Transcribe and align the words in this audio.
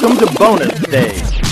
Welcome 0.00 0.26
to 0.26 0.32
bonus 0.38 0.80
stage. 0.80 1.42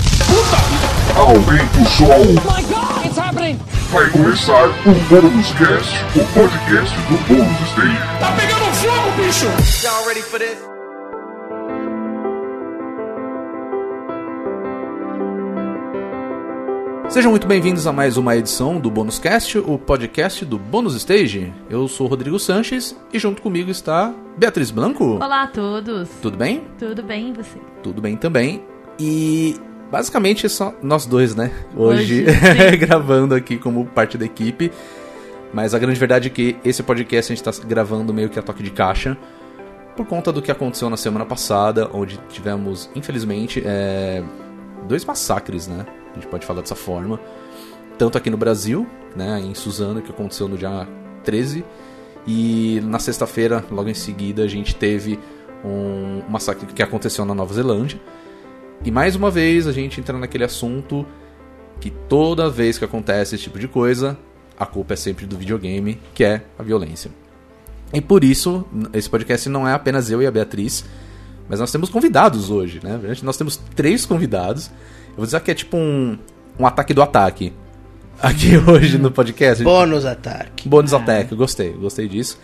Aumenta 1.15 1.81
o 1.81 1.85
som. 1.85 2.33
my 2.45 2.63
god, 2.63 3.05
it's 3.05 3.15
happening! 3.15 3.59
Vai 3.91 4.09
começar 4.09 4.69
o 4.87 4.93
Bônus 5.07 5.51
Cast, 5.51 5.93
o 6.15 6.25
podcast 6.33 6.95
do 7.09 7.17
Bônus 7.27 7.61
Stage. 7.69 8.19
Tá 8.19 8.31
pegando 8.31 8.65
fogo, 8.73 9.11
bicho! 9.17 9.45
Y'all 9.85 10.07
ready 10.07 10.23
for 10.23 10.39
this? 10.39 10.68
Sejam 17.09 17.31
muito 17.31 17.47
bem-vindos 17.47 17.87
a 17.87 17.91
mais 17.91 18.17
uma 18.17 18.35
edição 18.35 18.79
do 18.79 18.91
Bônus 18.91 19.17
Cast, 19.17 19.57
o 19.57 19.79
podcast 19.79 20.45
do 20.45 20.59
Bônus 20.59 20.93
Stage. 20.93 21.51
Eu 21.67 21.87
sou 21.87 22.05
o 22.05 22.09
Rodrigo 22.09 22.37
Sanches 22.37 22.95
e 23.11 23.17
junto 23.17 23.41
comigo 23.41 23.71
está 23.71 24.13
Beatriz 24.37 24.69
Blanco. 24.69 25.15
Olá 25.15 25.43
a 25.43 25.47
todos. 25.47 26.07
Tudo 26.21 26.37
bem? 26.37 26.65
Tudo 26.77 27.01
bem 27.01 27.29
e 27.29 27.33
você? 27.33 27.57
Tudo 27.81 27.99
bem 27.99 28.15
também. 28.15 28.63
E 28.99 29.55
basicamente 29.91 30.45
é 30.45 30.49
só 30.49 30.71
nós 30.83 31.07
dois, 31.07 31.33
né? 31.33 31.51
Hoje, 31.75 32.25
Hoje, 32.25 32.77
gravando 32.77 33.33
aqui 33.33 33.57
como 33.57 33.87
parte 33.87 34.15
da 34.15 34.25
equipe. 34.25 34.71
Mas 35.51 35.73
a 35.73 35.79
grande 35.79 35.99
verdade 35.99 36.27
é 36.27 36.29
que 36.29 36.57
esse 36.63 36.83
podcast 36.83 37.33
a 37.33 37.35
gente 37.35 37.49
está 37.49 37.67
gravando 37.67 38.13
meio 38.13 38.29
que 38.29 38.37
a 38.37 38.43
toque 38.43 38.61
de 38.61 38.69
caixa. 38.69 39.17
Por 39.97 40.05
conta 40.05 40.31
do 40.31 40.43
que 40.43 40.51
aconteceu 40.51 40.91
na 40.91 40.95
semana 40.95 41.25
passada, 41.25 41.89
onde 41.91 42.19
tivemos, 42.29 42.87
infelizmente, 42.95 43.63
é, 43.65 44.23
dois 44.87 45.03
massacres, 45.03 45.67
né? 45.67 45.87
A 46.11 46.15
gente 46.15 46.27
pode 46.27 46.45
falar 46.45 46.61
dessa 46.61 46.75
forma. 46.75 47.19
Tanto 47.97 48.17
aqui 48.17 48.29
no 48.29 48.37
Brasil, 48.37 48.87
né? 49.15 49.39
Em 49.39 49.53
Suzano, 49.53 50.01
que 50.01 50.11
aconteceu 50.11 50.47
no 50.47 50.57
dia 50.57 50.87
13. 51.23 51.63
E 52.25 52.81
na 52.83 52.99
sexta-feira, 52.99 53.63
logo 53.71 53.89
em 53.89 53.93
seguida, 53.93 54.43
a 54.43 54.47
gente 54.47 54.75
teve 54.75 55.19
um 55.63 56.21
massacre 56.29 56.65
que 56.67 56.83
aconteceu 56.83 57.25
na 57.25 57.33
Nova 57.33 57.53
Zelândia. 57.53 57.99
E 58.83 58.91
mais 58.91 59.15
uma 59.15 59.29
vez 59.29 59.67
a 59.67 59.71
gente 59.71 59.99
entra 59.99 60.17
naquele 60.17 60.43
assunto 60.43 61.05
que 61.79 61.89
toda 61.89 62.49
vez 62.49 62.77
que 62.77 62.85
acontece 62.85 63.35
esse 63.35 63.43
tipo 63.45 63.59
de 63.59 63.67
coisa, 63.67 64.17
a 64.57 64.65
culpa 64.65 64.93
é 64.93 64.97
sempre 64.97 65.25
do 65.25 65.37
videogame, 65.37 65.99
que 66.13 66.23
é 66.23 66.43
a 66.57 66.63
violência. 66.63 67.11
E 67.93 68.01
por 68.01 68.23
isso, 68.23 68.65
esse 68.93 69.09
podcast 69.09 69.49
não 69.49 69.67
é 69.67 69.73
apenas 69.73 70.11
eu 70.11 70.21
e 70.21 70.27
a 70.27 70.31
Beatriz, 70.31 70.85
mas 71.47 71.59
nós 71.59 71.71
temos 71.71 71.89
convidados 71.89 72.51
hoje, 72.51 72.79
né? 72.83 72.99
Nós 73.23 73.37
temos 73.37 73.57
três 73.75 74.05
convidados. 74.05 74.69
Eu 75.19 75.21
vou 75.21 75.25
dizer 75.25 75.41
que 75.41 75.51
é 75.51 75.53
tipo 75.53 75.75
um, 75.75 76.17
um 76.57 76.65
ataque 76.65 76.93
do 76.93 77.01
ataque. 77.01 77.51
Aqui 78.21 78.55
hoje 78.65 78.97
no 78.97 79.11
podcast. 79.11 79.61
Bônus 79.65 80.05
ataque. 80.05 80.69
Bônus 80.69 80.93
Attack, 80.93 81.35
gostei, 81.35 81.73
gostei 81.73 82.07
disso. 82.07 82.39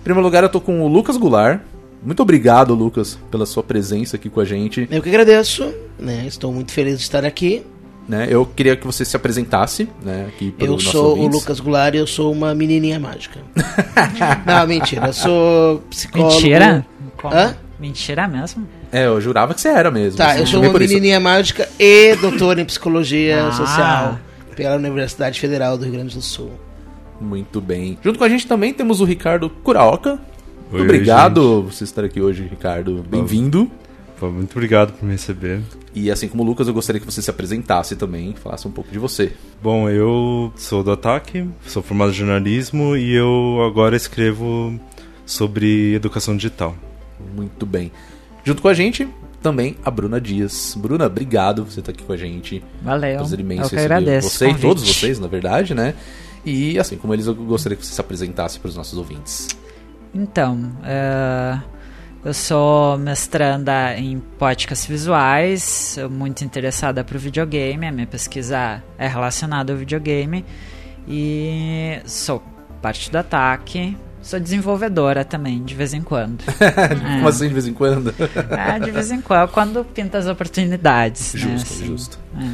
Em 0.00 0.04
primeiro 0.04 0.24
lugar, 0.24 0.42
eu 0.42 0.48
tô 0.48 0.58
com 0.58 0.80
o 0.80 0.88
Lucas 0.88 1.18
Goulart. 1.18 1.60
Muito 2.02 2.22
obrigado, 2.22 2.72
Lucas, 2.72 3.18
pela 3.30 3.44
sua 3.44 3.62
presença 3.62 4.16
aqui 4.16 4.30
com 4.30 4.40
a 4.40 4.44
gente. 4.46 4.88
Eu 4.90 5.02
que 5.02 5.10
agradeço, 5.10 5.70
né? 5.98 6.24
Estou 6.26 6.50
muito 6.50 6.72
feliz 6.72 6.96
de 6.96 7.02
estar 7.02 7.26
aqui. 7.26 7.62
Né? 8.08 8.26
Eu 8.30 8.46
queria 8.46 8.74
que 8.74 8.86
você 8.86 9.04
se 9.04 9.14
apresentasse, 9.14 9.86
né, 10.02 10.26
aqui 10.28 10.54
Eu 10.58 10.78
sou 10.78 11.04
o 11.04 11.08
ouvintes. 11.10 11.40
Lucas 11.40 11.60
Goulart 11.60 11.94
e 11.94 11.98
eu 11.98 12.06
sou 12.06 12.32
uma 12.32 12.54
menininha 12.54 12.98
mágica. 12.98 13.40
Não, 14.46 14.66
mentira. 14.66 15.08
Eu 15.08 15.12
sou 15.12 15.78
psicólogo. 15.90 16.32
Mentira? 16.32 16.86
Como? 17.18 17.34
Hã? 17.34 17.54
Mentira 17.78 18.26
mesmo? 18.26 18.66
É, 18.94 19.06
eu 19.06 19.20
jurava 19.20 19.52
que 19.54 19.60
você 19.60 19.68
era 19.68 19.90
mesmo. 19.90 20.16
Tá, 20.16 20.38
eu 20.38 20.46
sou 20.46 20.62
uma 20.62 20.78
menininha 20.78 21.18
mágica 21.18 21.68
e 21.80 22.14
doutora 22.14 22.60
em 22.60 22.64
psicologia 22.64 23.48
Ah. 23.48 23.52
social 23.52 24.18
pela 24.54 24.76
Universidade 24.76 25.40
Federal 25.40 25.76
do 25.76 25.82
Rio 25.84 25.94
Grande 25.94 26.14
do 26.14 26.22
Sul. 26.22 26.52
Muito 27.20 27.60
bem. 27.60 27.98
Junto 28.04 28.18
com 28.20 28.24
a 28.24 28.28
gente 28.28 28.46
também 28.46 28.72
temos 28.72 29.00
o 29.00 29.04
Ricardo 29.04 29.50
Curaoka. 29.50 30.10
Muito 30.70 30.76
Oi, 30.76 30.82
obrigado 30.82 31.62
por 31.64 31.72
você 31.72 31.82
estar 31.82 32.04
aqui 32.04 32.20
hoje, 32.20 32.46
Ricardo. 32.48 33.04
Bem-vindo. 33.08 33.68
Muito 34.22 34.52
obrigado 34.52 34.92
por 34.92 35.04
me 35.04 35.12
receber. 35.12 35.60
E 35.92 36.08
assim 36.10 36.28
como 36.28 36.44
o 36.44 36.46
Lucas, 36.46 36.68
eu 36.68 36.72
gostaria 36.72 37.00
que 37.00 37.04
você 37.04 37.20
se 37.20 37.28
apresentasse 37.28 37.96
também, 37.96 38.32
falasse 38.42 38.66
um 38.66 38.70
pouco 38.70 38.90
de 38.92 38.98
você. 38.98 39.32
Bom, 39.60 39.90
eu 39.90 40.52
sou 40.56 40.82
do 40.84 40.92
Ataque, 40.92 41.44
sou 41.66 41.82
formado 41.82 42.10
em 42.12 42.14
jornalismo 42.14 42.96
e 42.96 43.12
eu 43.12 43.58
agora 43.66 43.96
escrevo 43.96 44.78
sobre 45.26 45.94
educação 45.94 46.36
digital. 46.36 46.74
Muito 47.36 47.66
bem. 47.66 47.90
Junto 48.44 48.60
com 48.60 48.68
a 48.68 48.74
gente, 48.74 49.08
também 49.42 49.76
a 49.84 49.90
Bruna 49.90 50.20
Dias. 50.20 50.74
Bruna, 50.78 51.06
obrigado 51.06 51.64
por 51.64 51.72
você 51.72 51.80
estar 51.80 51.92
aqui 51.92 52.04
com 52.04 52.12
a 52.12 52.16
gente. 52.16 52.62
Valeu. 52.82 53.16
Prazer 53.16 53.40
imenso 53.40 53.74
Eu 53.74 53.80
agradeço. 53.80 54.30
você 54.30 54.46
o 54.46 54.50
e 54.50 54.54
todos 54.58 54.82
vocês, 54.82 55.18
na 55.18 55.26
verdade, 55.26 55.74
né? 55.74 55.94
E 56.44 56.78
assim 56.78 56.96
como 56.96 57.14
eles, 57.14 57.26
eu 57.26 57.34
gostaria 57.34 57.76
que 57.76 57.84
você 57.84 57.94
se 57.94 58.00
apresentasse 58.00 58.60
para 58.60 58.68
os 58.68 58.76
nossos 58.76 58.98
ouvintes. 58.98 59.48
Então, 60.14 60.70
é, 60.84 61.58
eu 62.24 62.32
sou 62.32 62.96
mestranda 62.98 63.96
em 63.98 64.20
podcasts 64.38 64.86
visuais, 64.86 65.62
sou 65.62 66.08
muito 66.08 66.44
interessada 66.44 67.02
por 67.02 67.18
videogame, 67.18 67.86
a 67.86 67.92
minha 67.92 68.06
pesquisa 68.06 68.82
é 68.96 69.08
relacionada 69.08 69.72
ao 69.72 69.78
videogame 69.78 70.44
e 71.08 71.98
sou 72.06 72.42
parte 72.80 73.10
do 73.10 73.16
ataque. 73.16 73.96
Sou 74.24 74.40
desenvolvedora 74.40 75.24
também, 75.24 75.62
de 75.62 75.74
vez 75.74 75.92
em 75.92 76.00
quando. 76.02 76.42
Como 77.16 77.28
assim, 77.28 77.46
de 77.46 77.52
vez 77.52 77.66
em 77.66 77.74
quando? 77.74 78.12
É, 78.50 78.80
de 78.80 78.90
vez 78.90 79.10
em 79.12 79.20
quando, 79.20 79.50
quando 79.50 79.84
pinta 79.84 80.16
as 80.18 80.26
oportunidades. 80.26 81.34
né, 81.34 81.40
Justo, 81.40 81.72
assim. 81.72 81.86
justo. 81.86 82.18
É. 82.40 82.50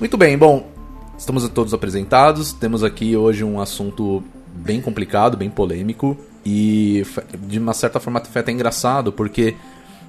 Muito 0.00 0.16
bem, 0.18 0.36
bom, 0.36 0.68
estamos 1.16 1.48
todos 1.50 1.72
apresentados. 1.72 2.52
Temos 2.52 2.82
aqui 2.82 3.16
hoje 3.16 3.44
um 3.44 3.60
assunto 3.60 4.22
bem 4.52 4.80
complicado, 4.80 5.36
bem 5.36 5.48
polêmico 5.48 6.16
e 6.44 7.06
de 7.46 7.58
uma 7.58 7.72
certa 7.72 8.00
forma 8.00 8.20
foi 8.24 8.40
até 8.40 8.50
engraçado 8.50 9.12
porque 9.12 9.54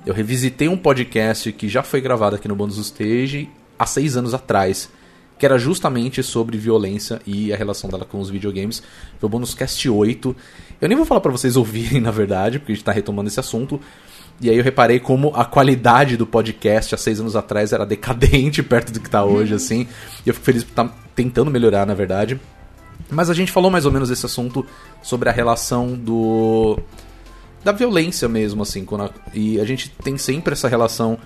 eu 0.06 0.14
revisitei 0.14 0.68
um 0.68 0.78
podcast 0.78 1.52
que 1.54 1.70
já 1.70 1.84
foi 1.84 2.02
gravado 2.02 2.36
aqui 2.36 2.48
no 2.48 2.56
Bônus 2.56 2.78
Stage 2.78 3.50
há 3.78 3.86
seis 3.86 4.18
anos 4.18 4.34
atrás, 4.34 4.90
que 5.38 5.46
era 5.46 5.58
justamente 5.58 6.22
sobre 6.24 6.58
violência 6.58 7.22
e 7.26 7.52
a 7.52 7.58
relação 7.58 7.90
dela 7.90 8.06
com 8.06 8.20
os 8.20 8.30
videogames. 8.30 8.82
Foi 9.20 9.28
o 9.28 9.30
Bônus 9.30 9.54
Cast 9.54 9.90
8. 9.90 10.36
Eu 10.80 10.88
nem 10.88 10.96
vou 10.98 11.06
falar 11.06 11.20
pra 11.22 11.32
vocês 11.32 11.56
ouvirem, 11.58 12.00
na 12.02 12.12
verdade, 12.12 12.60
porque 12.60 12.72
a 12.72 12.76
gente 12.76 12.84
tá 12.86 12.92
retomando 12.92 13.28
esse 13.30 13.40
assunto. 13.40 13.80
E 14.42 14.50
aí 14.50 14.58
eu 14.58 14.64
reparei 14.64 15.00
como 15.00 15.32
a 15.36 15.46
qualidade 15.46 16.18
do 16.18 16.26
podcast 16.26 16.96
há 16.96 16.98
seis 16.98 17.20
anos 17.20 17.36
atrás 17.36 17.72
era 17.72 17.86
decadente 17.86 18.62
perto 18.64 18.92
do 18.92 19.00
que 19.00 19.10
tá 19.10 19.24
hoje, 19.24 19.54
assim. 19.54 19.88
E 20.26 20.30
eu 20.30 20.34
fico 20.34 20.46
feliz 20.46 20.64
por 20.64 20.72
estar 20.72 21.08
tentando 21.16 21.52
melhorar, 21.52 21.86
na 21.86 21.94
verdade. 21.94 22.40
Mas 23.10 23.30
a 23.30 23.34
gente 23.34 23.52
falou 23.52 23.70
mais 23.70 23.86
ou 23.86 23.92
menos 23.92 24.10
desse 24.10 24.26
assunto 24.26 24.66
sobre 25.02 25.30
a 25.30 25.32
relação 25.32 25.94
do. 25.94 26.80
da 27.64 27.72
violência 27.72 28.28
mesmo, 28.28 28.64
assim. 28.64 28.86
A- 29.00 29.10
e 29.34 29.60
a 29.60 29.66
gente 29.66 29.90
tem 30.04 30.18
sempre 30.18 30.54
essa 30.54 30.68
relação 30.68 31.18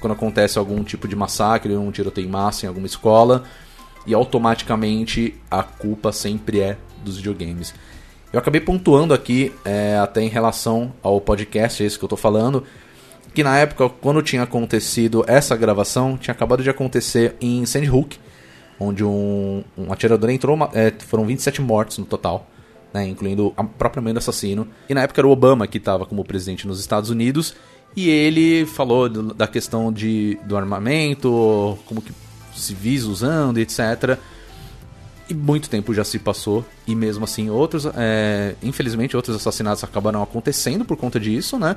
quando 0.00 0.12
acontece 0.12 0.58
algum 0.58 0.82
tipo 0.82 1.08
de 1.08 1.16
massacre, 1.16 1.76
um 1.76 1.90
tiroteio 1.90 2.26
em 2.26 2.30
massa 2.30 2.66
em 2.66 2.68
alguma 2.68 2.86
escola. 2.86 3.44
E 4.06 4.14
automaticamente 4.14 5.34
a 5.50 5.62
culpa 5.62 6.12
sempre 6.12 6.60
é 6.60 6.78
dos 7.04 7.16
videogames. 7.16 7.74
Eu 8.32 8.38
acabei 8.38 8.60
pontuando 8.60 9.14
aqui, 9.14 9.52
é, 9.64 9.98
até 9.98 10.20
em 10.20 10.28
relação 10.28 10.92
ao 11.02 11.20
podcast, 11.20 11.82
esse 11.82 11.98
que 11.98 12.04
eu 12.04 12.08
tô 12.08 12.16
falando, 12.16 12.64
que 13.34 13.42
na 13.42 13.56
época, 13.58 13.88
quando 13.88 14.22
tinha 14.22 14.42
acontecido 14.42 15.24
essa 15.26 15.56
gravação, 15.56 16.16
tinha 16.16 16.32
acabado 16.32 16.62
de 16.62 16.68
acontecer 16.68 17.36
em 17.40 17.64
Sandy 17.64 17.90
Hook, 17.90 18.18
onde 18.78 19.04
um, 19.04 19.64
um 19.76 19.92
atirador 19.92 20.30
entrou, 20.30 20.58
é, 20.74 20.92
foram 21.06 21.24
27 21.24 21.60
mortes 21.62 21.98
no 21.98 22.04
total, 22.04 22.46
né, 22.92 23.06
incluindo 23.06 23.52
a 23.56 23.64
própria 23.64 24.02
mãe 24.02 24.12
do 24.12 24.18
assassino. 24.18 24.68
E 24.88 24.94
na 24.94 25.02
época 25.02 25.20
era 25.20 25.28
o 25.28 25.30
Obama 25.30 25.66
que 25.66 25.78
estava 25.78 26.04
como 26.04 26.24
presidente 26.24 26.66
nos 26.66 26.80
Estados 26.80 27.10
Unidos, 27.10 27.54
e 27.96 28.08
ele 28.08 28.64
falou 28.66 29.08
do- 29.08 29.34
da 29.34 29.46
questão 29.46 29.92
de, 29.92 30.38
do 30.44 30.56
armamento, 30.56 31.78
como 31.86 32.00
que 32.02 32.12
civis 32.54 33.04
usando, 33.04 33.58
etc. 33.58 34.18
E 35.28 35.34
muito 35.34 35.68
tempo 35.68 35.92
já 35.92 36.04
se 36.04 36.18
passou, 36.18 36.64
e 36.86 36.94
mesmo 36.94 37.24
assim, 37.24 37.50
outros, 37.50 37.86
é, 37.96 38.54
infelizmente, 38.62 39.14
outros 39.16 39.36
assassinatos 39.36 39.84
acabaram 39.84 40.22
acontecendo 40.22 40.84
por 40.84 40.96
conta 40.96 41.20
disso, 41.20 41.58
né? 41.58 41.76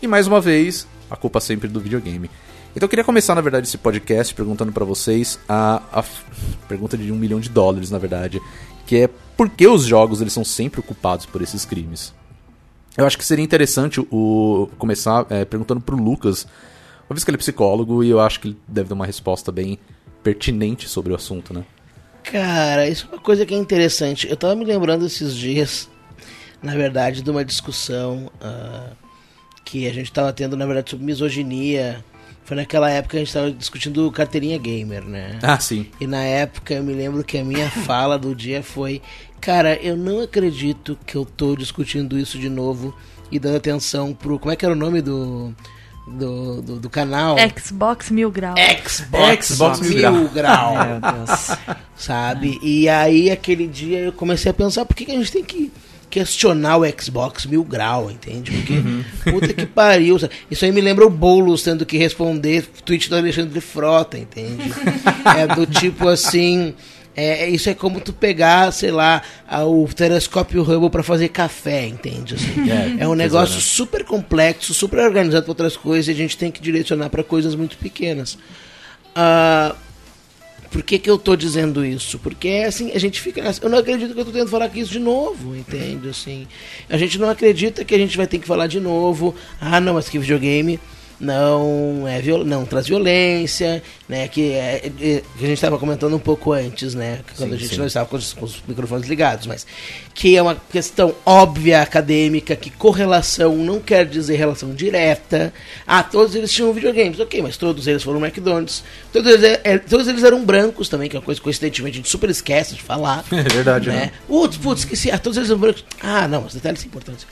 E 0.00 0.06
mais 0.06 0.26
uma 0.26 0.40
vez, 0.40 0.86
a 1.10 1.16
culpa 1.16 1.40
sempre 1.40 1.66
do 1.68 1.80
videogame. 1.80 2.30
Então 2.76 2.86
eu 2.86 2.88
queria 2.88 3.04
começar, 3.04 3.34
na 3.34 3.40
verdade, 3.40 3.66
esse 3.66 3.78
podcast 3.78 4.34
perguntando 4.34 4.72
pra 4.72 4.84
vocês 4.84 5.38
a, 5.48 5.82
a 5.92 6.04
pergunta 6.68 6.96
de 6.96 7.10
um 7.10 7.16
milhão 7.16 7.40
de 7.40 7.48
dólares, 7.48 7.90
na 7.90 7.98
verdade, 7.98 8.40
que 8.86 8.96
é 8.96 9.08
por 9.36 9.48
que 9.48 9.66
os 9.66 9.84
jogos 9.84 10.20
eles 10.20 10.32
são 10.32 10.44
sempre 10.44 10.82
culpados 10.82 11.26
por 11.26 11.40
esses 11.42 11.64
crimes? 11.64 12.12
Eu 12.96 13.06
acho 13.06 13.18
que 13.18 13.24
seria 13.24 13.44
interessante 13.44 14.00
o 14.10 14.68
começar 14.78 15.26
é, 15.28 15.44
perguntando 15.44 15.80
pro 15.80 15.96
Lucas, 15.96 16.46
uma 17.08 17.14
vez 17.14 17.24
que 17.24 17.30
ele 17.30 17.36
é 17.36 17.38
psicólogo, 17.38 18.04
e 18.04 18.10
eu 18.10 18.20
acho 18.20 18.40
que 18.40 18.48
ele 18.48 18.58
deve 18.68 18.88
dar 18.88 18.94
uma 18.94 19.06
resposta 19.06 19.50
bem 19.50 19.78
pertinente 20.22 20.88
sobre 20.88 21.12
o 21.12 21.16
assunto, 21.16 21.52
né? 21.52 21.64
Cara, 22.22 22.88
isso 22.88 23.06
é 23.10 23.14
uma 23.14 23.20
coisa 23.20 23.44
que 23.44 23.54
é 23.54 23.56
interessante. 23.56 24.28
Eu 24.28 24.36
tava 24.36 24.54
me 24.54 24.64
lembrando 24.64 25.04
esses 25.04 25.34
dias, 25.34 25.90
na 26.62 26.74
verdade, 26.74 27.20
de 27.20 27.30
uma 27.30 27.44
discussão 27.44 28.30
ah, 28.40 28.92
que 29.64 29.86
a 29.86 29.92
gente 29.92 30.10
tava 30.10 30.32
tendo, 30.32 30.56
na 30.56 30.64
verdade, 30.64 30.90
sobre 30.90 31.04
misoginia. 31.04 32.02
Foi 32.44 32.56
naquela 32.56 32.90
época 32.90 33.12
que 33.12 33.16
a 33.16 33.20
gente 33.20 33.32
tava 33.32 33.50
discutindo 33.50 34.10
carteirinha 34.12 34.58
gamer, 34.58 35.02
né? 35.02 35.38
Ah, 35.42 35.58
sim. 35.58 35.86
E 35.98 36.06
na 36.06 36.22
época 36.22 36.74
eu 36.74 36.84
me 36.84 36.92
lembro 36.92 37.24
que 37.24 37.38
a 37.38 37.44
minha 37.44 37.70
fala 37.86 38.18
do 38.18 38.34
dia 38.34 38.62
foi: 38.62 39.00
Cara, 39.40 39.74
eu 39.76 39.96
não 39.96 40.20
acredito 40.20 40.98
que 41.06 41.16
eu 41.16 41.24
tô 41.24 41.56
discutindo 41.56 42.18
isso 42.18 42.38
de 42.38 42.50
novo 42.50 42.94
e 43.32 43.38
dando 43.38 43.56
atenção 43.56 44.12
pro. 44.12 44.38
Como 44.38 44.52
é 44.52 44.56
que 44.56 44.64
era 44.64 44.74
o 44.74 44.76
nome 44.76 45.00
do. 45.00 45.54
do, 46.06 46.60
do, 46.60 46.80
do 46.80 46.90
canal. 46.90 47.36
Xbox 47.58 48.10
Mil 48.10 48.30
Grau. 48.30 48.54
Xbox, 48.86 49.46
Xbox 49.46 49.80
Mil, 49.80 50.12
Mil 50.12 50.28
Grau. 50.28 50.74
Meu 50.84 51.00
Deus. 51.00 51.50
sabe? 51.96 52.58
E 52.62 52.90
aí, 52.90 53.30
aquele 53.30 53.66
dia, 53.66 54.00
eu 54.00 54.12
comecei 54.12 54.50
a 54.50 54.54
pensar 54.54 54.84
por 54.84 54.94
que, 54.94 55.06
que 55.06 55.12
a 55.12 55.16
gente 55.16 55.32
tem 55.32 55.42
que 55.42 55.72
questionar 56.14 56.76
o 56.76 56.84
Xbox 56.86 57.44
mil 57.44 57.64
grau, 57.64 58.08
entende? 58.08 58.52
Porque, 58.52 59.32
puta 59.32 59.52
que 59.52 59.66
pariu. 59.66 60.16
sabe? 60.16 60.32
Isso 60.48 60.64
aí 60.64 60.70
me 60.70 60.80
lembra 60.80 61.04
o 61.04 61.10
Boulos 61.10 61.64
tendo 61.64 61.84
que 61.84 61.98
responder 61.98 62.64
tweet 62.84 63.10
do 63.10 63.16
Alexandre 63.16 63.60
Frota, 63.60 64.16
entende? 64.16 64.72
é 65.36 65.52
do 65.52 65.66
tipo 65.66 66.06
assim... 66.06 66.72
É, 67.16 67.48
isso 67.48 67.70
é 67.70 67.74
como 67.74 68.00
tu 68.00 68.12
pegar, 68.12 68.72
sei 68.72 68.90
lá, 68.90 69.22
o 69.68 69.86
telescópio 69.86 70.62
Hubble 70.62 70.90
para 70.90 71.02
fazer 71.04 71.28
café, 71.28 71.86
entende? 71.86 72.34
Assim, 72.34 72.68
É, 72.68 73.04
é, 73.04 73.08
um 73.08 73.12
é, 73.12 73.16
negócio 73.16 73.60
super 73.60 74.04
complexo, 74.04 74.74
super 74.74 74.98
organizado 74.98 75.44
para 75.44 75.52
outras 75.52 75.76
coisas 75.76 76.08
e 76.08 76.10
a 76.10 76.14
gente 76.14 76.36
tem 76.36 76.50
que 76.50 76.60
direcionar 76.60 77.10
para 77.10 77.22
coisas 77.22 77.54
muito 77.54 77.76
pequenas. 77.76 78.36
Ah, 79.14 79.76
por 80.74 80.82
que, 80.82 80.98
que 80.98 81.08
eu 81.08 81.16
tô 81.16 81.36
dizendo 81.36 81.86
isso? 81.86 82.18
Porque 82.18 82.64
assim, 82.66 82.90
a 82.90 82.98
gente 82.98 83.20
fica. 83.20 83.40
Eu 83.62 83.70
não 83.70 83.78
acredito 83.78 84.12
que 84.12 84.18
eu 84.18 84.24
tô 84.24 84.32
tentando 84.32 84.50
falar 84.50 84.64
aqui 84.64 84.80
isso 84.80 84.90
de 84.90 84.98
novo, 84.98 85.54
entende? 85.54 86.08
Assim, 86.08 86.48
a 86.90 86.98
gente 86.98 87.16
não 87.16 87.30
acredita 87.30 87.84
que 87.84 87.94
a 87.94 87.98
gente 87.98 88.16
vai 88.16 88.26
ter 88.26 88.40
que 88.40 88.46
falar 88.46 88.66
de 88.66 88.80
novo. 88.80 89.36
Ah, 89.60 89.78
não, 89.78 89.94
mas 89.94 90.08
que 90.08 90.18
videogame 90.18 90.80
não 91.20 92.04
é 92.06 92.20
viol... 92.20 92.44
não 92.44 92.64
traz 92.64 92.86
violência, 92.86 93.82
né? 94.08 94.28
Que, 94.28 94.52
é, 94.52 94.86
é- 94.86 94.90
que 94.90 95.44
a 95.44 95.46
gente 95.46 95.52
estava 95.54 95.78
comentando 95.78 96.14
um 96.14 96.18
pouco 96.18 96.52
antes, 96.52 96.94
né? 96.94 97.20
Quando 97.36 97.50
Sim, 97.50 97.54
a 97.56 97.58
gente 97.58 97.70
sim. 97.74 97.78
não 97.78 97.86
estava 97.86 98.06
com 98.06 98.16
os, 98.16 98.32
com 98.32 98.44
os 98.44 98.62
microfones 98.66 99.08
ligados, 99.08 99.46
mas 99.46 99.66
que 100.14 100.36
é 100.36 100.42
uma 100.42 100.54
questão 100.70 101.14
óbvia 101.26 101.82
acadêmica, 101.82 102.54
que 102.54 102.70
correlação 102.70 103.56
não 103.56 103.80
quer 103.80 104.06
dizer 104.06 104.36
relação 104.36 104.72
direta. 104.74 105.52
Ah, 105.86 106.02
todos 106.02 106.34
eles 106.34 106.52
tinham 106.52 106.72
videogames, 106.72 107.18
ok, 107.20 107.42
mas 107.42 107.56
todos 107.56 107.86
eles 107.86 108.02
foram 108.02 108.24
McDonald's. 108.24 108.82
Todos 109.12 109.30
eles, 109.32 109.44
é- 109.44 109.60
é- 109.64 109.78
todos 109.78 110.06
eles 110.08 110.22
eram 110.22 110.44
brancos 110.44 110.88
também, 110.88 111.08
que 111.08 111.16
é 111.16 111.18
uma 111.18 111.24
coisa 111.24 111.40
que 111.40 111.44
coincidentemente 111.44 111.94
a 111.96 111.98
gente 111.98 112.08
super 112.10 112.30
esquece 112.30 112.74
de 112.74 112.82
falar. 112.82 113.24
É 113.34 113.42
verdade, 113.54 113.88
né? 113.88 113.94
né? 113.96 114.12
Putz, 114.26 114.56
putz, 114.56 114.80
esqueci. 114.82 115.10
Ah, 115.10 115.18
todos 115.18 115.36
eles 115.36 115.48
são 115.48 115.58
brancos. 115.58 115.84
Ah, 116.00 116.26
não, 116.26 116.46
os 116.46 116.54
detalhes 116.54 116.80
são 116.80 116.88
importantes. 116.88 117.26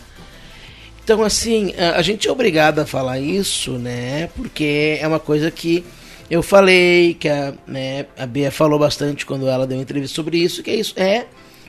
Então, 1.05 1.23
assim, 1.23 1.75
a 1.77 2.01
gente 2.01 2.29
é 2.29 2.33
obrigado 2.33 2.79
a 2.79 2.87
falar 2.87 3.19
isso, 3.19 3.73
né? 3.73 4.29
Porque 4.37 4.99
é 5.01 5.07
uma 5.07 5.19
coisa 5.19 5.51
que 5.51 5.85
eu 6.31 6.43
falei, 6.43 7.15
que 7.15 7.29
a, 7.29 7.53
né, 7.67 8.07
a 8.17 8.25
Bia 8.25 8.51
falou 8.51 8.79
bastante 8.79 9.27
quando 9.27 9.49
ela 9.49 9.67
deu 9.67 9.81
entrevista 9.81 10.15
sobre 10.15 10.39
isso, 10.39 10.63
que 10.63 10.71
é 10.71 10.77
isso. 10.77 10.95
É, 10.97 11.27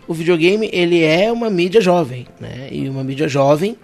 o 0.07 0.13
videogame, 0.13 0.69
ele 0.71 1.03
é 1.03 1.31
uma 1.31 1.49
mídia 1.49 1.81
jovem, 1.81 2.27
né? 2.39 2.69
E 2.71 2.87
uma 2.87 3.03
mídia 3.03 3.27
jovem, 3.27 3.75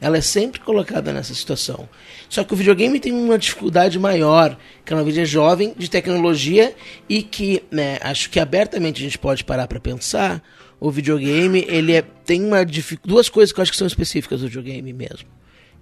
ela 0.00 0.18
é 0.18 0.20
sempre 0.20 0.60
colocada 0.60 1.12
nessa 1.12 1.34
situação. 1.34 1.88
Só 2.28 2.44
que 2.44 2.52
o 2.52 2.56
videogame 2.56 3.00
tem 3.00 3.12
uma 3.12 3.38
dificuldade 3.38 3.98
maior, 3.98 4.56
que 4.84 4.92
é 4.92 4.96
uma 4.96 5.04
mídia 5.04 5.24
jovem 5.24 5.74
de 5.76 5.88
tecnologia 5.88 6.74
e 7.08 7.22
que, 7.22 7.62
né, 7.70 7.98
acho 8.02 8.28
que 8.28 8.38
abertamente 8.38 9.00
a 9.00 9.04
gente 9.04 9.18
pode 9.18 9.42
parar 9.42 9.66
para 9.66 9.80
pensar, 9.80 10.42
o 10.80 10.90
videogame, 10.90 11.64
ele 11.68 11.92
é, 11.92 12.02
tem 12.02 12.44
uma 12.44 12.64
dific- 12.64 13.00
duas 13.04 13.28
coisas 13.28 13.52
que 13.52 13.58
eu 13.58 13.62
acho 13.62 13.72
que 13.72 13.78
são 13.78 13.86
específicas 13.86 14.40
do 14.40 14.46
videogame 14.46 14.92
mesmo, 14.92 15.28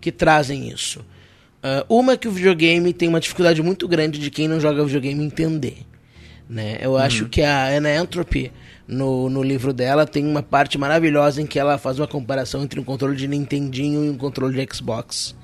que 0.00 0.10
trazem 0.10 0.68
isso. 0.70 1.04
Ah, 1.62 1.84
uma 1.88 2.12
é 2.12 2.16
que 2.16 2.28
o 2.28 2.30
videogame 2.30 2.92
tem 2.92 3.08
uma 3.08 3.20
dificuldade 3.20 3.62
muito 3.62 3.88
grande 3.88 4.18
de 4.18 4.30
quem 4.30 4.46
não 4.48 4.60
joga 4.60 4.84
videogame 4.84 5.24
entender. 5.24 5.78
Né? 6.48 6.78
Eu 6.80 6.96
acho 6.96 7.28
que 7.28 7.42
a 7.42 7.76
Anna 7.76 7.92
Entropy, 7.92 8.52
no, 8.86 9.28
no 9.28 9.42
livro 9.42 9.72
dela, 9.72 10.06
tem 10.06 10.24
uma 10.24 10.44
parte 10.44 10.78
maravilhosa 10.78 11.42
em 11.42 11.46
que 11.46 11.58
ela 11.58 11.76
faz 11.76 11.98
uma 11.98 12.06
comparação 12.06 12.62
entre 12.62 12.78
um 12.78 12.84
controle 12.84 13.16
de 13.16 13.26
Nintendinho 13.26 14.04
e 14.04 14.08
um 14.08 14.16
controle 14.16 14.54
de 14.54 14.74
Xbox. 14.74 15.34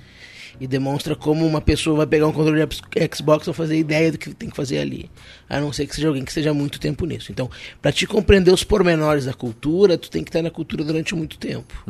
E 0.62 0.66
demonstra 0.68 1.16
como 1.16 1.44
uma 1.44 1.60
pessoa 1.60 1.96
vai 1.96 2.06
pegar 2.06 2.28
um 2.28 2.32
controle 2.32 2.64
de 2.64 3.16
Xbox 3.16 3.48
não 3.48 3.52
fazer 3.52 3.76
ideia 3.76 4.12
do 4.12 4.16
que 4.18 4.32
tem 4.32 4.48
que 4.48 4.54
fazer 4.54 4.78
ali. 4.78 5.10
A 5.48 5.60
não 5.60 5.72
ser 5.72 5.88
que 5.88 5.94
seja 5.96 6.06
alguém 6.06 6.24
que 6.24 6.30
esteja 6.30 6.54
muito 6.54 6.78
tempo 6.78 7.04
nisso. 7.04 7.32
Então, 7.32 7.50
para 7.80 7.90
te 7.90 8.06
compreender 8.06 8.52
os 8.52 8.62
pormenores 8.62 9.24
da 9.24 9.34
cultura, 9.34 9.98
tu 9.98 10.08
tem 10.08 10.22
que 10.22 10.28
estar 10.28 10.40
na 10.40 10.52
cultura 10.52 10.84
durante 10.84 11.16
muito 11.16 11.36
tempo. 11.36 11.82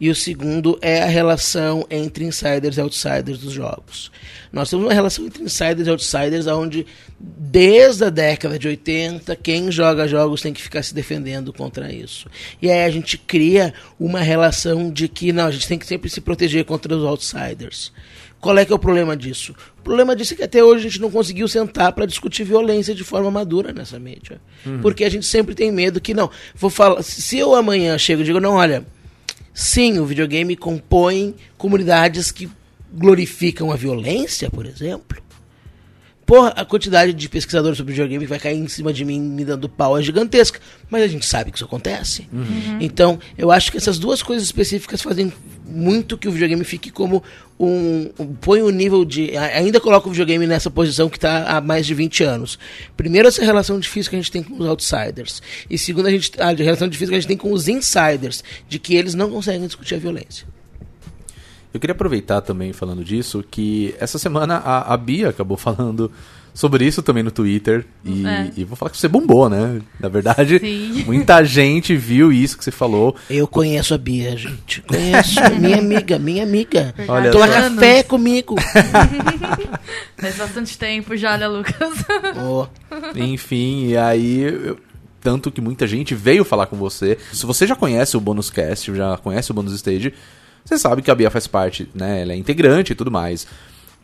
E 0.00 0.08
o 0.08 0.14
segundo 0.14 0.78
é 0.80 1.02
a 1.02 1.06
relação 1.06 1.86
entre 1.90 2.24
insiders 2.24 2.78
e 2.78 2.80
outsiders 2.80 3.38
dos 3.38 3.52
jogos. 3.52 4.10
Nós 4.50 4.70
temos 4.70 4.86
uma 4.86 4.94
relação 4.94 5.26
entre 5.26 5.42
insiders 5.42 5.86
e 5.86 5.90
outsiders 5.90 6.46
onde, 6.46 6.86
desde 7.18 8.04
a 8.04 8.10
década 8.10 8.58
de 8.58 8.66
80, 8.66 9.36
quem 9.36 9.70
joga 9.70 10.08
jogos 10.08 10.40
tem 10.40 10.54
que 10.54 10.62
ficar 10.62 10.82
se 10.82 10.94
defendendo 10.94 11.52
contra 11.52 11.92
isso. 11.92 12.28
E 12.62 12.70
aí 12.70 12.84
a 12.84 12.90
gente 12.90 13.18
cria 13.18 13.74
uma 13.98 14.20
relação 14.20 14.90
de 14.90 15.06
que 15.06 15.32
não, 15.32 15.46
a 15.46 15.50
gente 15.50 15.68
tem 15.68 15.78
que 15.78 15.86
sempre 15.86 16.08
se 16.08 16.20
proteger 16.20 16.64
contra 16.64 16.96
os 16.96 17.04
outsiders. 17.04 17.92
Qual 18.40 18.56
é 18.56 18.64
que 18.64 18.72
é 18.72 18.74
o 18.74 18.78
problema 18.78 19.14
disso? 19.14 19.54
O 19.78 19.82
problema 19.82 20.16
disso 20.16 20.32
é 20.32 20.36
que 20.38 20.42
até 20.42 20.64
hoje 20.64 20.86
a 20.86 20.88
gente 20.88 21.00
não 21.00 21.10
conseguiu 21.10 21.46
sentar 21.46 21.92
para 21.92 22.06
discutir 22.06 22.42
violência 22.42 22.94
de 22.94 23.04
forma 23.04 23.30
madura 23.30 23.70
nessa 23.70 23.98
mídia. 23.98 24.40
Porque 24.80 25.04
a 25.04 25.10
gente 25.10 25.26
sempre 25.26 25.54
tem 25.54 25.70
medo 25.70 26.00
que, 26.00 26.14
não, 26.14 26.30
vou 26.54 26.70
falar, 26.70 27.02
se 27.02 27.38
eu 27.38 27.54
amanhã 27.54 27.98
chego 27.98 28.22
e 28.22 28.24
digo, 28.24 28.40
não, 28.40 28.54
olha, 28.54 28.86
Sim, 29.60 29.98
o 29.98 30.06
videogame 30.06 30.56
compõe 30.56 31.34
comunidades 31.58 32.32
que 32.32 32.48
glorificam 32.90 33.70
a 33.70 33.76
violência, 33.76 34.48
por 34.48 34.64
exemplo. 34.64 35.22
Porra, 36.30 36.50
a 36.50 36.64
quantidade 36.64 37.12
de 37.12 37.28
pesquisadores 37.28 37.76
sobre 37.76 37.92
videogame 37.92 38.24
que 38.24 38.30
vai 38.30 38.38
cair 38.38 38.56
em 38.56 38.68
cima 38.68 38.92
de 38.92 39.04
mim 39.04 39.18
me 39.20 39.44
dando 39.44 39.68
pau 39.68 39.98
é 39.98 40.02
gigantesca. 40.02 40.60
Mas 40.88 41.02
a 41.02 41.08
gente 41.08 41.26
sabe 41.26 41.50
que 41.50 41.56
isso 41.56 41.64
acontece. 41.64 42.28
Então, 42.80 43.18
eu 43.36 43.50
acho 43.50 43.72
que 43.72 43.76
essas 43.76 43.98
duas 43.98 44.22
coisas 44.22 44.44
específicas 44.44 45.02
fazem 45.02 45.32
muito 45.66 46.16
que 46.16 46.28
o 46.28 46.30
videogame 46.30 46.62
fique 46.62 46.88
como 46.88 47.20
um. 47.58 48.10
um- 48.16 48.26
põe 48.40 48.62
o 48.62 48.70
nível 48.70 49.04
de. 49.04 49.36
Ainda 49.36 49.80
coloca 49.80 50.06
o 50.06 50.12
videogame 50.12 50.46
nessa 50.46 50.70
posição 50.70 51.08
que 51.08 51.16
está 51.16 51.56
há 51.56 51.60
mais 51.60 51.84
de 51.84 51.94
20 51.94 52.22
anos. 52.22 52.60
Primeiro, 52.96 53.26
essa 53.26 53.44
relação 53.44 53.80
difícil 53.80 54.08
que 54.10 54.14
a 54.14 54.20
gente 54.20 54.30
tem 54.30 54.44
com 54.44 54.54
os 54.56 54.66
outsiders. 54.68 55.42
E 55.68 55.76
segundo, 55.76 56.06
a, 56.06 56.10
gente, 56.12 56.30
a 56.40 56.52
relação 56.52 56.86
difícil 56.86 57.08
que 57.10 57.16
a 57.16 57.20
gente 57.20 57.26
tem 57.28 57.36
com 57.36 57.50
os 57.52 57.66
insiders, 57.66 58.44
de 58.68 58.78
que 58.78 58.94
eles 58.94 59.14
não 59.14 59.30
conseguem 59.32 59.66
discutir 59.66 59.96
a 59.96 59.98
violência. 59.98 60.46
Eu 61.72 61.78
queria 61.80 61.92
aproveitar 61.92 62.40
também 62.40 62.72
falando 62.72 63.04
disso, 63.04 63.44
que 63.48 63.94
essa 64.00 64.18
semana 64.18 64.56
a, 64.56 64.92
a 64.92 64.96
Bia 64.96 65.28
acabou 65.28 65.56
falando 65.58 66.10
sobre 66.52 66.84
isso 66.84 67.00
também 67.00 67.22
no 67.22 67.30
Twitter. 67.30 67.86
E, 68.04 68.26
É. 68.26 68.50
e 68.56 68.64
vou 68.64 68.76
falar 68.76 68.90
que 68.90 68.98
você 68.98 69.06
bombou, 69.06 69.48
né? 69.48 69.80
Na 70.00 70.08
verdade, 70.08 70.58
Sim. 70.58 71.04
muita 71.06 71.44
gente 71.44 71.94
viu 71.96 72.32
isso 72.32 72.58
que 72.58 72.64
você 72.64 72.72
falou. 72.72 73.14
Eu 73.30 73.46
conheço 73.46 73.94
a 73.94 73.98
Bia, 73.98 74.36
gente. 74.36 74.82
Conheço. 74.82 75.36
minha 75.60 75.78
amiga, 75.78 76.18
minha 76.18 76.42
amiga. 76.42 76.92
Olha 77.06 77.30
Toma 77.30 77.46
café 77.46 78.02
comigo. 78.02 78.56
Faz 80.16 80.36
bastante 80.36 80.76
tempo 80.78 81.16
já, 81.16 81.36
né, 81.38 81.46
Lucas? 81.46 82.04
Ó, 82.36 82.66
Enfim, 83.16 83.86
e 83.88 83.96
aí. 83.96 84.40
eu- 84.42 84.78
tanto 85.22 85.50
que 85.52 85.60
muita 85.60 85.86
gente 85.86 86.14
veio 86.14 86.46
falar 86.46 86.64
com 86.64 86.76
você. 86.76 87.18
Se 87.30 87.44
você 87.44 87.66
já 87.66 87.76
conhece 87.76 88.16
o 88.16 88.20
Bônus 88.20 88.48
Cast, 88.48 88.94
já 88.94 89.18
conhece 89.18 89.50
o 89.50 89.54
Bônus 89.54 89.74
Stage, 89.74 90.14
você 90.64 90.78
sabe 90.78 91.02
que 91.02 91.10
a 91.10 91.14
Bia 91.14 91.30
faz 91.30 91.46
parte, 91.46 91.88
né? 91.94 92.22
Ela 92.22 92.32
é 92.32 92.36
integrante 92.36 92.92
e 92.92 92.94
tudo 92.94 93.10
mais. 93.10 93.46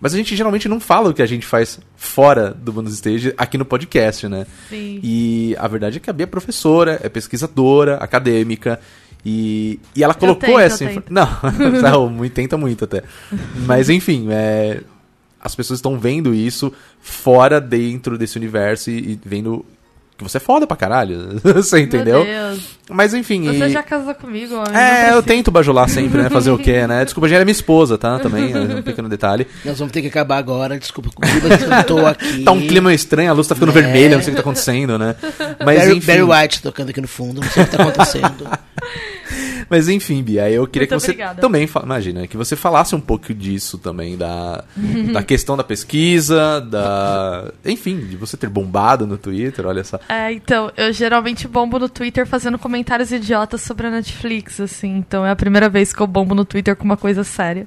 Mas 0.00 0.12
a 0.12 0.16
gente 0.16 0.36
geralmente 0.36 0.68
não 0.68 0.78
fala 0.78 1.08
o 1.10 1.14
que 1.14 1.22
a 1.22 1.26
gente 1.26 1.46
faz 1.46 1.80
fora 1.96 2.50
do 2.50 2.72
Bônus 2.72 2.92
Stage 2.94 3.32
aqui 3.36 3.56
no 3.56 3.64
podcast, 3.64 4.28
né? 4.28 4.46
Sim. 4.68 5.00
E 5.02 5.56
a 5.58 5.66
verdade 5.66 5.96
é 5.96 6.00
que 6.00 6.10
a 6.10 6.12
Bia 6.12 6.24
é 6.24 6.26
professora, 6.26 7.00
é 7.02 7.08
pesquisadora, 7.08 7.96
acadêmica. 7.96 8.78
E, 9.24 9.80
e 9.94 10.04
ela 10.04 10.14
colocou 10.14 10.48
tento, 10.48 10.60
essa 10.60 10.84
eu 10.84 10.90
infor- 10.90 11.02
tento. 11.02 11.12
Não, 11.82 12.10
não, 12.20 12.28
tenta 12.28 12.56
muito 12.56 12.84
até. 12.84 13.02
Mas 13.66 13.88
enfim, 13.88 14.28
é, 14.30 14.82
as 15.40 15.54
pessoas 15.54 15.78
estão 15.78 15.98
vendo 15.98 16.34
isso 16.34 16.72
fora 17.00 17.60
dentro 17.60 18.18
desse 18.18 18.36
universo 18.36 18.90
e, 18.90 19.12
e 19.12 19.20
vendo 19.24 19.64
que 20.16 20.24
você 20.24 20.38
é 20.38 20.40
foda 20.40 20.66
pra 20.66 20.76
caralho. 20.76 21.40
você 21.44 21.80
entendeu? 21.80 22.24
Meu 22.24 22.50
Deus. 22.50 22.76
Mas 22.88 23.12
enfim. 23.12 23.44
Você 23.46 23.66
e- 23.66 23.70
já 23.70 23.82
casou 23.82 24.14
comigo, 24.14 24.54
homem. 24.54 24.74
É, 24.74 25.12
eu 25.12 25.22
tento 25.22 25.50
bajular 25.50 25.88
sempre, 25.88 26.22
né? 26.22 26.30
Fazer 26.30 26.50
o 26.50 26.58
quê, 26.58 26.86
né? 26.86 27.04
Desculpa, 27.06 27.28
já 27.28 27.36
era 27.36 27.44
minha 27.44 27.52
esposa, 27.52 27.98
tá? 27.98 28.18
Também, 28.18 28.52
é 28.52 28.58
um 28.58 28.82
pequeno 28.82 29.08
detalhe. 29.08 29.46
nós 29.64 29.78
vamos 29.78 29.92
ter 29.92 30.00
que 30.02 30.08
acabar 30.08 30.38
agora. 30.38 30.78
Desculpa, 30.78 31.10
comigo, 31.14 31.46
mas 31.48 31.62
eu 31.62 31.84
tô 31.84 32.06
aqui. 32.06 32.42
Tá 32.44 32.52
um 32.52 32.66
clima 32.66 32.94
estranho, 32.94 33.30
a 33.30 33.34
luz 33.34 33.46
tá 33.46 33.54
ficando 33.54 33.70
É. 33.76 33.82
vermelha, 33.82 34.16
não 34.16 34.22
sei 34.22 34.32
o 34.32 34.36
que 34.36 34.42
tá 34.42 34.48
acontecendo, 34.48 34.98
né? 34.98 35.14
Mas 35.64 35.78
Barry, 35.78 35.96
enfim. 35.98 36.06
Barry 36.06 36.22
White 36.22 36.62
tocando 36.62 36.90
aqui 36.90 37.00
no 37.00 37.08
fundo, 37.08 37.40
não 37.40 37.48
sei 37.50 37.62
o 37.62 37.66
que 37.66 37.76
tá 37.76 37.82
acontecendo. 37.82 38.48
Mas 39.68 39.88
enfim, 39.88 40.22
Bia, 40.22 40.50
eu 40.50 40.66
queria 40.66 40.86
Muito 40.88 40.94
que 41.00 41.00
você 41.00 41.10
obrigada. 41.12 41.40
também, 41.40 41.68
imagina, 41.82 42.26
que 42.26 42.36
você 42.36 42.54
falasse 42.54 42.94
um 42.94 43.00
pouco 43.00 43.34
disso 43.34 43.78
também, 43.78 44.16
da, 44.16 44.64
da 45.12 45.22
questão 45.22 45.56
da 45.56 45.64
pesquisa, 45.64 46.60
da. 46.60 47.52
Enfim, 47.64 47.98
de 47.98 48.16
você 48.16 48.36
ter 48.36 48.48
bombado 48.48 49.06
no 49.06 49.18
Twitter, 49.18 49.66
olha 49.66 49.82
só. 49.84 49.98
É, 50.08 50.32
então, 50.32 50.70
eu 50.76 50.92
geralmente 50.92 51.48
bombo 51.48 51.78
no 51.78 51.88
Twitter 51.88 52.26
fazendo 52.26 52.58
comentários 52.58 53.10
idiotas 53.12 53.60
sobre 53.62 53.86
a 53.88 53.90
Netflix, 53.90 54.60
assim. 54.60 54.96
Então 54.96 55.24
é 55.26 55.30
a 55.30 55.36
primeira 55.36 55.68
vez 55.68 55.92
que 55.92 56.00
eu 56.00 56.06
bombo 56.06 56.34
no 56.34 56.44
Twitter 56.44 56.76
com 56.76 56.84
uma 56.84 56.96
coisa 56.96 57.24
séria. 57.24 57.66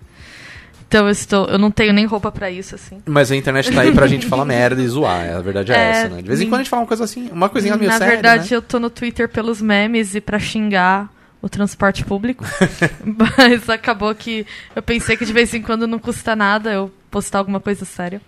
Então 0.87 1.05
eu 1.05 1.11
estou. 1.11 1.45
Eu 1.45 1.59
não 1.59 1.69
tenho 1.69 1.93
nem 1.93 2.05
roupa 2.05 2.31
pra 2.31 2.49
isso, 2.49 2.73
assim. 2.73 2.97
Mas 3.05 3.31
a 3.31 3.35
internet 3.35 3.71
tá 3.71 3.81
aí 3.81 3.91
pra 3.93 4.07
gente 4.07 4.25
falar 4.25 4.43
merda 4.45 4.81
e 4.81 4.87
zoar, 4.87 5.35
a 5.35 5.39
verdade 5.41 5.71
é, 5.71 5.75
É, 5.75 5.89
essa, 5.89 6.09
né? 6.09 6.21
De 6.21 6.27
vez 6.27 6.41
em 6.41 6.45
quando 6.45 6.61
a 6.61 6.63
gente 6.63 6.69
fala 6.69 6.81
uma 6.81 6.87
coisa 6.87 7.03
assim, 7.03 7.29
uma 7.31 7.47
coisinha 7.47 7.77
meio 7.77 7.91
Na 7.91 7.97
séria, 7.99 8.13
verdade, 8.15 8.49
né? 8.49 8.57
eu 8.57 8.61
tô 8.61 8.79
no 8.79 8.89
Twitter 8.89 9.29
pelos 9.29 9.61
memes 9.61 10.15
e 10.15 10.21
pra 10.21 10.39
xingar 10.39 11.07
o 11.41 11.49
transporte 11.49 12.03
público. 12.03 12.43
Mas 13.03 13.69
acabou 13.69 14.13
que 14.13 14.45
eu 14.75 14.81
pensei 14.81 15.15
que 15.15 15.25
de 15.25 15.33
vez 15.33 15.53
em 15.53 15.61
quando 15.61 15.87
não 15.87 15.99
custa 15.99 16.35
nada 16.35 16.71
eu 16.71 16.91
postar 17.09 17.39
alguma 17.39 17.59
coisa 17.59 17.85
séria. 17.85 18.21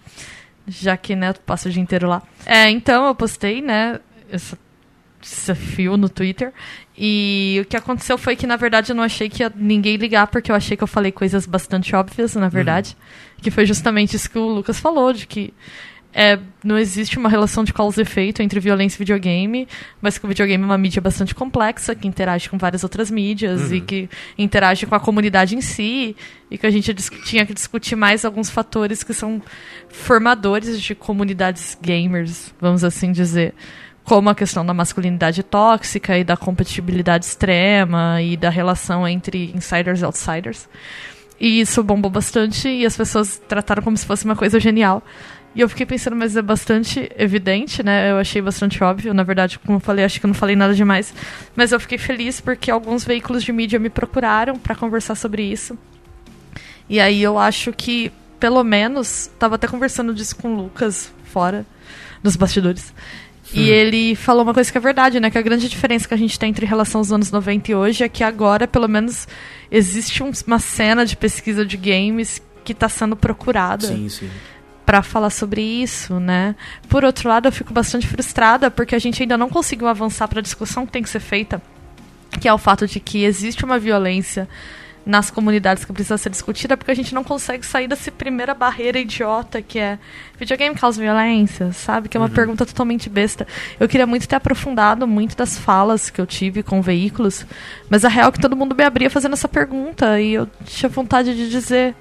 Já 0.67 0.95
que, 0.95 1.15
né, 1.15 1.29
eu 1.29 1.33
passo 1.33 1.67
o 1.67 1.71
dia 1.71 1.81
inteiro 1.81 2.07
lá. 2.07 2.21
É, 2.45 2.69
então 2.69 3.07
eu 3.07 3.15
postei, 3.15 3.61
né, 3.61 3.99
esse 4.31 4.55
fio 5.55 5.97
no 5.97 6.07
Twitter. 6.07 6.53
E 6.97 7.59
o 7.61 7.65
que 7.65 7.75
aconteceu 7.75 8.17
foi 8.17 8.35
que, 8.35 8.45
na 8.45 8.55
verdade, 8.55 8.91
eu 8.91 8.95
não 8.95 9.03
achei 9.03 9.27
que 9.27 9.43
ia 9.43 9.51
ninguém 9.55 9.97
ligar, 9.97 10.27
porque 10.27 10.51
eu 10.51 10.55
achei 10.55 10.77
que 10.77 10.83
eu 10.83 10.87
falei 10.87 11.11
coisas 11.11 11.45
bastante 11.45 11.95
óbvias, 11.95 12.35
na 12.35 12.49
verdade. 12.49 12.95
Que 13.41 13.49
foi 13.49 13.65
justamente 13.65 14.15
isso 14.15 14.29
que 14.29 14.37
o 14.37 14.47
Lucas 14.47 14.79
falou, 14.79 15.11
de 15.11 15.25
que 15.25 15.53
é, 16.13 16.37
não 16.63 16.77
existe 16.77 17.17
uma 17.17 17.29
relação 17.29 17.63
de 17.63 17.73
causa 17.73 18.01
e 18.01 18.03
efeito 18.03 18.41
entre 18.41 18.59
violência 18.59 18.97
e 18.97 18.99
videogame, 18.99 19.67
mas 20.01 20.17
que 20.17 20.25
o 20.25 20.27
videogame 20.27 20.61
é 20.61 20.65
uma 20.65 20.77
mídia 20.77 21.01
bastante 21.01 21.33
complexa, 21.33 21.95
que 21.95 22.07
interage 22.07 22.49
com 22.49 22.57
várias 22.57 22.83
outras 22.83 23.09
mídias 23.09 23.71
e 23.71 23.79
que 23.79 24.09
interage 24.37 24.85
com 24.85 24.93
a 24.93 24.99
comunidade 24.99 25.55
em 25.55 25.61
si, 25.61 26.15
e 26.49 26.57
que 26.57 26.67
a 26.67 26.69
gente 26.69 26.93
tinha 26.93 27.45
que 27.45 27.53
discutir 27.53 27.95
mais 27.95 28.25
alguns 28.25 28.49
fatores 28.49 29.03
que 29.03 29.13
são 29.13 29.41
formadores 29.87 30.81
de 30.81 30.93
comunidades 30.93 31.77
gamers, 31.81 32.53
vamos 32.59 32.83
assim 32.83 33.11
dizer. 33.11 33.53
Como 34.03 34.29
a 34.29 34.35
questão 34.35 34.65
da 34.65 34.73
masculinidade 34.73 35.43
tóxica 35.43 36.17
e 36.17 36.23
da 36.23 36.35
compatibilidade 36.35 37.23
extrema 37.23 38.19
e 38.21 38.35
da 38.35 38.49
relação 38.49 39.07
entre 39.07 39.51
insiders 39.55 40.01
e 40.01 40.05
outsiders. 40.05 40.67
E 41.39 41.61
isso 41.61 41.83
bombou 41.83 42.09
bastante 42.11 42.67
e 42.67 42.85
as 42.85 42.97
pessoas 42.97 43.41
trataram 43.47 43.81
como 43.81 43.95
se 43.95 44.05
fosse 44.05 44.25
uma 44.25 44.35
coisa 44.35 44.59
genial. 44.59 45.03
E 45.53 45.59
eu 45.59 45.67
fiquei 45.67 45.85
pensando, 45.85 46.15
mas 46.15 46.37
é 46.37 46.41
bastante 46.41 47.11
evidente, 47.17 47.83
né? 47.83 48.11
Eu 48.11 48.17
achei 48.17 48.41
bastante 48.41 48.81
óbvio. 48.81 49.13
Na 49.13 49.23
verdade, 49.23 49.59
como 49.59 49.75
eu 49.77 49.79
falei, 49.81 50.05
acho 50.05 50.19
que 50.19 50.25
eu 50.25 50.29
não 50.29 50.33
falei 50.33 50.55
nada 50.55 50.73
demais. 50.73 51.13
Mas 51.55 51.71
eu 51.73 51.79
fiquei 51.79 51.97
feliz 51.97 52.39
porque 52.39 52.71
alguns 52.71 53.03
veículos 53.03 53.43
de 53.43 53.51
mídia 53.51 53.77
me 53.77 53.89
procuraram 53.89 54.57
para 54.57 54.75
conversar 54.75 55.15
sobre 55.15 55.43
isso. 55.43 55.77
E 56.89 56.99
aí 56.99 57.21
eu 57.21 57.37
acho 57.37 57.73
que, 57.73 58.11
pelo 58.39 58.63
menos, 58.63 59.29
tava 59.37 59.55
até 59.55 59.67
conversando 59.67 60.13
disso 60.13 60.35
com 60.37 60.53
o 60.53 60.55
Lucas 60.55 61.11
fora 61.25 61.65
dos 62.23 62.35
bastidores. 62.35 62.93
E 63.53 63.69
ele 63.69 64.15
falou 64.15 64.43
uma 64.43 64.53
coisa 64.53 64.71
que 64.71 64.77
é 64.77 64.81
verdade, 64.81 65.19
né? 65.19 65.29
Que 65.29 65.37
a 65.37 65.41
grande 65.41 65.67
diferença 65.67 66.07
que 66.07 66.13
a 66.13 66.17
gente 66.17 66.39
tem 66.39 66.49
entre 66.49 66.65
relação 66.65 66.99
aos 66.99 67.11
anos 67.11 67.29
90 67.29 67.71
e 67.71 67.75
hoje 67.75 68.01
é 68.05 68.07
que 68.07 68.23
agora, 68.23 68.65
pelo 68.65 68.87
menos, 68.87 69.27
existe 69.69 70.23
um- 70.23 70.31
uma 70.47 70.59
cena 70.59 71.05
de 71.05 71.17
pesquisa 71.17 71.65
de 71.65 71.75
games 71.75 72.41
que 72.63 72.71
está 72.71 72.87
sendo 72.87 73.15
procurada 73.17 73.87
Sim, 73.87 74.07
sim. 74.07 74.29
Para 74.85 75.01
falar 75.01 75.29
sobre 75.29 75.61
isso, 75.61 76.19
né? 76.19 76.55
Por 76.89 77.03
outro 77.03 77.29
lado, 77.29 77.47
eu 77.47 77.51
fico 77.51 77.73
bastante 77.73 78.07
frustrada 78.07 78.69
porque 78.69 78.95
a 78.95 78.99
gente 78.99 79.21
ainda 79.21 79.37
não 79.37 79.49
conseguiu 79.49 79.87
avançar 79.87 80.27
para 80.27 80.39
a 80.39 80.43
discussão 80.43 80.85
que 80.85 80.91
tem 80.91 81.03
que 81.03 81.09
ser 81.09 81.19
feita, 81.19 81.61
que 82.39 82.47
é 82.47 82.53
o 82.53 82.57
fato 82.57 82.87
de 82.87 82.99
que 82.99 83.23
existe 83.23 83.63
uma 83.63 83.79
violência 83.79 84.47
nas 85.05 85.31
comunidades 85.31 85.83
que 85.83 85.91
precisa 85.91 86.17
ser 86.17 86.29
discutida, 86.29 86.77
porque 86.77 86.91
a 86.91 86.95
gente 86.95 87.13
não 87.13 87.23
consegue 87.23 87.65
sair 87.65 87.87
dessa 87.87 88.11
primeira 88.11 88.53
barreira 88.53 88.99
idiota 88.99 89.61
que 89.61 89.79
é 89.79 89.97
videogame 90.37 90.75
causa 90.75 91.01
violência, 91.01 91.73
sabe? 91.73 92.07
Que 92.07 92.17
é 92.17 92.19
uma 92.19 92.29
pergunta 92.29 92.65
totalmente 92.65 93.09
besta. 93.09 93.47
Eu 93.79 93.89
queria 93.89 94.05
muito 94.05 94.27
ter 94.27 94.35
aprofundado 94.35 95.07
muito 95.07 95.35
das 95.35 95.57
falas 95.57 96.09
que 96.09 96.21
eu 96.21 96.27
tive 96.27 96.61
com 96.61 96.81
veículos, 96.81 97.45
mas 97.89 98.05
a 98.05 98.09
real 98.09 98.29
é 98.29 98.31
que 98.31 98.39
todo 98.39 98.55
mundo 98.55 98.75
me 98.75 98.83
abria 98.83 99.09
fazendo 99.09 99.33
essa 99.33 99.47
pergunta 99.47 100.21
e 100.21 100.33
eu 100.33 100.47
tinha 100.65 100.89
vontade 100.89 101.35
de 101.35 101.49
dizer 101.49 101.95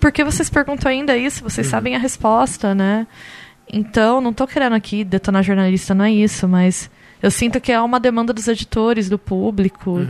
por 0.00 0.10
que 0.12 0.24
vocês 0.24 0.48
perguntam 0.50 0.90
ainda 0.90 1.16
isso? 1.16 1.42
Vocês 1.42 1.66
sabem 1.66 1.94
a 1.94 1.98
resposta, 1.98 2.74
né? 2.74 3.06
Então, 3.72 4.20
não 4.20 4.32
tô 4.32 4.46
querendo 4.46 4.74
aqui 4.74 5.04
detonar 5.04 5.42
jornalista, 5.44 5.94
não 5.94 6.04
é 6.04 6.10
isso, 6.10 6.48
mas 6.48 6.90
eu 7.22 7.30
sinto 7.30 7.60
que 7.60 7.70
é 7.70 7.80
uma 7.80 8.00
demanda 8.00 8.32
dos 8.32 8.48
editores, 8.48 9.08
do 9.08 9.18
público, 9.18 10.00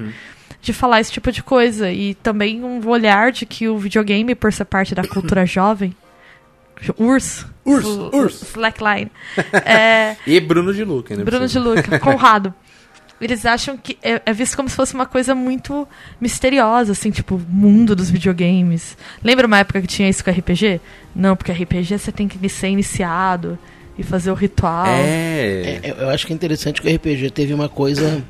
de 0.62 0.73
falar 0.73 1.00
esse 1.00 1.12
tipo 1.12 1.30
de 1.30 1.42
coisa. 1.42 1.90
E 1.92 2.14
também 2.14 2.62
um 2.64 2.87
olhar 2.88 3.30
de 3.32 3.44
que 3.44 3.68
o 3.68 3.76
videogame, 3.76 4.35
por 4.35 4.52
ser 4.52 4.64
parte 4.64 4.94
da 4.94 5.06
cultura 5.06 5.44
jovem. 5.47 5.94
Urs. 6.99 7.44
Urs, 7.66 7.85
o- 7.85 8.11
Urs. 8.16 8.40
o 8.40 8.44
Slackline. 8.47 9.11
é, 9.66 10.16
E 10.26 10.40
Bruno 10.40 10.73
de 10.73 10.82
Luca, 10.82 11.14
né? 11.14 11.23
Bruno 11.25 11.47
de 11.47 11.59
Luca, 11.59 11.99
Conrado. 11.99 12.54
Eles 13.21 13.45
acham 13.45 13.77
que 13.77 13.99
é, 14.03 14.21
é 14.25 14.33
visto 14.33 14.57
como 14.57 14.69
se 14.69 14.75
fosse 14.75 14.95
uma 14.95 15.07
coisa 15.07 15.35
muito 15.35 15.87
misteriosa, 16.21 16.93
assim, 16.93 17.11
tipo, 17.11 17.41
mundo 17.49 17.95
dos 17.95 18.11
videogames. 18.11 18.97
Lembra 19.23 19.47
uma 19.47 19.59
época 19.59 19.81
que 19.81 19.87
tinha 19.87 20.09
isso 20.09 20.25
com 20.25 20.31
RPG? 20.31 20.81
Não, 21.15 21.37
porque 21.37 21.53
RPG 21.53 21.99
você 21.99 22.11
tem 22.11 22.27
que 22.27 22.49
ser 22.49 22.69
iniciado 22.69 23.59
e 23.99 24.03
fazer 24.03 24.31
o 24.31 24.35
ritual. 24.35 24.87
É. 24.87 25.81
É, 25.83 25.97
eu 25.99 26.09
acho 26.09 26.27
que 26.27 26.33
é 26.33 26.37
interessante 26.37 26.81
que 26.81 26.89
o 26.89 26.95
RPG 26.95 27.31
teve 27.31 27.53
uma 27.53 27.69
coisa 27.69 28.25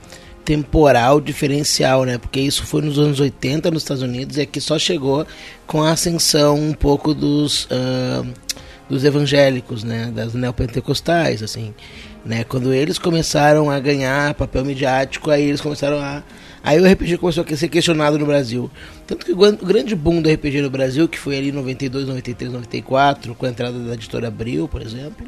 temporal 0.45 1.21
diferencial, 1.21 2.05
né? 2.05 2.19
Porque 2.19 2.41
isso 2.41 2.67
foi 2.67 2.83
nos 2.83 2.99
anos 2.99 3.21
80 3.21 3.71
nos 3.71 3.83
Estados 3.83 4.03
Unidos 4.03 4.37
e 4.37 4.41
aqui 4.41 4.61
só 4.61 4.79
chegou 4.79 5.25
com 5.67 5.83
a 5.83 5.93
ascensão 5.93 6.59
um 6.59 6.73
pouco 6.73 7.15
dos 7.15 7.69
ah, 7.71 8.25
dos 8.89 9.05
evangélicos, 9.05 9.85
né? 9.85 10.11
Das 10.13 10.35
neopentecostais, 10.35 11.43
assim, 11.43 11.73
né? 12.25 12.45
Quando 12.45 12.73
eles 12.73 12.99
começaram 12.99 13.71
a 13.71 13.79
ganhar 13.79 14.35
papel 14.35 14.65
midiático, 14.65 15.31
aí 15.31 15.43
eles 15.45 15.61
começaram 15.61 15.99
a 15.99 16.23
Aí 16.63 16.79
o 16.79 16.87
RPG 16.87 17.17
começou 17.17 17.45
a 17.51 17.57
ser 17.57 17.69
questionado 17.69 18.19
no 18.19 18.27
Brasil. 18.27 18.71
Tanto 19.11 19.27
que 19.27 19.33
o 19.33 19.37
gran- 19.37 19.59
o 19.61 19.67
grande 19.67 19.97
boom 19.97 20.23
do 20.23 20.31
RPG 20.31 20.63
no 20.63 20.71
Brasil, 20.71 21.09
que 21.09 21.19
foi 21.19 21.37
ali 21.37 21.49
em 21.49 21.53
92, 21.53 22.07
93, 22.07 22.53
94, 22.53 23.35
com 23.35 23.45
a 23.45 23.49
entrada 23.49 23.77
da 23.77 23.95
editora 23.95 24.29
Abril, 24.29 24.69
por 24.69 24.81
exemplo, 24.81 25.27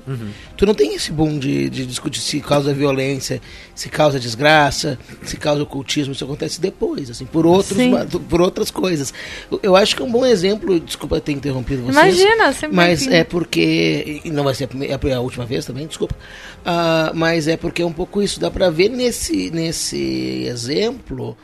tu 0.56 0.64
não 0.64 0.72
tem 0.72 0.94
esse 0.94 1.10
boom 1.10 1.36
de, 1.36 1.68
de 1.68 1.84
discutir 1.84 2.20
se 2.20 2.38
causa 2.40 2.72
violência, 2.72 3.42
se 3.74 3.88
causa 3.88 4.20
desgraça, 4.20 4.96
se 5.24 5.36
causa 5.36 5.64
ocultismo, 5.64 6.12
isso 6.12 6.22
acontece 6.24 6.60
depois, 6.60 7.10
assim, 7.10 7.26
por, 7.26 7.44
outros, 7.44 7.76
Sim. 7.76 7.90
por 8.28 8.40
outras 8.40 8.70
coisas. 8.70 9.12
Eu- 9.60 9.74
acho 9.74 9.96
que 9.96 10.02
é 10.02 10.04
um 10.04 10.12
bom 10.12 10.24
exemplo, 10.24 10.78
desculpa 10.78 11.20
ter 11.20 11.32
interrompido 11.32 11.82
vocês. 11.82 11.96
Imagina, 11.96 12.52
sempre 12.52 12.76
Mas 12.76 13.04
é 13.08 13.24
porque. 13.24 14.20
E 14.24 14.30
não 14.30 14.44
vai 14.44 14.54
ser 14.54 14.64
a, 14.64 14.68
primeira- 14.68 15.16
a 15.16 15.20
última 15.20 15.44
vez 15.44 15.64
também, 15.66 15.88
desculpa. 15.88 16.14
Ah, 16.64 17.10
mas 17.16 17.48
é 17.48 17.56
porque 17.56 17.82
é 17.82 17.84
um 17.86 17.92
pouco 17.92 18.22
isso. 18.22 18.38
Dá 18.38 18.48
pra 18.48 18.70
ver 18.70 18.90
nesse, 18.90 19.50
nesse 19.50 20.44
exemplo 20.46 21.36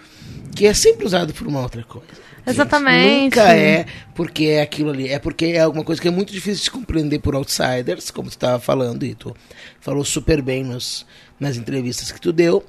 que 0.54 0.66
é 0.66 0.74
sempre 0.74 1.04
usado 1.04 1.34
por 1.34 1.46
uma 1.48 1.60
outra 1.62 1.82
coisa. 1.82 2.27
Exatamente. 2.50 3.36
Nunca 3.36 3.54
é 3.54 3.86
porque 4.14 4.46
é 4.46 4.62
aquilo 4.62 4.90
ali. 4.90 5.08
É 5.08 5.18
porque 5.18 5.46
é 5.46 5.60
alguma 5.60 5.84
coisa 5.84 6.00
que 6.00 6.08
é 6.08 6.10
muito 6.10 6.32
difícil 6.32 6.64
de 6.64 6.70
compreender 6.70 7.18
por 7.18 7.34
outsiders, 7.34 8.10
como 8.10 8.28
tu 8.28 8.32
estava 8.32 8.58
falando, 8.58 9.04
e 9.04 9.14
tu 9.14 9.34
falou 9.80 10.04
super 10.04 10.42
bem 10.42 10.64
nos, 10.64 11.06
nas 11.38 11.56
entrevistas 11.56 12.10
que 12.10 12.20
tu 12.20 12.32
deu. 12.32 12.64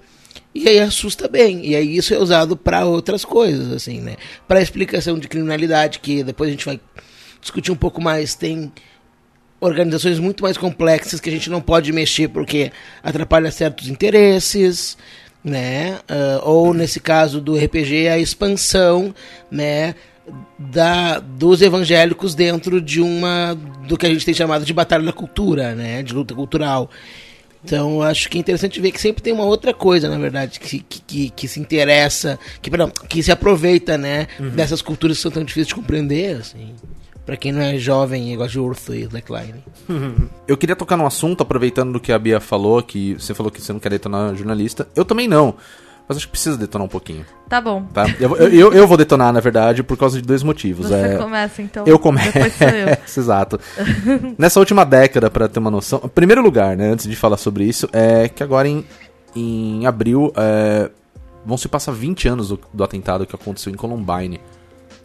E 0.53 0.67
aí 0.67 0.79
assusta 0.79 1.27
bem. 1.27 1.65
E 1.65 1.75
aí 1.75 1.95
isso 1.95 2.13
é 2.13 2.17
usado 2.17 2.57
para 2.57 2.85
outras 2.85 3.23
coisas, 3.23 3.71
assim, 3.71 4.01
né? 4.01 4.15
Para 4.47 4.61
explicação 4.61 5.17
de 5.17 5.27
criminalidade, 5.27 5.99
que 5.99 6.23
depois 6.23 6.49
a 6.49 6.51
gente 6.51 6.65
vai 6.65 6.79
discutir 7.41 7.71
um 7.71 7.75
pouco 7.75 8.01
mais. 8.01 8.35
Tem 8.35 8.71
organizações 9.59 10.19
muito 10.19 10.43
mais 10.43 10.57
complexas 10.57 11.19
que 11.19 11.29
a 11.29 11.33
gente 11.33 11.49
não 11.49 11.61
pode 11.61 11.91
mexer 11.91 12.29
porque 12.29 12.71
atrapalha 13.03 13.51
certos 13.51 13.87
interesses, 13.87 14.97
né? 15.43 15.99
Ah, 16.07 16.41
ou 16.43 16.73
nesse 16.73 16.99
caso 16.99 17.41
do 17.41 17.57
RPG 17.57 18.07
a 18.07 18.17
expansão, 18.17 19.13
né? 19.51 19.95
Da, 20.59 21.19
dos 21.19 21.59
evangélicos 21.61 22.35
dentro 22.35 22.79
de 22.79 23.01
uma 23.01 23.55
do 23.87 23.97
que 23.97 24.05
a 24.05 24.09
gente 24.09 24.23
tem 24.23 24.33
chamado 24.33 24.63
de 24.63 24.73
batalha 24.73 25.03
da 25.03 25.13
cultura, 25.13 25.73
né? 25.73 26.03
De 26.03 26.13
luta 26.13 26.35
cultural. 26.35 26.89
Então, 27.63 28.01
acho 28.01 28.29
que 28.29 28.37
é 28.37 28.39
interessante 28.39 28.79
ver 28.79 28.91
que 28.91 29.01
sempre 29.01 29.21
tem 29.21 29.33
uma 29.33 29.43
outra 29.43 29.73
coisa, 29.73 30.07
na 30.07 30.17
verdade, 30.17 30.59
que, 30.59 30.79
que, 30.79 31.29
que, 31.29 31.47
se 31.47 31.59
interessa, 31.59 32.39
que, 32.61 32.69
perdão, 32.69 32.89
que 32.89 33.21
se 33.21 33.31
aproveita, 33.31 33.97
né, 33.97 34.27
dessas 34.55 34.81
culturas 34.81 35.17
que 35.17 35.23
são 35.23 35.31
tão 35.31 35.43
difíceis 35.43 35.67
de 35.67 35.75
compreender, 35.75 36.37
assim. 36.37 36.73
Pra 37.29 37.37
quem 37.37 37.51
não 37.51 37.61
é 37.61 37.77
jovem 37.77 38.33
e 38.33 38.35
gosta 38.35 38.53
de 38.53 38.59
Urso 38.59 38.91
e 38.91 39.01
Slackline. 39.03 39.63
Eu 40.47 40.57
queria 40.57 40.75
tocar 40.75 40.97
num 40.97 41.05
assunto, 41.05 41.43
aproveitando 41.43 41.93
do 41.93 41.99
que 41.99 42.11
a 42.11 42.17
Bia 42.17 42.39
falou, 42.39 42.81
que 42.81 43.13
você 43.13 43.35
falou 43.35 43.51
que 43.51 43.61
você 43.61 43.71
não 43.71 43.79
quer 43.79 43.89
detonar 43.89 44.33
jornalista. 44.35 44.87
Eu 44.95 45.05
também 45.05 45.27
não. 45.27 45.53
Mas 46.07 46.17
acho 46.17 46.25
que 46.25 46.31
precisa 46.31 46.57
detonar 46.57 46.87
um 46.87 46.89
pouquinho, 46.89 47.23
Tá 47.47 47.61
bom. 47.61 47.83
tá? 47.93 48.05
Eu, 48.19 48.35
eu, 48.37 48.73
eu- 48.73 48.87
vou 48.87 48.97
detonar, 48.97 49.31
na 49.31 49.39
verdade, 49.39 49.83
por 49.83 49.95
causa 49.95 50.19
de 50.19 50.27
dois 50.27 50.41
motivos. 50.41 50.87
Você 50.87 50.95
é... 50.95 51.17
começa, 51.17 51.61
então. 51.61 51.85
Eu 51.85 51.99
começo. 51.99 52.31
Exato. 53.15 53.59
Nessa 54.35 54.59
última 54.59 54.83
década, 54.83 55.29
pra 55.29 55.47
ter 55.47 55.59
uma 55.59 55.69
noção. 55.69 56.01
Em 56.03 56.07
primeiro 56.09 56.41
lugar, 56.41 56.75
né, 56.75 56.89
antes 56.93 57.07
de 57.07 57.15
falar 57.15 57.37
sobre 57.37 57.63
isso, 57.63 57.87
é 57.93 58.27
que 58.27 58.41
agora 58.41 58.67
em, 58.67 58.83
em 59.35 59.85
abril 59.85 60.33
é, 60.35 60.89
vão 61.45 61.57
se 61.57 61.67
passar 61.67 61.91
20 61.91 62.27
anos 62.27 62.49
do, 62.49 62.59
do 62.73 62.83
atentado 62.83 63.27
que 63.27 63.35
aconteceu 63.35 63.71
em 63.71 63.75
Columbine, 63.75 64.41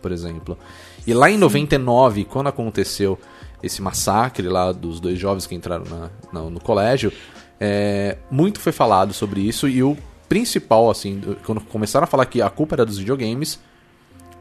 por 0.01 0.11
exemplo. 0.11 0.57
E 1.07 1.13
lá 1.15 1.31
em 1.31 1.37
99, 1.39 2.25
quando 2.25 2.49
aconteceu 2.49 3.19
esse 3.63 3.81
massacre 3.81 4.49
lá 4.49 4.73
dos 4.73 5.01
dois 5.01 5.19
jovens 5.19 5.47
que 5.47 5.55
entraram 5.55 5.85
na- 5.85 6.11
na- 6.33 6.51
no 6.51 6.61
colégio, 6.61 7.13
é, 7.61 8.17
muito 8.31 8.61
foi 8.61 8.73
falado 8.73 9.13
sobre 9.13 9.41
isso 9.41 9.69
e 9.69 9.83
o 9.83 9.97
principal, 10.29 10.91
assim, 10.91 11.19
do- 11.19 11.37
quando 11.47 11.61
começaram 11.61 12.05
a 12.05 12.07
falar 12.07 12.27
que 12.27 12.41
a 12.43 12.51
culpa 12.51 12.75
era 12.75 12.85
dos 12.85 12.99
videogames, 12.99 13.59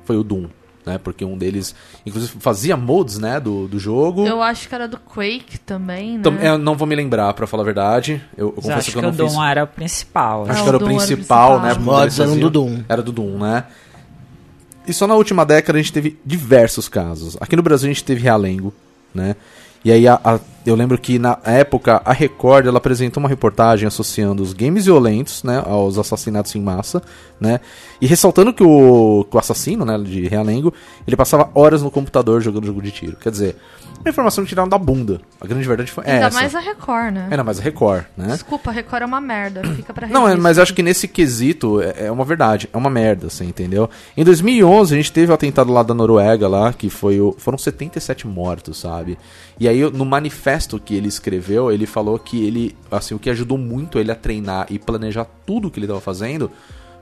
foi 0.05 0.17
o 0.17 0.23
Doom, 0.23 0.47
né? 0.85 0.97
Porque 0.97 1.23
um 1.23 1.37
deles, 1.37 1.73
inclusive, 2.05 2.35
fazia 2.39 2.75
mods, 2.75 3.17
né, 3.19 3.39
do, 3.39 3.67
do 3.67 3.79
jogo. 3.79 4.25
Eu 4.25 4.41
acho 4.41 4.67
que 4.67 4.75
era 4.75 4.87
do 4.87 4.97
Quake 4.97 5.57
também, 5.59 6.17
né? 6.17 6.23
Tam- 6.23 6.35
eu 6.41 6.57
não 6.57 6.75
vou 6.75 6.85
me 6.87 6.95
lembrar, 6.95 7.33
pra 7.33 7.45
falar 7.47 7.63
a 7.63 7.65
verdade. 7.65 8.21
Eu, 8.37 8.47
eu 8.47 8.51
confesso 8.53 8.77
acho 8.79 8.91
que 8.91 8.97
eu 8.97 9.01
que 9.01 9.07
o 9.07 9.11
não 9.11 9.17
fiz. 9.17 9.33
Doom 9.33 9.43
era 9.43 9.63
o 9.63 9.67
principal. 9.67 10.43
Acho 10.43 10.51
Ah, 10.51 10.55
que 10.55 10.61
o 10.61 10.67
era 10.69 10.69
o 10.69 10.69
era 10.69 10.77
o 10.77 10.87
principal, 10.87 11.59
principal. 11.59 11.59
né? 11.61 11.71
Os 11.71 11.77
mods 11.77 12.19
eram 12.19 12.37
do 12.37 12.49
Doom. 12.49 12.83
Era 12.89 13.01
do 13.01 13.11
Doom, 13.11 13.37
né? 13.37 13.65
E 14.87 14.93
só 14.93 15.07
na 15.07 15.15
última 15.15 15.45
década 15.45 15.77
a 15.77 15.81
gente 15.81 15.93
teve 15.93 16.17
diversos 16.25 16.89
casos. 16.89 17.37
Aqui 17.39 17.55
no 17.55 17.63
Brasil 17.63 17.89
a 17.89 17.93
gente 17.93 18.03
teve 18.03 18.21
Realengo, 18.21 18.73
né? 19.13 19.35
E 19.85 19.91
aí 19.91 20.07
a- 20.07 20.19
a- 20.23 20.39
eu 20.65 20.75
lembro 20.75 20.97
que 20.97 21.19
na 21.19 21.37
época 21.43 22.01
a 22.05 22.13
Record 22.13 22.65
ela 22.67 22.77
apresentou 22.77 23.21
uma 23.21 23.27
reportagem 23.27 23.85
associando 23.85 24.41
os 24.41 24.53
games 24.53 24.85
violentos, 24.85 25.43
né, 25.43 25.61
aos 25.65 25.97
assassinatos 25.97 26.55
em 26.55 26.61
massa, 26.61 27.01
né? 27.39 27.59
E 27.99 28.07
ressaltando 28.07 28.53
que 28.53 28.63
o, 28.63 29.25
que 29.29 29.35
o 29.35 29.39
assassino, 29.39 29.83
né, 29.83 29.97
de 29.97 30.25
Realengo, 30.27 30.73
ele 31.05 31.17
passava 31.17 31.49
horas 31.53 31.81
no 31.81 31.91
computador 31.91 32.41
jogando 32.41 32.65
jogo 32.65 32.81
de 32.81 32.91
tiro. 32.91 33.17
Quer 33.17 33.31
dizer, 33.31 33.57
uma 34.05 34.09
informação 34.09 34.43
que 34.43 34.49
tiraram 34.49 34.67
da 34.69 34.77
bunda. 34.77 35.21
A 35.39 35.47
grande 35.47 35.67
verdade 35.67 35.91
foi 35.91 36.03
Ainda 36.05 36.27
essa. 36.27 36.39
mais 36.39 36.53
a 36.55 36.59
Record, 36.59 37.13
né? 37.13 37.27
Ainda 37.31 37.43
mais 37.43 37.59
a 37.59 37.61
Record, 37.63 38.03
né? 38.17 38.27
Desculpa, 38.27 38.69
a 38.69 38.73
Record 38.73 39.01
é 39.03 39.05
uma 39.05 39.21
merda. 39.21 39.61
Fica 39.75 39.93
pra 39.93 40.07
Não, 40.07 40.21
é, 40.23 40.29
revista. 40.31 40.41
mas 40.43 40.57
eu 40.57 40.63
acho 40.63 40.73
que 40.73 40.83
nesse 40.83 41.07
quesito 41.07 41.81
é 41.81 42.05
é 42.07 42.11
uma 42.11 42.25
verdade, 42.25 42.69
é 42.73 42.77
uma 42.77 42.89
merda, 42.89 43.29
você 43.29 43.43
entendeu? 43.45 43.89
Em 44.17 44.23
2011 44.23 44.93
a 44.93 44.97
gente 44.97 45.11
teve 45.11 45.31
o 45.31 45.35
atentado 45.35 45.71
lá 45.71 45.83
da 45.83 45.93
Noruega 45.93 46.47
lá, 46.47 46.73
que 46.73 46.89
foi 46.89 47.19
o, 47.21 47.33
foram 47.37 47.57
77 47.57 48.27
mortos, 48.27 48.77
sabe? 48.79 49.17
E 49.59 49.67
aí 49.67 49.89
no 49.91 50.03
manifesto 50.05 50.79
que 50.79 50.95
ele 50.95 51.07
escreveu, 51.07 51.71
ele 51.71 51.85
falou 51.85 52.17
que 52.19 52.45
ele, 52.45 52.75
assim, 52.91 53.13
o 53.15 53.19
que 53.19 53.29
ajudou 53.29 53.57
muito 53.57 53.99
ele 53.99 54.11
a 54.11 54.15
treinar 54.15 54.67
e 54.69 54.77
planejar 54.79 55.25
tudo 55.45 55.69
que 55.71 55.79
ele 55.79 55.85
estava 55.85 56.01
fazendo 56.01 56.51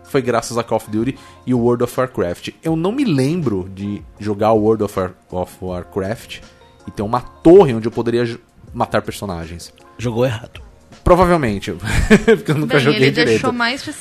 foi 0.03 0.21
graças 0.21 0.57
a 0.57 0.63
Call 0.63 0.75
of 0.77 0.91
Duty 0.91 1.17
e 1.47 1.53
o 1.53 1.59
World 1.59 1.83
of 1.85 1.97
Warcraft. 1.99 2.49
Eu 2.61 2.75
não 2.75 2.91
me 2.91 3.05
lembro 3.05 3.69
de 3.73 4.01
jogar 4.19 4.51
o 4.51 4.59
World 4.61 4.83
of, 4.83 4.99
War- 4.99 5.13
of 5.31 5.53
Warcraft 5.61 6.39
e 6.87 6.91
ter 6.91 7.01
uma 7.01 7.21
torre 7.21 7.73
onde 7.73 7.87
eu 7.87 7.91
poderia 7.91 8.39
matar 8.73 9.01
personagens. 9.01 9.73
Jogou 9.97 10.25
errado. 10.25 10.61
Provavelmente, 11.03 11.71
porque 12.25 12.51
eu 12.51 12.55
nunca 12.55 12.75
Bem, 12.75 12.83
joguei 12.83 12.99
ele 13.01 13.11
direito. 13.11 13.29
deixou 13.29 13.51
mais 13.51 13.83
de 13.83 13.91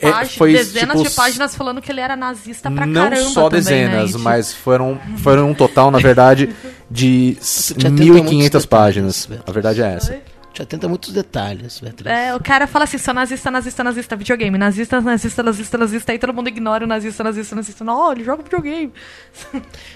É, 0.00 0.24
foi, 0.24 0.52
dezenas 0.52 0.96
tipo, 0.98 1.08
de 1.08 1.14
páginas 1.14 1.54
falando 1.54 1.80
que 1.82 1.90
ele 1.90 2.00
era 2.00 2.14
nazista 2.16 2.70
pra 2.70 2.86
não 2.86 3.02
caramba 3.10 3.30
só 3.30 3.44
também, 3.48 3.60
dezenas, 3.64 4.14
né? 4.14 4.20
Mas 4.22 4.52
foram, 4.52 5.00
foram 5.18 5.50
um 5.50 5.54
total, 5.54 5.90
na 5.90 5.98
verdade, 5.98 6.54
de 6.90 7.36
s- 7.40 7.74
Te 7.74 7.86
atenta 7.86 8.02
a 8.02 8.06
muitos 8.06 8.30
1.500 8.32 8.42
detalhes, 8.44 8.66
páginas. 8.66 9.28
A 9.46 9.52
verdade 9.52 9.82
é 9.82 9.94
essa. 9.94 10.16
Te 10.58 10.62
atenta 10.62 10.86
a 10.86 10.88
muitos 10.88 11.12
detalhes, 11.12 11.78
Beatriz. 11.78 12.12
É, 12.12 12.34
o 12.34 12.42
cara 12.42 12.66
fala 12.66 12.82
assim, 12.84 12.98
sou 12.98 13.14
nazista, 13.14 13.48
nazista, 13.48 13.84
nazista, 13.84 14.16
videogame, 14.16 14.58
nazista, 14.58 15.00
nazista, 15.00 15.40
nazista, 15.40 15.78
nazista, 15.78 16.10
aí 16.12 16.18
todo 16.18 16.34
mundo 16.34 16.48
ignora 16.48 16.84
o 16.84 16.86
nazista, 16.88 17.22
nazista, 17.22 17.54
nazista. 17.54 17.84
Não, 17.84 18.10
ele 18.10 18.24
joga 18.24 18.42
videogame. 18.42 18.92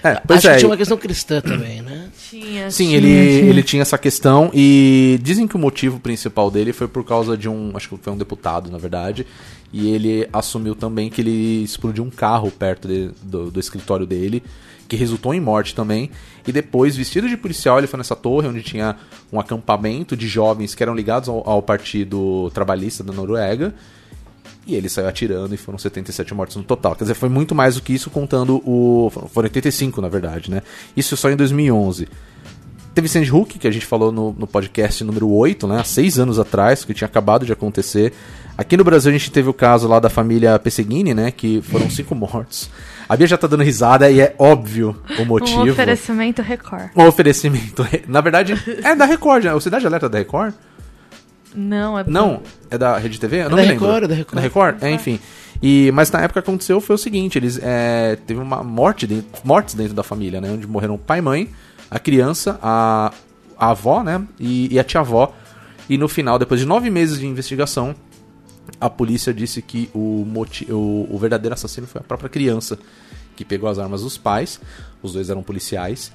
É, 0.01 0.21
pois 0.25 0.39
Acho 0.39 0.47
é. 0.47 0.53
que 0.53 0.59
tinha 0.59 0.69
uma 0.69 0.77
questão 0.77 0.95
cristã 0.95 1.41
também, 1.41 1.81
né? 1.81 2.07
Tinha. 2.29 2.71
Sim, 2.71 2.85
tinha, 2.85 2.97
ele, 2.97 3.07
tinha. 3.09 3.49
ele 3.49 3.63
tinha 3.63 3.81
essa 3.81 3.97
questão 3.97 4.49
e 4.53 5.19
dizem 5.21 5.49
que 5.49 5.55
o 5.57 5.59
motivo 5.59 5.99
principal 5.99 6.49
dele 6.49 6.71
foi 6.71 6.87
por 6.87 7.03
causa 7.03 7.35
de 7.35 7.49
um, 7.49 7.73
acho 7.75 7.89
que 7.89 7.97
foi 7.97 8.13
um 8.13 8.17
deputado, 8.17 8.71
na 8.71 8.77
verdade, 8.77 9.27
e 9.73 9.89
ele 9.89 10.29
assumiu 10.31 10.75
também 10.75 11.09
que 11.09 11.19
ele 11.19 11.61
explodiu 11.63 12.05
um 12.05 12.09
carro 12.09 12.49
perto 12.49 12.87
de- 12.87 13.11
do, 13.21 13.51
do 13.51 13.59
escritório 13.59 14.05
dele, 14.05 14.41
que 14.87 14.95
resultou 14.95 15.33
em 15.33 15.39
morte 15.39 15.73
também, 15.73 16.09
e 16.47 16.51
depois, 16.51 16.95
vestido 16.95 17.27
de 17.27 17.37
policial, 17.37 17.77
ele 17.77 17.87
foi 17.87 17.97
nessa 17.97 18.15
torre 18.15 18.47
onde 18.47 18.61
tinha 18.61 18.97
um 19.31 19.39
acampamento 19.39 20.15
de 20.15 20.27
jovens 20.27 20.75
que 20.75 20.83
eram 20.83 20.93
ligados 20.93 21.29
ao, 21.29 21.47
ao 21.47 21.61
partido 21.61 22.51
trabalhista 22.53 23.03
da 23.03 23.13
Noruega, 23.13 23.73
e 24.65 24.75
ele 24.75 24.87
saiu 24.87 25.07
atirando 25.07 25.53
e 25.53 25.57
foram 25.57 25.77
77 25.77 26.33
mortos 26.33 26.55
no 26.55 26.63
total. 26.63 26.95
Quer 26.95 27.03
dizer, 27.03 27.15
foi 27.15 27.29
muito 27.29 27.53
mais 27.53 27.75
do 27.75 27.81
que 27.81 27.93
isso 27.93 28.09
contando 28.09 28.61
o. 28.65 29.09
Foram 29.09 29.47
85, 29.47 30.01
na 30.01 30.07
verdade, 30.07 30.49
né? 30.49 30.61
Isso 30.95 31.17
só 31.17 31.29
em 31.29 31.35
2011. 31.35 32.07
Teve 32.95 33.09
Sandy 33.09 33.31
Hook, 33.31 33.57
que 33.57 33.67
a 33.67 33.71
gente 33.71 33.85
falou 33.85 34.11
no, 34.11 34.33
no 34.33 34.45
podcast 34.45 35.03
número 35.03 35.29
8, 35.29 35.67
né? 35.67 35.79
Há 35.79 35.83
seis 35.83 36.19
anos 36.19 36.39
atrás, 36.39 36.85
que 36.85 36.93
tinha 36.93 37.07
acabado 37.07 37.45
de 37.45 37.51
acontecer. 37.51 38.13
Aqui 38.57 38.77
no 38.77 38.83
Brasil 38.83 39.09
a 39.09 39.13
gente 39.13 39.31
teve 39.31 39.49
o 39.49 39.53
caso 39.53 39.87
lá 39.87 39.99
da 39.99 40.09
família 40.09 40.59
Pesseguini, 40.59 41.13
né? 41.13 41.31
Que 41.31 41.61
foram 41.61 41.89
cinco 41.89 42.13
mortos. 42.13 42.69
A 43.09 43.17
Bia 43.17 43.25
já 43.25 43.37
tá 43.37 43.47
dando 43.47 43.63
risada 43.63 44.09
e 44.09 44.21
é 44.21 44.35
óbvio 44.37 44.95
o 45.19 45.25
motivo. 45.25 45.65
Um 45.65 45.71
oferecimento 45.71 46.41
Record. 46.41 46.89
Um 46.95 47.05
oferecimento. 47.05 47.85
Na 48.07 48.21
verdade, 48.21 48.53
é 48.83 48.95
da 48.95 49.05
Record, 49.05 49.45
né? 49.45 49.53
O 49.53 49.59
Cidade 49.59 49.85
Alerta 49.85 50.05
é 50.05 50.09
da 50.09 50.17
Record? 50.19 50.53
Não, 51.55 51.97
é 51.97 52.03
Não, 52.07 52.41
é 52.69 52.77
da 52.77 52.97
Rede 52.97 53.19
TV? 53.19 53.43
Eu 53.43 53.49
não 53.49 53.57
da 53.57 53.63
me 53.63 53.69
lembro. 53.69 53.85
Record, 53.85 54.03
é 54.03 54.07
da 54.07 54.15
Record. 54.15 54.35
Da 54.35 54.41
Record? 54.41 54.83
É, 54.83 54.91
enfim. 54.91 55.19
E, 55.61 55.91
mas 55.91 56.11
na 56.11 56.21
época 56.21 56.39
aconteceu 56.39 56.81
foi 56.81 56.95
o 56.95 56.97
seguinte, 56.97 57.37
eles 57.37 57.59
é, 57.61 58.17
teve 58.27 58.39
uma 58.39 58.63
morte 58.63 59.07
dentro, 59.07 59.27
mortes 59.43 59.75
dentro 59.75 59.93
da 59.93 60.03
família, 60.03 60.41
né? 60.41 60.51
Onde 60.51 60.67
morreram 60.67 60.95
o 60.95 60.97
pai 60.97 61.19
e 61.19 61.21
mãe, 61.21 61.49
a 61.89 61.99
criança, 61.99 62.59
a, 62.61 63.13
a 63.57 63.69
avó, 63.69 64.03
né? 64.03 64.21
E, 64.39 64.73
e 64.73 64.79
a 64.79 64.83
tia-avó. 64.83 65.33
E 65.89 65.97
no 65.97 66.07
final, 66.07 66.39
depois 66.39 66.59
de 66.59 66.65
nove 66.65 66.89
meses 66.89 67.19
de 67.19 67.27
investigação, 67.27 67.95
a 68.79 68.89
polícia 68.89 69.33
disse 69.33 69.61
que 69.61 69.89
o, 69.93 70.25
moti 70.27 70.71
o, 70.71 71.07
o 71.09 71.17
verdadeiro 71.17 71.53
assassino 71.53 71.87
foi 71.87 72.01
a 72.01 72.03
própria 72.03 72.29
criança, 72.29 72.77
que 73.35 73.43
pegou 73.43 73.69
as 73.69 73.79
armas 73.79 74.01
dos 74.01 74.17
pais, 74.17 74.59
os 75.01 75.13
dois 75.13 75.29
eram 75.29 75.43
policiais, 75.43 76.11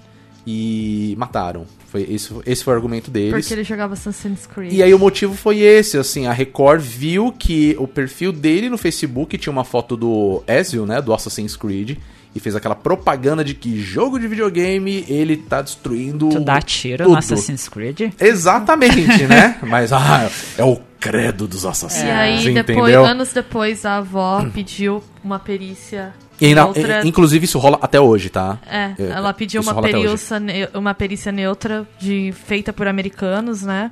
e 0.46 1.14
mataram. 1.18 1.66
Foi, 1.88 2.02
esse, 2.02 2.34
esse 2.46 2.64
foi 2.64 2.72
o 2.72 2.76
argumento 2.76 3.10
deles. 3.10 3.32
porque 3.32 3.52
ele 3.52 3.64
jogava 3.64 3.94
Assassin's 3.94 4.46
Creed. 4.46 4.72
E 4.72 4.82
aí 4.82 4.92
o 4.92 4.98
motivo 4.98 5.34
foi 5.34 5.60
esse, 5.60 5.98
assim, 5.98 6.26
a 6.26 6.32
Record 6.32 6.80
viu 6.80 7.32
que 7.32 7.76
o 7.78 7.88
perfil 7.88 8.32
dele 8.32 8.68
no 8.68 8.78
Facebook 8.78 9.36
tinha 9.36 9.52
uma 9.52 9.64
foto 9.64 9.96
do 9.96 10.42
Ezio, 10.46 10.86
né, 10.86 11.00
do 11.00 11.12
Assassin's 11.12 11.56
Creed, 11.56 11.98
e 12.34 12.40
fez 12.40 12.54
aquela 12.54 12.74
propaganda 12.74 13.44
de 13.44 13.54
que 13.54 13.80
jogo 13.80 14.18
de 14.18 14.28
videogame 14.28 15.04
ele 15.08 15.36
tá 15.36 15.62
destruindo 15.62 16.28
Tu 16.28 16.40
dá 16.40 16.60
tiro 16.60 17.04
tudo. 17.04 17.12
no 17.12 17.18
Assassin's 17.18 17.68
Creed? 17.68 18.12
Exatamente, 18.20 19.26
né? 19.26 19.58
Mas 19.66 19.92
ah, 19.92 20.30
é 20.56 20.64
o 20.64 20.80
credo 21.00 21.46
dos 21.46 21.64
E 21.64 21.66
assassinos, 21.68 22.12
aí, 22.12 22.54
depois, 22.54 22.78
entendeu? 22.78 23.04
anos 23.04 23.32
depois, 23.32 23.84
a 23.86 23.98
avó 23.98 24.44
pediu 24.52 25.02
uma 25.22 25.38
perícia. 25.38 26.12
E 26.40 26.46
ainda- 26.46 26.66
outra... 26.66 27.06
inclusive 27.06 27.44
isso 27.44 27.58
rola 27.58 27.78
até 27.82 28.00
hoje, 28.00 28.28
tá? 28.28 28.58
É, 28.70 28.94
ela 28.98 29.32
pediu 29.32 29.60
uma 29.60 29.80
perícia, 29.80 30.40
uma 30.74 30.94
perícia 30.94 31.32
neutra 31.32 31.86
de, 31.98 32.32
feita 32.46 32.72
por 32.72 32.86
americanos, 32.86 33.62
né? 33.62 33.90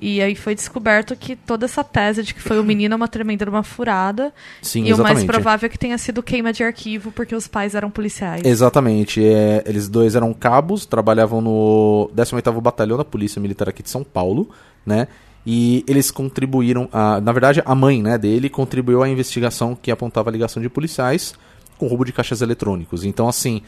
E 0.00 0.20
aí 0.20 0.34
foi 0.34 0.54
descoberto 0.54 1.14
que 1.14 1.36
toda 1.36 1.66
essa 1.66 1.84
tese 1.84 2.22
de 2.22 2.34
que 2.34 2.42
foi 2.42 2.58
o 2.58 2.64
menino 2.64 2.94
é 2.94 2.96
uma 2.96 3.08
tremenda 3.08 3.48
uma 3.48 3.62
furada. 3.62 4.32
Sim, 4.60 4.80
e 4.80 4.92
o 4.92 4.98
mais 4.98 5.18
exatamente. 5.18 5.26
provável 5.26 5.66
é 5.66 5.70
que 5.70 5.78
tenha 5.78 5.96
sido 5.98 6.22
queima 6.22 6.52
de 6.52 6.64
arquivo, 6.64 7.12
porque 7.12 7.34
os 7.34 7.46
pais 7.46 7.74
eram 7.74 7.90
policiais. 7.90 8.42
Exatamente. 8.44 9.24
É, 9.24 9.62
eles 9.66 9.88
dois 9.88 10.16
eram 10.16 10.32
cabos, 10.34 10.84
trabalhavam 10.84 11.40
no 11.40 12.10
18º 12.14 12.60
Batalhão 12.60 12.96
da 12.96 13.04
Polícia 13.04 13.40
Militar 13.40 13.68
aqui 13.68 13.82
de 13.82 13.90
São 13.90 14.02
Paulo, 14.02 14.50
né? 14.84 15.08
E 15.46 15.84
eles 15.86 16.10
contribuíram, 16.10 16.88
a, 16.90 17.20
na 17.20 17.30
verdade, 17.30 17.62
a 17.64 17.74
mãe 17.74 18.02
né, 18.02 18.16
dele 18.16 18.48
contribuiu 18.48 19.02
à 19.02 19.08
investigação 19.08 19.76
que 19.80 19.90
apontava 19.90 20.30
a 20.30 20.32
ligação 20.32 20.62
de 20.62 20.70
policiais 20.70 21.34
com 21.76 21.86
roubo 21.86 22.04
de 22.04 22.12
caixas 22.12 22.40
eletrônicos. 22.40 23.04
Então, 23.04 23.28
assim, 23.28 23.60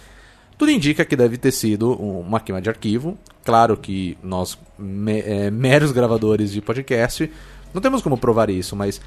tudo 0.59 0.71
indica 0.71 1.05
que 1.05 1.14
deve 1.16 1.37
ter 1.37 1.51
sido 1.53 1.90
um- 2.03 2.21
uma 2.21 2.40
queima 2.40 2.61
de 2.61 2.69
arquivo. 2.69 3.16
Claro 3.45 3.77
que 3.77 4.16
nós, 4.23 4.59
me- 4.79 5.21
é, 5.21 5.51
meros 5.51 5.92
gravadores 5.92 6.53
de 6.53 6.61
podcast, 6.61 7.31
não 7.73 7.81
temos 7.81 8.03
como 8.03 8.16
provar 8.19 8.51
isso, 8.51 8.75
mas 8.75 9.01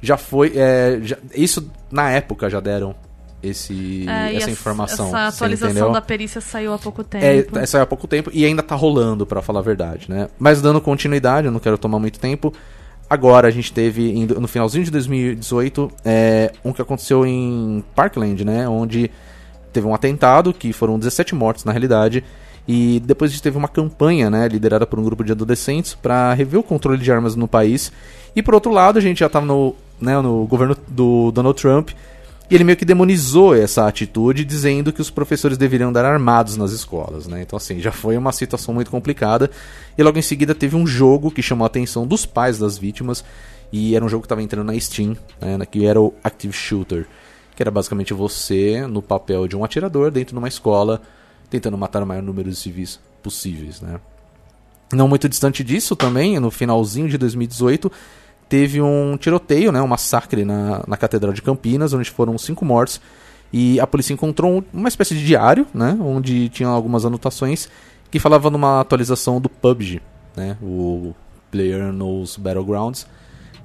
já 0.00 0.16
foi. 0.16 0.52
é, 0.56 0.98
já- 1.02 1.18
isso 1.34 1.70
na 1.90 2.10
época 2.10 2.48
já 2.48 2.60
deram 2.60 2.94
esse, 3.42 4.06
É, 4.08 4.34
essa 4.36 4.46
as- 4.46 4.52
informação. 4.52 5.06
Essa 5.08 5.26
atualização 5.28 5.92
da 5.92 6.00
perícia 6.00 6.40
saiu 6.40 6.72
há 6.72 6.78
pouco 6.78 7.04
tempo. 7.04 7.24
É, 7.58 7.62
essa 7.62 7.76
é 7.78 7.80
há 7.82 7.86
pouco 7.86 8.06
tempo 8.06 8.30
e 8.32 8.44
ainda 8.44 8.62
tá 8.62 8.74
rolando, 8.74 9.26
pra 9.26 9.42
falar 9.42 9.60
a 9.60 9.62
verdade, 9.62 10.06
né? 10.08 10.28
Mas 10.38 10.62
dando 10.62 10.80
continuidade, 10.80 11.46
eu 11.46 11.52
não 11.52 11.60
quero 11.60 11.76
tomar 11.76 11.98
muito 11.98 12.18
tempo. 12.18 12.52
Agora 13.10 13.46
a 13.46 13.50
gente 13.50 13.70
teve, 13.70 14.26
no 14.40 14.48
finalzinho 14.48 14.82
de 14.84 14.90
2018, 14.90 15.90
é, 16.04 16.52
um 16.64 16.72
que 16.72 16.80
aconteceu 16.80 17.26
em 17.26 17.84
Parkland, 17.94 18.42
né? 18.46 18.66
Onde 18.66 19.10
teve 19.74 19.86
um 19.86 19.94
atentado, 19.94 20.54
que 20.54 20.72
foram 20.72 20.98
17 20.98 21.34
mortos 21.34 21.64
na 21.64 21.72
realidade. 21.72 22.24
E 22.66 23.00
depois 23.04 23.30
a 23.30 23.32
gente 23.32 23.42
teve 23.42 23.58
uma 23.58 23.68
campanha, 23.68 24.30
né, 24.30 24.48
liderada 24.48 24.86
por 24.86 24.98
um 24.98 25.04
grupo 25.04 25.22
de 25.22 25.32
adolescentes 25.32 25.94
para 25.94 26.32
rever 26.32 26.58
o 26.58 26.62
controle 26.62 26.98
de 26.98 27.12
armas 27.12 27.36
no 27.36 27.46
país. 27.46 27.92
E 28.34 28.42
por 28.42 28.54
outro 28.54 28.72
lado, 28.72 28.98
a 28.98 29.02
gente 29.02 29.18
já 29.18 29.26
estava 29.26 29.44
no, 29.44 29.74
né, 30.00 30.18
no 30.20 30.46
governo 30.46 30.74
do 30.88 31.30
Donald 31.30 31.60
Trump 31.60 31.90
e 32.50 32.54
ele 32.54 32.64
meio 32.64 32.76
que 32.76 32.84
demonizou 32.84 33.54
essa 33.54 33.86
atitude, 33.86 34.44
dizendo 34.44 34.92
que 34.92 35.00
os 35.00 35.10
professores 35.10 35.56
deveriam 35.56 35.88
andar 35.88 36.04
armados 36.04 36.56
nas 36.56 36.72
escolas, 36.72 37.26
né? 37.26 37.40
Então, 37.40 37.56
assim, 37.56 37.80
já 37.80 37.90
foi 37.90 38.18
uma 38.18 38.32
situação 38.32 38.74
muito 38.74 38.90
complicada. 38.90 39.50
E 39.96 40.02
logo 40.02 40.18
em 40.18 40.22
seguida 40.22 40.54
teve 40.54 40.76
um 40.76 40.86
jogo 40.86 41.30
que 41.30 41.42
chamou 41.42 41.64
a 41.64 41.68
atenção 41.68 42.06
dos 42.06 42.26
pais 42.26 42.58
das 42.58 42.76
vítimas. 42.76 43.24
E 43.72 43.96
era 43.96 44.04
um 44.04 44.08
jogo 44.08 44.22
que 44.22 44.26
estava 44.26 44.42
entrando 44.42 44.66
na 44.66 44.78
Steam, 44.78 45.16
né? 45.40 45.58
Que 45.70 45.86
era 45.86 45.98
o 45.98 46.12
Active 46.22 46.52
Shooter. 46.52 47.06
Que 47.56 47.62
era 47.62 47.70
basicamente 47.70 48.12
você 48.12 48.86
no 48.86 49.00
papel 49.00 49.46
de 49.46 49.56
um 49.56 49.64
atirador 49.64 50.10
dentro 50.10 50.34
de 50.34 50.38
uma 50.38 50.48
escola, 50.48 51.00
tentando 51.48 51.78
matar 51.78 52.02
o 52.02 52.06
maior 52.06 52.22
número 52.22 52.50
de 52.50 52.56
civis 52.56 52.98
possíveis, 53.22 53.80
né? 53.80 54.00
Não 54.92 55.08
muito 55.08 55.28
distante 55.28 55.64
disso 55.64 55.96
também, 55.96 56.38
no 56.38 56.50
finalzinho 56.50 57.08
de 57.08 57.16
2018, 57.18 57.90
teve 58.48 58.80
um 58.80 59.16
tiroteio, 59.16 59.72
né, 59.72 59.80
um 59.80 59.86
massacre 59.86 60.44
na, 60.44 60.82
na 60.86 60.96
Catedral 60.96 61.32
de 61.32 61.42
Campinas, 61.42 61.92
onde 61.92 62.10
foram 62.10 62.36
cinco 62.38 62.64
mortos. 62.64 63.00
E 63.52 63.80
a 63.80 63.86
polícia 63.86 64.12
encontrou 64.12 64.58
um- 64.58 64.62
uma 64.72 64.88
espécie 64.88 65.14
de 65.14 65.24
diário, 65.24 65.66
né, 65.72 65.96
onde 66.00 66.48
tinha 66.50 66.68
algumas 66.68 67.04
anotações 67.04 67.68
que 68.10 68.18
falavam 68.20 68.50
numa 68.50 68.80
atualização 68.80 69.40
do 69.40 69.48
PUBG, 69.48 70.02
né, 70.36 70.56
o 70.62 71.14
Player 71.50 71.92
Knows 71.92 72.36
Battlegrounds. 72.36 73.06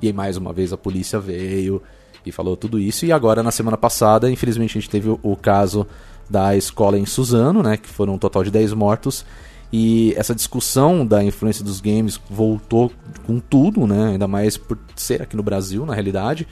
E 0.02 0.08
aí, 0.08 0.14
mais 0.14 0.38
uma 0.38 0.54
vez, 0.54 0.72
a 0.72 0.78
polícia 0.78 1.20
veio 1.20 1.82
e 2.26 2.32
falou 2.32 2.56
tudo 2.58 2.80
isso. 2.80 3.06
E 3.06 3.12
agora, 3.12 3.44
na 3.44 3.52
semana 3.52 3.78
passada, 3.78 4.30
infelizmente, 4.30 4.78
a 4.78 4.82
gente 4.82 4.90
teve 4.90 5.10
o, 5.10 5.20
o 5.22 5.36
caso 5.36 5.88
da 6.30 6.56
escola 6.56 6.98
em 6.98 7.06
Suzano, 7.06 7.64
né? 7.64 7.78
Que 7.78 7.90
foram 7.90 8.14
um 8.14 8.18
total 8.18 8.44
de 8.44 8.52
10 8.52 8.74
mortos. 8.74 9.26
E 9.72 10.14
essa 10.16 10.34
discussão 10.34 11.06
da 11.06 11.24
influência 11.24 11.64
dos 11.64 11.80
games 11.80 12.20
voltou 12.30 12.92
com 13.26 13.40
tudo, 13.40 13.86
né? 13.86 14.10
Ainda 14.10 14.28
mais 14.28 14.58
por 14.58 14.78
ser 14.96 15.22
aqui 15.22 15.36
no 15.36 15.44
Brasil, 15.44 15.86
na 15.86 15.94
realidade. 15.94 16.48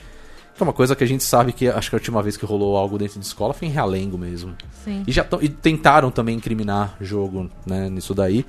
Que 0.54 0.62
é 0.62 0.64
uma 0.64 0.72
coisa 0.72 0.96
que 0.96 1.04
a 1.04 1.06
gente 1.06 1.22
sabe 1.22 1.52
que 1.52 1.68
acho 1.68 1.90
que 1.90 1.96
a 1.96 1.98
última 1.98 2.22
vez 2.22 2.36
que 2.36 2.44
rolou 2.44 2.76
algo 2.76 2.98
dentro 2.98 3.18
de 3.18 3.26
escola 3.26 3.52
foi 3.54 3.68
em 3.68 3.70
Realengo 3.70 4.18
mesmo. 4.18 4.54
Sim. 4.84 5.04
E 5.06 5.12
já 5.12 5.26
e 5.40 5.48
tentaram 5.48 6.10
também 6.10 6.36
incriminar 6.36 6.96
jogo, 7.00 7.48
né, 7.66 7.88
nisso 7.88 8.14
daí. 8.14 8.44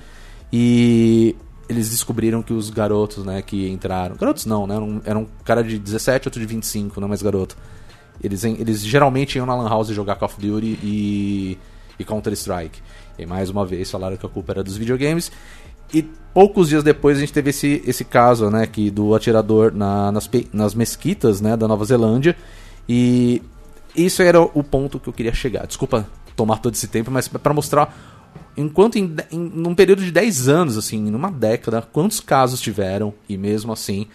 E 0.52 1.36
eles 1.70 1.88
descobriram 1.90 2.42
que 2.42 2.52
os 2.52 2.68
garotos, 2.68 3.24
né, 3.24 3.40
que 3.40 3.68
entraram. 3.70 4.16
Garotos 4.16 4.44
não, 4.44 4.66
né? 4.66 4.74
Era 4.74 4.84
um, 4.84 5.00
era 5.04 5.18
um 5.18 5.26
cara 5.44 5.62
de 5.62 5.78
17, 5.78 6.26
outro 6.28 6.40
de 6.40 6.46
25, 6.46 7.00
não 7.00 7.06
mais 7.08 7.22
garoto. 7.22 7.56
Eles, 8.22 8.44
eles 8.44 8.84
geralmente 8.84 9.36
iam 9.36 9.46
na 9.46 9.54
Lan 9.54 9.68
House 9.68 9.88
jogar 9.88 10.16
Call 10.16 10.26
of 10.28 10.40
Duty 10.40 10.78
e, 10.82 11.58
e 11.98 12.04
Counter-Strike. 12.04 12.80
E 13.18 13.24
mais 13.24 13.48
uma 13.48 13.64
vez 13.64 13.90
falaram 13.90 14.16
que 14.16 14.26
a 14.26 14.28
culpa 14.28 14.52
era 14.52 14.62
dos 14.64 14.76
videogames. 14.76 15.30
E 15.94 16.02
poucos 16.34 16.68
dias 16.68 16.82
depois 16.82 17.16
a 17.16 17.20
gente 17.20 17.32
teve 17.32 17.50
esse, 17.50 17.82
esse 17.86 18.04
caso, 18.04 18.50
né, 18.50 18.66
que 18.66 18.90
do 18.90 19.14
atirador 19.14 19.72
na- 19.72 20.12
nas, 20.12 20.28
nas 20.52 20.74
mesquitas, 20.74 21.40
né, 21.40 21.56
da 21.56 21.66
Nova 21.66 21.84
Zelândia. 21.84 22.36
E 22.88 23.40
isso 23.96 24.22
era 24.22 24.40
o 24.40 24.62
ponto 24.62 24.98
que 25.00 25.08
eu 25.08 25.12
queria 25.12 25.32
chegar. 25.32 25.66
Desculpa 25.66 26.06
tomar 26.36 26.58
todo 26.58 26.74
esse 26.74 26.88
tempo, 26.88 27.10
mas 27.10 27.28
para 27.28 27.54
mostrar 27.54 28.09
enquanto 28.56 28.96
em, 28.96 29.14
em 29.30 29.74
período 29.74 30.02
de 30.02 30.10
10 30.10 30.48
anos, 30.48 30.76
assim, 30.76 31.00
numa 31.10 31.30
década, 31.30 31.82
quantos 31.82 32.20
casos 32.20 32.60
tiveram 32.60 33.14
e 33.28 33.36
mesmo 33.36 33.72
assim 33.72 34.06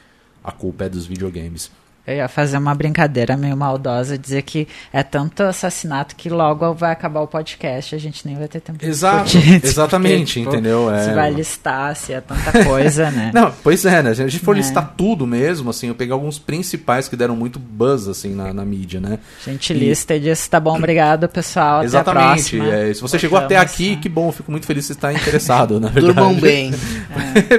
a 0.43 0.51
culpa 0.51 0.85
é 0.85 0.89
dos 0.89 1.05
videogames. 1.05 1.71
Eu 2.07 2.15
ia 2.15 2.27
fazer 2.27 2.57
uma 2.57 2.75
brincadeira 2.75 3.35
meio 3.35 3.57
maldosa, 3.57 4.17
dizer 4.17 4.43
que 4.43 4.67
é 4.93 5.01
tanto 5.03 5.41
assassinato 5.43 6.15
que 6.15 6.29
logo 6.29 6.73
vai 6.73 6.91
acabar 6.91 7.21
o 7.21 7.27
podcast, 7.27 7.95
a 7.95 7.97
gente 7.97 8.27
nem 8.27 8.37
vai 8.37 8.47
ter 8.47 8.59
tempo 8.59 8.77
de 8.79 8.85
Exato, 8.85 9.25
discutir 9.25 9.55
isso, 9.57 9.65
exatamente, 9.67 10.17
porque, 10.19 10.39
tipo, 10.41 10.49
entendeu? 10.51 10.93
É. 10.93 11.03
Se 11.03 11.13
vai 11.13 11.31
listar, 11.31 11.95
se 11.95 12.13
é 12.13 12.21
tanta 12.21 12.63
coisa, 12.63 13.09
né? 13.09 13.31
Não, 13.33 13.51
pois 13.63 13.83
é, 13.85 14.03
né? 14.03 14.13
Se 14.13 14.21
a 14.21 14.27
gente 14.27 14.43
for 14.43 14.53
É. 14.55 14.59
listar 14.59 14.93
tudo 14.95 15.25
mesmo, 15.25 15.69
assim, 15.71 15.87
eu 15.87 15.95
peguei 15.95 16.13
alguns 16.13 16.37
principais 16.37 17.07
que 17.07 17.15
deram 17.15 17.35
muito 17.35 17.57
buzz, 17.57 18.07
assim, 18.07 18.35
na, 18.35 18.53
na 18.53 18.63
mídia, 18.63 18.99
né? 18.99 19.17
A 19.45 19.49
gente 19.49 19.73
lista 19.73 20.15
e 20.15 20.19
diz, 20.19 20.47
tá 20.47 20.59
bom, 20.59 20.77
obrigado, 20.77 21.27
pessoal, 21.27 21.77
até 21.77 21.83
a 21.83 21.85
Exatamente. 21.85 22.57
próxima. 22.57 22.67
é, 22.73 22.93
se 22.93 23.01
você 23.01 23.17
chegou 23.17 23.37
até 23.39 23.57
aqui, 23.57 23.95
né? 23.95 23.99
que 24.01 24.07
bom, 24.09 24.27
eu 24.27 24.31
fico 24.31 24.51
muito 24.51 24.67
feliz 24.67 24.85
você 24.85 24.93
está 24.93 25.11
interessado, 25.11 25.79
na 25.81 25.87
verdade. 25.89 26.13
Durmam 26.13 26.35
bem. 26.35 26.71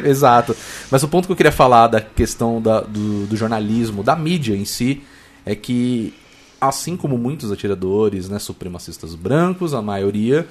Exato. 0.05 0.57
Mas 0.91 1.03
o 1.03 1.09
ponto 1.09 1.27
que 1.27 1.33
eu 1.33 1.37
queria 1.37 1.51
falar 1.53 1.89
da 1.89 2.01
questão 2.01 2.61
da- 2.63 2.81
do, 2.83 3.27
do 3.27 3.37
jornalismo, 3.37 4.03
da 4.03 4.15
mídia 4.15 4.36
em 4.55 4.65
si, 4.65 5.03
é 5.45 5.55
que, 5.55 6.15
assim 6.61 6.97
como 6.97 7.17
muitos 7.17 7.51
atiradores, 7.53 8.29
né, 8.29 8.39
supremacistas 8.39 9.15
brancos, 9.15 9.75
a 9.75 9.83
maioria, 9.83 10.47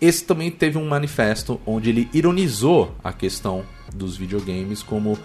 esse 0.00 0.24
também 0.24 0.50
teve 0.50 0.78
um 0.78 0.86
manifesto 0.88 1.60
onde 1.66 1.90
ele 1.90 2.08
ironizou 2.12 2.94
a 3.02 3.12
questão 3.12 3.64
dos 3.94 4.16
videogames, 4.16 4.82
como 4.82 5.18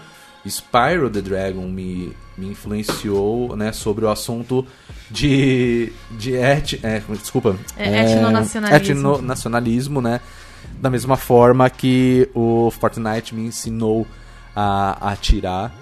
Spyro 0.46 1.08
the 1.08 1.22
Dragon 1.22 1.66
me, 1.68 2.12
me 2.36 2.48
influenciou 2.48 3.56
né, 3.56 3.72
sobre 3.72 4.04
o 4.04 4.10
assunto 4.10 4.66
de, 5.10 5.92
de 6.18 6.34
et, 6.34 6.78
é, 6.82 7.00
desculpa, 7.20 7.56
É, 7.76 8.12
etnonacionalismo. 8.12 8.92
etnonacionalismo, 8.92 10.00
né? 10.02 10.20
Da 10.80 10.90
mesma 10.90 11.16
forma 11.16 11.68
que 11.70 12.28
o 12.34 12.70
Fortnite 12.70 13.34
me 13.34 13.46
ensinou 13.46 14.06
a, 14.54 15.08
a 15.08 15.12
atirar. 15.12 15.74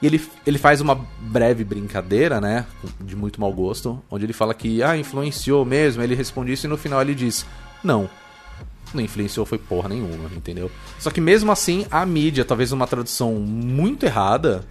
E 0.00 0.06
ele, 0.06 0.22
ele 0.46 0.58
faz 0.58 0.80
uma 0.80 0.94
breve 1.20 1.64
brincadeira, 1.64 2.40
né? 2.40 2.66
De 3.00 3.16
muito 3.16 3.40
mau 3.40 3.52
gosto, 3.52 4.02
onde 4.10 4.26
ele 4.26 4.32
fala 4.32 4.52
que 4.52 4.82
ah, 4.82 4.96
influenciou 4.96 5.64
mesmo. 5.64 6.02
Ele 6.02 6.14
responde 6.14 6.52
isso 6.52 6.66
e 6.66 6.68
no 6.68 6.76
final 6.76 7.00
ele 7.00 7.14
diz: 7.14 7.46
Não, 7.82 8.08
não 8.92 9.02
influenciou 9.02 9.46
foi 9.46 9.58
porra 9.58 9.88
nenhuma, 9.88 10.30
entendeu? 10.34 10.70
Só 10.98 11.10
que 11.10 11.20
mesmo 11.20 11.50
assim, 11.50 11.86
a 11.90 12.04
mídia, 12.04 12.44
talvez 12.44 12.72
uma 12.72 12.86
tradução 12.86 13.34
muito 13.34 14.04
errada, 14.04 14.64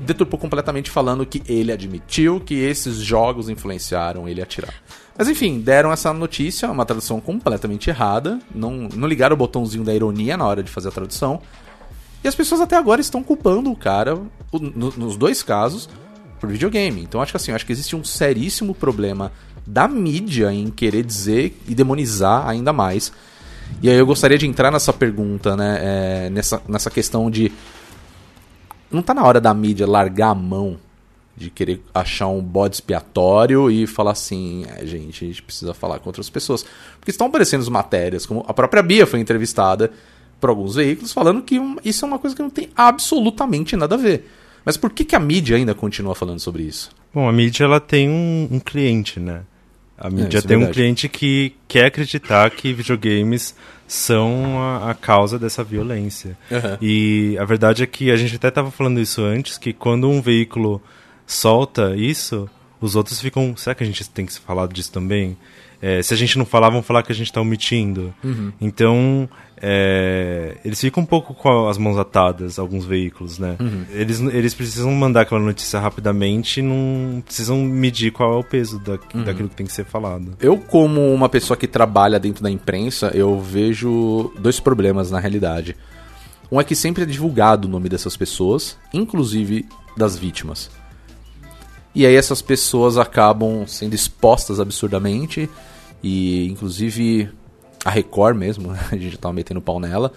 deturpou 0.00 0.38
completamente 0.38 0.90
falando 0.90 1.26
que 1.26 1.42
ele 1.46 1.70
admitiu 1.70 2.40
que 2.40 2.54
esses 2.54 2.96
jogos 2.96 3.48
influenciaram 3.48 4.28
ele 4.28 4.40
a 4.40 4.44
atirar. 4.44 4.74
Mas 5.16 5.28
enfim, 5.28 5.60
deram 5.60 5.92
essa 5.92 6.12
notícia, 6.12 6.70
uma 6.70 6.86
tradução 6.86 7.20
completamente 7.20 7.90
errada, 7.90 8.38
não, 8.54 8.88
não 8.94 9.06
ligaram 9.06 9.34
o 9.34 9.36
botãozinho 9.36 9.84
da 9.84 9.94
ironia 9.94 10.36
na 10.36 10.46
hora 10.46 10.62
de 10.62 10.70
fazer 10.70 10.88
a 10.88 10.92
tradução. 10.92 11.42
E 12.22 12.28
as 12.28 12.34
pessoas 12.34 12.60
até 12.60 12.76
agora 12.76 13.00
estão 13.00 13.22
culpando 13.22 13.70
o 13.70 13.76
cara, 13.76 14.20
no- 14.52 14.92
nos 14.96 15.16
dois 15.16 15.42
casos, 15.42 15.88
por 16.38 16.48
videogame. 16.50 17.02
Então 17.02 17.20
acho 17.22 17.32
que 17.32 17.36
assim, 17.36 17.52
acho 17.52 17.64
que 17.66 17.72
existe 17.72 17.94
um 17.96 18.04
seríssimo 18.04 18.74
problema 18.74 19.32
da 19.66 19.86
mídia 19.86 20.52
em 20.52 20.70
querer 20.70 21.04
dizer 21.04 21.58
e 21.68 21.74
demonizar 21.74 22.48
ainda 22.48 22.72
mais. 22.72 23.12
E 23.82 23.88
aí 23.88 23.96
eu 23.96 24.06
gostaria 24.06 24.36
de 24.36 24.46
entrar 24.46 24.70
nessa 24.70 24.92
pergunta, 24.92 25.56
né? 25.56 25.78
é, 26.26 26.30
nessa, 26.30 26.60
nessa 26.68 26.90
questão 26.90 27.30
de. 27.30 27.52
Não 28.90 29.02
tá 29.02 29.14
na 29.14 29.22
hora 29.22 29.40
da 29.40 29.54
mídia 29.54 29.86
largar 29.86 30.30
a 30.30 30.34
mão 30.34 30.76
de 31.36 31.48
querer 31.48 31.82
achar 31.94 32.26
um 32.26 32.42
bode 32.42 32.74
expiatório 32.76 33.70
e 33.70 33.86
falar 33.86 34.10
assim, 34.10 34.66
é, 34.76 34.84
gente, 34.84 35.24
a 35.24 35.28
gente 35.28 35.42
precisa 35.42 35.72
falar 35.72 35.98
com 36.00 36.08
outras 36.08 36.28
pessoas. 36.28 36.66
Porque 36.98 37.10
estão 37.10 37.28
aparecendo 37.28 37.60
as 37.62 37.68
matérias, 37.68 38.26
como 38.26 38.44
a 38.46 38.52
própria 38.52 38.82
Bia 38.82 39.06
foi 39.06 39.20
entrevistada 39.20 39.90
por 40.40 40.50
alguns 40.50 40.74
veículos 40.76 41.12
falando 41.12 41.42
que 41.42 41.58
um- 41.58 41.76
isso 41.84 42.04
é 42.04 42.08
uma 42.08 42.18
coisa 42.18 42.34
que 42.34 42.42
não 42.42 42.50
tem 42.50 42.68
absolutamente 42.74 43.76
nada 43.76 43.94
a 43.94 43.98
ver. 43.98 44.28
Mas 44.64 44.76
por 44.76 44.90
que, 44.90 45.04
que 45.04 45.16
a 45.16 45.20
mídia 45.20 45.56
ainda 45.56 45.74
continua 45.74 46.14
falando 46.14 46.38
sobre 46.40 46.62
isso? 46.64 46.90
Bom, 47.14 47.28
a 47.28 47.32
mídia 47.32 47.64
ela 47.64 47.80
tem 47.80 48.08
um, 48.08 48.48
um 48.50 48.60
cliente, 48.60 49.18
né? 49.18 49.42
A 49.98 50.08
mídia 50.08 50.38
isso 50.38 50.46
é 50.46 50.48
tem 50.48 50.56
um 50.56 50.60
verdade. 50.60 50.74
cliente 50.78 51.08
que 51.08 51.54
quer 51.68 51.86
acreditar 51.86 52.50
que 52.50 52.72
videogames 52.72 53.54
são 53.86 54.58
a, 54.58 54.90
a 54.90 54.94
causa 54.94 55.38
dessa 55.38 55.62
violência. 55.64 56.38
Aham. 56.50 56.78
E 56.80 57.36
a 57.38 57.44
verdade 57.44 57.82
é 57.82 57.86
que 57.86 58.10
a 58.10 58.16
gente 58.16 58.36
até 58.36 58.48
estava 58.48 58.70
falando 58.70 59.00
isso 59.00 59.20
antes, 59.22 59.58
que 59.58 59.72
quando 59.72 60.08
um 60.08 60.22
veículo 60.22 60.80
solta 61.26 61.94
isso, 61.96 62.48
os 62.80 62.96
outros 62.96 63.20
ficam. 63.20 63.56
Será 63.56 63.74
que 63.74 63.82
a 63.82 63.86
gente 63.86 64.08
tem 64.10 64.24
que 64.26 64.38
falar 64.38 64.68
disso 64.68 64.92
também? 64.92 65.36
É, 65.82 66.02
se 66.02 66.12
a 66.12 66.16
gente 66.16 66.36
não 66.38 66.44
falar, 66.44 66.68
vão 66.70 66.82
falar 66.82 67.02
que 67.02 67.10
a 67.12 67.14
gente 67.14 67.28
está 67.28 67.40
omitindo. 67.40 68.14
Então, 68.60 69.28
é, 69.62 70.56
eles 70.64 70.80
ficam 70.80 71.02
um 71.02 71.06
pouco 71.06 71.34
com 71.34 71.68
as 71.68 71.76
mãos 71.76 71.98
atadas, 71.98 72.58
alguns 72.58 72.86
veículos, 72.86 73.38
né? 73.38 73.56
Eles, 73.90 74.20
eles 74.20 74.54
precisam 74.54 74.90
mandar 74.92 75.22
aquela 75.22 75.40
notícia 75.40 75.78
rapidamente 75.78 76.60
e 76.60 76.62
não 76.62 77.20
precisam 77.20 77.58
medir 77.58 78.10
qual 78.10 78.32
é 78.32 78.36
o 78.36 78.44
peso 78.44 78.78
da, 78.78 78.98
daquilo 79.22 79.50
que 79.50 79.56
tem 79.56 79.66
que 79.66 79.72
ser 79.72 79.84
falado. 79.84 80.34
Eu, 80.40 80.56
como 80.56 81.12
uma 81.12 81.28
pessoa 81.28 81.56
que 81.56 81.66
trabalha 81.66 82.18
dentro 82.18 82.42
da 82.42 82.50
imprensa, 82.50 83.10
eu 83.14 83.38
vejo 83.38 84.32
dois 84.38 84.58
problemas 84.58 85.10
na 85.10 85.20
realidade. 85.20 85.76
Um 86.50 86.58
é 86.58 86.64
que 86.64 86.74
sempre 86.74 87.02
é 87.02 87.06
divulgado 87.06 87.68
o 87.68 87.70
nome 87.70 87.88
dessas 87.88 88.16
pessoas, 88.16 88.78
inclusive 88.92 89.66
das 89.96 90.16
vítimas. 90.16 90.70
E 91.94 92.06
aí 92.06 92.14
essas 92.14 92.40
pessoas 92.40 92.96
acabam 92.96 93.66
sendo 93.66 93.94
expostas 93.94 94.58
absurdamente, 94.58 95.50
e 96.02 96.48
inclusive 96.48 97.28
a 97.84 97.90
Record 97.90 98.36
mesmo, 98.36 98.72
a 98.90 98.96
gente 98.96 99.16
tava 99.18 99.32
metendo 99.32 99.60
pau 99.60 99.80
nela, 99.80 100.12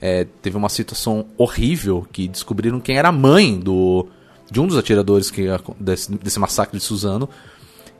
é, 0.00 0.26
teve 0.42 0.56
uma 0.56 0.68
situação 0.68 1.26
horrível 1.38 2.06
que 2.10 2.26
descobriram 2.26 2.80
quem 2.80 2.96
era 2.96 3.08
a 3.08 3.12
mãe 3.12 3.58
do 3.58 4.08
de 4.50 4.60
um 4.60 4.66
dos 4.66 4.76
atiradores 4.76 5.30
que, 5.30 5.46
desse, 5.80 6.12
desse 6.16 6.38
massacre 6.38 6.78
de 6.78 6.84
Suzano 6.84 7.28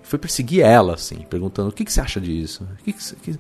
foi 0.02 0.18
perseguir 0.18 0.60
ela, 0.60 0.94
assim, 0.94 1.24
perguntando 1.30 1.70
o 1.70 1.72
que, 1.72 1.84
que 1.84 1.92
você 1.92 2.00
acha 2.00 2.20
disso? 2.20 2.68
O 2.80 2.84
que 2.84 2.92
que 2.92 3.16
que-" 3.16 3.38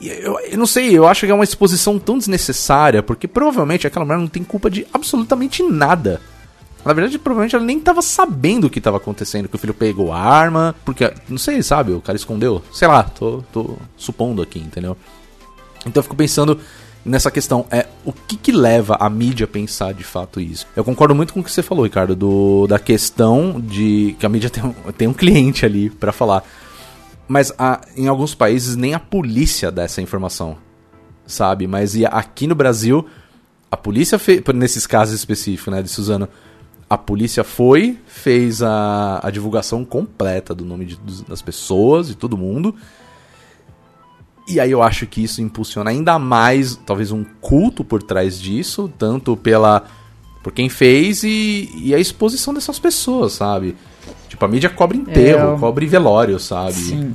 eu, 0.00 0.38
eu 0.40 0.56
não 0.56 0.66
sei, 0.66 0.96
eu 0.96 1.06
acho 1.06 1.26
que 1.26 1.32
é 1.32 1.34
uma 1.34 1.44
exposição 1.44 1.98
tão 1.98 2.16
desnecessária, 2.16 3.02
porque 3.02 3.28
provavelmente 3.28 3.86
aquela 3.86 4.04
mulher 4.04 4.18
não 4.18 4.28
tem 4.28 4.42
culpa 4.42 4.70
de 4.70 4.86
absolutamente 4.94 5.62
nada. 5.62 6.20
Na 6.88 6.94
verdade, 6.94 7.18
provavelmente 7.18 7.54
ela 7.54 7.64
nem 7.66 7.76
estava 7.76 8.00
sabendo 8.00 8.66
o 8.66 8.70
que 8.70 8.78
estava 8.78 8.96
acontecendo, 8.96 9.46
que 9.46 9.54
o 9.54 9.58
filho 9.58 9.74
pegou 9.74 10.10
a 10.10 10.18
arma, 10.18 10.74
porque, 10.86 11.12
não 11.28 11.36
sei, 11.36 11.62
sabe, 11.62 11.92
o 11.92 12.00
cara 12.00 12.16
escondeu. 12.16 12.62
Sei 12.72 12.88
lá, 12.88 13.02
tô, 13.02 13.44
tô 13.52 13.76
supondo 13.94 14.40
aqui, 14.40 14.58
entendeu? 14.58 14.96
Então 15.84 16.00
eu 16.00 16.02
fico 16.02 16.16
pensando 16.16 16.58
nessa 17.04 17.30
questão, 17.30 17.66
é 17.70 17.86
o 18.06 18.12
que 18.12 18.38
que 18.38 18.50
leva 18.50 18.96
a 18.98 19.10
mídia 19.10 19.44
a 19.44 19.46
pensar 19.46 19.92
de 19.92 20.02
fato 20.02 20.40
isso? 20.40 20.66
Eu 20.74 20.82
concordo 20.82 21.14
muito 21.14 21.34
com 21.34 21.40
o 21.40 21.44
que 21.44 21.52
você 21.52 21.62
falou, 21.62 21.84
Ricardo, 21.84 22.16
do, 22.16 22.66
da 22.66 22.78
questão 22.78 23.60
de 23.60 24.16
que 24.18 24.24
a 24.24 24.28
mídia 24.30 24.48
tem 24.48 24.64
um, 24.64 24.72
tem 24.96 25.06
um 25.08 25.12
cliente 25.12 25.66
ali 25.66 25.90
pra 25.90 26.10
falar. 26.10 26.42
Mas 27.28 27.52
a- 27.58 27.82
em 27.98 28.08
alguns 28.08 28.34
países 28.34 28.76
nem 28.76 28.94
a 28.94 28.98
polícia 28.98 29.70
dá 29.70 29.82
essa 29.82 30.00
informação, 30.00 30.56
sabe? 31.26 31.66
Mas 31.66 31.94
e 31.94 32.06
aqui 32.06 32.46
no 32.46 32.54
Brasil, 32.54 33.06
a 33.70 33.76
polícia 33.76 34.18
fez, 34.18 34.42
nesses 34.54 34.86
casos 34.86 35.14
específicos, 35.14 35.70
né, 35.70 35.82
de 35.82 35.90
Suzano, 35.90 36.26
a 36.88 36.96
polícia 36.96 37.44
foi, 37.44 37.98
fez 38.06 38.62
a, 38.62 39.20
a 39.22 39.30
divulgação 39.30 39.84
completa 39.84 40.54
do 40.54 40.64
nome 40.64 40.86
de- 40.86 40.98
das 41.28 41.42
pessoas 41.42 42.10
e 42.10 42.14
todo 42.14 42.36
mundo. 42.36 42.74
E 44.48 44.58
aí 44.58 44.70
eu 44.70 44.82
acho 44.82 45.06
que 45.06 45.22
isso 45.22 45.42
impulsiona 45.42 45.90
ainda 45.90 46.18
mais, 46.18 46.76
talvez, 46.86 47.12
um 47.12 47.22
culto 47.40 47.84
por 47.84 48.02
trás 48.02 48.40
disso, 48.40 48.90
tanto 48.98 49.36
pela 49.36 49.84
por 50.42 50.52
quem 50.52 50.68
fez 50.70 51.22
e, 51.24 51.68
e 51.76 51.94
a 51.94 51.98
exposição 51.98 52.54
dessas 52.54 52.78
pessoas, 52.78 53.32
sabe? 53.34 53.76
Tipo, 54.28 54.44
a 54.46 54.48
mídia 54.48 54.70
cobre 54.70 54.96
enterro, 54.96 55.52
Eu- 55.52 55.58
cobre 55.58 55.84
velório, 55.86 56.38
sabe? 56.38 56.72
Sim. 56.72 57.14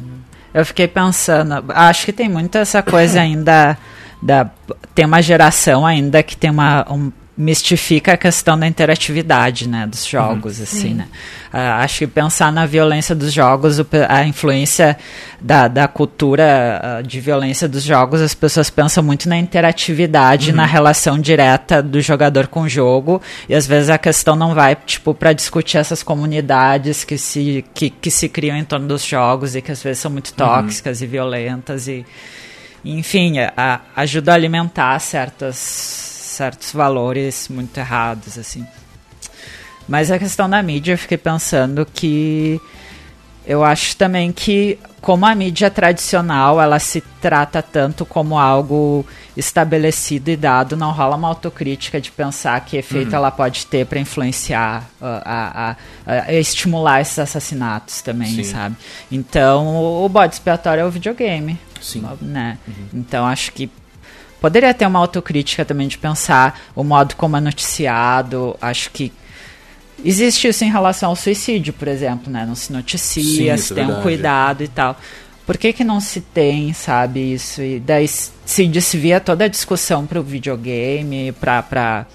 Eu 0.54 0.64
fiquei 0.64 0.88
pensando, 0.88 1.64
acho 1.70 2.06
que 2.06 2.14
tem 2.14 2.30
muito 2.30 2.56
essa 2.60 2.84
coisa 2.84 3.20
ainda 3.22 3.76
da 4.22 4.52
tem 4.94 5.04
uma 5.06 5.20
geração 5.22 5.84
ainda 5.84 6.22
que 6.22 6.38
tem 6.38 6.52
uma 6.52 6.86
um- 6.92 7.12
mistifica 7.36 8.14
a 8.14 8.18
questão 8.18 8.58
da 8.60 8.68
interatividade, 8.68 9.68
né, 9.68 9.88
dos 9.88 10.06
jogos 10.06 10.62
assim, 10.62 10.94
né? 10.94 11.08
Ah, 11.52 11.84
acho 11.84 12.00
que 12.00 12.08
pensar 12.08 12.52
na 12.52 12.66
violência 12.66 13.16
dos 13.16 13.34
jogos, 13.34 13.78
a 14.08 14.24
influência 14.24 14.96
da, 15.42 15.68
da 15.68 15.88
cultura 15.88 16.80
ah, 17.00 17.02
de 17.02 17.20
violência 17.20 17.68
dos 17.68 17.84
jogos, 17.84 18.22
as 18.22 18.36
pessoas 18.36 18.70
pensam 18.70 19.04
muito 19.04 19.28
na 19.28 19.36
interatividade, 19.38 20.52
na 20.54 20.66
relação 20.66 21.20
direta 21.20 21.82
do 21.82 22.00
jogador 22.02 22.48
com 22.48 22.62
o 22.62 22.70
jogo, 22.70 23.20
e 23.50 23.56
às 23.56 23.66
vezes 23.66 23.90
a 23.90 23.98
questão 23.98 24.36
não 24.36 24.54
vai 24.54 24.76
tipo 24.76 25.14
para 25.16 25.34
discutir 25.34 25.78
essas 25.78 26.04
comunidades 26.04 27.04
que 27.04 27.18
se 27.18 27.66
que, 27.74 27.90
que 27.90 28.12
se 28.12 28.30
criam 28.30 28.56
em 28.58 28.64
torno 28.64 28.88
dos 28.88 29.04
jogos 29.04 29.56
e 29.56 29.62
que 29.62 29.72
às 29.72 29.82
vezes 29.82 30.00
são 30.02 30.12
muito 30.12 30.34
tóxicas 30.34 31.02
e 31.02 31.08
violentas 31.08 31.88
e 31.88 32.06
enfim, 32.86 33.36
a- 33.40 33.80
ajuda 33.96 34.34
a 34.34 34.36
alimentar 34.36 35.00
certas, 35.00 36.13
certos 36.34 36.72
valores 36.74 37.48
muito 37.50 37.78
errados, 37.78 38.38
assim. 38.38 38.66
Mas 39.88 40.10
a 40.12 40.18
questão 40.20 40.50
da 40.50 40.62
mídia, 40.64 40.94
eu 40.94 40.98
fiquei 40.98 41.18
pensando 41.18 41.86
que 41.86 42.60
eu 43.46 43.64
acho 43.64 43.96
também 43.98 44.32
que 44.32 44.80
como 45.02 45.26
a 45.26 45.36
mídia 45.36 45.70
tradicional, 45.70 46.62
ela 46.62 46.80
se 46.80 47.02
trata 47.22 47.62
tanto 47.62 48.06
como 48.06 48.40
algo 48.40 49.06
estabelecido 49.36 50.30
e 50.30 50.38
dado, 50.38 50.78
não 50.78 50.92
rola 50.94 51.18
uma 51.18 51.28
autocrítica 51.28 52.00
de 52.00 52.10
pensar 52.10 52.64
que 52.64 52.78
efeito 52.78 53.14
ela 53.14 53.30
pode 53.30 53.66
ter 53.66 53.86
para 53.86 54.00
influenciar, 54.00 54.88
a, 55.02 55.76
a- 56.08 56.22
a 56.30 56.34
estimular 56.34 57.02
esses 57.02 57.20
assassinatos 57.20 58.02
também, 58.02 58.34
Sim. 58.34 58.44
sabe? 58.46 58.78
Então, 59.12 59.68
o, 60.06 60.08
bode 60.08 60.36
expiatório 60.36 60.80
é 60.80 60.86
o 60.86 60.90
videogame 60.90 61.60
Sim. 61.82 62.06
né? 62.22 62.58
Então 62.94 63.26
acho 63.28 63.52
que 63.52 63.70
poderia 64.44 64.74
ter 64.74 64.86
uma 64.86 65.00
autocrítica 65.00 65.64
também 65.64 65.88
de 65.88 65.98
pensar 65.98 66.60
o 66.76 66.84
modo 66.84 67.16
como 67.16 67.38
é 67.38 67.40
noticiado. 67.40 68.58
Acho 68.62 68.92
que 68.92 69.10
existe 70.04 70.50
isso 70.50 70.66
em 70.66 70.70
relação 70.70 71.12
ao 71.12 71.16
suicídio, 71.16 71.72
por 71.72 71.88
exemplo, 71.88 72.30
né? 72.30 72.46
Não 72.46 72.54
se 72.54 72.74
noticia, 72.74 73.24
Sim, 73.24 73.58
se 73.58 73.64
isso 73.64 73.72
é 73.72 73.76
tem 73.78 73.86
um 73.86 73.88
verdade. 73.88 74.04
cuidado 74.04 74.64
e 74.64 74.68
tal. 74.68 74.98
Por 75.46 75.58
que, 75.58 75.72
que 75.72 75.86
não 75.86 76.02
se 76.02 76.20
tem, 76.20 76.74
sabe, 76.74 77.36
isso? 77.36 77.62
E 77.62 77.80
daí 77.80 78.06
se 78.06 78.68
desvia 78.68 79.22
toda 79.22 79.46
a 79.46 79.48
discussão 79.48 80.06
para 80.06 80.20
o 80.20 80.24
videogame, 80.24 81.32
para 81.40 82.06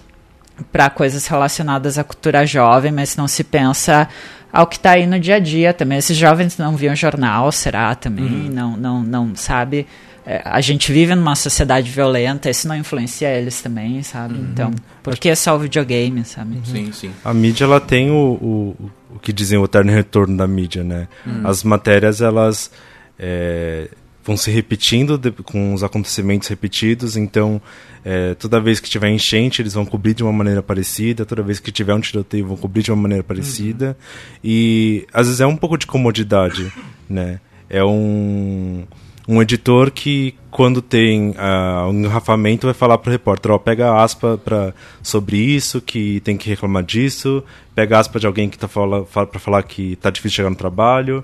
pra 0.71 0.91
coisas 0.91 1.27
relacionadas 1.27 1.99
à 1.99 2.05
cultura 2.05 2.45
jovem, 2.45 2.93
mas 2.93 3.17
não 3.17 3.27
se 3.27 3.43
pensa 3.43 4.07
ao 4.53 4.67
que 4.67 4.77
está 4.77 4.91
aí 4.91 5.07
no 5.07 5.19
dia 5.19 5.37
a 5.37 5.39
dia 5.39 5.73
também. 5.73 5.97
Esses 5.97 6.17
jovens 6.17 6.59
não 6.59 6.77
viam 6.77 6.95
jornal, 6.95 7.51
será 7.53 7.95
também? 7.95 8.27
Uhum. 8.27 8.51
Não, 8.51 8.77
não, 8.77 9.03
não, 9.03 9.35
sabe? 9.35 9.87
É, 10.31 10.43
a 10.45 10.61
gente 10.61 10.93
vive 10.93 11.15
numa 11.15 11.35
sociedade 11.35 11.91
violenta, 11.91 12.51
isso 12.51 12.69
não 12.69 12.77
influencia 12.77 13.31
eles 13.31 13.63
também, 13.63 14.03
sabe? 14.03 14.35
Uhum. 14.35 14.49
Então, 14.53 14.71
por 15.03 15.17
que 15.17 15.35
só 15.35 15.57
o 15.57 15.59
videogame, 15.59 16.23
sabe? 16.23 16.61
Sim, 16.67 16.93
sim. 16.93 17.11
A 17.25 17.33
mídia, 17.33 17.65
ela 17.65 17.81
tem 17.81 18.11
o, 18.11 18.15
o, 18.15 18.91
o 19.15 19.19
que 19.19 19.33
dizem 19.33 19.59
o 19.59 19.65
eterno 19.65 19.91
retorno 19.91 20.37
da 20.37 20.47
mídia, 20.47 20.85
né? 20.85 21.09
Hum. 21.27 21.41
As 21.45 21.65
matérias, 21.65 22.21
elas 22.21 22.71
é, 23.19 23.89
vão 24.23 24.37
se 24.37 24.51
repetindo 24.51 25.17
de- 25.17 25.31
com 25.31 25.73
os 25.73 25.83
acontecimentos 25.83 26.47
repetidos, 26.47 27.17
então 27.17 27.59
é, 28.05 28.35
toda 28.35 28.61
vez 28.61 28.81
que 28.81 28.91
tiver 28.91 29.09
enchente, 29.09 29.63
eles 29.63 29.73
vão 29.73 29.87
cobrir 29.87 30.13
de 30.13 30.23
uma 30.23 30.33
maneira 30.33 30.63
parecida, 30.63 31.25
toda 31.25 31.43
vez 31.43 31.59
que 31.59 31.73
tiver 31.73 31.95
um 31.95 32.01
tiroteio, 32.01 32.47
vão 32.47 32.57
cobrir 32.59 32.83
de 32.83 32.93
uma 32.93 33.01
maneira 33.01 33.25
parecida, 33.25 33.97
e 34.45 35.07
às 35.11 35.25
vezes 35.27 35.41
é 35.41 35.47
um 35.47 35.57
pouco 35.57 35.79
de 35.79 35.87
comodidade, 35.87 36.71
né? 37.09 37.41
É 37.71 37.83
um... 37.83 38.85
Um 39.29 39.43
editor 39.43 39.91
que, 39.91 40.35
quando 40.51 40.81
tem 40.81 41.35
ah, 41.37 41.87
um 41.87 41.93
engarrafamento, 41.93 42.67
vai 42.67 42.73
falar 42.73 42.97
pro 42.97 43.13
repórter, 43.13 43.53
ó, 43.53 43.59
pega 43.59 43.91
a 43.91 44.03
aspa 44.03 44.39
pra, 44.43 44.73
sobre 45.03 45.37
isso, 45.37 45.83
que 45.83 46.21
tem 46.21 46.35
que 46.35 46.49
reclamar 46.49 46.83
disso, 46.83 47.45
pega 47.75 47.99
a 47.99 48.01
aspa 48.01 48.19
de 48.19 48.27
alguém 48.27 48.49
que 48.49 48.59
tá 48.59 48.67
fala, 48.67 49.05
fala, 49.05 49.27
pra 49.27 49.39
falar 49.39 49.63
que 49.65 49.97
tá 49.97 50.09
difícil 50.09 50.37
chegar 50.37 50.51
no 50.51 50.57
trabalho. 50.57 51.23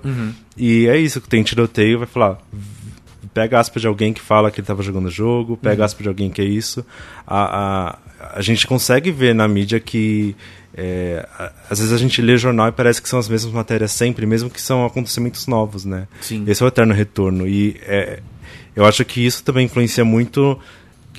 E 0.55 0.87
é 0.87 0.97
isso, 0.97 1.19
que 1.19 1.27
tem 1.27 1.41
tiroteio, 1.41 1.97
vai 1.97 2.07
falar. 2.07 2.37
Pega 3.35 3.59
aspa 3.59 3.81
de 3.81 3.85
alguém 3.85 4.13
que 4.13 4.21
fala 4.21 4.49
que 4.49 4.61
ele 4.61 4.65
tava 4.65 4.81
jogando 4.81 5.07
o 5.07 5.11
jogo, 5.11 5.57
pega 5.57 5.83
a 5.83 5.85
aspa 5.85 6.01
de 6.01 6.07
alguém 6.07 6.31
que 6.31 6.41
é 6.41 6.45
isso. 6.45 6.85
A, 7.27 7.97
a, 8.21 8.37
a 8.37 8.41
gente 8.41 8.65
consegue 8.65 9.11
ver 9.11 9.35
na 9.35 9.45
mídia 9.45 9.77
que 9.77 10.33
é, 10.73 11.27
às 11.69 11.79
vezes 11.79 11.93
a 11.93 11.97
gente 11.97 12.21
lê 12.21 12.37
jornal 12.37 12.69
e 12.69 12.71
parece 12.71 13.01
que 13.01 13.09
são 13.09 13.19
as 13.19 13.27
mesmas 13.27 13.53
matérias 13.53 13.91
sempre, 13.91 14.25
mesmo 14.25 14.49
que 14.49 14.61
são 14.61 14.85
acontecimentos 14.85 15.47
novos, 15.47 15.83
né? 15.83 16.07
Sim. 16.21 16.45
Esse 16.47 16.63
é 16.63 16.65
o 16.65 16.69
eterno 16.69 16.93
retorno. 16.93 17.45
E 17.45 17.75
é, 17.83 18.21
eu 18.73 18.85
acho 18.85 19.03
que 19.03 19.25
isso 19.25 19.43
também 19.43 19.65
influencia 19.65 20.05
muito 20.05 20.57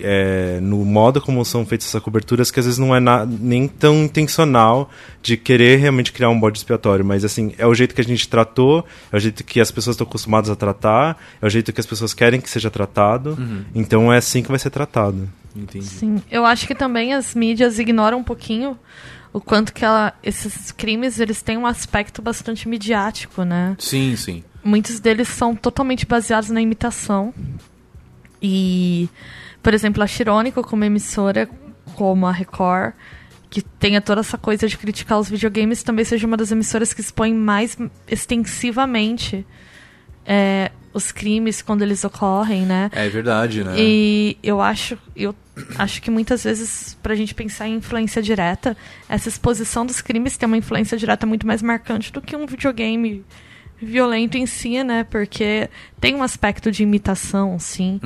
é, 0.00 0.59
no 0.61 0.85
modo 0.85 1.20
como 1.20 1.44
são 1.44 1.64
feitas 1.66 1.88
essas 1.88 2.02
coberturas, 2.02 2.50
que 2.50 2.59
às 2.61 2.66
vezes 2.66 2.78
não 2.78 2.94
é 2.94 3.00
na- 3.00 3.24
nem 3.26 3.66
tão 3.68 4.04
intencional 4.04 4.90
de 5.22 5.37
querer 5.37 5.78
realmente 5.78 6.12
criar 6.12 6.28
um 6.30 6.38
bode 6.38 6.59
expiatório, 6.59 7.04
mas 7.04 7.24
assim, 7.24 7.52
é 7.59 7.66
o 7.66 7.74
jeito 7.74 7.94
que 7.94 8.00
a 8.00 8.04
gente 8.04 8.28
tratou, 8.28 8.85
é 9.12 9.16
o 9.16 9.20
jeito 9.20 9.42
que 9.44 9.61
as 9.61 9.70
pessoas 9.70 9.94
estão 9.94 10.06
acostumadas 10.06 10.50
a 10.50 10.56
tratar, 10.56 11.20
é 11.40 11.46
o 11.46 11.50
jeito 11.50 11.72
que 11.72 11.80
as 11.80 11.87
pessoas 11.87 12.12
querem 12.14 12.40
que 12.40 12.48
seja 12.50 12.70
tratado, 12.70 13.38
então 13.74 14.12
é 14.12 14.18
assim 14.18 14.42
que 14.42 14.48
vai 14.48 14.59
ser 14.59 14.70
tratado. 14.70 15.28
Entendi. 15.54 15.87
Sim, 15.87 16.22
eu 16.30 16.44
acho 16.44 16.66
que 16.66 16.74
também 16.74 17.14
as 17.14 17.35
mídias 17.35 17.78
ignoram 17.78 18.18
um 18.18 18.22
pouquinho 18.24 18.78
o 19.32 19.40
quanto 19.40 19.72
que 19.72 19.85
ela, 19.85 20.12
esses 20.22 20.70
crimes 20.72 21.18
eles 21.18 21.40
têm 21.42 21.56
um 21.59 21.66
aspecto 21.66 22.20
bastante 22.22 22.68
midiático, 22.68 23.42
né? 23.42 23.74
Sim, 23.78 24.14
sim. 24.16 24.44
Muitos 24.64 24.98
deles 25.00 25.28
são 25.28 25.54
totalmente 25.54 26.04
baseados 26.06 26.50
na 26.50 26.61
imitação. 26.61 27.32
E, 28.42 29.09
por 29.66 29.74
exemplo, 29.74 30.00
a 30.00 30.07
Chirônica, 30.07 30.62
como 30.62 30.85
emissora, 30.85 31.50
como 31.96 32.24
a 32.24 32.31
Record, 32.31 32.94
que 33.50 33.61
tenha 33.61 34.00
toda 34.00 34.20
essa 34.20 34.38
coisa 34.38 34.68
de 34.68 34.79
criticar 34.79 35.18
os 35.18 35.29
videogames, 35.29 35.83
também 35.83 36.05
seja 36.05 36.24
uma 36.24 36.37
das 36.37 36.52
emissoras 36.52 36.94
que 36.94 37.00
expõe 37.00 37.35
mais 37.35 37.76
extensivamente 38.07 39.44
é, 40.24 40.70
os 40.94 41.11
crimes 41.11 41.62
quando 41.62 41.83
eles 41.83 42.05
ocorrem, 42.05 42.64
né? 42.64 42.90
É 42.92 43.09
verdade, 43.09 43.64
né? 43.64 43.74
E 43.76 44.38
eu 44.40 44.61
acho, 44.61 44.96
eu 45.16 45.35
acho 45.76 46.00
que 46.00 46.12
muitas 46.12 46.44
vezes, 46.44 46.96
pra 47.02 47.16
gente 47.16 47.35
pensar 47.35 47.66
em 47.66 47.74
influência 47.74 48.22
direta, 48.22 48.76
essa 49.09 49.29
exposição 49.29 49.85
dos 49.85 50.00
crimes 50.00 50.37
tem 50.37 50.46
uma 50.46 50.57
influência 50.57 50.96
direta 50.96 51.26
muito 51.26 51.44
mais 51.44 51.61
marcante 51.61 52.12
do 52.12 52.22
que 52.22 52.37
um 52.37 52.46
videogame 52.46 53.24
violento 53.83 54.38
em 54.38 54.46
si, 54.46 54.85
né? 54.85 55.02
Porque 55.02 55.68
tem 56.00 56.14
um 56.14 56.22
aspecto 56.22 56.70
de 56.70 56.85
imitação, 56.85 57.59
sim. 57.59 58.00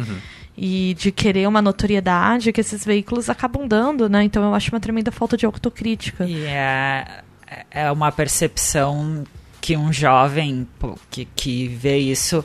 E 0.57 0.95
de 0.99 1.11
querer 1.11 1.47
uma 1.49 1.63
notoriedade 1.63 2.53
que 2.53 2.61
esses 2.61 2.85
veículos 2.85 3.31
acabam 3.31 3.67
dando, 3.67 4.09
né? 4.09 4.23
Então 4.25 4.43
eu 4.45 4.55
acho 4.55 4.71
uma 4.73 4.81
tremenda 4.81 5.11
falta 5.11 5.37
de 5.37 5.47
autocrítica. 5.47 6.25
E 6.27 6.45
é, 6.45 7.23
é 7.71 7.91
uma 7.91 8.13
percepção 8.13 9.25
que 9.61 9.77
um 9.77 9.93
jovem 9.93 10.67
que, 11.11 11.25
que 11.25 11.69
vê 11.69 11.99
isso 11.99 12.45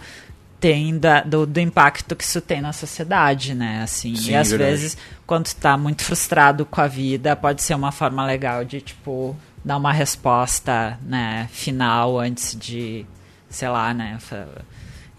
tem 0.59 0.97
da- 0.97 1.21
do, 1.21 1.45
do 1.45 1.59
impacto 1.59 2.15
que 2.15 2.23
isso 2.23 2.39
tem 2.41 2.61
na 2.61 2.71
sociedade, 2.73 3.53
né? 3.53 3.81
Assim, 3.83 4.15
Sim, 4.15 4.31
e 4.31 4.35
às 4.35 4.49
verdade. 4.49 4.71
vezes, 4.71 4.97
quando 5.27 5.45
tu 5.45 5.55
tá 5.57 5.77
muito 5.77 6.03
frustrado 6.03 6.65
com 6.65 6.79
a 6.81 6.87
vida, 6.87 7.35
pode 7.35 7.61
ser 7.61 7.75
uma 7.75 7.91
forma 7.91 8.25
legal 8.25 8.63
de, 8.63 8.79
tipo, 8.81 9.35
dar 9.63 9.77
uma 9.77 9.91
resposta, 9.91 10.97
né, 11.03 11.49
final 11.51 12.19
antes 12.19 12.55
de, 12.57 13.05
sei 13.49 13.67
lá, 13.67 13.93
né, 13.93 14.17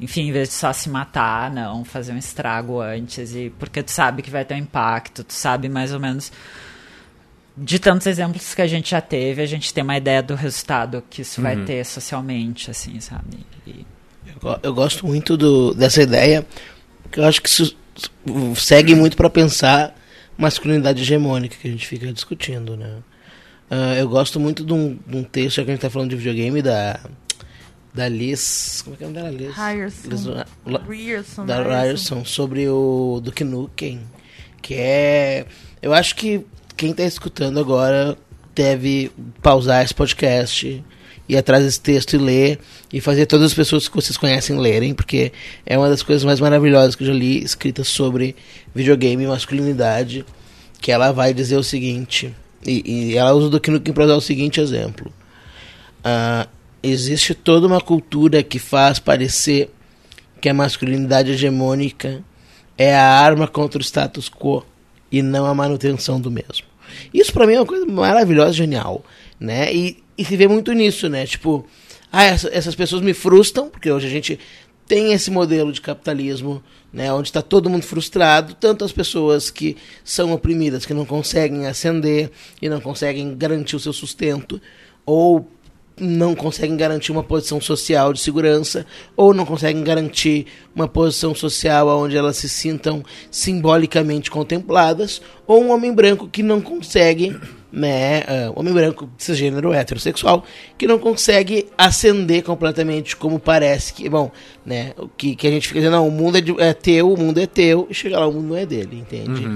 enfim, 0.00 0.28
em 0.28 0.32
vez 0.32 0.48
de 0.48 0.54
só 0.54 0.72
se 0.72 0.88
matar, 0.90 1.50
não, 1.50 1.85
fazer 1.85 2.12
um 2.12 2.18
estrago 2.18 2.80
antes, 2.80 3.35
e 3.35 3.50
porque 3.59 3.82
tu 3.82 3.90
sabe 3.90 4.22
que 4.22 4.30
vai 4.30 4.44
ter 4.44 4.54
um 4.54 4.59
impacto, 4.59 5.24
tu 5.24 5.32
sabe 5.32 5.68
mais 5.68 5.92
ou 5.92 5.98
menos 6.00 6.30
de 7.56 7.78
tantos 7.78 8.06
exemplos 8.06 8.54
que 8.54 8.61
a 8.61 8.66
gente 8.66 8.90
já 8.90 9.00
teve, 9.00 9.40
a 9.40 9.46
gente 9.46 9.72
tem 9.72 9.82
uma 9.82 9.96
ideia 9.96 10.22
do 10.22 10.35
resultado 10.35 11.02
que 11.09 11.22
isso 11.22 11.40
vai 11.40 11.56
ter 11.64 11.85
socialmente, 11.87 12.70
assim, 12.70 13.00
sabe? 13.00 13.38
E- 13.66 13.87
Eu 14.42 14.61
Eu 14.62 14.74
gosto 14.74 15.06
muito 15.06 15.37
do, 15.37 15.72
dessa 15.72 16.02
ideia, 16.02 16.46
que 17.11 17.18
eu 17.18 17.24
acho 17.24 17.40
que 17.40 17.48
isso 17.48 17.74
segue 18.56 18.94
muito 18.94 19.16
para 19.16 19.30
pensar 19.30 19.94
masculinidade 20.37 21.00
hegemônica 21.00 21.56
que 21.59 21.66
a 21.66 21.70
gente 21.70 21.87
fica 21.87 22.12
discutindo, 22.12 22.76
né? 22.76 22.96
Ah, 23.70 23.94
eu 23.96 24.06
gosto 24.09 24.38
muito 24.38 24.62
de 24.62 24.72
um, 24.74 24.98
de 25.06 25.16
um 25.16 25.24
texto, 25.24 25.56
já 25.56 25.64
que 25.64 25.70
a 25.70 25.74
gente 25.74 25.80
tá 25.80 25.88
falando 25.88 26.11
de 26.11 26.16
videogame, 26.16 26.61
da, 26.61 27.00
da 27.96 28.09
Liz... 28.09 28.82
Como 28.82 28.94
é 28.94 28.98
que 28.98 29.04
é 29.04 29.06
o 29.06 29.11
nome 29.11 29.22
dela? 29.22 29.37
Liz? 29.37 29.56
Ryerson. 29.56 30.09
Liz 30.09 30.24
La- 30.26 30.82
Ryerson, 30.87 31.46
da 31.46 31.62
Ryerson. 31.62 32.24
Sobre 32.24 32.68
o 32.68 33.20
Duke 33.22 33.42
Nukem, 33.42 34.00
que 34.62 34.74
é... 34.74 35.46
Eu 35.80 35.92
acho 35.94 36.14
que 36.14 36.42
quem 36.76 36.92
tá 36.92 37.02
escutando 37.04 37.59
agora 37.59 38.16
deve 38.54 39.11
pausar 39.42 39.85
esse 39.85 39.94
podcast, 39.94 40.85
ir 41.28 41.37
atrás 41.37 41.64
desse 41.64 41.80
texto 41.80 42.14
e 42.14 42.18
ler, 42.18 42.59
e 42.92 43.00
fazer 43.00 43.26
todas 43.26 43.46
as 43.46 43.54
pessoas 43.54 43.88
que 43.88 43.94
vocês 43.96 44.16
conhecem 44.16 44.59
lerem, 44.59 44.94
porque 44.94 45.32
é 45.64 45.76
uma 45.76 45.88
das 45.88 46.02
coisas 46.02 46.22
mais 46.24 46.38
maravilhosas 46.38 46.94
que 46.94 47.02
eu 47.02 47.09
já 47.09 47.12
li, 47.12 47.42
escrita 47.42 47.82
sobre 47.82 48.37
videogame 48.74 49.24
e 49.24 49.26
masculinidade, 49.26 50.24
que 50.80 50.92
ela 50.92 51.12
vai 51.12 51.32
dizer 51.35 51.56
o 51.56 51.62
seguinte, 51.64 52.32
E, 52.64 52.82
e 53.12 53.16
ela 53.16 53.32
usa 53.32 53.46
o 53.46 53.50
Duke 53.50 53.70
Nukem 53.70 53.94
para 53.94 54.04
usar 54.04 54.16
o 54.16 54.20
seguinte 54.20 54.61
exemplo. 54.61 55.12
Ah, 56.02 56.48
existe 56.82 57.34
toda 57.34 57.66
uma 57.66 57.80
cultura 57.80 58.42
que 58.42 58.58
faz 58.58 58.98
parecer 58.98 59.70
que 60.40 60.48
a 60.48 60.54
masculinidade 60.54 61.32
hegemônica 61.32 62.22
é 62.76 62.94
a 62.94 63.08
arma 63.08 63.48
contra 63.48 63.78
o 63.80 63.84
status 63.84 64.28
quo 64.28 64.64
e 65.10 65.22
não 65.22 65.46
a 65.46 65.54
manutenção 65.54 66.20
do 66.20 66.30
mesmo. 66.30 66.66
Isso 67.12 67.32
para 67.32 67.46
mim 67.46 67.54
é 67.54 67.60
uma 67.60 67.66
coisa 67.66 67.86
maravilhosa, 67.86 68.52
genial, 68.52 69.04
né? 69.40 69.72
E, 69.74 70.02
e 70.16 70.24
se 70.24 70.36
vê 70.36 70.46
muito 70.46 70.72
nisso, 70.72 71.08
né? 71.08 71.26
Tipo, 71.26 71.66
ah, 72.12 72.24
essa- 72.24 72.50
essas 72.52 72.74
pessoas 72.74 73.02
me 73.02 73.12
frustram, 73.14 73.68
porque 73.68 73.90
hoje 73.90 74.06
a 74.06 74.10
gente 74.10 74.38
tem 74.86 75.12
esse 75.12 75.30
modelo 75.30 75.72
de 75.72 75.80
capitalismo, 75.80 76.62
né, 76.92 77.12
onde 77.12 77.28
está 77.28 77.42
todo 77.42 77.68
mundo 77.68 77.82
frustrado, 77.82 78.54
tanto 78.54 78.84
as 78.84 78.92
pessoas 78.92 79.50
que 79.50 79.76
são 80.04 80.32
oprimidas, 80.32 80.86
que 80.86 80.94
não 80.94 81.04
conseguem 81.04 81.66
ascender 81.66 82.30
e 82.62 82.68
não 82.68 82.80
conseguem 82.80 83.36
garantir 83.36 83.74
o 83.74 83.80
seu 83.80 83.92
sustento, 83.92 84.60
ou 85.04 85.50
não 85.98 86.35
conseguem 86.35 86.76
garantir 86.76 87.11
uma 87.11 87.22
posição 87.22 87.61
social 87.61 88.12
de 88.12 88.20
segurança, 88.20 88.85
ou 89.16 89.32
não 89.32 89.46
conseguem 89.46 89.82
garantir 89.82 90.46
uma 90.74 90.87
posição 90.87 91.35
social 91.35 91.88
onde 91.88 92.16
elas 92.16 92.37
se 92.37 92.48
sintam 92.48 93.02
simbolicamente 93.30 94.30
contempladas, 94.30 95.22
ou 95.46 95.62
um 95.62 95.70
homem 95.70 95.92
branco 95.94 96.28
que 96.28 96.42
não 96.42 96.61
consegue, 96.61 97.35
né, 97.72 98.24
ah, 98.28 98.52
homem 98.54 98.74
branco 98.74 99.09
cisgênero 99.16 99.72
heterossexual, 99.72 100.44
que 100.76 100.87
não 100.87 100.98
consegue 100.98 101.66
ascender 101.78 102.42
completamente 102.42 103.16
como 103.16 103.38
parece 103.38 103.94
que, 103.94 104.09
bom, 104.09 104.30
né, 104.66 104.92
o 104.98 105.09
que, 105.09 105.35
que 105.35 105.46
a 105.46 105.50
gente 105.50 105.68
fica 105.68 105.80
dizendo, 105.80 105.94
não, 105.94 106.09
o 106.09 106.11
mundo 106.11 106.37
é, 106.37 106.40
de- 106.42 106.61
é 106.61 106.74
teu, 106.74 107.11
o 107.12 107.18
mundo 107.18 107.38
é 107.38 107.46
teu, 107.46 107.87
e 107.88 107.94
chega 107.94 108.18
lá, 108.18 108.26
o 108.26 108.32
mundo 108.32 108.48
não 108.48 108.56
é 108.56 108.66
dele, 108.66 108.98
entende? 108.98 109.46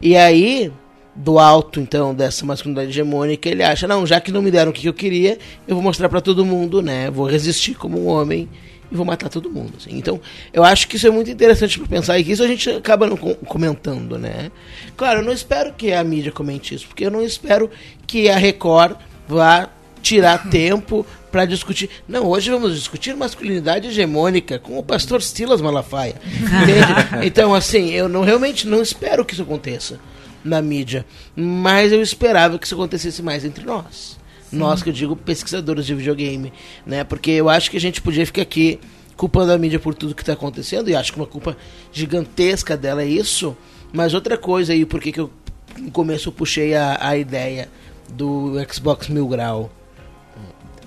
E 0.00 0.16
aí, 0.16 0.72
do 1.16 1.38
alto, 1.38 1.78
então, 1.80 2.12
dessa 2.14 2.44
masculinidade 2.44 2.90
hegemônica, 2.90 3.48
ele 3.48 3.62
acha, 3.62 3.86
não, 3.86 4.04
já 4.06 4.20
que 4.20 4.32
não 4.32 4.42
me 4.42 4.50
deram 4.50 4.70
o 4.70 4.74
que 4.74 4.86
eu 4.88 4.92
queria, 4.94 5.38
eu 5.66 5.74
vou 5.76 5.82
mostrar 5.82 6.08
pra 6.08 6.20
todo 6.20 6.44
mundo, 6.44 6.82
né? 6.82 7.10
Vou 7.10 7.26
resistir 7.26 7.74
como 7.74 8.00
um 8.00 8.06
homem 8.08 8.48
e 8.90 8.96
vou 8.96 9.04
matar 9.06 9.28
todo 9.28 9.48
mundo. 9.50 9.74
assim. 9.78 9.90
Então, 9.96 10.20
eu 10.52 10.64
acho 10.64 10.88
que 10.88 10.96
isso 10.96 11.06
é 11.06 11.10
muito 11.10 11.30
interessante 11.30 11.78
pra 11.78 11.86
pensar 11.88 12.18
e 12.18 12.24
que 12.24 12.32
isso 12.32 12.42
a 12.42 12.48
gente 12.48 12.68
acaba 12.68 13.06
não 13.06 13.16
com- 13.16 13.34
comentando, 13.34 14.18
né? 14.18 14.50
Claro, 14.96 15.20
eu 15.20 15.24
não 15.24 15.32
espero 15.32 15.72
que 15.72 15.92
a 15.92 16.02
mídia 16.02 16.32
comente 16.32 16.74
isso, 16.74 16.86
porque 16.88 17.06
eu 17.06 17.10
não 17.10 17.22
espero 17.22 17.70
que 18.06 18.28
a 18.28 18.36
Record 18.36 18.96
vá 19.28 19.68
tirar 20.02 20.46
tempo 20.50 21.06
pra 21.30 21.44
discutir. 21.46 21.88
Não, 22.08 22.26
hoje 22.26 22.50
vamos 22.50 22.74
discutir 22.74 23.14
masculinidade 23.16 23.86
hegemônica 23.88 24.58
com 24.58 24.78
o 24.78 24.82
pastor 24.82 25.22
Silas 25.22 25.60
Malafaia. 25.60 26.16
Entende? 26.26 27.26
Então, 27.26 27.54
assim, 27.54 27.90
eu 27.90 28.08
não, 28.08 28.22
realmente 28.22 28.66
não 28.66 28.82
espero 28.82 29.24
que 29.24 29.32
isso 29.32 29.42
aconteça 29.42 29.98
na 30.44 30.60
mídia, 30.60 31.06
mas 31.34 31.90
eu 31.90 32.02
esperava 32.02 32.58
que 32.58 32.66
isso 32.66 32.74
acontecesse 32.74 33.22
mais 33.22 33.44
entre 33.44 33.64
nós. 33.64 34.18
Nós, 34.52 34.84
que 34.84 34.90
eu 34.90 34.92
digo, 34.92 35.16
pesquisadores 35.16 35.84
de 35.84 35.94
videogame, 35.96 36.52
né? 36.86 37.02
Porque 37.02 37.32
eu 37.32 37.48
acho 37.48 37.68
que 37.70 37.76
a 37.76 37.80
gente 37.80 38.00
podia 38.00 38.24
ficar 38.24 38.42
aqui 38.42 38.78
culpando 39.16 39.50
a 39.50 39.58
mídia 39.58 39.80
por 39.80 39.94
tudo 39.94 40.14
que 40.14 40.22
está 40.22 40.34
acontecendo, 40.34 40.88
e 40.88 40.94
acho 40.94 41.12
que 41.12 41.18
uma 41.18 41.26
culpa 41.26 41.56
gigantesca 41.92 42.76
dela 42.76 43.02
é 43.02 43.06
isso. 43.06 43.56
Mas 43.92 44.14
outra 44.14 44.38
coisa 44.38 44.72
aí, 44.72 44.84
por 44.84 45.00
que 45.00 45.10
que 45.10 45.20
eu 45.20 45.30
no 45.78 45.90
começo 45.90 46.28
eu 46.28 46.32
puxei 46.32 46.74
a, 46.74 46.98
a 47.00 47.16
ideia 47.16 47.68
do 48.08 48.54
Xbox 48.72 49.08
Mil 49.08 49.26
Grau. 49.26 49.70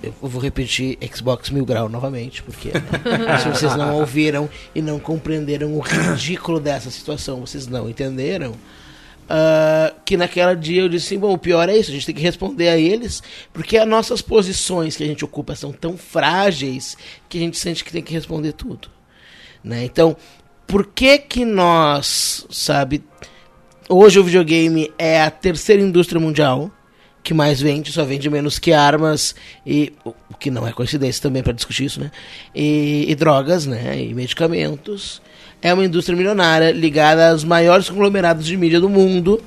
Eu 0.00 0.14
vou 0.22 0.40
repetir 0.40 0.96
Xbox 1.12 1.50
Mil 1.50 1.66
Grau 1.66 1.88
novamente, 1.88 2.42
porque 2.42 2.70
né, 2.72 3.38
se 3.38 3.48
vocês 3.48 3.74
não 3.74 3.96
ouviram 3.98 4.48
e 4.72 4.80
não 4.80 5.00
compreenderam 5.00 5.74
o 5.74 5.80
ridículo 5.80 6.60
dessa 6.60 6.88
situação, 6.90 7.40
vocês 7.40 7.66
não 7.66 7.90
entenderam. 7.90 8.54
Ah, 9.28 9.92
que 10.04 10.16
naquela 10.16 10.54
dia 10.54 10.82
eu 10.82 10.88
disse 10.88 11.16
bom, 11.18 11.32
o 11.32 11.38
pior 11.38 11.68
é 11.68 11.76
isso, 11.76 11.90
a 11.90 11.94
gente 11.94 12.06
tem 12.06 12.14
que 12.14 12.22
responder 12.22 12.68
a 12.68 12.78
eles, 12.78 13.22
porque 13.52 13.76
as 13.76 13.86
nossas 13.86 14.22
posições 14.22 14.96
que 14.96 15.04
a 15.04 15.06
gente 15.06 15.24
ocupa 15.24 15.54
são 15.54 15.70
tão 15.70 15.98
frágeis 15.98 16.96
que 17.28 17.36
a 17.36 17.40
gente 17.40 17.58
sente 17.58 17.84
que 17.84 17.92
tem 17.92 18.02
que 18.02 18.12
responder 18.12 18.52
tudo. 18.52 18.88
Né? 19.62 19.84
Então, 19.84 20.16
por 20.66 20.86
que 20.86 21.18
que 21.18 21.44
nós, 21.44 22.46
sabe, 22.50 23.04
hoje 23.88 24.18
o 24.18 24.24
videogame 24.24 24.90
é 24.98 25.22
a 25.22 25.30
terceira 25.30 25.82
indústria 25.82 26.20
mundial 26.20 26.70
que 27.22 27.34
mais 27.34 27.60
vende, 27.60 27.92
só 27.92 28.04
vende 28.04 28.30
menos 28.30 28.58
que 28.58 28.72
armas 28.72 29.34
e 29.66 29.92
o 30.02 30.34
que 30.38 30.50
não 30.50 30.66
é 30.66 30.72
coincidência 30.72 31.22
também 31.22 31.42
para 31.42 31.52
discutir 31.52 31.84
isso, 31.84 32.00
né? 32.00 32.10
E, 32.54 33.04
e 33.06 33.14
drogas, 33.14 33.66
né? 33.66 34.00
E 34.00 34.14
medicamentos. 34.14 35.20
É 35.60 35.74
uma 35.74 35.84
indústria 35.84 36.16
milionária 36.16 36.70
ligada 36.70 37.30
aos 37.30 37.44
maiores 37.44 37.88
conglomerados 37.88 38.46
de 38.46 38.56
mídia 38.56 38.80
do 38.80 38.88
mundo, 38.88 39.40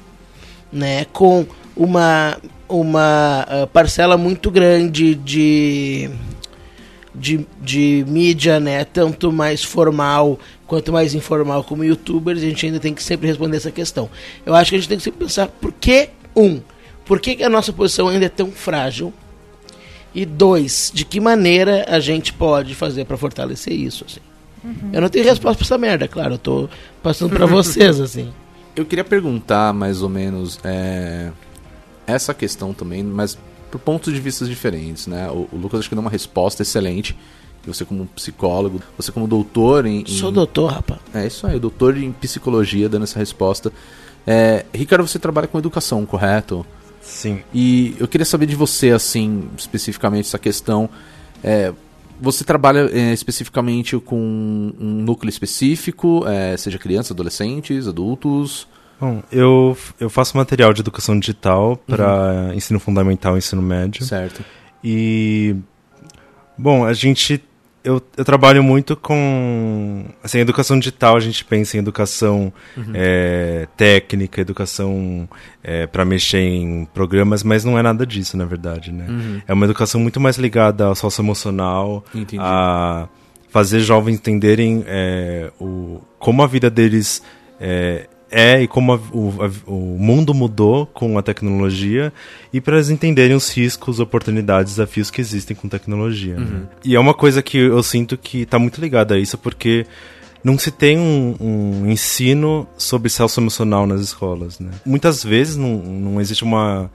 né? 0.72 1.06
Com 1.06 1.46
uma 1.76 2.38
uma 2.68 3.46
ah, 3.48 3.68
parcela 3.72 4.18
muito 4.18 4.50
grande 4.50 5.16
de 5.16 6.10
de, 7.14 7.46
de 7.62 8.06
mídia, 8.08 8.60
né? 8.60 8.86
Tanto 8.86 9.32
mais 9.32 9.64
formal 9.64 10.40
quanto 10.66 10.94
mais 10.94 11.14
informal 11.14 11.64
como 11.64 11.84
youtubers, 11.84 12.40
a 12.40 12.46
gente 12.46 12.66
ainda 12.66 12.80
tem 12.80 12.94
que 12.94 13.04
sempre 13.04 13.28
responder 13.28 13.58
essa 13.58 13.72
questão. 13.72 14.10
Eu 14.46 14.56
acho 14.56 14.70
que 14.70 14.76
a 14.76 14.80
gente 14.80 14.88
tem 14.88 14.98
que 14.98 15.04
sempre 15.04 15.26
pensar 15.26 15.48
por 15.48 15.74
que, 15.74 16.10
um, 16.36 16.62
por 17.06 17.20
que, 17.20 17.36
que 17.36 17.44
a 17.44 17.50
nossa 17.50 17.74
posição 17.74 18.08
ainda 18.08 18.26
é 18.26 18.30
tão 18.30 18.52
frágil? 18.52 19.14
E 20.16 20.26
dois, 20.26 20.92
de 20.94 21.04
que 21.04 21.20
maneira 21.20 21.86
a 21.88 22.00
gente 22.00 22.34
pode 22.34 22.74
fazer 22.76 23.06
para 23.06 23.18
fortalecer 23.18 23.74
isso, 23.74 24.06
assim. 24.06 24.20
Eu 24.94 25.02
não 25.02 25.10
tenho 25.10 25.26
resposta 25.26 25.58
pra 25.58 25.66
essa 25.66 25.78
merda, 25.78 26.08
claro, 26.08 26.36
eu 26.36 26.38
tô 26.38 26.70
passando 27.02 27.36
pra 27.36 27.46
vocês, 27.48 28.00
assim. 28.00 28.32
Eu 28.76 28.86
queria 28.86 29.04
perguntar 29.04 29.74
mais 29.74 30.02
ou 30.02 30.10
menos 30.10 30.60
é, 30.64 31.32
essa 32.08 32.34
questão 32.34 32.74
também, 32.74 33.04
mas 33.04 33.38
por 33.72 33.80
pontos 33.80 34.14
de 34.14 34.20
vista 34.20 34.46
diferentes, 34.46 35.08
né? 35.08 35.30
O, 35.30 35.48
o 35.52 35.58
Lucas 35.58 35.80
acho 35.80 35.90
que 35.90 35.96
deu 35.96 36.02
uma 36.02 36.12
resposta 36.12 36.62
excelente. 36.62 37.18
Você 37.66 37.86
como 37.86 38.08
psicólogo, 38.08 38.82
você 38.98 39.12
como 39.12 39.28
doutor 39.28 39.86
em, 39.86 40.02
em- 40.02 40.06
Sou 40.08 40.32
doutor, 40.32 40.72
rapaz. 40.72 41.00
É 41.14 41.28
isso 41.28 41.46
aí, 41.46 41.60
doutor 41.60 41.96
em 41.98 42.12
psicologia 42.12 42.90
dando 42.90 43.04
essa 43.04 43.20
resposta. 43.20 43.72
É, 44.26 44.66
Ricardo, 44.74 45.08
você 45.08 45.20
trabalha 45.20 45.48
com 45.48 45.58
educação, 45.60 46.06
correto? 46.06 46.66
Sim. 47.02 47.42
E 47.54 47.96
eu 48.00 48.08
queria 48.08 48.26
saber 48.26 48.46
de 48.48 48.56
você, 48.56 48.90
assim, 48.92 49.48
especificamente 49.58 50.26
essa 50.28 50.40
questão. 50.40 50.90
É, 51.44 51.72
você 52.22 52.44
trabalha 52.44 52.90
é, 52.94 53.12
especificamente 53.12 53.98
com 53.98 54.16
um 54.80 55.04
núcleo 55.04 55.30
específico, 55.30 56.24
é, 56.28 56.56
seja 56.56 56.78
crianças, 56.78 57.12
adolescentes, 57.12 57.88
adultos? 57.88 58.68
Bom, 59.00 59.24
eu, 59.32 59.76
eu 60.00 60.10
faço 60.10 60.38
material 60.38 60.72
de 60.72 60.82
educação 60.82 61.20
digital 61.20 61.76
para 61.76 62.52
ensino 62.54 62.80
fundamental 62.80 63.36
e 63.36 63.40
ensino 63.40 63.62
médio. 63.62 64.06
Certo. 64.06 64.46
E 64.84 65.56
bom, 66.56 66.86
a 66.86 66.94
gente 66.94 67.44
eu, 67.84 68.02
eu 68.16 68.26
trabalho 68.26 68.64
muito 68.64 68.96
com 68.96 70.06
assim, 70.24 70.40
educação 70.40 70.78
digital, 70.78 71.16
a 71.16 71.20
gente 71.20 71.44
pensa 71.44 71.78
em 71.78 71.80
educação 71.80 72.54
é, 72.94 73.68
técnica, 73.76 74.42
educação 74.42 75.28
para 75.92 76.04
mexer 76.04 76.40
em 76.40 76.86
programas, 76.86 77.44
mas 77.44 77.64
não 77.64 77.78
é 77.78 77.82
nada 77.84 78.06
disso, 78.06 78.36
na 78.36 78.46
verdade, 78.46 78.92
né? 78.92 79.44
É 79.48 79.54
uma 79.54 79.66
educação 79.66 80.02
muito 80.02 80.20
mais 80.20 80.38
ligada 80.38 80.86
ao 80.86 80.96
socioemocional, 80.96 82.04
Entendi. 82.14 82.38
a 82.40 83.08
fazer 83.50 83.82
jovens 83.82 84.16
entenderem 84.16 84.84
é, 84.88 85.52
o, 85.60 86.02
como 86.18 86.42
a 86.42 86.48
vida 86.48 86.70
deles 86.70 87.22
é, 87.60 88.08
é 88.32 88.62
e 88.62 88.68
como 88.68 88.94
a- 88.94 89.00
o, 89.12 89.34
a- 89.44 89.52
o 89.70 89.98
mundo 90.00 90.34
mudou 90.34 90.86
com 90.86 91.18
a 91.18 91.22
tecnologia 91.22 92.14
e 92.54 92.62
para 92.62 92.76
eles 92.78 92.90
entenderem 92.90 93.36
os 93.36 93.50
riscos, 93.56 94.00
oportunidades, 94.00 94.74
desafios 94.74 95.12
que 95.12 95.20
existem 95.20 95.56
com 95.56 95.68
tecnologia. 95.68 96.38
né? 96.38 96.64
E 96.86 96.96
é 96.96 97.00
uma 97.00 97.14
coisa 97.14 97.44
que 97.44 97.58
eu 97.58 97.84
sinto 97.84 98.18
que 98.18 98.44
está 98.44 98.58
muito 98.58 98.80
ligada 98.80 99.16
a 99.16 99.20
isso, 99.20 99.38
porque 99.38 99.86
não 100.44 100.58
se 100.58 100.72
tem 100.72 100.98
um, 100.98 101.36
um 101.40 101.92
ensino 101.92 102.66
sobre 102.78 103.10
self 103.10 103.40
emocional 103.40 103.86
nas 103.86 104.02
escolas. 104.02 104.60
Né? 104.60 104.72
Muitas 104.86 105.24
vezes 105.24 105.56
não, 105.58 105.76
não 105.78 106.22
existe 106.22 106.44
uma 106.44 106.90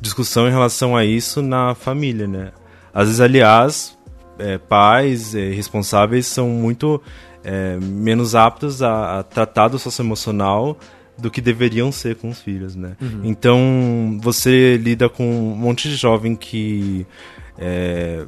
discussão 0.00 0.48
em 0.48 0.50
relação 0.50 0.96
a 0.96 1.04
isso 1.04 1.40
na 1.40 1.74
família. 1.74 2.26
Né? 2.26 2.50
Às 2.92 3.04
vezes, 3.06 3.20
aliás, 3.20 3.96
é, 4.38 4.58
pais 4.58 5.34
é, 5.34 5.50
responsáveis 5.50 6.26
são 6.26 6.48
muito 6.48 7.00
é, 7.44 7.78
menos 7.80 8.34
aptos 8.34 8.82
a, 8.82 9.20
a 9.20 9.22
tratar 9.22 9.68
do 9.68 9.78
socioemocional 9.78 10.78
do 11.16 11.30
que 11.30 11.40
deveriam 11.40 11.92
ser 11.92 12.16
com 12.16 12.30
os 12.30 12.40
filhos, 12.40 12.74
né? 12.74 12.96
Então, 13.22 14.18
você 14.22 14.78
lida 14.78 15.08
com 15.08 15.24
um 15.24 15.54
monte 15.54 15.88
de 15.88 15.94
jovem 15.94 16.34
que 16.34 17.06
é, 17.58 18.24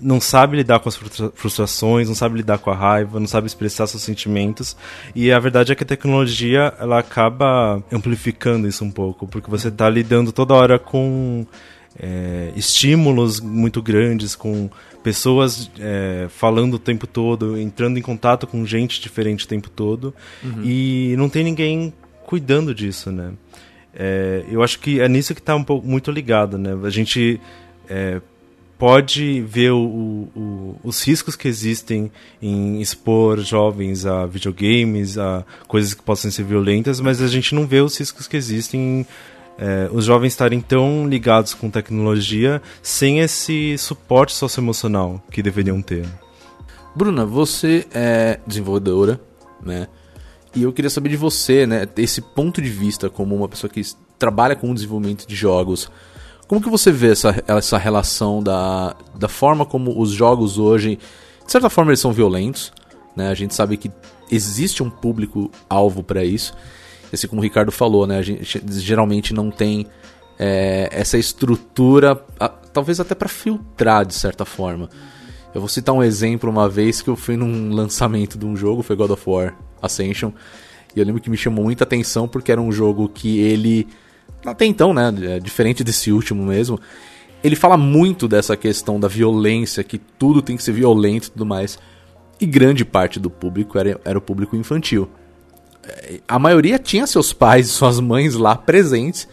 não 0.00 0.20
sabe 0.20 0.56
lidar 0.56 0.80
com 0.80 0.88
as 0.88 0.96
frustra- 0.96 1.30
frustrações, 1.36 2.08
não 2.08 2.16
sabe 2.16 2.38
lidar 2.38 2.58
com 2.58 2.70
a 2.70 2.74
raiva, 2.74 3.20
não 3.20 3.28
sabe 3.28 3.46
expressar 3.46 3.86
seus 3.86 4.02
sentimentos. 4.02 4.76
E 5.14 5.30
a 5.30 5.38
verdade 5.38 5.70
é 5.70 5.74
que 5.76 5.84
a 5.84 5.86
tecnologia 5.86 6.74
ela 6.80 6.98
acaba 6.98 7.80
amplificando 7.92 8.66
isso 8.66 8.84
um 8.84 8.90
pouco, 8.90 9.28
porque 9.28 9.48
você 9.48 9.68
está 9.68 9.88
lidando 9.88 10.32
toda 10.32 10.54
hora 10.54 10.80
com 10.80 11.46
é, 11.96 12.50
estímulos 12.56 13.40
muito 13.40 13.80
grandes, 13.80 14.34
com 14.34 14.68
pessoas 15.02 15.70
é, 15.78 16.26
falando 16.28 16.74
o 16.74 16.78
tempo 16.78 17.06
todo, 17.06 17.58
entrando 17.58 17.98
em 17.98 18.02
contato 18.02 18.46
com 18.46 18.64
gente 18.64 19.00
diferente 19.00 19.44
o 19.44 19.48
tempo 19.48 19.68
todo, 19.68 20.14
e 20.62 21.14
não 21.18 21.28
tem 21.28 21.44
ninguém 21.44 21.92
cuidando 22.24 22.74
disso, 22.74 23.10
né? 23.10 23.32
é, 23.94 24.44
eu 24.48 24.62
acho 24.62 24.78
que 24.78 25.00
é 25.00 25.08
nisso 25.08 25.34
que 25.34 25.40
está 25.40 25.54
um 25.54 25.64
pouco 25.64 25.86
muito 25.86 26.10
ligado, 26.10 26.56
né? 26.56 26.70
A 26.82 26.90
gente 26.90 27.40
é, 27.88 28.20
pode 28.78 29.42
ver 29.42 29.72
o, 29.72 29.78
o, 30.34 30.80
os 30.82 31.02
riscos 31.06 31.36
que 31.36 31.46
existem 31.46 32.10
em 32.40 32.80
expor 32.80 33.40
jovens 33.40 34.06
a 34.06 34.26
videogames, 34.26 35.18
a 35.18 35.44
coisas 35.68 35.92
que 35.92 36.02
possam 36.02 36.30
ser 36.30 36.44
violentas, 36.44 37.00
mas 37.00 37.20
a 37.20 37.28
gente 37.28 37.54
não 37.54 37.66
vê 37.66 37.80
os 37.80 37.96
riscos 37.98 38.26
que 38.26 38.36
existem 38.36 38.80
em 38.80 39.06
é, 39.58 39.88
os 39.92 40.04
jovens 40.04 40.32
estarem 40.32 40.60
tão 40.60 41.06
ligados 41.06 41.54
com 41.54 41.70
tecnologia 41.70 42.60
sem 42.82 43.20
esse 43.20 43.76
suporte 43.78 44.34
socioemocional 44.34 45.22
que 45.30 45.42
deveriam 45.42 45.80
ter. 45.80 46.06
Bruna, 46.94 47.24
você 47.24 47.86
é 47.92 48.38
desenvolvedora, 48.46 49.20
né? 49.62 49.88
E 50.54 50.62
eu 50.62 50.72
queria 50.72 50.90
saber 50.90 51.08
de 51.08 51.16
você, 51.16 51.66
né? 51.66 51.88
Esse 51.96 52.20
ponto 52.20 52.60
de 52.60 52.68
vista 52.68 53.08
como 53.08 53.34
uma 53.34 53.48
pessoa 53.48 53.70
que 53.70 53.80
trabalha 54.18 54.54
com 54.54 54.70
o 54.70 54.74
desenvolvimento 54.74 55.26
de 55.26 55.34
jogos. 55.34 55.90
Como 56.46 56.60
que 56.60 56.68
você 56.68 56.92
vê 56.92 57.12
essa, 57.12 57.42
essa 57.46 57.78
relação 57.78 58.42
da, 58.42 58.94
da 59.14 59.28
forma 59.28 59.64
como 59.64 59.98
os 59.98 60.10
jogos 60.10 60.58
hoje, 60.58 60.98
de 61.46 61.50
certa 61.50 61.70
forma, 61.70 61.90
eles 61.90 62.00
são 62.00 62.12
violentos, 62.12 62.72
né? 63.16 63.28
A 63.28 63.34
gente 63.34 63.54
sabe 63.54 63.78
que 63.78 63.90
existe 64.30 64.82
um 64.82 64.90
público 64.90 65.50
alvo 65.68 66.02
para 66.02 66.24
isso. 66.24 66.54
Assim 67.12 67.28
como 67.28 67.40
o 67.40 67.44
Ricardo 67.44 67.70
falou, 67.70 68.06
né? 68.06 68.18
A 68.18 68.22
gente 68.22 68.62
geralmente 68.80 69.34
não 69.34 69.50
tem 69.50 69.86
é, 70.38 70.88
essa 70.90 71.18
estrutura, 71.18 72.24
a, 72.40 72.48
talvez 72.48 72.98
até 73.00 73.14
para 73.14 73.28
filtrar 73.28 74.06
de 74.06 74.14
certa 74.14 74.44
forma. 74.44 74.88
Eu 75.54 75.60
vou 75.60 75.68
citar 75.68 75.94
um 75.94 76.02
exemplo 76.02 76.50
uma 76.50 76.68
vez 76.68 77.02
que 77.02 77.10
eu 77.10 77.16
fui 77.16 77.36
num 77.36 77.70
lançamento 77.72 78.38
de 78.38 78.46
um 78.46 78.56
jogo, 78.56 78.82
foi 78.82 78.96
God 78.96 79.10
of 79.10 79.22
War 79.28 79.54
Ascension. 79.82 80.32
E 80.96 81.00
eu 81.00 81.04
lembro 81.04 81.20
que 81.20 81.30
me 81.30 81.36
chamou 81.36 81.64
muita 81.64 81.84
atenção 81.84 82.26
porque 82.26 82.50
era 82.50 82.60
um 82.60 82.72
jogo 82.72 83.08
que 83.08 83.38
ele. 83.38 83.86
Até 84.44 84.64
então, 84.64 84.94
né? 84.94 85.12
É 85.36 85.38
diferente 85.38 85.84
desse 85.84 86.10
último 86.10 86.44
mesmo. 86.44 86.80
Ele 87.44 87.56
fala 87.56 87.76
muito 87.76 88.28
dessa 88.28 88.56
questão 88.56 88.98
da 88.98 89.08
violência, 89.08 89.82
que 89.82 89.98
tudo 89.98 90.40
tem 90.40 90.56
que 90.56 90.62
ser 90.62 90.72
violento 90.72 91.26
e 91.26 91.30
tudo 91.30 91.44
mais. 91.44 91.78
E 92.40 92.46
grande 92.46 92.84
parte 92.84 93.20
do 93.20 93.28
público 93.28 93.78
era, 93.78 94.00
era 94.04 94.18
o 94.18 94.22
público 94.22 94.56
infantil. 94.56 95.08
A 96.28 96.38
maioria 96.38 96.78
tinha 96.78 97.06
seus 97.06 97.32
pais 97.32 97.66
e 97.66 97.70
suas 97.70 97.98
mães 98.00 98.34
lá 98.34 98.56
presentes. 98.56 99.28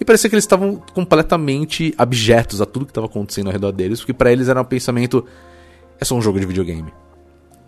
E 0.00 0.04
parecia 0.04 0.30
que 0.30 0.34
eles 0.34 0.44
estavam 0.44 0.82
completamente 0.94 1.94
abjetos 1.98 2.60
a 2.60 2.66
tudo 2.66 2.86
que 2.86 2.90
estava 2.90 3.06
acontecendo 3.06 3.48
ao 3.48 3.52
redor 3.52 3.72
deles, 3.72 4.00
porque 4.00 4.14
para 4.14 4.32
eles 4.32 4.48
era 4.48 4.60
um 4.60 4.64
pensamento: 4.64 5.24
é 6.00 6.04
só 6.04 6.14
um 6.14 6.22
jogo 6.22 6.40
de 6.40 6.46
videogame. 6.46 6.92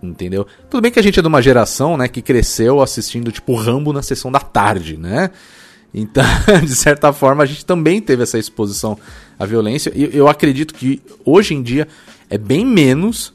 Entendeu? 0.03 0.47
Tudo 0.69 0.81
bem 0.81 0.91
que 0.91 0.99
a 0.99 1.03
gente 1.03 1.19
é 1.19 1.23
de 1.23 1.29
uma 1.29 1.41
geração, 1.41 1.97
né, 1.97 2.09
que 2.09 2.21
cresceu 2.21 2.81
assistindo, 2.81 3.31
tipo, 3.31 3.55
Rambo 3.55 3.93
na 3.93 4.03
sessão 4.03 4.33
da 4.33 4.41
tarde, 4.41 4.97
né? 4.97 5.31
Então, 5.95 6.25
de 6.65 6.75
certa 6.75 7.13
forma, 7.13 7.43
a 7.43 7.47
gente 7.47 7.65
também 7.65 8.01
teve 8.01 8.23
essa 8.23 8.39
exposição 8.39 8.99
à 9.39 9.45
violência. 9.45 9.93
E 9.95 10.17
eu 10.17 10.27
acredito 10.27 10.75
que 10.75 11.01
hoje 11.25 11.55
em 11.55 11.63
dia 11.63 11.87
é 12.29 12.39
bem 12.39 12.65
menos, 12.65 13.33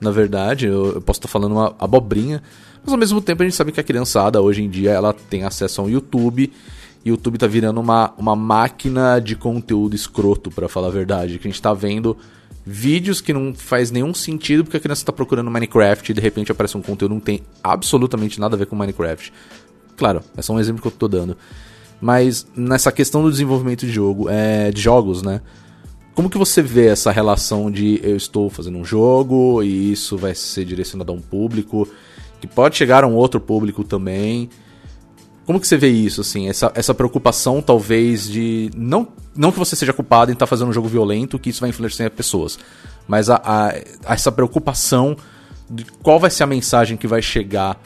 na 0.00 0.10
verdade. 0.10 0.66
Eu, 0.66 0.94
eu 0.94 1.00
posso 1.00 1.18
estar 1.18 1.28
falando 1.28 1.52
uma 1.52 1.74
abobrinha, 1.78 2.42
mas 2.84 2.92
ao 2.92 2.98
mesmo 2.98 3.20
tempo 3.20 3.42
a 3.42 3.44
gente 3.46 3.56
sabe 3.56 3.72
que 3.72 3.80
a 3.80 3.84
criançada 3.84 4.40
hoje 4.40 4.62
em 4.62 4.68
dia 4.68 4.90
ela 4.90 5.12
tem 5.12 5.44
acesso 5.44 5.80
ao 5.80 5.90
YouTube 5.90 6.50
YouTube 7.04 7.38
tá 7.38 7.46
virando 7.46 7.80
uma, 7.80 8.12
uma 8.16 8.36
máquina 8.36 9.18
de 9.18 9.34
conteúdo 9.34 9.94
escroto, 9.94 10.50
para 10.50 10.68
falar 10.68 10.88
a 10.88 10.90
verdade. 10.90 11.38
Que 11.38 11.48
a 11.48 11.50
gente 11.50 11.60
tá 11.60 11.74
vendo 11.74 12.16
vídeos 12.64 13.20
que 13.20 13.32
não 13.32 13.52
faz 13.54 13.90
nenhum 13.90 14.14
sentido 14.14 14.62
porque 14.62 14.76
a 14.76 14.80
criança 14.80 15.04
tá 15.04 15.12
procurando 15.12 15.50
Minecraft 15.50 16.12
e 16.12 16.14
de 16.14 16.20
repente 16.20 16.52
aparece 16.52 16.76
um 16.76 16.82
conteúdo 16.82 17.10
que 17.10 17.14
não 17.14 17.20
tem 17.20 17.42
absolutamente 17.62 18.40
nada 18.40 18.54
a 18.54 18.58
ver 18.58 18.66
com 18.66 18.76
Minecraft. 18.76 19.32
Claro, 19.96 20.22
é 20.36 20.42
só 20.42 20.52
um 20.52 20.60
exemplo 20.60 20.80
que 20.80 20.86
eu 20.86 20.92
tô 20.92 21.08
dando. 21.08 21.36
Mas 22.00 22.46
nessa 22.56 22.90
questão 22.92 23.22
do 23.22 23.30
desenvolvimento 23.30 23.84
de 23.84 23.92
jogo, 23.92 24.28
é, 24.28 24.70
de 24.70 24.80
jogos, 24.80 25.22
né? 25.22 25.40
Como 26.14 26.28
que 26.28 26.36
você 26.36 26.60
vê 26.60 26.88
essa 26.88 27.10
relação 27.10 27.70
de 27.70 27.98
eu 28.02 28.16
estou 28.16 28.50
fazendo 28.50 28.76
um 28.76 28.84
jogo 28.84 29.62
e 29.62 29.92
isso 29.92 30.16
vai 30.16 30.34
ser 30.34 30.64
direcionado 30.64 31.10
a 31.10 31.14
um 31.14 31.20
público, 31.20 31.88
que 32.42 32.46
pode 32.48 32.76
chegar 32.76 33.04
a 33.04 33.06
um 33.06 33.14
outro 33.14 33.40
público 33.40 33.84
também, 33.84 34.50
como 35.46 35.60
que 35.60 35.66
você 35.66 35.76
vê 35.76 35.88
isso, 35.88 36.20
assim? 36.20 36.48
Essa, 36.48 36.72
essa 36.74 36.92
preocupação, 36.92 37.62
talvez, 37.62 38.28
de. 38.28 38.68
Não, 38.76 39.06
não 39.34 39.52
que 39.52 39.58
você 39.58 39.76
seja 39.76 39.92
culpado 39.92 40.30
em 40.30 40.34
estar 40.34 40.46
tá 40.46 40.50
fazendo 40.50 40.68
um 40.68 40.72
jogo 40.72 40.88
violento, 40.88 41.38
que 41.38 41.50
isso 41.50 41.60
vai 41.60 41.70
influenciar 41.70 42.10
pessoas. 42.10 42.58
Mas 43.06 43.30
a, 43.30 43.40
a, 43.44 44.12
essa 44.12 44.32
preocupação 44.32 45.16
de 45.70 45.84
qual 46.02 46.18
vai 46.18 46.30
ser 46.30 46.42
a 46.42 46.46
mensagem 46.46 46.96
que 46.96 47.06
vai 47.06 47.22
chegar 47.22 47.76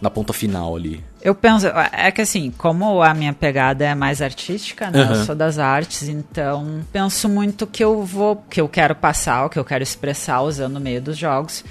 na 0.00 0.10
ponta 0.10 0.32
final 0.32 0.76
ali. 0.76 1.02
Eu 1.22 1.34
penso, 1.34 1.66
é 1.66 2.10
que 2.10 2.20
assim, 2.20 2.52
como 2.56 3.02
a 3.02 3.12
minha 3.14 3.32
pegada 3.32 3.84
é 3.84 3.94
mais 3.94 4.22
artística, 4.22 4.90
né? 4.90 5.04
Uhum. 5.04 5.14
Eu 5.14 5.24
sou 5.24 5.34
das 5.34 5.58
artes, 5.58 6.08
então 6.08 6.84
penso 6.92 7.28
muito 7.28 7.66
que 7.66 7.82
eu 7.82 8.02
vou, 8.04 8.36
que 8.48 8.60
eu 8.60 8.68
quero 8.68 8.94
passar, 8.94 9.46
o 9.46 9.48
que 9.48 9.58
eu 9.58 9.64
quero 9.64 9.82
expressar 9.82 10.42
usando 10.42 10.76
o 10.76 10.80
meio 10.80 11.00
dos 11.00 11.16
jogos. 11.16 11.64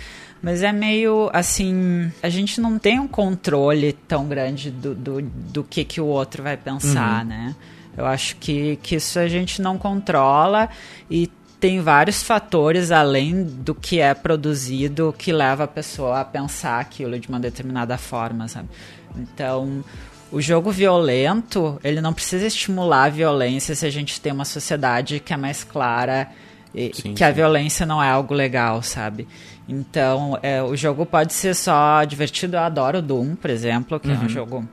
Mas 0.46 0.62
é 0.62 0.72
meio 0.72 1.28
assim. 1.34 2.12
A 2.22 2.30
gente 2.30 2.62
não 2.62 2.78
tem 2.78 3.00
um 3.00 3.08
controle 3.08 3.94
tão 4.08 4.28
grande 4.28 4.70
do, 4.70 4.94
do, 4.94 5.20
do 5.20 5.64
que, 5.64 5.84
que 5.84 6.00
o 6.00 6.06
outro 6.06 6.44
vai 6.44 6.56
pensar, 6.56 7.24
uhum. 7.24 7.30
né? 7.30 7.56
Eu 7.98 8.06
acho 8.06 8.36
que, 8.36 8.76
que 8.84 8.98
isso 8.98 9.18
a 9.18 9.28
gente 9.28 9.60
não 9.60 9.76
controla 9.76 10.70
e 11.10 11.32
tem 11.60 11.82
vários 11.82 12.22
fatores 12.22 12.92
além 12.92 13.44
do 13.44 13.74
que 13.74 14.00
é 14.00 14.14
produzido 14.14 15.16
que 15.18 15.34
leva 15.34 15.64
a 15.64 15.68
pessoa 15.68 16.20
a 16.20 16.26
pensar 16.26 16.80
aquilo 16.80 17.20
de 17.20 17.28
uma 17.28 17.40
determinada 17.40 17.98
forma, 17.98 18.48
sabe? 18.48 18.70
Então, 19.18 19.84
o 20.32 20.40
jogo 20.40 20.70
violento, 20.70 21.80
ele 21.84 22.02
não 22.02 22.14
precisa 22.14 22.46
estimular 22.46 23.06
a 23.06 23.10
violência 23.10 23.74
se 23.74 23.84
a 23.84 23.90
gente 23.90 24.22
tem 24.22 24.32
uma 24.32 24.46
sociedade 24.46 25.20
que 25.20 25.34
é 25.34 25.38
mais 25.38 25.64
clara 25.64 26.30
e 26.76 26.92
sim, 26.94 27.14
que 27.14 27.20
sim. 27.20 27.24
a 27.24 27.32
violência 27.32 27.86
não 27.86 28.04
é 28.04 28.10
algo 28.10 28.34
legal, 28.34 28.82
sabe? 28.84 29.28
Então, 29.68 30.38
é, 30.44 30.62
o 30.62 30.76
jogo 30.76 31.06
pode 31.06 31.34
ser 31.34 31.56
só 31.56 32.04
divertido. 32.04 32.58
Eu 32.58 32.62
adoro 32.62 33.02
Doom, 33.02 33.36
por 33.36 33.50
exemplo, 33.50 34.00
que 34.00 34.08
uhum. 34.10 34.14
é 34.14 34.18
um 34.18 34.22
uhum. 34.22 34.30
jogo 34.30 34.70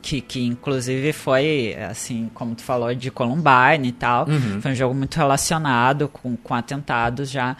que, 0.00 0.20
que 0.20 0.44
inclusive 0.44 1.12
foi, 1.12 1.74
assim, 1.88 2.30
como 2.34 2.54
tu 2.54 2.62
falou, 2.62 2.94
de 2.94 3.10
Columbine 3.10 3.88
e 3.88 3.92
tal. 3.92 4.28
Uhum. 4.28 4.60
Foi 4.60 4.72
um 4.72 4.74
jogo 4.74 4.94
muito 4.94 5.16
relacionado 5.16 6.08
com, 6.08 6.36
com 6.36 6.54
atentados 6.54 7.30
já. 7.30 7.56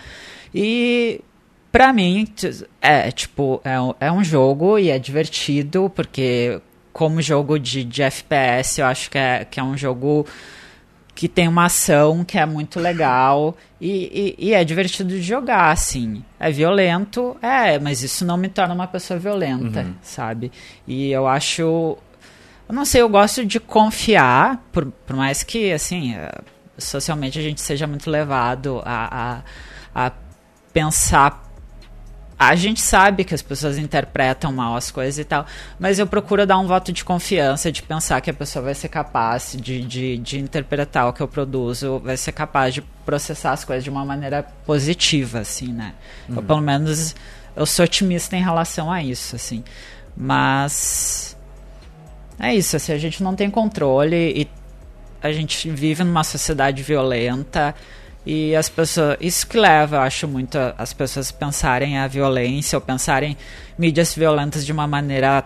E 0.54 1.20
para 1.70 1.92
mim, 1.92 2.28
é 2.82 3.10
tipo, 3.10 3.60
é, 3.64 4.06
é 4.06 4.12
um 4.12 4.22
jogo 4.22 4.78
e 4.78 4.90
é 4.90 4.98
divertido, 4.98 5.90
porque 5.94 6.60
como 6.92 7.22
jogo 7.22 7.58
de, 7.58 7.82
de 7.82 8.02
FPS, 8.02 8.80
eu 8.80 8.86
acho 8.86 9.10
que 9.10 9.16
é, 9.16 9.44
que 9.44 9.58
é 9.58 9.62
um 9.62 9.76
jogo 9.76 10.26
que 11.14 11.28
tem 11.28 11.46
uma 11.46 11.66
ação 11.66 12.24
que 12.24 12.38
é 12.38 12.46
muito 12.46 12.80
legal 12.80 13.56
e, 13.80 14.34
e, 14.38 14.48
e, 14.48 14.54
é 14.54 14.64
divertido 14.64 15.10
de 15.10 15.20
jogar, 15.20 15.70
assim. 15.70 16.24
É 16.40 16.50
violento, 16.50 17.36
é, 17.42 17.78
mas 17.78 18.02
isso 18.02 18.24
não 18.24 18.36
me 18.36 18.48
torna 18.48 18.74
uma 18.74 18.86
pessoa 18.86 19.18
violenta, 19.18 19.80
uhum. 19.80 19.94
sabe? 20.02 20.50
E 20.86 21.10
eu 21.10 21.26
acho. 21.26 21.62
Eu 22.68 22.74
não 22.74 22.84
sei, 22.84 23.02
eu 23.02 23.08
gosto 23.08 23.44
de 23.44 23.60
confiar, 23.60 24.64
por, 24.72 24.86
por 24.86 25.16
mais 25.16 25.42
que, 25.42 25.72
assim, 25.72 26.14
eh, 26.14 26.30
socialmente 26.78 27.38
a 27.38 27.42
gente 27.42 27.60
seja 27.60 27.86
muito 27.86 28.08
levado 28.08 28.80
a, 28.84 29.42
a, 29.94 30.06
a 30.06 30.12
pensar 30.72 31.51
a 32.48 32.54
gente 32.54 32.80
sabe 32.80 33.24
que 33.24 33.34
as 33.34 33.42
pessoas 33.42 33.78
interpretam 33.78 34.52
mal 34.52 34.76
as 34.76 34.90
coisas 34.90 35.18
e 35.18 35.24
tal, 35.24 35.46
mas 35.78 35.98
eu 35.98 36.06
procuro 36.06 36.46
dar 36.46 36.58
um 36.58 36.66
voto 36.66 36.92
de 36.92 37.04
confiança, 37.04 37.70
de 37.70 37.82
pensar 37.82 38.20
que 38.20 38.30
a 38.30 38.34
pessoa 38.34 38.64
vai 38.64 38.74
ser 38.74 38.88
capaz 38.88 39.56
de, 39.58 39.82
de, 39.82 40.18
de 40.18 40.38
interpretar 40.38 41.08
o 41.08 41.12
que 41.12 41.20
eu 41.20 41.28
produzo, 41.28 42.00
vai 42.00 42.16
ser 42.16 42.32
capaz 42.32 42.74
de 42.74 42.82
processar 43.04 43.52
as 43.52 43.64
coisas 43.64 43.84
de 43.84 43.90
uma 43.90 44.04
maneira 44.04 44.42
positiva, 44.66 45.40
assim, 45.40 45.72
né? 45.72 45.94
Uhum. 46.28 46.36
Eu, 46.36 46.42
pelo 46.42 46.60
menos, 46.60 47.14
eu 47.54 47.66
sou 47.66 47.84
otimista 47.84 48.36
em 48.36 48.42
relação 48.42 48.90
a 48.90 49.02
isso, 49.02 49.36
assim. 49.36 49.62
Mas 50.16 51.36
é 52.38 52.54
isso, 52.54 52.76
assim, 52.76 52.92
a 52.92 52.98
gente 52.98 53.22
não 53.22 53.34
tem 53.36 53.50
controle 53.50 54.16
e 54.16 54.48
a 55.22 55.30
gente 55.32 55.70
vive 55.70 56.02
numa 56.02 56.24
sociedade 56.24 56.82
violenta 56.82 57.74
e 58.24 58.54
as 58.54 58.68
pessoas. 58.68 59.16
Isso 59.20 59.46
que 59.46 59.58
leva, 59.58 59.96
eu 59.96 60.00
acho, 60.00 60.28
muito 60.28 60.56
as 60.78 60.92
pessoas 60.92 61.30
pensarem 61.30 61.98
a 61.98 62.06
violência 62.06 62.76
ou 62.76 62.80
pensarem 62.80 63.36
mídias 63.78 64.14
violentas 64.14 64.64
de 64.64 64.72
uma 64.72 64.86
maneira 64.86 65.44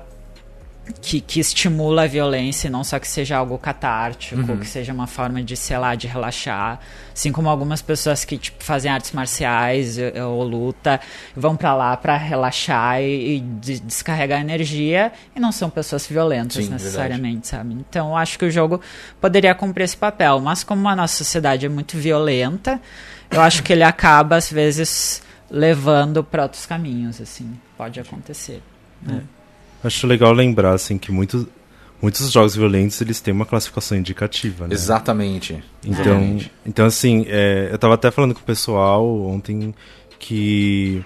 que, 1.00 1.20
que 1.20 1.40
estimula 1.40 2.04
a 2.04 2.06
violência, 2.06 2.70
não 2.70 2.84
só 2.84 2.98
que 2.98 3.08
seja 3.08 3.36
algo 3.36 3.58
catártico, 3.58 4.40
uhum. 4.40 4.58
que 4.58 4.66
seja 4.66 4.92
uma 4.92 5.06
forma 5.06 5.42
de, 5.42 5.56
sei 5.56 5.76
lá, 5.78 5.94
de 5.94 6.06
relaxar. 6.06 6.80
Assim 7.12 7.32
como 7.32 7.48
algumas 7.48 7.82
pessoas 7.82 8.24
que 8.24 8.38
tipo, 8.38 8.62
fazem 8.62 8.90
artes 8.90 9.12
marciais 9.12 9.96
ou 10.24 10.42
luta, 10.42 11.00
vão 11.34 11.56
para 11.56 11.74
lá 11.74 11.96
para 11.96 12.16
relaxar 12.16 13.00
e, 13.00 13.36
e 13.36 13.40
de, 13.40 13.80
descarregar 13.80 14.40
energia, 14.40 15.12
e 15.34 15.40
não 15.40 15.50
são 15.50 15.68
pessoas 15.68 16.06
violentas 16.06 16.64
Sim, 16.64 16.70
necessariamente, 16.70 17.50
verdade. 17.50 17.68
sabe? 17.70 17.74
Então 17.74 18.10
eu 18.10 18.16
acho 18.16 18.38
que 18.38 18.44
o 18.44 18.50
jogo 18.50 18.80
poderia 19.20 19.54
cumprir 19.54 19.84
esse 19.84 19.96
papel, 19.96 20.40
mas 20.40 20.62
como 20.62 20.88
a 20.88 20.94
nossa 20.94 21.16
sociedade 21.16 21.66
é 21.66 21.68
muito 21.68 21.96
violenta, 21.96 22.80
eu 23.30 23.40
acho 23.40 23.62
que 23.62 23.72
ele 23.72 23.82
acaba, 23.82 24.36
às 24.36 24.50
vezes, 24.50 25.22
levando 25.50 26.22
para 26.22 26.44
outros 26.44 26.64
caminhos, 26.64 27.20
assim. 27.20 27.58
Pode 27.76 27.98
acontecer. 27.98 28.62
Né? 29.02 29.22
É. 29.32 29.35
Acho 29.84 30.06
legal 30.06 30.32
lembrar 30.32 30.72
assim 30.72 30.98
que 30.98 31.12
muitos 31.12 31.46
muitos 32.02 32.30
jogos 32.30 32.54
violentos 32.54 33.00
eles 33.00 33.20
têm 33.20 33.32
uma 33.32 33.46
classificação 33.46 33.96
indicativa, 33.96 34.66
né? 34.68 34.74
Exatamente. 34.74 35.62
Então, 35.84 36.02
Exatamente. 36.02 36.52
então 36.66 36.86
assim, 36.86 37.24
é, 37.28 37.68
eu 37.72 37.78
tava 37.78 37.94
até 37.94 38.10
falando 38.10 38.34
com 38.34 38.40
o 38.40 38.44
pessoal 38.44 39.06
ontem 39.22 39.74
que 40.18 41.02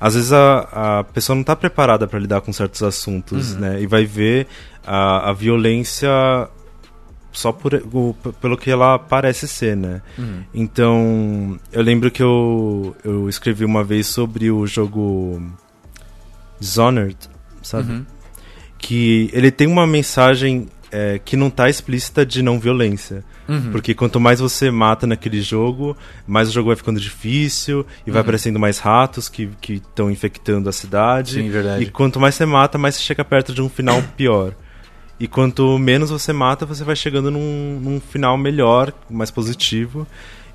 às 0.00 0.14
vezes 0.14 0.32
a, 0.32 0.98
a 1.00 1.04
pessoa 1.04 1.34
não 1.34 1.40
está 1.40 1.56
preparada 1.56 2.06
para 2.06 2.18
lidar 2.18 2.40
com 2.42 2.52
certos 2.52 2.82
assuntos, 2.82 3.54
né? 3.56 3.80
E 3.80 3.86
vai 3.86 4.04
ver 4.04 4.46
a, 4.86 5.30
a 5.30 5.32
violência 5.32 6.10
só 7.32 7.50
por, 7.52 7.74
o- 7.74 8.14
pelo 8.40 8.56
que 8.56 8.70
ela 8.70 8.98
parece 8.98 9.48
ser, 9.48 9.76
né? 9.76 10.02
Então, 10.52 11.58
eu 11.72 11.82
lembro 11.82 12.10
que 12.10 12.22
eu, 12.22 12.94
eu 13.02 13.28
escrevi 13.28 13.64
uma 13.64 13.82
vez 13.82 14.06
sobre 14.08 14.50
o 14.50 14.66
jogo 14.66 15.40
Dishonored, 16.60 17.16
sabe? 17.62 17.92
Uhum. 17.92 18.06
Que 18.86 19.30
ele 19.32 19.50
tem 19.50 19.66
uma 19.66 19.86
mensagem 19.86 20.68
é, 20.92 21.18
que 21.18 21.36
não 21.36 21.48
tá 21.48 21.68
explícita 21.68 22.24
de 22.24 22.42
não 22.42 22.60
violência. 22.60 23.24
Uhum. 23.48 23.72
Porque 23.72 23.94
quanto 23.94 24.20
mais 24.20 24.40
você 24.40 24.70
mata 24.70 25.06
naquele 25.06 25.40
jogo, 25.40 25.96
mais 26.26 26.48
o 26.48 26.52
jogo 26.52 26.68
vai 26.68 26.76
ficando 26.76 27.00
difícil 27.00 27.86
e 28.06 28.10
vai 28.10 28.20
aparecendo 28.20 28.58
mais 28.58 28.78
ratos 28.78 29.28
que 29.28 29.50
estão 29.68 30.10
infectando 30.10 30.68
a 30.68 30.72
cidade. 30.72 31.32
Sim, 31.32 31.50
verdade. 31.50 31.82
E 31.82 31.90
quanto 31.90 32.20
mais 32.20 32.34
você 32.34 32.46
mata, 32.46 32.78
mais 32.78 32.94
você 32.94 33.02
chega 33.02 33.24
perto 33.24 33.52
de 33.52 33.62
um 33.62 33.68
final 33.68 34.02
pior. 34.16 34.54
E 35.18 35.26
quanto 35.26 35.78
menos 35.78 36.10
você 36.10 36.32
mata, 36.32 36.66
você 36.66 36.84
vai 36.84 36.96
chegando 36.96 37.30
num, 37.30 37.80
num 37.80 38.00
final 38.00 38.36
melhor, 38.36 38.92
mais 39.08 39.30
positivo. 39.30 40.06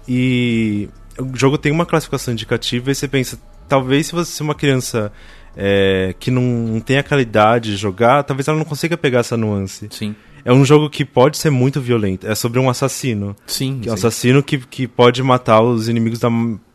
E 0.07 0.87
o 1.17 1.35
jogo 1.35 1.57
tem 1.57 1.71
uma 1.71 1.85
classificação 1.85 2.33
indicativa 2.33 2.91
e 2.91 2.95
você 2.95 3.07
pensa, 3.07 3.39
talvez 3.67 4.07
se 4.07 4.13
você 4.13 4.31
se 4.31 4.41
uma 4.41 4.55
criança 4.55 5.11
é, 5.55 6.15
que 6.19 6.31
não, 6.31 6.79
tem 6.79 6.97
aquela 6.97 7.21
idade 7.21 7.71
de 7.71 7.77
jogar, 7.77 8.23
talvez 8.23 8.47
ela 8.47 8.57
não 8.57 8.65
consiga 8.65 8.97
pegar 8.97 9.19
essa 9.19 9.37
nuance. 9.37 9.87
Sim. 9.91 10.15
É 10.45 10.53
um 10.53 10.63
jogo 10.63 10.89
que 10.89 11.03
pode 11.03 11.37
ser 11.37 11.49
muito 11.49 11.81
violento. 11.81 12.25
É 12.27 12.33
sobre 12.33 12.59
um 12.59 12.69
assassino. 12.69 13.35
Sim. 13.45 13.79
Que 13.81 13.89
é 13.89 13.91
um 13.91 13.97
sim. 13.97 14.07
assassino 14.07 14.41
que, 14.41 14.57
que 14.57 14.87
pode 14.87 15.21
matar 15.21 15.61
os 15.61 15.89
inimigos 15.89 16.19
da 16.19 16.29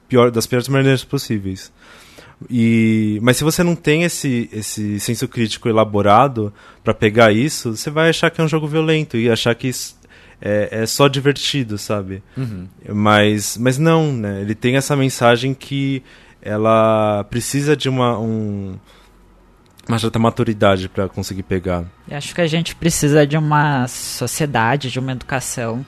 pior, 0.08 0.30
das 0.30 0.46
piores 0.46 0.68
maneiras 0.68 1.02
possíveis. 1.02 1.72
E, 2.50 3.18
mas 3.22 3.36
se 3.36 3.44
você 3.44 3.62
não 3.62 3.74
tem 3.74 4.02
esse, 4.02 4.48
esse 4.52 5.00
senso 5.00 5.26
crítico 5.28 5.68
elaborado 5.68 6.52
pra 6.82 6.92
pegar 6.92 7.32
isso, 7.32 7.76
você 7.76 7.90
vai 7.90 8.10
achar 8.10 8.30
que 8.30 8.40
é 8.40 8.44
um 8.44 8.48
jogo 8.48 8.66
violento 8.66 9.16
e 9.16 9.30
achar 9.30 9.54
que 9.54 9.70
é, 10.40 10.68
é 10.70 10.86
só 10.86 11.08
divertido, 11.08 11.78
sabe? 11.78 12.22
Uhum. 12.36 12.66
Mas, 12.92 13.56
mas 13.56 13.78
não, 13.78 14.12
né? 14.12 14.42
Ele 14.42 14.54
tem 14.54 14.76
essa 14.76 14.94
mensagem 14.94 15.54
que 15.54 16.02
ela 16.44 17.24
precisa 17.30 17.74
de 17.74 17.88
uma, 17.88 18.18
um, 18.18 18.76
uma 19.88 19.98
certa 19.98 20.18
maturidade 20.18 20.90
pra 20.90 21.08
conseguir 21.08 21.42
pegar. 21.42 21.84
E 22.06 22.14
acho 22.14 22.34
que 22.34 22.40
a 22.42 22.46
gente 22.46 22.76
precisa 22.76 23.26
de 23.26 23.36
uma 23.36 23.88
sociedade, 23.88 24.90
de 24.90 24.98
uma 24.98 25.12
educação 25.12 25.84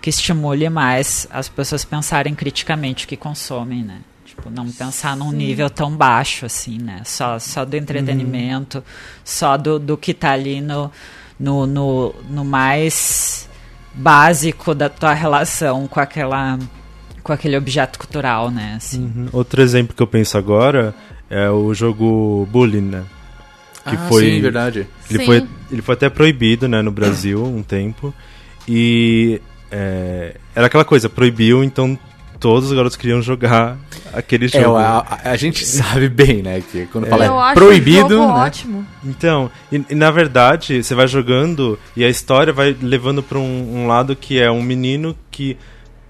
que 0.00 0.08
estimule 0.08 0.70
mais 0.70 1.28
as 1.30 1.50
pessoas 1.50 1.84
pensarem 1.84 2.34
criticamente 2.34 3.04
o 3.04 3.08
que 3.08 3.16
consomem, 3.16 3.84
né? 3.84 4.00
Tipo, 4.24 4.48
não 4.48 4.70
pensar 4.70 5.14
num 5.14 5.30
nível 5.30 5.68
tão 5.68 5.94
baixo 5.94 6.46
assim, 6.46 6.78
né? 6.78 7.02
Só, 7.04 7.38
só 7.38 7.66
do 7.66 7.76
entretenimento, 7.76 8.82
só 9.22 9.58
do, 9.58 9.78
do 9.78 9.98
que 9.98 10.14
tá 10.14 10.30
ali 10.30 10.62
no, 10.62 10.90
no, 11.38 11.66
no, 11.66 12.14
no 12.30 12.44
mais 12.44 13.46
básico 13.92 14.74
da 14.74 14.88
tua 14.88 15.12
relação 15.12 15.86
com 15.86 16.00
aquela 16.00 16.58
com 17.22 17.32
aquele 17.32 17.56
objeto 17.56 17.98
cultural, 17.98 18.50
né? 18.50 18.74
Assim. 18.76 19.02
Uhum. 19.02 19.28
Outro 19.32 19.60
exemplo 19.62 19.94
que 19.94 20.02
eu 20.02 20.06
penso 20.06 20.36
agora 20.38 20.94
é 21.28 21.48
o 21.50 21.72
jogo 21.74 22.46
Bullying, 22.50 22.80
né? 22.82 23.02
Que 23.88 23.94
ah, 23.96 24.06
foi- 24.08 24.24
sim, 24.24 24.40
verdade. 24.40 24.86
Ele 25.08 25.18
Sim. 25.20 25.26
foi, 25.26 25.46
ele 25.72 25.82
foi 25.82 25.94
até 25.94 26.08
proibido, 26.08 26.68
né, 26.68 26.82
no 26.82 26.90
Brasil 26.90 27.42
um 27.44 27.62
tempo. 27.62 28.12
E 28.68 29.40
é, 29.70 30.36
era 30.54 30.66
aquela 30.66 30.84
coisa, 30.84 31.08
proibiu, 31.08 31.64
então 31.64 31.98
todos 32.38 32.70
os 32.70 32.76
garotos 32.76 32.96
queriam 32.96 33.20
jogar 33.20 33.76
aquele 34.12 34.46
É, 34.46 34.48
jogo. 34.48 34.76
a, 34.76 34.98
a- 34.98 35.30
a 35.30 35.36
gente 35.36 35.64
sabe 35.66 36.08
bem, 36.08 36.42
né? 36.42 36.62
Que 36.70 36.86
quando 36.86 37.06
É. 37.06 37.10
fala 37.10 37.24
Eu 37.26 37.34
é 37.38 37.42
acho 37.44 37.54
proibido. 37.54 38.08
né? 38.18 38.26
ótimo. 38.26 38.86
Então, 39.04 39.50
e, 39.72 39.82
e 39.90 39.94
na 39.94 40.10
verdade, 40.10 40.82
você 40.82 40.94
vai 40.94 41.06
jogando 41.06 41.78
e 41.96 42.04
a 42.04 42.08
história 42.08 42.52
vai 42.52 42.76
levando 42.80 43.22
pra 43.22 43.38
um, 43.38 43.82
um 43.82 43.86
lado 43.86 44.14
que 44.16 44.40
é 44.40 44.50
um 44.50 44.62
menino 44.62 45.16
que 45.30 45.56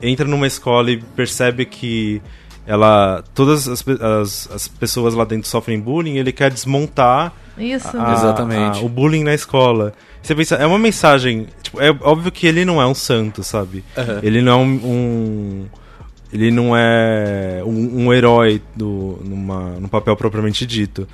entra 0.03 0.26
numa 0.26 0.46
escola 0.46 0.90
e 0.90 0.96
percebe 0.98 1.64
que 1.64 2.20
ela 2.66 3.24
todas 3.34 3.66
as, 3.68 3.84
as, 3.88 4.48
as 4.53 4.68
pessoas 4.68 5.14
lá 5.14 5.24
dentro 5.24 5.48
sofrem 5.48 5.80
bullying, 5.80 6.16
ele 6.16 6.30
quer 6.32 6.51
desmontar 6.53 7.32
Isso. 7.59 7.96
a- 7.96 8.12
Exatamente. 8.12 8.78
a- 8.78 8.82
o 8.82 8.88
bullying 8.88 9.24
na 9.24 9.34
escola. 9.34 9.92
Você 10.22 10.34
pensa, 10.34 10.57
é 10.57 10.66
uma 10.66 10.78
mensagem. 10.78 11.46
Tipo, 11.62 11.80
é 11.80 11.90
óbvio 12.03 12.30
que 12.30 12.46
ele 12.46 12.64
não 12.64 12.80
é 12.80 12.86
um 12.86 12.94
santo, 12.94 13.42
sabe? 13.42 13.82
Aham. 13.96 14.20
Ele 14.22 14.42
não 14.42 14.53
é 14.53 14.57
um. 14.57 14.68
um- 14.84 15.66
ele 16.32 16.51
não 16.53 16.76
é 16.76 17.61
um, 17.66 18.05
um 18.07 18.12
herói 18.12 18.62
do, 18.76 19.18
numa, 19.24 19.70
num 19.80 19.88
papel 19.88 20.14
propriamente 20.16 20.64
dito. 20.64 21.09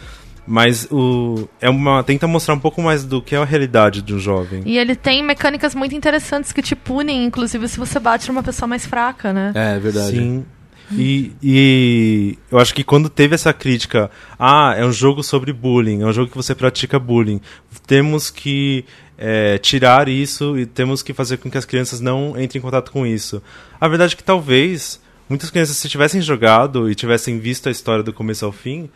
Mas 0.46 0.86
o, 0.90 1.48
é 1.60 1.68
uma, 1.68 2.02
tenta 2.04 2.26
mostrar 2.26 2.54
um 2.54 2.60
pouco 2.60 2.80
mais 2.80 3.04
do 3.04 3.20
que 3.20 3.34
é 3.34 3.38
a 3.38 3.44
realidade 3.44 4.00
de 4.00 4.14
um 4.14 4.18
jovem. 4.18 4.62
E 4.64 4.78
ele 4.78 4.94
tem 4.94 5.22
mecânicas 5.22 5.74
muito 5.74 5.94
interessantes 5.94 6.52
que 6.52 6.62
te 6.62 6.76
punem, 6.76 7.24
inclusive 7.24 7.66
se 7.68 7.78
você 7.78 7.98
bate 7.98 8.28
numa 8.28 8.42
pessoa 8.42 8.68
mais 8.68 8.86
fraca, 8.86 9.32
né? 9.32 9.52
É, 9.54 9.78
verdade. 9.78 10.16
Sim. 10.16 10.44
E, 10.92 11.32
e 11.42 12.38
eu 12.50 12.58
acho 12.58 12.72
que 12.72 12.84
quando 12.84 13.08
teve 13.08 13.34
essa 13.34 13.52
crítica, 13.52 14.10
ah, 14.38 14.74
é 14.76 14.84
um 14.84 14.92
jogo 14.92 15.22
sobre 15.22 15.52
bullying, 15.52 16.02
é 16.02 16.06
um 16.06 16.12
jogo 16.12 16.30
que 16.30 16.36
você 16.36 16.54
pratica 16.54 16.98
bullying, 16.98 17.40
temos 17.86 18.30
que 18.30 18.84
é, 19.18 19.58
tirar 19.58 20.08
isso 20.08 20.56
e 20.56 20.64
temos 20.64 21.02
que 21.02 21.12
fazer 21.12 21.38
com 21.38 21.50
que 21.50 21.58
as 21.58 21.64
crianças 21.64 22.00
não 22.00 22.40
entrem 22.40 22.60
em 22.60 22.62
contato 22.62 22.92
com 22.92 23.06
isso. 23.06 23.42
A 23.80 23.88
verdade 23.88 24.14
é 24.14 24.16
que 24.16 24.22
talvez 24.22 25.00
muitas 25.28 25.50
crianças, 25.50 25.76
se 25.76 25.88
tivessem 25.88 26.20
jogado 26.20 26.90
e 26.90 26.94
tivessem 26.94 27.38
visto 27.38 27.68
a 27.68 27.72
história 27.72 28.04
do 28.04 28.12
começo 28.12 28.44
ao 28.44 28.52
fim, 28.52 28.88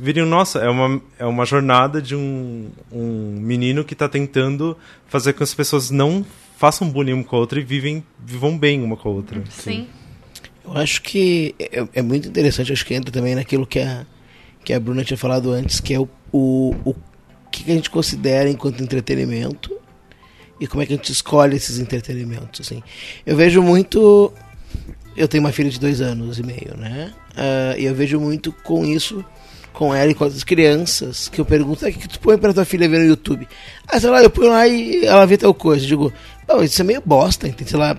viriam, 0.00 0.26
nossa, 0.26 0.58
é 0.60 0.68
uma, 0.68 1.00
é 1.18 1.26
uma 1.26 1.44
jornada 1.44 2.00
de 2.00 2.16
um, 2.16 2.70
um 2.90 3.38
menino 3.38 3.84
que 3.84 3.92
está 3.92 4.08
tentando 4.08 4.76
fazer 5.06 5.32
com 5.32 5.38
que 5.38 5.44
as 5.44 5.54
pessoas 5.54 5.90
não 5.90 6.24
façam 6.56 6.88
bullying 6.88 7.12
uma 7.12 7.24
com 7.24 7.36
a 7.36 7.38
outra 7.38 7.60
e 7.60 7.62
vivem, 7.62 8.02
vivam 8.18 8.56
bem 8.56 8.82
uma 8.82 8.96
com 8.96 9.08
a 9.08 9.12
outra. 9.12 9.42
Sim. 9.50 9.86
Eu 10.64 10.76
acho 10.76 11.02
que 11.02 11.54
é, 11.58 11.86
é 11.94 12.02
muito 12.02 12.28
interessante, 12.28 12.72
acho 12.72 12.84
que 12.84 12.94
entra 12.94 13.10
também 13.10 13.34
naquilo 13.34 13.66
que 13.66 13.78
a, 13.78 14.06
que 14.64 14.72
a 14.72 14.80
Bruna 14.80 15.04
tinha 15.04 15.16
falado 15.16 15.50
antes, 15.52 15.80
que 15.80 15.92
é 15.92 16.00
o, 16.00 16.08
o, 16.32 16.74
o 16.84 16.94
que 17.50 17.70
a 17.70 17.74
gente 17.74 17.90
considera 17.90 18.48
enquanto 18.48 18.82
entretenimento 18.82 19.76
e 20.60 20.66
como 20.66 20.82
é 20.82 20.86
que 20.86 20.92
a 20.92 20.96
gente 20.96 21.12
escolhe 21.12 21.56
esses 21.56 21.78
entretenimentos. 21.78 22.60
Assim. 22.60 22.82
Eu 23.24 23.36
vejo 23.36 23.62
muito. 23.62 24.32
Eu 25.16 25.26
tenho 25.26 25.42
uma 25.42 25.52
filha 25.52 25.70
de 25.70 25.80
dois 25.80 26.00
anos 26.00 26.38
e 26.38 26.42
meio, 26.42 26.76
né? 26.76 27.12
Ah, 27.36 27.74
e 27.78 27.86
eu 27.86 27.94
vejo 27.94 28.20
muito 28.20 28.52
com 28.52 28.84
isso, 28.84 29.24
com 29.72 29.94
ela 29.94 30.10
e 30.10 30.14
com 30.14 30.24
as 30.24 30.42
crianças, 30.44 31.28
que 31.28 31.40
eu 31.40 31.44
pergunto: 31.44 31.84
"Ah, 31.84 31.88
o 31.88 31.92
que 31.92 32.08
tu 32.08 32.20
põe 32.20 32.36
pra 32.38 32.52
tua 32.52 32.64
filha 32.64 32.88
ver 32.88 32.98
no 33.00 33.06
YouTube? 33.06 33.46
Ah, 33.88 33.98
sei 34.00 34.10
lá, 34.10 34.22
eu 34.22 34.30
ponho 34.30 34.50
lá 34.50 34.66
e 34.66 35.04
ela 35.04 35.26
vê 35.26 35.36
tal 35.36 35.54
coisa. 35.54 35.84
Eu 35.84 35.88
digo: 35.88 36.12
Não, 36.48 36.62
isso 36.62 36.80
é 36.80 36.84
meio 36.84 37.02
bosta, 37.04 37.46
entende? 37.48 37.70
Sei 37.70 37.78
lá, 37.78 37.96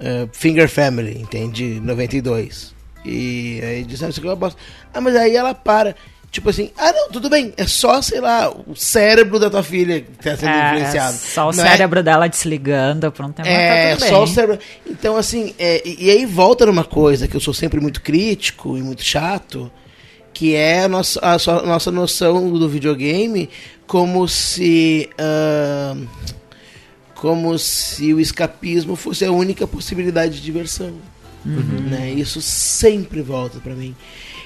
eh, 0.00 0.26
Finger 0.32 0.68
Family, 0.68 1.18
entende? 1.20 1.80
92. 1.82 2.74
E 3.04 3.60
aí 3.62 3.84
diz, 3.84 4.02
ah, 4.02 4.08
isso 4.08 4.18
aqui 4.18 4.26
é 4.26 4.30
uma 4.30 4.36
bosta. 4.36 4.58
Ah, 4.92 5.00
mas 5.00 5.14
aí 5.14 5.36
ela 5.36 5.54
para. 5.54 5.94
Tipo 6.28 6.50
assim, 6.50 6.70
ah 6.76 6.92
não, 6.92 7.08
tudo 7.08 7.30
bem, 7.30 7.54
é 7.56 7.66
só, 7.66 8.02
sei 8.02 8.20
lá, 8.20 8.50
o 8.50 8.74
cérebro 8.74 9.38
da 9.38 9.48
tua 9.48 9.62
filha 9.62 10.00
que 10.00 10.10
tá 10.22 10.36
sendo 10.36 10.50
É, 10.50 10.74
influenciado. 10.74 11.16
só 11.16 11.48
o 11.48 11.52
Não 11.52 11.64
é- 11.64 11.68
cérebro 11.70 12.02
dela 12.02 12.28
desligando 12.28 13.10
por 13.12 13.24
um 13.24 13.32
tempo. 13.32 13.48
é, 13.48 13.92
mas 13.92 14.00
tá 14.00 14.08
só 14.08 14.22
o 14.24 14.26
cérebro. 14.26 14.58
Então, 14.84 15.16
assim, 15.16 15.54
é, 15.58 15.80
e, 15.88 16.06
e 16.06 16.10
aí 16.10 16.26
volta 16.26 16.66
numa 16.66 16.84
coisa 16.84 17.26
que 17.28 17.34
eu 17.36 17.40
sou 17.40 17.54
sempre 17.54 17.80
muito 17.80 18.02
crítico 18.02 18.76
e 18.76 18.82
muito 18.82 19.02
chato, 19.04 19.70
que 20.36 20.54
é 20.54 20.84
a 20.84 20.88
nossa, 20.88 21.18
a 21.20 21.38
sua- 21.38 21.62
nossa 21.62 21.90
noção 21.90 22.50
do 22.52 22.68
videogame 22.68 23.48
como 23.86 24.28
se. 24.28 25.08
ahn, 25.18 26.04
como 27.14 27.58
se 27.58 28.12
o 28.12 28.20
escapismo 28.20 28.94
fosse 28.96 29.24
a 29.24 29.32
única 29.32 29.66
possibilidade 29.66 30.34
de 30.36 30.42
diversão. 30.42 30.92
Né? 31.44 32.12
Isso 32.12 32.42
sempre 32.42 33.22
volta 33.22 33.58
pra 33.60 33.74
mim. 33.74 33.94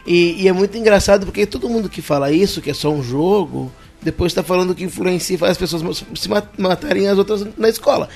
E, 0.07 0.43
e 0.43 0.49
é 0.49 0.53
muito 0.53 0.79
engraçado 0.79 1.27
porque 1.27 1.45
todo 1.45 1.69
mundo 1.69 1.89
que 1.89 2.01
fala 2.01 2.31
isso, 2.31 2.61
que 2.61 2.71
é 2.71 2.75
só 2.75 2.91
um 2.93 3.03
jogo, 3.03 3.73
depois 4.01 4.33
tá 4.33 4.43
falando 4.45 4.75
que 4.75 4.85
influencia 4.85 5.35
e 5.35 5.39
faz 5.39 5.53
as 5.53 5.59
pessoas 5.59 6.05
se 6.15 6.29
ma- 6.29 6.43
matarem 6.57 7.09
as 7.09 7.19
outras 7.19 7.45
na 7.59 7.69
escola. 7.69 8.09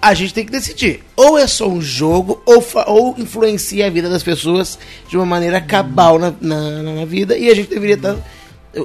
A 0.00 0.14
gente 0.14 0.32
tem 0.32 0.44
que 0.46 0.52
decidir. 0.52 1.02
Ou 1.16 1.36
é 1.36 1.46
só 1.46 1.68
um 1.68 1.80
jogo, 1.80 2.40
ou, 2.46 2.64
ou 2.86 3.14
influencia 3.18 3.86
a 3.86 3.90
vida 3.90 4.08
das 4.08 4.22
pessoas 4.22 4.78
de 5.08 5.16
uma 5.16 5.26
maneira 5.26 5.60
cabal 5.60 6.18
na, 6.18 6.32
na, 6.40 6.82
na- 6.82 7.04
vida. 7.04 7.36
E 7.36 7.48
a 7.50 7.54
gente 7.54 7.68
deveria 7.68 7.96
estar. 7.96 8.16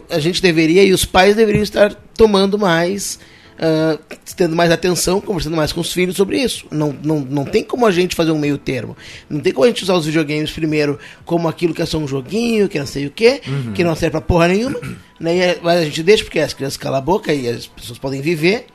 A 0.10 0.18
gente 0.20 0.42
deveria 0.42 0.84
e 0.84 0.92
os 0.94 1.06
pais 1.06 1.36
deveriam 1.36 1.62
estar 1.62 1.94
tomando 2.16 2.58
mais 2.58 3.20
ah, 3.60 4.00
tendo 4.36 4.56
mais 4.56 4.72
atenção, 4.72 5.22
conversando 5.22 5.56
mais 5.56 5.72
com 5.72 5.82
os 5.82 5.92
filhos 5.92 6.16
sobre 6.16 6.38
isso. 6.42 6.66
Não, 6.72 6.96
não, 7.04 7.20
não 7.20 7.46
tem 7.46 7.64
como 7.64 7.86
a 7.86 7.92
gente 7.92 8.16
fazer 8.16 8.32
um 8.32 8.40
meio 8.40 8.58
termo. 8.58 8.96
Não 9.30 9.40
tem 9.40 9.54
como 9.54 9.66
a 9.66 9.68
gente 9.68 9.84
usar 9.84 9.96
os 9.96 10.06
videogames 10.06 10.52
primeiro 10.52 11.00
como 11.26 11.48
aquilo 11.48 11.74
que 11.74 11.82
é 11.82 11.86
só 11.86 11.98
um 11.98 12.08
joguinho, 12.08 12.68
que 12.68 12.80
não 12.80 12.86
sei 12.86 13.06
o 13.06 13.12
quê, 13.12 13.42
que 13.74 13.84
não 13.84 13.96
serve 13.96 14.12
pra 14.12 14.22
porra 14.22 14.48
nenhuma. 14.48 14.80
Né? 15.20 15.38
É- 15.38 15.60
Mas 15.62 15.82
a 15.82 15.86
gente 15.86 16.02
deixa 16.04 16.24
porque 16.24 16.40
as 16.40 16.54
crianças 16.54 16.78
calam 16.78 16.98
a 16.98 17.02
boca 17.02 17.34
e 17.34 17.48
as 17.48 17.68
pessoas 17.68 17.98
podem 18.00 18.22
viver. 18.22 18.66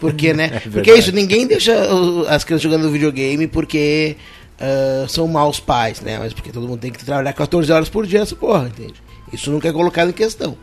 Porque, 0.00 0.32
né? 0.32 0.60
porque 0.70 0.90
é 0.90 0.98
isso, 0.98 1.12
ninguém 1.12 1.46
deixa 1.46 1.72
uh, 1.92 2.26
as 2.28 2.44
crianças 2.44 2.62
jogando 2.62 2.90
videogame 2.90 3.46
porque 3.46 4.16
ah, 4.58 5.06
são 5.08 5.26
maus 5.26 5.60
pais, 5.60 6.00
né? 6.00 6.18
Mas 6.18 6.32
porque 6.32 6.50
todo 6.50 6.66
mundo 6.66 6.80
tem 6.80 6.90
que 6.90 7.04
trabalhar 7.04 7.32
14 7.32 7.70
horas 7.72 7.88
por 7.88 8.06
dia 8.06 8.20
essa 8.20 8.36
porra, 8.36 8.66
entende? 8.68 8.94
Isso 9.32 9.50
nunca 9.50 9.68
é 9.68 9.72
colocado 9.72 10.10
em 10.10 10.12
questão 10.12 10.56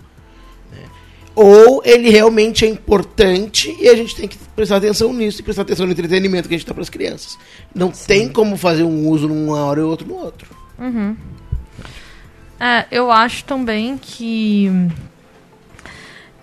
ou 1.35 1.81
ele 1.85 2.09
realmente 2.09 2.65
é 2.65 2.67
importante 2.67 3.75
e 3.79 3.87
a 3.87 3.95
gente 3.95 4.15
tem 4.15 4.27
que 4.27 4.37
prestar 4.55 4.77
atenção 4.77 5.13
nisso 5.13 5.39
e 5.39 5.43
prestar 5.43 5.61
atenção 5.61 5.85
no 5.85 5.91
entretenimento 5.91 6.47
que 6.47 6.55
a 6.55 6.57
gente 6.57 6.67
dá 6.67 6.73
para 6.73 6.83
as 6.83 6.89
crianças. 6.89 7.37
Não 7.73 7.89
tem 7.89 8.27
como 8.29 8.57
fazer 8.57 8.83
um 8.83 9.07
uso 9.07 9.27
numa 9.27 9.63
hora 9.65 9.79
e 9.79 9.83
outro 9.83 10.07
no 10.07 10.15
outro. 10.15 10.49
É, 12.59 12.85
eu 12.91 13.11
acho 13.11 13.43
também 13.45 13.97
que 13.97 14.69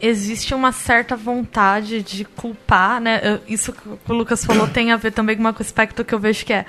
existe 0.01 0.55
uma 0.55 0.73
certa 0.73 1.17
vontade 1.17 2.03
de 2.03 2.25
culpar, 2.25 3.01
né? 3.01 3.41
Isso 3.47 3.73
que 3.73 4.13
o 4.13 4.15
Lucas 4.15 4.45
falou 4.45 4.67
tem 4.67 4.91
a 4.91 4.97
ver 4.97 5.13
também 5.13 5.37
com 5.37 5.43
um 5.43 5.49
aspecto 5.49 6.05
que 6.05 6.15
eu 6.15 6.19
vejo 6.19 6.45
que 6.45 6.53
é 6.53 6.65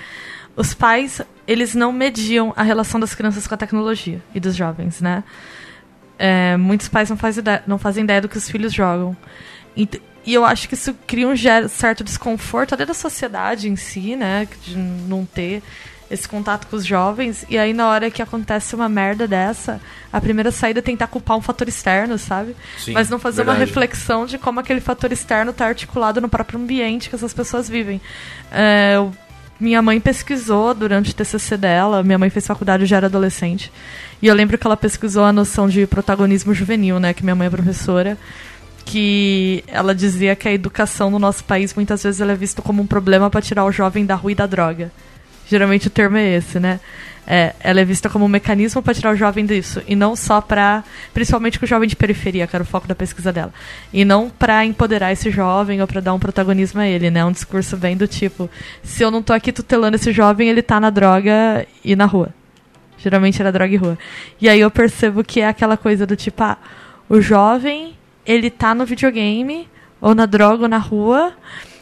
os 0.56 0.74
pais, 0.74 1.22
eles 1.48 1.74
não 1.74 1.92
mediam 1.94 2.54
a 2.56 2.64
relação 2.64 3.00
das 3.00 3.16
crianças 3.16 3.48
com 3.48 3.54
a 3.54 3.58
tecnologia 3.58 4.22
e 4.36 4.40
dos 4.40 4.56
jovens, 4.56 5.00
né? 5.00 5.24
É, 6.20 6.58
muitos 6.58 6.90
pais 6.90 7.10
não 7.10 7.16
fazem, 7.18 7.42
ideia, 7.42 7.64
não 7.66 7.78
fazem 7.80 8.04
ideia 8.04 8.20
do 8.22 8.28
que 8.28 8.38
os 8.38 8.50
filhos 8.50 8.74
jogam. 8.74 9.16
Ent- 9.76 10.02
E 10.26 10.34
eu 10.34 10.44
acho 10.46 10.68
que 10.68 10.74
isso 10.76 10.94
cria 11.08 11.28
um 11.28 11.34
certo 11.70 12.04
desconforto 12.04 12.74
até 12.76 12.86
da 12.86 12.94
sociedade 12.94 13.70
em 13.70 13.76
si, 13.78 14.16
né? 14.18 14.48
De 14.66 14.78
não 14.78 15.26
ter 15.26 15.64
esse 16.12 16.28
contato 16.28 16.68
com 16.68 16.76
os 16.76 16.86
jovens. 16.86 17.46
E 17.50 17.58
aí, 17.58 17.72
na 17.72 17.88
hora 17.88 18.12
que 18.12 18.22
acontece 18.22 18.76
uma 18.76 18.90
merda 18.90 19.28
dessa, 19.28 19.80
a 20.12 20.20
primeira 20.20 20.52
saída 20.52 20.80
é 20.80 20.82
tentar 20.82 21.08
culpar 21.08 21.38
um 21.38 21.42
fator 21.42 21.68
externo, 21.70 22.18
sabe? 22.18 22.56
Sim, 22.78 22.92
Mas 22.94 23.10
não 23.10 23.18
fazer 23.18 23.42
uma 23.44 23.54
verdade. 23.54 23.70
reflexão 23.70 24.26
de 24.26 24.38
como 24.38 24.60
aquele 24.60 24.82
fator 24.82 25.12
externo 25.12 25.52
está 25.52 25.68
articulado 25.68 26.20
no 26.20 26.28
próprio 26.28 26.60
ambiente 26.60 27.10
que 27.10 27.16
essas 27.16 27.34
pessoas 27.34 27.70
vivem. 27.70 28.02
É, 28.52 28.94
eu- 28.98 29.14
minha 29.60 29.82
mãe 29.82 30.00
pesquisou 30.00 30.74
durante 30.74 31.12
o 31.12 31.14
TCC 31.14 31.58
dela, 31.58 32.02
minha 32.04 32.18
mãe 32.18 32.30
fez 32.30 32.46
faculdade 32.48 32.86
já 32.86 32.98
era 32.98 33.06
adolescente, 33.08 33.72
e 34.22 34.28
eu 34.28 34.36
lembro 34.36 34.58
que 34.58 34.66
ela 34.66 34.78
pesquisou 34.78 35.24
a 35.24 35.34
noção 35.34 35.68
de 35.68 35.86
protagonismo 35.88 36.54
juvenil, 36.54 37.00
né, 37.00 37.14
que 37.14 37.24
minha 37.24 37.36
mãe 37.36 37.48
é 37.48 37.50
professora, 37.50 38.18
que 38.86 39.64
ela 39.68 39.94
dizia 39.94 40.36
que 40.36 40.48
a 40.48 40.54
educação 40.54 41.12
no 41.12 41.20
nosso 41.20 41.44
país 41.44 41.74
muitas 41.76 42.02
vezes 42.04 42.20
ela 42.20 42.32
é 42.32 42.36
vista 42.36 42.62
como 42.62 42.82
um 42.82 42.88
problema 42.88 43.30
para 43.30 43.42
tirar 43.42 43.64
o 43.66 43.72
jovem 43.72 44.06
da 44.06 44.16
rua 44.16 44.32
e 44.32 44.36
da 44.36 44.48
droga. 44.48 44.92
Geralmente 45.48 45.88
o 45.88 45.90
termo 45.90 46.18
é 46.18 46.36
esse, 46.36 46.60
né? 46.60 46.80
É, 47.32 47.54
ela 47.60 47.80
é 47.80 47.86
vista 47.86 48.10
como 48.10 48.26
um 48.26 48.28
mecanismo 48.28 48.82
para 48.82 48.94
tirar 48.94 49.14
o 49.14 49.16
jovem 49.16 49.46
disso 49.46 49.84
e 49.88 49.96
não 49.96 50.16
só 50.16 50.42
para, 50.42 50.84
principalmente 51.14 51.60
com 51.60 51.66
o 51.66 51.68
jovem 51.68 51.88
de 51.88 51.96
periferia, 51.96 52.48
que 52.48 52.56
era 52.56 52.64
o 52.64 52.66
foco 52.66 52.88
da 52.88 52.96
pesquisa 52.96 53.32
dela, 53.32 53.54
e 53.94 54.04
não 54.04 54.32
para 54.32 54.66
empoderar 54.66 55.12
esse 55.12 55.30
jovem 55.30 55.80
ou 55.80 55.88
para 55.88 56.02
dar 56.02 56.14
um 56.16 56.20
protagonismo 56.20 56.82
a 56.82 56.88
ele, 56.88 57.12
né? 57.12 57.24
Um 57.24 57.32
discurso 57.32 57.78
bem 57.78 57.96
do 57.96 58.08
tipo, 58.08 58.50
se 58.82 59.04
eu 59.04 59.12
não 59.12 59.22
tô 59.22 59.34
aqui 59.34 59.52
tutelando 59.52 59.96
esse 59.96 60.12
jovem, 60.12 60.50
ele 60.50 60.64
tá 60.64 60.80
na 60.80 60.90
droga 60.90 61.68
e 61.86 61.96
na 61.96 62.06
rua. 62.06 62.34
Geralmente 63.00 63.42
era 63.42 63.52
droga 63.52 63.74
e 63.74 63.78
rua. 63.78 63.98
E 64.40 64.48
aí 64.50 64.60
eu 64.60 64.70
percebo 64.70 65.24
que 65.24 65.40
é 65.42 65.48
aquela 65.48 65.78
coisa 65.78 66.06
do 66.06 66.16
tipo, 66.16 66.44
ah, 66.44 66.58
o 67.08 67.22
jovem, 67.22 67.96
ele 68.26 68.50
tá 68.50 68.76
no 68.76 68.86
videogame, 68.86 69.68
ou 70.02 70.14
na 70.14 70.26
droga, 70.26 70.64
ou 70.64 70.70
na 70.70 70.78
rua, 70.78 71.34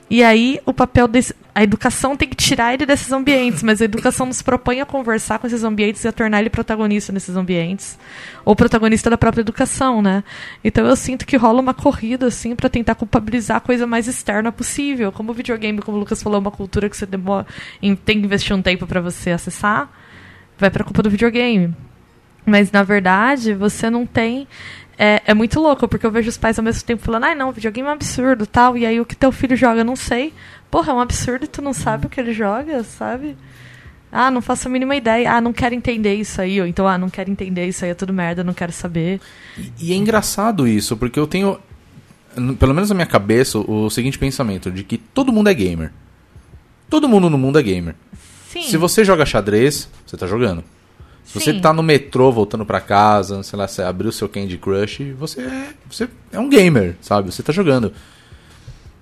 e 0.09 0.23
aí 0.23 0.59
o 0.65 0.73
papel 0.73 1.07
desse. 1.07 1.35
A 1.53 1.63
educação 1.63 2.15
tem 2.15 2.29
que 2.29 2.35
tirar 2.35 2.75
ele 2.75 2.85
desses 2.85 3.11
ambientes, 3.11 3.63
mas 3.63 3.81
a 3.81 3.85
educação 3.85 4.27
nos 4.27 4.43
propõe 4.43 4.79
a 4.79 4.85
conversar 4.85 5.39
com 5.39 5.47
esses 5.47 5.63
ambientes 5.63 6.03
e 6.03 6.07
a 6.07 6.11
tornar 6.11 6.39
ele 6.39 6.51
protagonista 6.51 7.11
nesses 7.11 7.35
ambientes. 7.35 7.97
Ou 8.45 8.55
protagonista 8.55 9.09
da 9.09 9.17
própria 9.17 9.41
educação, 9.41 9.99
né? 9.99 10.23
Então 10.63 10.85
eu 10.85 10.95
sinto 10.95 11.25
que 11.25 11.35
rola 11.35 11.59
uma 11.59 11.73
corrida, 11.73 12.27
assim, 12.27 12.55
para 12.55 12.69
tentar 12.69 12.93
culpabilizar 12.93 13.57
a 13.57 13.59
coisa 13.59 13.87
mais 13.87 14.07
externa 14.07 14.51
possível. 14.51 15.11
Como 15.11 15.31
o 15.31 15.33
videogame, 15.33 15.81
como 15.81 15.97
o 15.97 15.99
Lucas 15.99 16.21
falou, 16.21 16.37
é 16.37 16.41
uma 16.41 16.51
cultura 16.51 16.87
que 16.87 16.95
você 16.95 17.07
demora. 17.07 17.47
em- 17.81 17.95
tem 17.95 18.19
que 18.19 18.25
investir 18.27 18.55
um 18.55 18.61
tempo 18.61 18.85
para 18.85 19.01
você 19.01 19.31
acessar 19.31 19.89
vai 20.57 20.69
pra 20.69 20.83
culpa 20.83 21.03
do 21.03 21.09
videogame. 21.09 21.73
Mas 22.45 22.71
na 22.71 22.83
verdade, 22.83 23.53
você 23.53 23.89
não 23.89 24.05
tem. 24.05 24.47
É, 24.97 25.21
é 25.27 25.33
muito 25.33 25.59
louco, 25.59 25.87
porque 25.87 26.05
eu 26.05 26.11
vejo 26.11 26.29
os 26.29 26.37
pais 26.37 26.57
ao 26.57 26.65
mesmo 26.65 26.83
tempo 26.83 27.03
falando, 27.03 27.25
ai 27.25 27.35
não, 27.35 27.51
videogame 27.51 27.87
é 27.87 27.91
um 27.91 27.93
absurdo 27.93 28.47
tal. 28.47 28.77
E 28.77 28.85
aí 28.85 28.99
o 28.99 29.05
que 29.05 29.15
teu 29.15 29.31
filho 29.31 29.55
joga, 29.55 29.81
eu 29.81 29.85
não 29.85 29.95
sei. 29.95 30.33
Porra, 30.71 30.91
é 30.91 30.95
um 30.95 30.99
absurdo 30.99 31.45
e 31.45 31.47
tu 31.47 31.61
não 31.61 31.73
sabe 31.73 32.07
o 32.07 32.09
que 32.09 32.19
ele 32.19 32.33
joga, 32.33 32.83
sabe? 32.83 33.37
Ah, 34.11 34.31
não 34.31 34.41
faço 34.41 34.67
a 34.67 34.71
mínima 34.71 34.95
ideia. 34.95 35.31
Ah, 35.33 35.41
não 35.41 35.53
quero 35.53 35.75
entender 35.75 36.15
isso 36.15 36.41
aí. 36.41 36.59
Ou 36.59 36.67
então, 36.67 36.87
ah, 36.87 36.97
não 36.97 37.09
quero 37.09 37.29
entender 37.29 37.67
isso 37.67 37.83
aí, 37.83 37.91
é 37.91 37.93
tudo 37.93 38.13
merda, 38.13 38.43
não 38.43 38.53
quero 38.53 38.71
saber. 38.71 39.19
E 39.79 39.91
é 39.91 39.95
engraçado 39.95 40.67
isso, 40.67 40.95
porque 40.95 41.19
eu 41.19 41.27
tenho, 41.27 41.59
pelo 42.57 42.73
menos 42.73 42.89
na 42.89 42.95
minha 42.95 43.05
cabeça, 43.05 43.59
o 43.59 43.89
seguinte 43.89 44.17
pensamento: 44.17 44.71
de 44.71 44.83
que 44.83 44.97
todo 44.97 45.31
mundo 45.31 45.49
é 45.49 45.53
gamer. 45.53 45.91
Todo 46.89 47.09
mundo 47.09 47.29
no 47.29 47.37
mundo 47.37 47.59
é 47.59 47.63
gamer. 47.63 47.95
Sim. 48.51 48.63
Se 48.63 48.77
você 48.77 49.03
joga 49.03 49.25
xadrez, 49.25 49.89
você 50.05 50.15
tá 50.17 50.25
jogando. 50.27 50.63
Se 51.25 51.33
você 51.33 51.51
Sim. 51.51 51.59
tá 51.59 51.73
no 51.73 51.83
metrô 51.83 52.31
voltando 52.31 52.65
pra 52.65 52.79
casa, 52.79 53.43
sei 53.43 53.59
lá, 53.59 53.67
você 53.67 53.81
abriu 53.81 54.11
seu 54.13 54.29
Candy 54.29 54.57
Crush, 54.57 55.11
você 55.11 55.41
é, 55.41 55.69
você 55.89 56.07
é 56.31 56.39
um 56.39 56.49
gamer, 56.49 56.95
sabe? 57.01 57.31
Você 57.31 57.43
tá 57.43 57.51
jogando. 57.51 57.91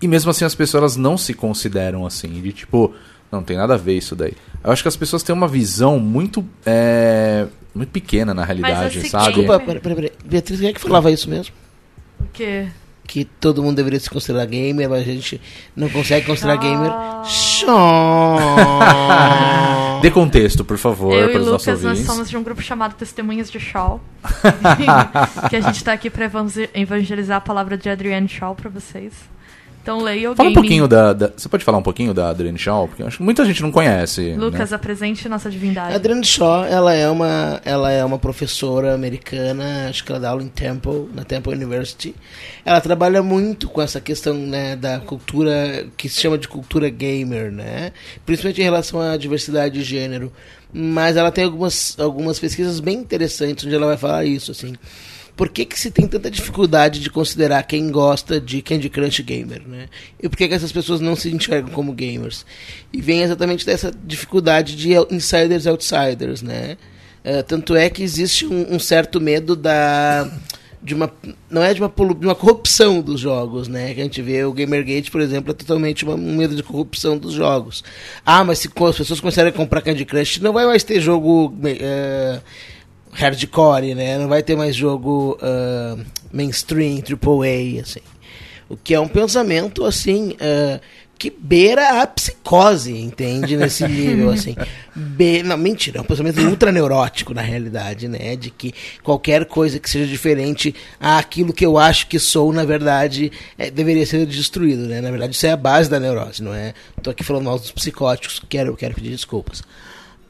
E 0.02 0.08
mesmo 0.08 0.32
assim 0.32 0.43
as 0.43 0.56
pessoas 0.56 0.82
elas 0.82 0.98
não 0.98 1.18
se 1.18 1.36
consideram 1.36 2.06
assim, 2.06 2.41
de 2.41 2.52
tipo, 2.52 2.93
não 3.32 3.43
tem 3.43 3.56
nada 3.56 3.76
a 3.76 3.78
ver 3.78 3.96
isso 3.98 4.16
daí. 4.16 4.34
Eu 4.64 4.72
acho 4.72 4.82
que 4.82 4.88
as 4.88 4.98
pessoas 4.98 5.22
têm 5.22 5.36
uma 5.36 5.48
visão 5.48 6.00
muito 6.00 6.43
é, 6.66 7.46
muito 7.74 7.89
pequena 7.89 8.34
na 8.34 8.43
realidade, 8.43 8.98
assim, 8.98 9.10
sabe? 9.10 9.26
Desculpa, 9.26 9.60
peraí, 9.60 9.80
peraí, 9.80 9.96
peraí. 9.96 10.12
Beatriz, 10.26 10.60
quem 10.60 10.70
é 10.70 10.74
que 10.74 10.82
falava 10.82 11.12
isso 11.12 11.30
mesmo? 11.30 11.54
O 12.20 12.26
quê? 12.34 12.68
Que 13.08 13.24
todo 13.24 13.62
mundo 13.62 13.76
deveria 13.76 13.99
se 13.99 14.10
considerar 14.10 14.45
gamer, 14.45 14.89
mas 14.89 15.01
a 15.01 15.03
gente 15.06 15.39
não 15.76 15.88
consegue 15.89 16.26
considerar 16.26 16.58
gamer. 16.58 16.91
Só. 17.26 18.36
Dê 20.01 20.12
contexto, 20.12 20.64
por 20.66 20.78
favor, 20.78 21.14
eu 21.14 21.30
e 21.30 21.32
para 21.32 21.41
os 21.41 21.47
nossos 21.47 21.68
Lucas, 21.68 21.84
nós 21.84 21.91
ouvintes. 21.91 22.06
somos 22.14 22.30
de 22.30 22.38
um 22.38 22.43
grupo 22.43 22.62
chamado 22.62 22.93
Testemunhas 22.95 23.49
de 23.51 23.60
Shaw. 23.60 23.99
que 25.49 25.56
a 25.56 25.62
gente 25.62 25.84
tá 25.84 25.93
aqui 25.93 26.10
pra 26.10 26.26
evangel- 26.26 26.70
evangelizar 26.74 27.38
a 27.38 27.41
palavra 27.41 27.78
de 27.78 27.89
Adrienne 27.89 28.28
Shaw 28.28 28.56
pra 28.56 28.70
vocês. 28.70 29.14
Então 29.86 30.02
leia 30.02 30.32
o 30.32 30.36
Fala 30.36 30.50
um 30.50 30.52
gaming. 30.52 30.62
pouquinho 30.68 30.88
da, 30.88 31.14
da- 31.14 31.32
Você 31.38 31.48
pode 31.48 31.64
falar 31.64 31.78
um 31.78 31.84
pouquinho 31.84 32.12
da 32.12 32.30
Adrienne 32.32 32.58
Shaw? 32.58 32.88
Porque 32.88 33.04
acho 33.04 33.18
que 33.18 33.24
muita 33.24 33.46
gente 33.46 33.62
não 33.62 33.72
conhece. 33.72 34.34
Lucas, 34.36 34.72
né? 34.72 34.76
apresente 34.76 35.30
nossa 35.30 35.48
divindade. 35.48 35.94
A 35.94 35.96
Adrienne 35.98 36.26
Shaw, 36.26 36.66
ela 36.66 36.92
é 36.92 37.08
uma, 37.08 37.62
ela 37.64 37.92
é 37.92 38.04
uma 38.04 38.18
professora 38.18 38.96
americana, 38.96 39.86
acho 39.88 40.04
que 40.04 40.12
ela 40.12 40.20
dá 40.20 40.30
aula 40.32 40.42
em 40.42 40.48
Temple, 40.48 41.08
na 41.14 41.24
Temple 41.24 41.54
University. 41.54 42.16
Ela 42.66 42.82
trabalha 42.82 43.22
muito 43.22 43.70
com 43.70 43.80
essa 43.80 44.02
questão, 44.02 44.34
né, 44.34 44.76
da 44.76 44.98
cultura 45.00 45.86
que 45.96 46.10
se 46.10 46.20
chama 46.20 46.40
de 46.40 46.48
cultura 46.48 46.90
gamer, 46.90 47.52
né? 47.52 47.92
Principalmente 48.26 48.62
em 48.62 48.64
relação 48.64 49.00
à 49.00 49.16
diversidade 49.18 49.76
de 49.76 49.84
gênero. 49.84 50.34
Mas 50.74 51.16
ela 51.16 51.32
tem 51.32 51.44
algumas, 51.44 51.96
algumas 52.00 52.40
pesquisas 52.40 52.80
bem 52.80 52.98
interessantes 52.98 53.64
onde 53.64 53.76
ela 53.76 53.86
vai 53.86 53.98
falar 53.98 54.26
isso, 54.26 54.50
assim. 54.50 54.74
Por 55.36 55.50
que, 55.50 55.66
que 55.66 55.78
se 55.78 55.92
tem 55.92 56.08
tanta 56.08 56.32
dificuldade 56.32 57.00
de 57.02 57.10
considerar 57.10 57.62
quem 57.64 57.92
gosta 57.92 58.40
de 58.40 58.62
Candy 58.62 58.90
Crush 58.90 59.20
gamer, 59.22 59.62
né? 59.68 59.88
E 60.22 60.30
por 60.30 60.38
que, 60.38 60.48
que 60.48 60.54
essas 60.54 60.72
pessoas 60.72 61.02
não 61.02 61.16
se 61.16 61.30
enxergam 61.30 61.72
como 61.72 61.92
gamers? 61.92 62.46
E 62.94 63.02
vem 63.02 63.22
exatamente 63.22 63.66
dessa 63.66 63.92
dificuldade 64.06 64.76
de 64.78 64.94
insiders 65.14 65.66
e 65.66 65.70
outsiders, 65.70 66.42
né? 66.42 66.78
Eh, 67.24 67.42
tanto 67.44 67.76
é 67.76 67.90
que 67.90 68.02
existe 68.02 68.46
um, 68.46 68.76
um 68.76 68.80
certo 68.80 69.20
medo 69.20 69.56
da 69.56 70.32
de 70.82 70.94
uma 70.94 71.12
não 71.50 71.64
é 71.64 71.74
de 71.74 71.82
uma, 71.82 71.90
de 71.90 72.26
uma 72.28 72.36
corrupção 72.36 73.02
dos 73.02 73.20
jogos, 73.20 73.68
né? 73.68 73.94
Que 73.96 74.02
a 74.02 74.04
gente 74.04 74.22
vê 74.22 74.46
o 74.46 74.54
Gamergate, 74.54 75.10
por 75.10 75.20
exemplo, 75.20 75.50
é 75.52 75.54
totalmente 75.56 76.06
uma- 76.06 76.14
um 76.14 76.36
medo 76.38 76.56
de 76.56 76.62
corrupção 76.62 77.18
dos 77.18 77.34
jogos. 77.34 77.84
Ah, 78.24 78.44
mas 78.44 78.60
se 78.60 78.70
as 78.70 78.96
pessoas 78.98 79.20
começarem 79.20 79.50
a 79.50 79.54
comprar 79.54 79.82
Candy 79.82 80.06
Crush, 80.06 80.40
não 80.40 80.54
vai 80.54 80.66
mais 80.68 80.84
ter 80.84 81.02
jogo 81.02 81.54
eh, 81.66 82.40
hardcore, 83.16 83.95
né? 83.95 84.18
Não 84.18 84.28
vai 84.28 84.43
ter 84.43 84.55
mais 84.55 84.76
jogo 84.76 85.38
ah, 85.41 85.97
mainstream, 86.32 86.97
AAA, 86.97 87.82
assim. 87.82 88.01
O 88.68 88.76
que 88.76 88.93
é 88.93 88.99
um 88.99 89.07
pensamento, 89.07 89.86
assim, 89.86 90.36
ah, 90.39 90.80
que 91.18 91.30
beira 91.30 92.01
a 92.01 92.07
psicose, 92.07 92.91
entende? 92.91 93.55
Nesse 93.55 93.88
nível, 93.88 94.32
assim. 94.32 94.53
Be 94.93 95.43
não, 95.43 95.57
mentira, 95.57 95.99
é 95.99 96.01
um 96.01 96.05
pensamento 96.05 96.41
ultra 96.41 96.72
neurótico, 96.72 97.34
na 97.34 97.41
realidade, 97.41 98.07
né? 98.07 98.36
De 98.36 98.51
que 98.51 98.74
qualquer 99.01 99.45
coisa 99.45 99.80
que 99.80 99.89
seja 99.89 100.05
diferente 100.05 100.76
àquilo 100.99 101.53
que 101.53 101.66
eu 101.66 101.78
acho 101.78 102.07
que 102.07 102.20
sou, 102.20 102.51
na 102.51 102.66
verdade, 102.66 103.32
é, 103.57 103.72
deveria 103.72 104.05
ser 104.05 104.26
destruído, 104.26 104.84
né? 104.88 104.99
Na 104.99 105.09
verdade, 105.09 105.36
isso 105.36 105.45
é 105.45 105.51
a 105.51 105.57
base 105.57 105.89
da 105.89 105.99
neurose, 105.99 106.43
não 106.43 106.53
é? 106.53 106.74
Tô 107.01 107.11
aqui 107.11 107.24
falando 107.24 107.45
mal 107.45 107.57
dos 107.57 107.72
psicóticos, 107.72 108.41
quero, 108.49 108.76
quero 108.76 108.93
pedir 108.93 109.11
desculpas. 109.11 109.63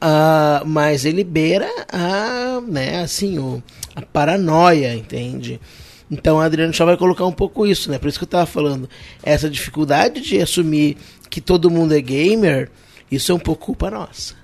Ah, 0.00 0.62
mas 0.66 1.04
ele 1.04 1.24
beira 1.24 1.68
a, 1.90 2.60
né, 2.66 3.00
assim, 3.00 3.38
o, 3.38 3.62
a 3.94 4.02
paranoia, 4.02 4.94
entende? 4.94 5.60
Então 6.10 6.40
a 6.40 6.44
Adriana 6.44 6.72
já 6.72 6.84
vai 6.84 6.96
colocar 6.96 7.24
um 7.24 7.32
pouco 7.32 7.66
isso, 7.66 7.90
né? 7.90 7.98
Por 7.98 8.08
isso 8.08 8.18
que 8.18 8.24
eu 8.24 8.28
tava 8.28 8.46
falando. 8.46 8.88
Essa 9.22 9.50
dificuldade 9.50 10.20
de 10.20 10.40
assumir 10.40 10.96
que 11.28 11.40
todo 11.40 11.70
mundo 11.70 11.94
é 11.94 12.00
gamer, 12.00 12.70
isso 13.10 13.32
é 13.32 13.34
um 13.34 13.38
pouco 13.38 13.66
culpa 13.66 13.90
nossa. 13.90 14.34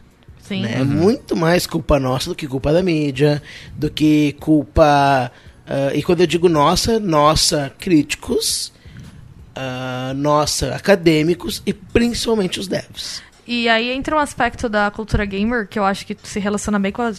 Sim. 0.41 0.63
né? 0.63 0.81
É 0.81 0.85
muito 0.85 1.37
mais 1.37 1.67
culpa 1.67 2.01
nossa 2.01 2.31
do 2.31 2.35
que 2.35 2.49
culpa 2.49 2.73
da 2.73 2.83
mídia, 2.83 3.43
do 3.77 3.91
que 3.91 4.35
culpa. 4.41 5.31
ah, 5.67 5.95
e 5.95 6.03
quando 6.03 6.21
eu 6.21 6.27
digo 6.27 6.49
nossa, 6.49 6.99
nossa 6.99 7.73
críticos, 7.79 8.73
ah, 9.55 10.13
nossa 10.17 10.75
acadêmicos 10.75 11.63
e 11.65 11.73
principalmente 11.73 12.59
os 12.59 12.67
devs. 12.67 13.23
E 13.47 13.69
aí 13.69 13.91
entra 13.91 14.17
um 14.17 14.19
aspecto 14.19 14.69
da 14.69 14.91
cultura 14.91 15.25
gamer 15.25 15.67
que 15.67 15.79
eu 15.79 15.85
acho 15.85 16.07
que 16.07 16.17
se 16.23 16.39
relaciona 16.39 16.79
bem 16.79 16.93
com 16.93 17.03
a 17.03 17.13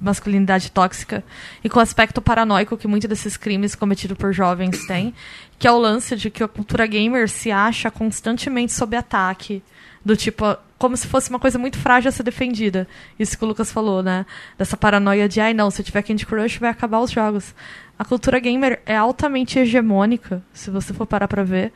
masculinidade 0.00 0.70
tóxica 0.70 1.22
e 1.62 1.68
com 1.68 1.78
o 1.78 1.82
aspecto 1.82 2.22
paranoico 2.22 2.76
que 2.76 2.88
muitos 2.88 3.08
desses 3.08 3.36
crimes 3.36 3.74
cometidos 3.74 4.16
por 4.16 4.32
jovens 4.32 4.86
têm, 4.86 5.14
que 5.58 5.68
é 5.68 5.72
o 5.72 5.78
lance 5.78 6.16
de 6.16 6.30
que 6.30 6.42
a 6.42 6.48
cultura 6.48 6.86
gamer 6.86 7.28
se 7.28 7.50
acha 7.50 7.90
constantemente 7.90 8.72
sob 8.72 8.96
ataque, 8.96 9.62
do 10.02 10.16
tipo, 10.16 10.56
como 10.78 10.96
se 10.96 11.06
fosse 11.06 11.28
uma 11.28 11.38
coisa 11.38 11.58
muito 11.58 11.78
frágil 11.78 12.08
a 12.08 12.12
ser 12.12 12.22
defendida. 12.22 12.88
Isso 13.18 13.36
que 13.36 13.44
o 13.44 13.48
Lucas 13.48 13.70
falou, 13.70 14.02
né? 14.02 14.24
Dessa 14.56 14.76
paranoia 14.76 15.28
de, 15.28 15.40
ai 15.40 15.52
não, 15.52 15.70
se 15.70 15.82
tiver 15.82 16.02
Candy 16.02 16.24
Crush 16.24 16.58
vai 16.58 16.70
acabar 16.70 17.00
os 17.00 17.10
jogos. 17.10 17.54
A 17.98 18.04
cultura 18.04 18.38
gamer 18.38 18.80
é 18.86 18.96
altamente 18.96 19.58
hegemônica, 19.58 20.42
se 20.54 20.70
você 20.70 20.94
for 20.94 21.06
parar 21.06 21.28
pra 21.28 21.44
ver. 21.44 21.70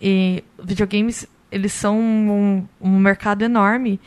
E 0.00 0.42
videogames, 0.62 1.26
eles 1.52 1.72
são 1.72 2.00
um, 2.00 2.66
um 2.80 2.98
mercado 2.98 3.42
enorme 3.42 4.00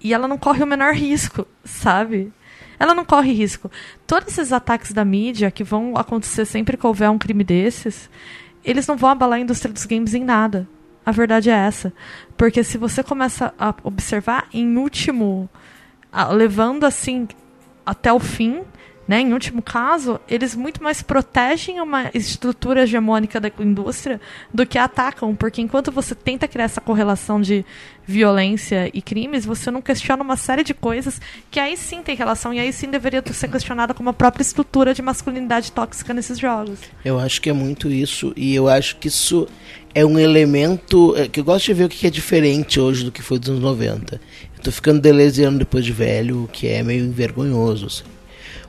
e 0.00 0.14
ela 0.14 0.28
não 0.28 0.38
corre 0.38 0.62
o 0.62 0.66
menor 0.66 0.94
risco, 0.94 1.46
sabe? 1.64 2.32
Ela 2.78 2.94
não 2.94 3.04
corre 3.04 3.32
risco. 3.32 3.70
Todos 4.06 4.28
esses 4.28 4.52
ataques 4.52 4.92
da 4.92 5.04
mídia 5.04 5.50
que 5.50 5.64
vão 5.64 5.96
acontecer 5.96 6.44
sempre 6.44 6.76
que 6.76 6.86
houver 6.86 7.10
um 7.10 7.18
crime 7.18 7.42
desses, 7.42 8.08
eles 8.64 8.86
não 8.86 8.96
vão 8.96 9.10
abalar 9.10 9.38
a 9.38 9.42
indústria 9.42 9.72
dos 9.72 9.84
games 9.84 10.14
em 10.14 10.22
nada. 10.22 10.68
A 11.04 11.10
verdade 11.10 11.50
é 11.50 11.54
essa. 11.54 11.92
Porque 12.36 12.62
se 12.62 12.78
você 12.78 13.02
começa 13.02 13.52
a 13.58 13.74
observar, 13.82 14.46
em 14.52 14.76
último, 14.76 15.50
levando 16.32 16.84
assim 16.84 17.26
até 17.84 18.12
o 18.12 18.20
fim, 18.20 18.62
né, 19.06 19.20
em 19.20 19.32
último 19.32 19.60
caso, 19.60 20.18
eles 20.28 20.54
muito 20.54 20.82
mais 20.82 21.02
protegem 21.02 21.80
uma 21.80 22.10
estrutura 22.14 22.82
hegemônica 22.82 23.40
da 23.40 23.50
indústria 23.58 24.20
do 24.52 24.64
que 24.66 24.78
atacam, 24.78 25.34
porque 25.34 25.60
enquanto 25.60 25.92
você 25.92 26.14
tenta 26.14 26.48
criar 26.48 26.64
essa 26.64 26.80
correlação 26.80 27.40
de 27.40 27.64
violência 28.06 28.90
e 28.92 29.00
crimes, 29.00 29.44
você 29.44 29.70
não 29.70 29.80
questiona 29.80 30.22
uma 30.22 30.36
série 30.36 30.62
de 30.62 30.74
coisas 30.74 31.20
que 31.50 31.58
aí 31.58 31.76
sim 31.76 32.02
tem 32.02 32.14
relação 32.14 32.52
e 32.52 32.60
aí 32.60 32.72
sim 32.72 32.90
deveria 32.90 33.22
ser 33.32 33.48
questionada 33.48 33.94
como 33.94 34.10
a 34.10 34.12
própria 34.12 34.42
estrutura 34.42 34.94
de 34.94 35.02
masculinidade 35.02 35.72
tóxica 35.72 36.12
nesses 36.12 36.38
jogos. 36.38 36.78
Eu 37.04 37.18
acho 37.18 37.40
que 37.40 37.50
é 37.50 37.52
muito 37.52 37.90
isso, 37.90 38.32
e 38.36 38.54
eu 38.54 38.68
acho 38.68 38.96
que 38.96 39.08
isso 39.08 39.46
é 39.94 40.04
um 40.04 40.18
elemento 40.18 41.14
é, 41.16 41.28
que 41.28 41.40
eu 41.40 41.44
gosto 41.44 41.66
de 41.66 41.74
ver 41.74 41.84
o 41.84 41.88
que 41.88 42.06
é 42.06 42.10
diferente 42.10 42.80
hoje 42.80 43.04
do 43.04 43.12
que 43.12 43.22
foi 43.22 43.38
dos 43.38 43.50
anos 43.50 43.62
90. 43.62 44.20
Eu 44.56 44.62
tô 44.62 44.72
ficando 44.72 45.00
delesiano 45.00 45.58
depois 45.58 45.84
de 45.84 45.92
velho, 45.92 46.44
o 46.44 46.48
que 46.48 46.66
é 46.66 46.82
meio 46.82 47.10
vergonhoso, 47.10 47.86
assim. 47.86 48.13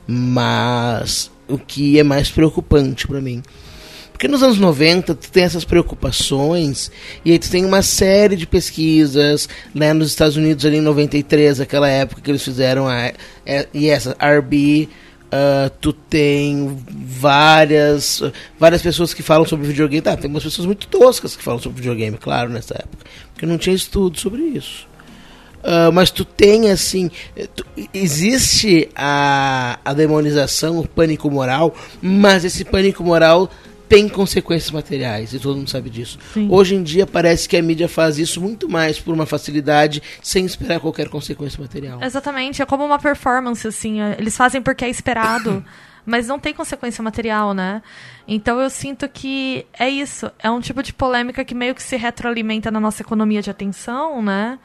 Mas 0.07 1.31
o 1.47 1.57
que 1.57 1.99
é 1.99 2.03
mais 2.03 2.29
preocupante 2.29 3.07
pra 3.07 3.21
mim. 3.21 3.41
Porque 4.11 4.29
nos 4.29 4.41
anos 4.41 4.57
90 4.57 5.13
tu 5.13 5.29
tem 5.29 5.43
essas 5.43 5.65
preocupações 5.65 6.89
e 7.25 7.33
aí 7.33 7.39
tu 7.39 7.51
tem 7.51 7.65
uma 7.65 7.81
série 7.81 8.37
de 8.37 8.47
pesquisas, 8.47 9.49
né, 9.73 9.91
nos 9.91 10.07
Estados 10.07 10.37
Unidos 10.37 10.65
ali 10.65 10.77
em 10.77 10.81
93, 10.81 11.59
aquela 11.59 11.89
época 11.89 12.21
que 12.21 12.31
eles 12.31 12.41
fizeram 12.41 12.87
a 12.87 13.11
é, 13.45 13.67
e 13.73 13.89
essa 13.89 14.15
RB, 14.17 14.87
ah, 15.29 15.69
tu 15.81 15.91
tem 15.91 16.77
várias 16.89 18.23
várias 18.57 18.81
pessoas 18.81 19.13
que 19.13 19.21
falam 19.21 19.45
sobre 19.45 19.67
videogame, 19.67 20.01
tá, 20.01 20.15
tem 20.15 20.29
umas 20.29 20.43
pessoas 20.43 20.65
muito 20.65 20.87
toscas 20.87 21.35
que 21.35 21.43
falam 21.43 21.59
sobre 21.59 21.81
videogame, 21.81 22.17
claro, 22.17 22.49
nessa 22.49 22.73
época, 22.75 23.05
porque 23.33 23.45
não 23.45 23.57
tinha 23.57 23.75
estudo 23.75 24.17
sobre 24.17 24.43
isso. 24.43 24.87
Ah, 25.65 25.89
mas 25.91 26.11
tu 26.11 26.23
tem 26.23 26.69
assim. 26.69 27.09
tu- 27.55 27.65
existe 27.93 28.87
a, 28.95 29.79
a 29.83 29.93
demonização, 29.93 30.79
o 30.79 30.87
pânico 30.87 31.29
moral, 31.31 31.73
mas 32.01 32.45
esse 32.45 32.63
pânico 32.63 33.03
moral 33.03 33.49
tem 33.89 34.07
consequências 34.09 34.71
materiais 34.71 35.33
e 35.33 35.39
todo 35.39 35.57
mundo 35.57 35.69
sabe 35.69 35.89
disso. 35.89 36.17
Sim. 36.33 36.47
Hoje 36.51 36.75
em 36.75 36.81
dia 36.83 37.05
parece 37.07 37.47
que 37.49 37.55
a 37.57 37.61
mídia 37.61 37.87
faz 37.87 38.17
isso 38.17 38.41
muito 38.41 38.67
mais 38.69 38.99
por 38.99 39.13
uma 39.13 39.25
facilidade, 39.25 40.01
sem 40.23 40.45
esperar 40.45 40.79
qualquer 40.79 41.07
consequência 41.09 41.59
material. 41.61 42.01
Exatamente, 42.03 42.61
é 42.61 42.65
como 42.65 42.83
uma 42.85 42.97
performance, 42.99 43.67
assim. 43.67 44.01
é, 44.01 44.15
Eles 44.19 44.35
fazem 44.35 44.61
porque 44.61 44.85
é 44.85 44.89
esperado, 44.89 45.63
mas 46.05 46.27
não 46.27 46.39
tem 46.39 46.53
consequência 46.53 47.03
material, 47.03 47.53
né? 47.53 47.81
Então 48.27 48.59
eu 48.59 48.69
sinto 48.71 49.07
que 49.07 49.65
é 49.77 49.87
isso. 49.89 50.31
É 50.39 50.49
um 50.49 50.59
tipo 50.59 50.81
de 50.81 50.91
polêmica 50.93 51.43
que 51.45 51.53
meio 51.55 51.73
que 51.75 51.81
se 51.83 51.95
retroalimenta 51.95 52.69
na 52.71 52.79
nossa 52.79 53.01
economia 53.03 53.41
de 53.41 53.49
atenção, 53.51 54.21
né? 54.21 54.57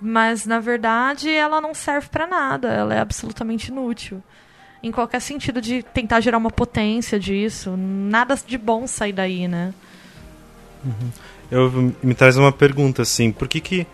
Mas 0.00 0.46
na 0.46 0.60
verdade 0.60 1.30
ela 1.30 1.60
não 1.60 1.74
serve 1.74 2.08
pra 2.08 2.26
nada. 2.26 2.68
Ela 2.68 2.94
é 2.94 3.00
absolutamente 3.00 3.70
inútil. 3.70 4.22
Em 4.82 4.92
qualquer 4.92 5.20
sentido 5.20 5.60
de 5.60 5.82
tentar 5.82 6.20
gerar 6.20 6.38
uma 6.38 6.50
potência 6.50 7.18
disso. 7.18 7.74
Nada 7.76 8.36
de 8.46 8.58
bom 8.58 8.86
sair 8.86 9.12
daí, 9.12 9.48
né? 9.48 9.72
Eu 11.50 11.94
me 12.02 12.14
traz 12.14 12.36
uma 12.36 12.52
pergunta 12.52 13.02
assim, 13.02 13.32
por 13.32 13.48
que 13.48 13.60
que 13.60 13.86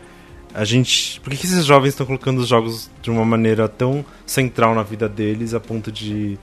a 0.53 0.65
gente, 0.65 1.21
por 1.21 1.31
que 1.31 1.37
que 1.37 1.47
esses 1.47 1.65
jovens 1.65 1.91
estão 1.91 2.07
colocando 2.07 2.39
os 2.39 2.49
jogos 2.49 2.91
de 3.01 3.11
uma 3.11 3.25
maneira 3.25 3.69
tão 3.69 4.05
central 4.27 4.75
na 4.75 4.83
vida 4.83 5.09
deles 5.09 5.55
a 5.55 5.61
ponto 5.61 5.93
de 5.93 6.39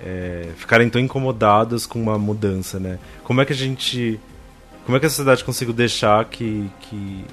é, 0.00 0.48
ficarem 0.56 0.88
tão 0.88 1.00
incomodados 1.00 1.86
com 1.86 2.00
uma 2.00 2.18
mudança, 2.18 2.78
né? 2.78 2.98
Como 3.24 3.40
é 3.40 3.44
que 3.44 3.52
a 3.52 3.56
gente, 3.56 4.20
como 4.84 4.96
é 4.96 5.00
que 5.00 5.06
a 5.06 5.10
sociedade 5.10 5.44
conseguiu 5.44 5.74
deixar 5.74 6.24
que 6.26 6.70
que 6.82 7.24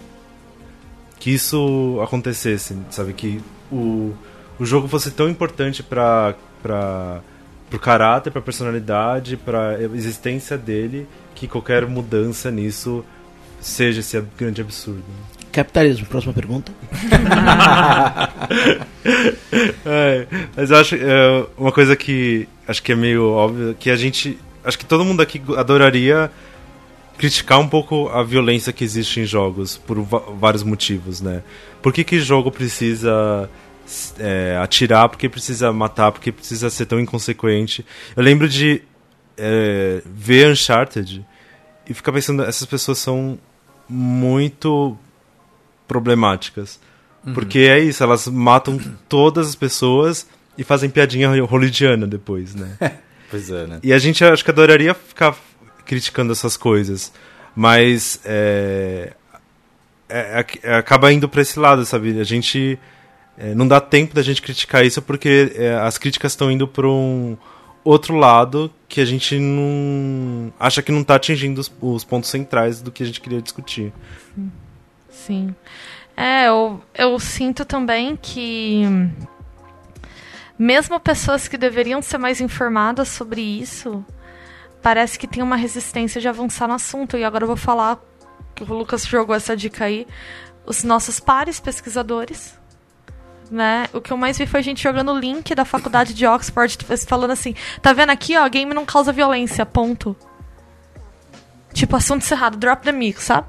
que 1.19 1.31
isso 1.31 1.99
acontecesse, 2.03 2.77
sabe 2.89 3.13
que 3.13 3.41
o 3.71 4.13
o 4.59 4.65
jogo 4.65 4.87
fosse 4.87 5.11
tão 5.11 5.29
importante 5.29 5.83
para 5.83 6.35
para 6.61 7.21
pro 7.69 7.79
caráter, 7.79 8.31
pra 8.31 8.41
personalidade, 8.41 9.37
pra 9.37 9.81
existência 9.81 10.57
dele, 10.57 11.07
que 11.33 11.47
qualquer 11.47 11.85
mudança 11.87 12.51
nisso 12.51 13.03
seja 13.59 13.99
esse 13.99 14.21
grande 14.37 14.61
absurdo. 14.61 15.03
Capitalismo, 15.51 16.05
próxima 16.05 16.33
pergunta. 16.33 16.71
É, 19.85 20.25
mas 20.55 20.71
eu 20.71 20.77
acho 20.77 20.95
é, 20.95 21.45
uma 21.57 21.71
coisa 21.71 21.95
que 21.95 22.47
acho 22.67 22.81
que 22.81 22.91
é 22.91 22.95
meio 22.95 23.29
óbvio 23.29 23.75
que 23.79 23.91
a 23.91 23.95
gente 23.95 24.37
acho 24.63 24.77
que 24.77 24.85
todo 24.85 25.05
mundo 25.05 25.21
aqui 25.21 25.41
adoraria 25.55 26.31
criticar 27.17 27.59
um 27.59 27.67
pouco 27.67 28.09
a 28.09 28.23
violência 28.23 28.73
que 28.73 28.83
existe 28.83 29.19
em 29.19 29.25
jogos 29.25 29.77
por 29.77 30.01
vários 30.01 30.63
motivos, 30.63 31.21
né? 31.21 31.43
Por 31.81 31.93
que 31.93 32.03
que 32.03 32.19
jogo 32.19 32.51
precisa 32.51 33.49
é, 34.19 34.57
atirar? 34.61 35.09
Por 35.09 35.17
que 35.17 35.29
precisa 35.29 35.71
matar? 35.71 36.11
Por 36.11 36.21
que 36.21 36.31
precisa 36.31 36.69
ser 36.69 36.85
tão 36.85 36.99
inconsequente? 36.99 37.85
Eu 38.15 38.23
lembro 38.23 38.49
de 38.49 38.81
é, 39.37 40.01
ver 40.05 40.51
Uncharted 40.51 41.25
e 41.87 41.93
ficar 41.93 42.11
pensando 42.11 42.43
essas 42.43 42.65
pessoas 42.65 42.97
são 42.97 43.37
muito 43.87 44.97
problemáticas. 45.87 46.79
Porque 47.33 47.59
é 47.59 47.79
isso, 47.79 48.03
elas 48.03 48.27
matam 48.27 48.79
todas 49.09 49.49
as 49.49 49.55
pessoas 49.55 50.27
e 50.55 50.63
fazem 50.63 50.89
piadinha 50.89 51.29
holidiana 51.45 52.05
depois, 52.05 52.53
né? 52.53 52.77
Pois 53.27 53.49
é, 53.49 53.65
né? 53.65 53.79
E 53.81 53.91
a 53.91 53.97
gente 53.97 54.23
acho 54.23 54.45
que 54.45 54.51
adoraria 54.51 54.93
ficar 54.93 55.35
criticando 55.85 56.31
essas 56.31 56.57
coisas, 56.57 57.11
mas 57.55 58.19
é, 58.25 59.13
é- 60.09 60.45
é- 60.63 60.75
acaba 60.75 61.11
indo 61.11 61.29
pra 61.29 61.41
esse 61.41 61.59
lado, 61.59 61.85
sabe? 61.85 62.19
A 62.19 62.23
gente 62.23 62.79
é, 63.37 63.53
não 63.53 63.67
dá 63.67 63.81
tempo 63.81 64.15
da 64.15 64.21
gente 64.21 64.41
criticar 64.41 64.85
isso 64.85 65.01
porque 65.01 65.53
é, 65.55 65.75
as 65.75 65.97
críticas 65.97 66.31
estão 66.31 66.49
indo 66.49 66.67
pra 66.67 66.87
um 66.87 67.37
outro 67.83 68.15
lado 68.15 68.71
que 68.87 68.99
a 69.01 69.05
gente 69.05 69.37
não 69.37 70.51
acha 70.59 70.81
que 70.81 70.91
não 70.91 71.03
tá 71.03 71.15
atingindo 71.15 71.61
os, 71.61 71.71
os 71.81 72.03
pontos 72.03 72.29
centrais 72.29 72.81
do 72.81 72.91
que 72.91 73.03
a 73.03 73.05
gente 73.05 73.21
queria 73.21 73.41
discutir. 73.41 73.93
Sim. 75.09 75.53
É, 76.17 76.47
eu, 76.47 76.81
eu 76.93 77.19
sinto 77.19 77.65
também 77.65 78.15
que 78.15 78.83
mesmo 80.57 80.99
pessoas 80.99 81.47
que 81.47 81.57
deveriam 81.57 82.01
ser 82.01 82.17
mais 82.17 82.39
informadas 82.39 83.09
sobre 83.09 83.41
isso, 83.41 84.03
parece 84.85 85.17
que 85.17 85.25
tem 85.25 85.41
uma 85.41 85.55
resistência 85.55 86.21
de 86.21 86.27
avançar 86.27 86.67
no 86.67 86.75
assunto. 86.75 87.17
E 87.17 87.23
agora 87.23 87.43
eu 87.43 87.47
vou 87.47 87.57
falar 87.57 87.99
que 88.53 88.61
o 88.61 88.67
Lucas 88.67 89.03
jogou 89.03 89.35
essa 89.35 89.57
dica 89.57 89.85
aí. 89.85 90.05
Os 90.63 90.83
nossos 90.83 91.19
pares 91.19 91.59
pesquisadores. 91.59 92.53
Né? 93.49 93.89
O 93.93 93.99
que 93.99 94.13
eu 94.13 94.17
mais 94.17 94.37
vi 94.37 94.45
foi 94.45 94.59
a 94.59 94.63
gente 94.63 94.83
jogando 94.83 95.11
o 95.11 95.17
link 95.17 95.55
da 95.55 95.65
faculdade 95.65 96.13
de 96.13 96.27
Oxford 96.27 96.77
falando 97.07 97.31
assim: 97.31 97.55
tá 97.81 97.93
vendo 97.93 98.11
aqui, 98.11 98.37
ó, 98.37 98.47
game 98.47 98.75
não 98.75 98.85
causa 98.85 99.11
violência, 99.11 99.65
ponto. 99.65 100.15
Tipo, 101.73 101.95
assunto 101.95 102.21
encerrado, 102.21 102.55
drop 102.55 102.83
the 102.83 102.91
mic, 102.91 103.19
sabe? 103.19 103.47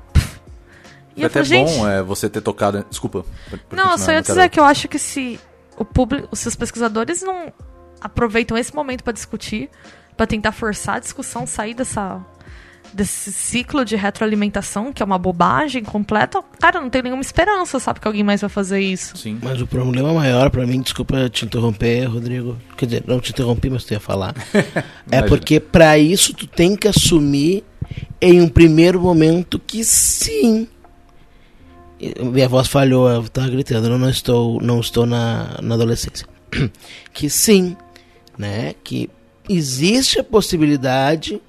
E 1.15 1.21
eu 1.21 1.27
até 1.27 1.45
falei, 1.45 1.67
gente. 1.67 1.79
bom 1.79 1.87
é, 1.87 2.03
você 2.03 2.31
ter 2.31 2.41
tocado. 2.41 2.83
Desculpa. 2.89 3.27
Não, 3.71 3.93
eu 3.93 3.99
só 3.99 4.11
ia 4.11 4.23
dizer 4.23 4.49
que 4.49 4.59
eu 4.59 4.65
acho 4.65 4.89
que 4.89 4.99
se 4.99 5.39
o 5.77 5.85
público, 5.85 6.29
os 6.31 6.39
seus 6.39 6.57
pesquisadores 6.57 7.23
não 7.23 7.53
aproveitam 8.01 8.57
esse 8.57 8.75
momento 8.75 9.05
para 9.05 9.13
discutir, 9.13 9.71
pra 10.17 10.27
tentar 10.27 10.53
forçar 10.53 10.97
a 10.97 10.99
discussão, 10.99 11.47
sair 11.47 11.75
dessa 11.75 12.25
desse 12.93 13.31
ciclo 13.31 13.85
de 13.85 13.95
retroalimentação, 13.95 14.91
que 14.91 15.03
é 15.03 15.07
uma 15.07 15.19
bobagem 15.19 15.85
completa, 15.85 16.43
cara, 16.59 16.81
não 16.81 16.89
tem 16.89 17.03
nenhuma 17.03 17.21
esperança, 17.21 17.79
sabe, 17.79 18.01
que 18.01 18.09
alguém 18.09 18.23
mais 18.23 18.41
vai 18.41 18.49
fazer 18.49 18.81
isso. 18.81 19.17
Sim. 19.17 19.39
Mas 19.43 19.61
o 19.61 19.67
problema 19.67 20.15
maior 20.15 20.51
pra 20.51 20.67
mim, 20.67 20.81
desculpa 20.81 21.29
te 21.29 21.45
interromper, 21.45 22.05
Rodrigo. 22.05 22.57
Quer 22.77 22.87
dizer, 22.87 23.05
não 23.07 23.21
te 23.21 23.33
interrompi, 23.33 23.69
mas 23.69 23.85
tu 23.85 23.93
ia 23.93 24.01
falar. 24.01 24.35
é 25.11 25.21
porque 25.23 25.61
pra 25.61 25.99
isso 25.99 26.33
tu 26.33 26.47
tem 26.47 26.75
que 26.75 26.89
assumir 26.89 27.65
em 28.21 28.41
um 28.41 28.49
primeiro 28.49 29.01
momento 29.01 29.59
que 29.59 29.85
sim. 29.85 30.67
Minha 32.21 32.49
voz 32.49 32.69
falhou, 32.69 33.09
eu 33.09 33.29
tava 33.29 33.49
gritando, 33.49 33.89
eu 33.89 33.99
não 33.99 34.11
estou, 34.11 34.61
não 34.61 34.81
estou 34.81 35.05
na, 35.05 35.59
na 35.63 35.75
adolescência. 35.75 36.27
que 37.13 37.29
sim, 37.29 37.77
né? 38.39 38.75
Que 38.85 39.11
existe 39.49 40.19
a 40.19 40.25
possibilidade 40.25 41.41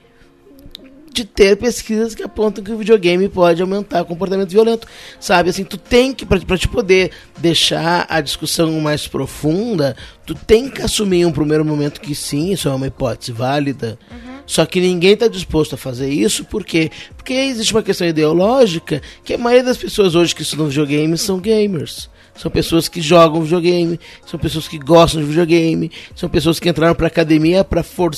de 1.17 1.25
ter 1.25 1.57
pesquisas 1.57 2.13
que 2.13 2.21
apontam 2.21 2.63
que 2.63 2.71
o 2.71 2.77
videogame 2.77 3.27
pode 3.27 3.59
aumentar 3.59 4.03
o 4.03 4.05
comportamento 4.05 4.51
violento, 4.51 4.87
sabe? 5.19 5.49
Assim, 5.49 5.63
tu 5.63 5.75
tem 5.75 6.13
que, 6.13 6.25
pra 6.25 6.57
te 6.57 6.67
poder 6.67 7.09
deixar 7.39 8.05
a 8.07 8.21
discussão 8.21 8.79
mais 8.79 9.07
profunda, 9.07 9.97
tu 10.27 10.35
tem 10.35 10.69
que 10.69 10.83
assumir 10.83 11.21
em 11.21 11.25
um 11.25 11.31
primeiro 11.31 11.65
momento 11.65 11.99
que 11.99 12.13
sim, 12.13 12.51
isso 12.51 12.69
é 12.69 12.71
uma 12.73 12.85
hipótese 12.85 13.31
válida. 13.31 13.97
Só 14.45 14.65
que 14.65 14.79
ninguém 14.79 15.13
está 15.13 15.27
disposto 15.27 15.73
a 15.73 15.77
fazer 15.77 16.09
isso, 16.09 16.45
por 16.45 16.63
quê? 16.63 16.91
Porque 17.15 17.33
existe 17.33 17.73
uma 17.73 17.83
questão 17.83 18.07
ideológica 18.07 19.01
que 19.23 19.33
a 19.33 19.37
maioria 19.39 19.63
das 19.63 19.77
pessoas 19.77 20.13
hoje 20.13 20.35
que 20.35 20.43
estudam 20.43 20.67
videogame 20.67 21.17
são 21.17 21.39
gamers. 21.39 22.09
São 22.37 22.49
pessoas 22.51 22.87
que 22.87 23.01
jogam 23.01 23.41
videogame, 23.41 23.99
são 24.25 24.39
pessoas 24.39 24.67
que 24.67 24.77
gostam 24.77 25.21
de 25.21 25.27
videogame, 25.27 25.91
são 26.15 26.29
pessoas 26.29 26.59
que 26.59 26.69
entraram 26.69 26.95
para 26.95 27.07
academia 27.07 27.63
para 27.63 27.81
for 27.83 28.11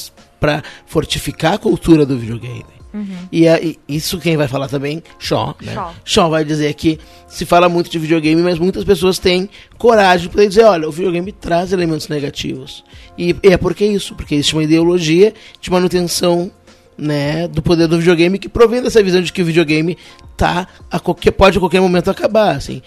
fortificar 0.86 1.54
a 1.54 1.58
cultura 1.58 2.06
do 2.06 2.18
videogame. 2.18 2.66
E, 3.32 3.48
a- 3.48 3.62
e 3.62 3.78
isso 3.88 4.18
quem 4.18 4.36
vai 4.36 4.48
falar 4.48 4.68
também? 4.68 5.04
Shaw, 5.20 5.56
né? 5.62 5.74
Shaw. 5.76 5.94
Shaw 6.04 6.30
vai 6.32 6.44
dizer 6.44 6.74
que 6.74 6.98
se 7.28 7.46
fala 7.46 7.70
muito 7.70 7.88
de 7.90 8.00
videogame, 8.00 8.42
mas 8.42 8.58
muitas 8.58 8.84
pessoas 8.84 9.20
têm 9.20 9.48
coragem 9.78 10.24
de 10.28 10.30
poder 10.30 10.48
dizer, 10.50 10.64
olha, 10.64 10.88
o 10.90 10.92
videogame 10.92 11.32
traz 11.32 11.72
elementos 11.72 12.08
negativos. 12.08 12.84
E, 13.16 13.36
e 13.44 13.50
é 13.50 13.58
porque 13.58 13.86
isso, 13.86 14.16
porque 14.16 14.34
existe 14.34 14.54
uma 14.56 14.64
ideologia 14.64 15.34
de 15.62 15.70
manutenção 15.70 16.50
né, 16.98 17.48
do 17.48 17.62
poder 17.62 17.88
do 17.88 17.98
videogame 18.00 18.40
que 18.40 18.50
provém 18.50 18.82
dessa 18.82 19.02
visão 19.04 19.22
de 19.22 19.32
que 19.32 19.42
o 19.42 19.46
videogame 19.46 19.96
tá 20.36 20.68
a 20.90 21.00
qualquer, 21.00 21.32
pode 21.32 21.58
a 21.58 21.62
qualquer 21.62 21.80
momento 21.80 22.10
acabar, 22.10 22.56
assim. 22.56 22.82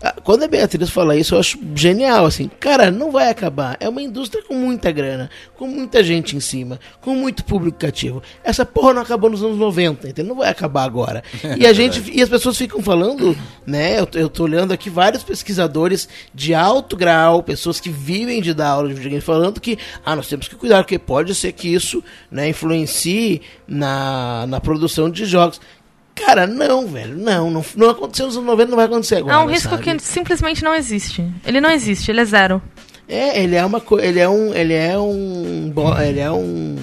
Ah, 0.00 0.14
Quando 0.22 0.44
a 0.44 0.48
Beatriz 0.48 0.90
fala 0.90 1.16
isso, 1.16 1.34
eu 1.34 1.40
acho 1.40 1.58
genial, 1.74 2.24
assim. 2.24 2.48
Cara, 2.60 2.88
não 2.90 3.10
vai 3.10 3.28
acabar. 3.30 3.76
É 3.80 3.88
uma 3.88 4.00
indústria 4.00 4.44
com 4.44 4.54
muita 4.54 4.92
grana, 4.92 5.28
com 5.56 5.66
muita 5.66 6.04
gente 6.04 6.36
em 6.36 6.40
cima, 6.40 6.78
com 7.00 7.14
muito 7.16 7.44
público 7.44 7.78
cativo. 7.78 8.22
Essa 8.44 8.64
porra 8.64 8.94
não 8.94 9.02
acabou 9.02 9.28
nos 9.28 9.42
anos 9.42 9.58
90, 9.58 10.08
entendeu? 10.08 10.28
Não 10.34 10.40
vai 10.40 10.50
acabar 10.50 10.84
agora. 10.84 11.22
E 11.58 11.66
a 11.66 11.72
gente, 11.72 12.02
e 12.12 12.22
as 12.22 12.28
pessoas 12.28 12.56
ficam 12.56 12.80
falando, 12.80 13.36
né? 13.66 13.98
Eu, 13.98 14.06
tô- 14.06 14.18
eu 14.18 14.28
tô 14.28 14.44
olhando 14.44 14.72
aqui 14.72 14.88
vários 14.88 15.24
pesquisadores 15.24 16.08
de 16.32 16.54
alto 16.54 16.96
grau, 16.96 17.42
pessoas 17.42 17.80
que 17.80 17.90
vivem 17.90 18.40
de 18.40 18.54
dar 18.54 18.68
aula 18.68 18.88
de 18.88 18.94
videogame, 18.94 19.20
falando 19.20 19.60
que, 19.60 19.76
ah, 20.04 20.14
nós 20.14 20.28
temos 20.28 20.46
que 20.46 20.54
cuidar, 20.54 20.84
porque 20.84 20.98
pode 20.98 21.34
ser 21.34 21.50
que 21.52 21.68
isso, 21.74 22.04
né, 22.30 22.48
influencie 22.48 23.42
na, 23.66 24.46
na 24.46 24.60
produção 24.60 25.10
de 25.10 25.24
jogos. 25.24 25.60
Cara, 26.24 26.46
não, 26.46 26.86
velho, 26.86 27.16
não, 27.16 27.50
não, 27.50 27.64
não 27.76 27.90
aconteceu 27.90 28.26
nos 28.26 28.36
anos 28.36 28.46
90, 28.46 28.70
não 28.70 28.76
vai 28.76 28.86
acontecer 28.86 29.16
agora. 29.16 29.34
É 29.34 29.38
um 29.38 29.46
risco 29.46 29.70
sabe? 29.70 29.82
que 29.82 29.98
simplesmente 30.00 30.62
não 30.62 30.74
existe. 30.74 31.24
Ele 31.46 31.60
não 31.60 31.70
existe, 31.70 32.10
ele 32.10 32.20
é 32.20 32.24
zero. 32.24 32.62
É, 33.08 33.42
ele 33.42 33.56
é 33.56 33.64
uma 33.64 33.82
ele 34.00 34.20
é 34.20 34.28
um, 34.28 34.54
ele 34.54 34.74
é 34.74 34.98
um, 34.98 35.72
ele 36.02 36.20
é 36.20 36.30
um, 36.30 36.76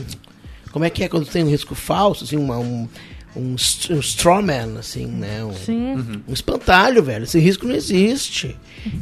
como 0.71 0.83
é 0.83 0.89
que 0.89 1.03
é 1.03 1.07
quando 1.07 1.25
tem 1.25 1.43
um 1.43 1.49
risco 1.49 1.75
falso, 1.75 2.23
assim, 2.23 2.35
uma, 2.35 2.57
um, 2.57 2.87
um, 3.35 3.55
um 3.91 3.99
strawman, 3.99 4.77
assim, 4.79 5.05
né, 5.05 5.43
um, 5.43 5.53
Sim. 5.53 6.21
um 6.27 6.33
espantalho, 6.33 7.03
velho. 7.03 7.23
Esse 7.23 7.39
risco 7.39 7.67
não 7.67 7.75
existe. 7.75 8.55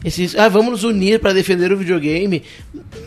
Esse, 0.03 0.21
risco- 0.23 0.39
ah, 0.39 0.47
vamos 0.49 0.71
nos 0.71 0.83
unir 0.83 1.19
para 1.19 1.33
defender 1.33 1.71
o 1.71 1.77
videogame. 1.77 2.41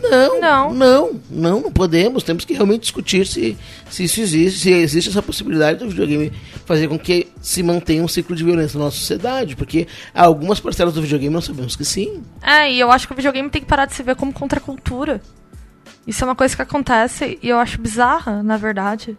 Não, 0.01 0.39
Não. 0.39 0.73
não, 0.73 1.21
não, 1.29 1.61
não 1.61 1.71
podemos. 1.71 2.23
Temos 2.23 2.45
que 2.45 2.53
realmente 2.53 2.81
discutir 2.81 3.25
se, 3.27 3.57
se 3.89 4.03
isso 4.03 4.21
existe, 4.21 4.59
se 4.59 4.71
existe 4.71 5.09
essa 5.09 5.21
possibilidade 5.21 5.79
do 5.79 5.89
videogame 5.89 6.31
fazer 6.65 6.87
com 6.87 6.97
que 6.99 7.27
se 7.41 7.63
mantenha 7.63 8.03
um 8.03 8.07
ciclo 8.07 8.35
de 8.35 8.43
violência 8.43 8.77
na 8.77 8.85
nossa 8.85 8.97
sociedade, 8.97 9.55
porque 9.55 9.87
algumas 10.13 10.59
parcelas 10.59 10.93
do 10.93 11.01
videogame 11.01 11.33
nós 11.33 11.45
sabemos 11.45 11.75
que 11.75 11.83
sim. 11.85 12.21
É, 12.41 12.71
e 12.71 12.79
eu 12.79 12.91
acho 12.91 13.07
que 13.07 13.13
o 13.13 13.15
videogame 13.15 13.49
tem 13.49 13.61
que 13.61 13.67
parar 13.67 13.85
de 13.85 13.95
se 13.95 14.03
ver 14.03 14.15
como 14.15 14.31
contracultura. 14.31 15.21
Isso 16.07 16.23
é 16.23 16.25
uma 16.27 16.35
coisa 16.35 16.55
que 16.55 16.61
acontece 16.61 17.37
e 17.43 17.49
eu 17.49 17.59
acho 17.59 17.81
bizarra, 17.81 18.41
na 18.41 18.55
verdade. 18.55 19.17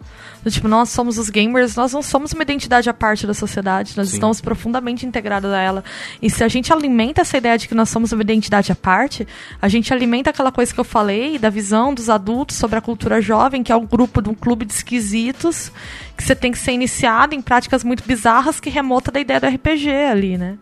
Tipo, 0.49 0.66
nós 0.66 0.89
somos 0.89 1.18
os 1.18 1.28
gamers, 1.28 1.76
nós 1.76 1.93
não 1.93 2.01
somos 2.01 2.32
uma 2.32 2.43
identidade 2.43 2.89
à 2.89 2.95
parte 2.95 3.26
da 3.26 3.34
sociedade, 3.34 3.95
nós 3.95 4.09
Sim. 4.09 4.14
estamos 4.14 4.41
profundamente 4.41 5.05
integrados 5.05 5.51
a 5.51 5.61
ela. 5.61 5.84
E 6.22 6.30
se 6.30 6.43
a 6.43 6.49
gente 6.49 6.72
alimenta 6.72 7.20
essa 7.20 7.36
ideia 7.36 7.59
de 7.59 7.68
que 7.68 7.74
nós 7.74 7.91
somos 7.91 8.11
uma 8.12 8.22
identidade 8.22 8.72
à 8.72 8.74
parte, 8.74 9.28
a 9.61 9.68
gente 9.68 9.93
alimenta 9.93 10.30
aquela 10.30 10.51
coisa 10.51 10.72
que 10.72 10.80
eu 10.80 10.84
falei, 10.84 11.39
da 11.39 11.51
visão 11.51 11.93
dos 11.93 12.09
adultos 12.09 12.57
sobre 12.57 12.78
a 12.78 12.80
cultura 12.80 13.20
jovem, 13.20 13.62
que 13.62 13.70
é 13.70 13.76
um 13.76 13.84
grupo 13.84 14.22
de 14.22 14.30
um 14.30 14.34
clube 14.34 14.64
de 14.64 14.72
esquisitos, 14.72 15.70
que 16.16 16.24
você 16.24 16.34
tem 16.34 16.51
que 16.51 16.59
ser 16.59 16.72
iniciado 16.72 17.34
em 17.34 17.43
práticas 17.43 17.84
muito 17.84 18.03
bizarras 18.07 18.59
que 18.59 18.70
remota 18.70 19.11
da 19.12 19.20
ideia 19.20 19.39
do 19.39 19.47
RPG 19.47 19.91
ali, 19.91 20.39
né? 20.39 20.57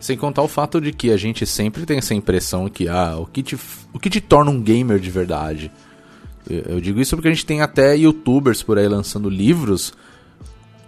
Sem 0.00 0.16
contar 0.16 0.42
o 0.42 0.48
fato 0.48 0.80
de 0.80 0.92
que 0.92 1.10
a 1.10 1.16
gente 1.16 1.44
sempre 1.44 1.84
tem 1.84 1.98
essa 1.98 2.14
impressão 2.14 2.68
que 2.68 2.88
ah, 2.88 3.16
o 3.18 3.26
que 3.26 3.42
te, 3.42 3.58
o 3.92 3.98
que 3.98 4.08
te 4.08 4.20
torna 4.20 4.50
um 4.50 4.62
gamer 4.62 4.98
de 4.98 5.10
verdade. 5.10 5.70
Eu, 6.48 6.74
eu 6.74 6.80
digo 6.80 7.00
isso 7.00 7.16
porque 7.16 7.28
a 7.28 7.32
gente 7.32 7.44
tem 7.44 7.62
até 7.62 7.96
youtubers 7.96 8.62
por 8.62 8.78
aí 8.78 8.88
lançando 8.88 9.28
livros 9.28 9.92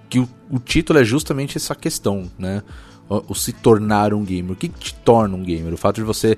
que 0.09 0.19
o, 0.19 0.29
o 0.51 0.59
título 0.59 0.99
é 0.99 1.05
justamente 1.05 1.57
essa 1.57 1.75
questão, 1.75 2.31
né? 2.39 2.63
O, 3.09 3.33
o 3.33 3.35
se 3.35 3.53
tornar 3.53 4.13
um 4.13 4.25
gamer. 4.25 4.53
O 4.53 4.57
que 4.57 4.69
te 4.69 4.95
torna 4.95 5.37
um 5.37 5.43
gamer? 5.43 5.73
O 5.73 5.77
fato 5.77 5.97
de 5.97 6.03
você, 6.03 6.37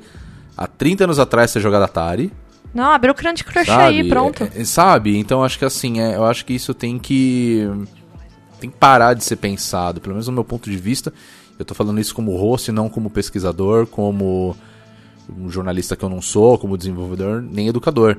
há 0.57 0.67
30 0.67 1.05
anos 1.05 1.19
atrás, 1.19 1.53
ter 1.53 1.61
jogado 1.61 1.83
Atari, 1.83 2.33
Não, 2.73 2.85
abre 2.85 3.11
o 3.11 3.15
Candy 3.15 3.45
Crush 3.45 3.67
sabe? 3.67 3.83
aí, 4.01 4.09
pronto. 4.09 4.45
É, 4.45 4.61
é, 4.61 4.65
sabe? 4.65 5.17
Então 5.17 5.43
acho 5.43 5.59
que 5.59 5.65
assim, 5.65 6.01
é, 6.01 6.17
eu 6.17 6.25
acho 6.25 6.45
que 6.45 6.53
isso 6.53 6.73
tem 6.75 6.99
que 6.99 7.69
tem 8.61 8.71
que 8.71 8.77
parar 8.77 9.15
de 9.15 9.25
ser 9.25 9.37
pensado, 9.37 10.01
pelo 10.01 10.15
menos 10.15 10.29
no 10.29 10.33
meu 10.33 10.45
ponto 10.45 10.71
de 10.71 10.77
vista. 10.77 11.13
Eu 11.59 11.65
tô 11.65 11.75
falando 11.75 12.01
isso 12.01 12.15
como 12.15 12.37
host, 12.37 12.73
não 12.73 12.89
como 12.89 13.11
pesquisador, 13.11 13.87
como 13.87 14.57
um 15.39 15.49
jornalista 15.51 15.95
que 15.97 16.05
eu 16.05 16.09
não 16.09 16.21
sou, 16.21 16.59
como 16.59 16.77
desenvolvedor, 16.77 17.41
nem 17.43 17.69
educador. 17.69 18.17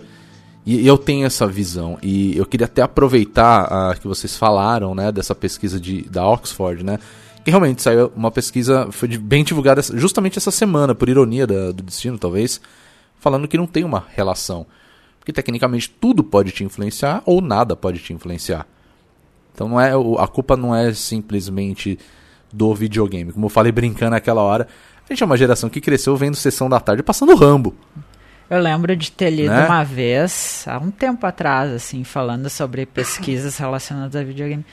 E 0.65 0.87
eu 0.87 0.97
tenho 0.97 1.25
essa 1.25 1.45
visão. 1.45 1.97
E 2.01 2.37
eu 2.37 2.45
queria 2.45 2.65
até 2.65 2.81
aproveitar 2.81 3.63
ah, 3.69 3.95
que 3.99 4.07
vocês 4.07 4.37
falaram, 4.37 4.95
né, 4.95 5.11
dessa 5.11 5.35
pesquisa 5.35 5.79
de, 5.79 6.03
da 6.03 6.25
Oxford, 6.25 6.83
né? 6.83 6.99
Que 7.43 7.51
realmente 7.51 7.81
saiu 7.81 8.09
uma 8.15 8.31
pesquisa, 8.31 8.87
foi 8.89 9.09
bem 9.17 9.43
divulgada 9.43 9.81
justamente 9.81 10.37
essa 10.37 10.51
semana, 10.51 10.95
por 10.95 11.09
ironia 11.09 11.45
da- 11.45 11.73
do 11.73 11.83
destino, 11.83 12.17
talvez, 12.17 12.61
falando 13.19 13.49
que 13.49 13.57
não 13.57 13.67
tem 13.67 13.83
uma 13.83 14.05
relação. 14.15 14.65
Porque 15.19 15.33
tecnicamente 15.33 15.89
tudo 15.89 16.23
pode 16.23 16.51
te 16.51 16.63
influenciar 16.63 17.21
ou 17.25 17.41
nada 17.41 17.75
pode 17.75 17.99
te 17.99 18.13
influenciar. 18.13 18.65
Então 19.53 19.67
não 19.67 19.79
é 19.79 19.91
a 20.19 20.27
culpa 20.27 20.55
não 20.55 20.73
é 20.73 20.93
simplesmente 20.93 21.99
do 22.53 22.73
videogame. 22.73 23.33
Como 23.33 23.47
eu 23.47 23.49
falei 23.49 23.71
brincando 23.71 24.11
naquela 24.11 24.41
hora, 24.41 24.67
a 25.09 25.13
gente 25.13 25.23
é 25.23 25.25
uma 25.25 25.35
geração 25.35 25.69
que 25.69 25.81
cresceu 25.81 26.15
vendo 26.15 26.35
sessão 26.35 26.69
da 26.69 26.79
tarde 26.79 27.03
passando 27.03 27.35
Rambo. 27.35 27.75
Eu 28.49 28.59
lembro 28.61 28.95
de 28.95 29.11
ter 29.11 29.31
lido 29.31 29.51
Né? 29.51 29.65
uma 29.65 29.83
vez, 29.83 30.63
há 30.67 30.77
um 30.77 30.91
tempo 30.91 31.25
atrás, 31.25 31.71
assim, 31.71 32.03
falando 32.03 32.49
sobre 32.49 32.85
pesquisas 32.85 33.57
relacionadas 33.59 34.15
a 34.15 34.23
videogame, 34.23 34.63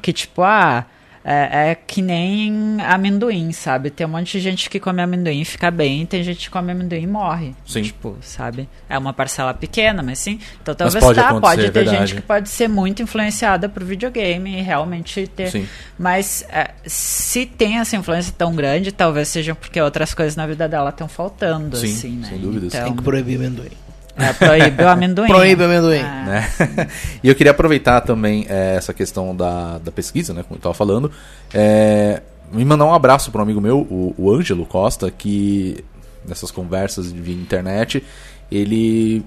que 0.00 0.12
tipo, 0.12 0.42
ah, 0.42 0.86
é, 1.28 1.70
é 1.70 1.74
que 1.74 2.00
nem 2.00 2.80
amendoim, 2.82 3.50
sabe? 3.50 3.90
Tem 3.90 4.06
um 4.06 4.10
monte 4.10 4.30
de 4.30 4.40
gente 4.40 4.70
que 4.70 4.78
come 4.78 5.02
amendoim 5.02 5.40
e 5.40 5.44
fica 5.44 5.72
bem, 5.72 6.06
tem 6.06 6.22
gente 6.22 6.44
que 6.44 6.50
come 6.50 6.70
amendoim 6.70 7.02
e 7.02 7.06
morre. 7.06 7.52
Sim. 7.66 7.82
Tipo, 7.82 8.16
sabe? 8.20 8.68
É 8.88 8.96
uma 8.96 9.12
parcela 9.12 9.52
pequena, 9.52 10.04
mas 10.04 10.20
sim. 10.20 10.38
Então 10.62 10.72
talvez 10.72 11.04
pode 11.04 11.18
tá, 11.18 11.40
pode 11.40 11.62
ter 11.62 11.70
verdade. 11.72 11.96
gente 11.98 12.14
que 12.14 12.22
pode 12.22 12.48
ser 12.48 12.68
muito 12.68 13.02
influenciada 13.02 13.68
por 13.68 13.82
videogame 13.82 14.56
e 14.56 14.62
realmente 14.62 15.26
ter. 15.26 15.50
Sim. 15.50 15.66
Mas 15.98 16.46
é, 16.48 16.70
se 16.84 17.44
tem 17.44 17.78
essa 17.78 17.96
influência 17.96 18.32
tão 18.38 18.54
grande, 18.54 18.92
talvez 18.92 19.26
seja 19.26 19.52
porque 19.52 19.80
outras 19.80 20.14
coisas 20.14 20.36
na 20.36 20.46
vida 20.46 20.68
dela 20.68 20.90
estão 20.90 21.08
faltando, 21.08 21.76
Sim, 21.76 21.86
assim, 21.86 22.16
né? 22.18 22.28
sem 22.28 22.38
dúvidas. 22.38 22.72
Então, 22.72 22.86
Tem 22.86 22.96
que 22.96 23.02
proibir 23.02 23.36
amendoim. 23.36 23.85
É, 24.16 24.32
proíbe 24.32 24.82
o 24.82 24.88
amendoim. 24.88 25.28
Proíbe 25.28 25.62
o 25.62 25.66
amendoim. 25.66 26.00
Ah, 26.00 26.24
né? 26.24 26.88
e 27.22 27.28
eu 27.28 27.34
queria 27.34 27.50
aproveitar 27.50 28.00
também 28.00 28.46
é, 28.48 28.76
essa 28.76 28.94
questão 28.94 29.34
da, 29.34 29.78
da 29.78 29.92
pesquisa, 29.92 30.32
né, 30.32 30.42
como 30.42 30.54
eu 30.54 30.58
estava 30.58 30.74
falando, 30.74 31.10
é, 31.52 32.22
me 32.52 32.64
mandar 32.64 32.86
um 32.86 32.94
abraço 32.94 33.30
para 33.30 33.40
um 33.40 33.42
amigo 33.42 33.60
meu, 33.60 33.78
o, 33.78 34.14
o 34.16 34.32
Ângelo 34.32 34.64
Costa, 34.64 35.10
que 35.10 35.84
nessas 36.26 36.50
conversas 36.50 37.12
via 37.12 37.34
internet, 37.34 38.02
ele 38.50 39.24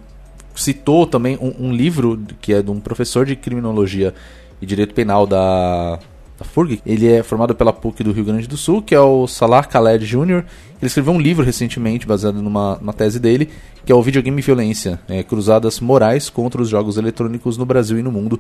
citou 0.56 1.06
também 1.06 1.38
um, 1.40 1.68
um 1.68 1.74
livro 1.74 2.22
que 2.42 2.54
é 2.54 2.62
de 2.62 2.70
um 2.72 2.80
professor 2.80 3.26
de 3.26 3.36
criminologia 3.36 4.14
e 4.62 4.66
direito 4.66 4.94
penal 4.94 5.26
da 5.26 6.00
da 6.40 6.46
FURG. 6.46 6.82
Ele 6.86 7.08
é 7.08 7.22
formado 7.22 7.54
pela 7.54 7.74
PUC 7.74 8.04
do 8.04 8.12
Rio 8.12 8.24
Grande 8.24 8.48
do 8.48 8.56
Sul, 8.56 8.82
que 8.82 8.96
é 8.96 9.00
o 9.00 9.28
Salah 9.28 9.62
Khaled 9.62 10.06
Jr. 10.06 10.44
Ele 10.82 10.88
escreveu 10.88 11.14
um 11.14 11.20
livro 11.20 11.44
recentemente, 11.44 12.08
baseado 12.08 12.42
numa, 12.42 12.78
numa 12.78 12.94
tese 12.94 13.20
dele, 13.20 13.50
que 13.86 13.92
é 13.92 13.96
o 13.96 14.02
Videogame 14.02 14.42
Violência, 14.42 15.00
é, 15.08 15.22
Cruzadas 15.22 15.80
Morais 15.80 16.30
contra 16.30 16.62
os 16.62 16.70
Jogos 16.70 16.98
Eletrônicos 16.98 17.58
no 17.58 17.66
Brasil 17.66 18.00
e 18.00 18.02
no 18.02 18.12
Mundo, 18.12 18.40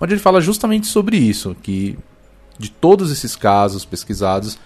onde 0.00 0.14
ele 0.14 0.20
fala 0.20 0.40
justamente 0.40 0.86
sobre 0.86 1.16
isso, 1.16 1.54
que 1.62 1.98
de 2.58 2.70
todos 2.70 3.12
esses 3.12 3.36
casos 3.36 3.84
pesquisados, 3.84 4.58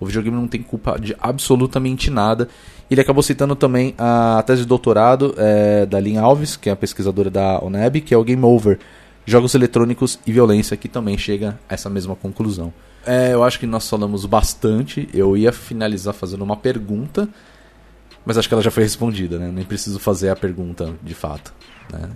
o 0.00 0.06
videogame 0.06 0.36
não 0.36 0.48
tem 0.48 0.62
culpa 0.62 0.98
de 0.98 1.14
absolutamente 1.20 2.10
nada. 2.10 2.48
Ele 2.90 3.00
acabou 3.00 3.22
citando 3.22 3.54
também 3.54 3.94
a 3.98 4.42
tese 4.46 4.62
de 4.62 4.68
doutorado 4.68 5.34
é, 5.36 5.84
da 5.84 6.00
Lynn 6.00 6.18
Alves, 6.18 6.56
que 6.56 6.68
é 6.70 6.72
a 6.72 6.76
pesquisadora 6.76 7.30
da 7.30 7.62
UNEB, 7.62 8.00
que 8.00 8.14
é 8.14 8.16
o 8.16 8.24
Game 8.24 8.42
Over, 8.42 8.78
Jogos 9.26 9.54
Eletrônicos 9.54 10.18
e 10.26 10.32
Violência, 10.32 10.76
que 10.76 10.88
também 10.88 11.16
chega 11.16 11.58
a 11.68 11.74
essa 11.74 11.88
mesma 11.88 12.14
conclusão. 12.14 12.72
É, 13.06 13.32
eu 13.32 13.44
acho 13.44 13.58
que 13.58 13.66
nós 13.66 13.88
falamos 13.88 14.24
bastante. 14.26 15.08
Eu 15.12 15.36
ia 15.36 15.52
finalizar 15.52 16.14
fazendo 16.14 16.42
uma 16.42 16.56
pergunta, 16.56 17.28
mas 18.24 18.38
acho 18.38 18.48
que 18.48 18.54
ela 18.54 18.62
já 18.62 18.70
foi 18.70 18.82
respondida, 18.82 19.38
né? 19.38 19.50
Nem 19.52 19.64
preciso 19.64 19.98
fazer 19.98 20.30
a 20.30 20.36
pergunta 20.36 20.94
de 21.02 21.14
fato. 21.14 21.52
Né? 21.92 22.08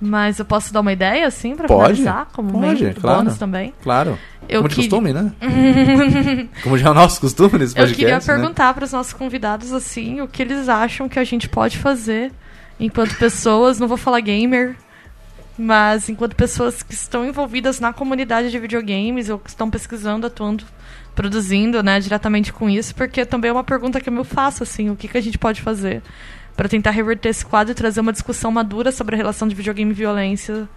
Mas 0.00 0.38
eu 0.38 0.44
posso 0.44 0.72
dar 0.72 0.80
uma 0.80 0.92
ideia, 0.92 1.26
assim, 1.26 1.56
pra 1.56 1.66
Pode, 1.66 1.96
finalizar? 1.96 2.28
Como 2.32 2.52
pode, 2.52 2.86
do 2.86 3.00
claro. 3.00 3.18
bônus 3.18 3.36
também? 3.36 3.74
Claro. 3.82 4.16
Eu 4.48 4.60
Como 4.60 4.68
de 4.68 4.76
costume, 4.76 5.12
né? 5.12 5.32
Como 6.62 6.78
já 6.78 6.88
é 6.88 6.90
o 6.90 6.94
nosso 6.94 7.20
costume 7.20 7.58
nesse 7.58 7.72
Eu 7.72 7.82
podcast. 7.82 7.96
queria 7.96 8.14
né? 8.14 8.20
perguntar 8.24 8.74
para 8.74 8.84
os 8.84 8.92
nossos 8.92 9.12
convidados, 9.12 9.72
assim, 9.72 10.20
o 10.20 10.28
que 10.28 10.40
eles 10.40 10.68
acham 10.68 11.08
que 11.08 11.18
a 11.18 11.24
gente 11.24 11.48
pode 11.48 11.78
fazer 11.78 12.32
enquanto 12.78 13.16
pessoas, 13.16 13.80
não 13.80 13.88
vou 13.88 13.96
falar 13.96 14.20
gamer, 14.20 14.76
mas 15.58 16.08
enquanto 16.08 16.36
pessoas 16.36 16.84
que 16.84 16.94
estão 16.94 17.26
envolvidas 17.26 17.80
na 17.80 17.92
comunidade 17.92 18.48
de 18.50 18.58
videogames 18.58 19.28
ou 19.28 19.38
que 19.38 19.50
estão 19.50 19.68
pesquisando, 19.68 20.26
atuando, 20.26 20.64
produzindo, 21.16 21.82
né, 21.82 21.98
diretamente 21.98 22.52
com 22.52 22.70
isso, 22.70 22.94
porque 22.94 23.26
também 23.26 23.48
é 23.48 23.52
uma 23.52 23.64
pergunta 23.64 24.00
que 24.00 24.08
eu 24.08 24.12
me 24.12 24.24
faço, 24.24 24.62
assim, 24.62 24.88
o 24.88 24.94
que, 24.94 25.08
que 25.08 25.18
a 25.18 25.20
gente 25.20 25.36
pode 25.36 25.60
fazer 25.60 26.00
para 26.56 26.68
tentar 26.68 26.92
reverter 26.92 27.30
esse 27.30 27.44
quadro 27.44 27.72
e 27.72 27.74
trazer 27.74 28.00
uma 28.00 28.12
discussão 28.12 28.52
madura 28.52 28.92
sobre 28.92 29.16
a 29.16 29.18
relação 29.18 29.48
de 29.48 29.54
videogame 29.54 29.90
e 29.90 29.94
violência 29.94 30.68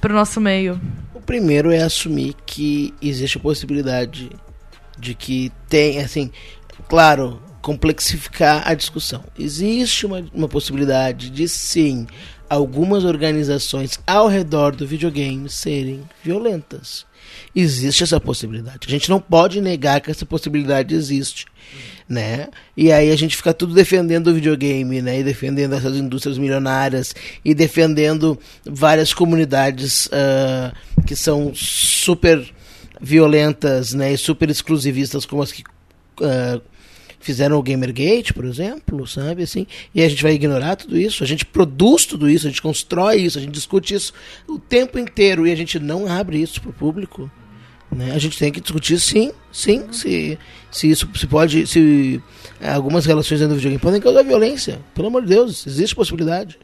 para 0.00 0.12
o 0.12 0.16
nosso 0.16 0.40
meio. 0.40 0.80
O 1.14 1.20
primeiro 1.20 1.70
é 1.70 1.82
assumir 1.82 2.34
que 2.44 2.92
existe 3.00 3.38
a 3.38 3.40
possibilidade 3.40 4.30
de 4.98 5.14
que 5.14 5.52
tem, 5.68 6.00
assim, 6.00 6.32
claro, 6.88 7.40
complexificar 7.62 8.62
a 8.64 8.74
discussão. 8.74 9.24
Existe 9.38 10.06
uma, 10.06 10.24
uma 10.32 10.48
possibilidade 10.48 11.30
de 11.30 11.48
sim 11.48 12.06
algumas 12.48 13.04
organizações 13.04 13.98
ao 14.06 14.28
redor 14.28 14.74
do 14.74 14.86
videogame 14.86 15.48
serem 15.48 16.02
violentas. 16.22 17.06
Existe 17.54 18.02
essa 18.02 18.20
possibilidade. 18.20 18.86
A 18.86 18.90
gente 18.90 19.08
não 19.08 19.20
pode 19.20 19.60
negar 19.60 20.00
que 20.00 20.10
essa 20.10 20.26
possibilidade 20.26 20.94
existe. 20.94 21.46
Né? 22.08 22.48
E 22.76 22.92
aí 22.92 23.10
a 23.10 23.16
gente 23.16 23.36
fica 23.36 23.52
tudo 23.52 23.74
defendendo 23.74 24.28
o 24.28 24.34
videogame, 24.34 25.02
né? 25.02 25.18
E 25.18 25.24
defendendo 25.24 25.74
essas 25.74 25.96
indústrias 25.96 26.38
milionárias 26.38 27.12
e 27.44 27.52
defendendo 27.52 28.38
várias 28.64 29.12
comunidades 29.12 30.08
ah, 30.12 30.72
que 31.04 31.16
são 31.16 31.52
super 31.52 32.48
violentas, 33.00 33.92
né? 33.92 34.12
E 34.12 34.16
super 34.16 34.48
exclusivistas 34.48 35.26
como 35.26 35.42
as 35.42 35.50
que 35.50 35.64
ah, 36.22 36.60
fizeram 37.26 37.58
o 37.58 37.62
Gamergate, 37.62 38.32
por 38.32 38.44
exemplo, 38.44 39.04
sabe 39.06 39.42
assim? 39.42 39.66
E 39.92 40.00
a 40.00 40.08
gente 40.08 40.22
vai 40.22 40.32
ignorar 40.32 40.76
tudo 40.76 40.96
isso, 40.96 41.24
a 41.24 41.26
gente 41.26 41.44
produz 41.44 42.06
tudo 42.06 42.30
isso, 42.30 42.46
a 42.46 42.50
gente 42.50 42.62
constrói 42.62 43.16
isso, 43.16 43.36
a 43.36 43.40
gente 43.40 43.52
discute 43.52 43.94
isso 43.94 44.12
o 44.48 44.58
tempo 44.60 44.96
inteiro 44.96 45.44
e 45.44 45.50
a 45.50 45.56
gente 45.56 45.78
não 45.80 46.06
abre 46.06 46.40
isso 46.40 46.60
pro 46.62 46.72
público. 46.72 47.28
Né? 47.90 48.12
A 48.14 48.18
gente 48.18 48.38
tem 48.38 48.52
que 48.52 48.60
discutir 48.60 49.00
sim, 49.00 49.32
sim, 49.50 49.92
se, 49.92 50.38
se 50.70 50.90
isso 50.90 51.08
se 51.14 51.26
pode, 51.26 51.66
se 51.66 52.20
eh, 52.60 52.72
algumas 52.72 53.06
relações 53.06 53.40
dentro 53.40 53.54
do 53.54 53.58
videogame 53.58 53.80
podem 53.80 54.00
causar 54.00 54.22
violência. 54.22 54.80
Pelo 54.94 55.08
amor 55.08 55.22
de 55.22 55.28
Deus, 55.28 55.66
existe 55.66 55.94
possibilidade. 55.94 56.58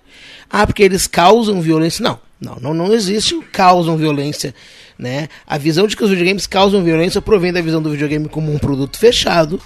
Ah, 0.49 0.67
porque 0.67 0.83
eles 0.83 1.07
causam 1.07 1.61
violência. 1.61 2.03
Não, 2.03 2.21
não, 2.41 2.57
não, 2.57 2.75
não 2.75 2.95
existe 2.95 3.35
o 3.35 3.43
causam 3.43 3.97
violência. 3.97 4.55
Né? 4.99 5.29
A 5.47 5.59
visão 5.59 5.87
de 5.87 5.97
que 5.97 6.05
os 6.05 6.11
videogames 6.11 6.47
causam 6.47 6.85
violência 6.85 7.21
provém 7.21 7.53
da 7.53 7.61
visão 7.61 7.83
do 7.83 7.91
videogame 7.91 8.29
como 8.29 8.53
um 8.53 8.59
produto 8.59 8.99
fechado, 8.99 9.61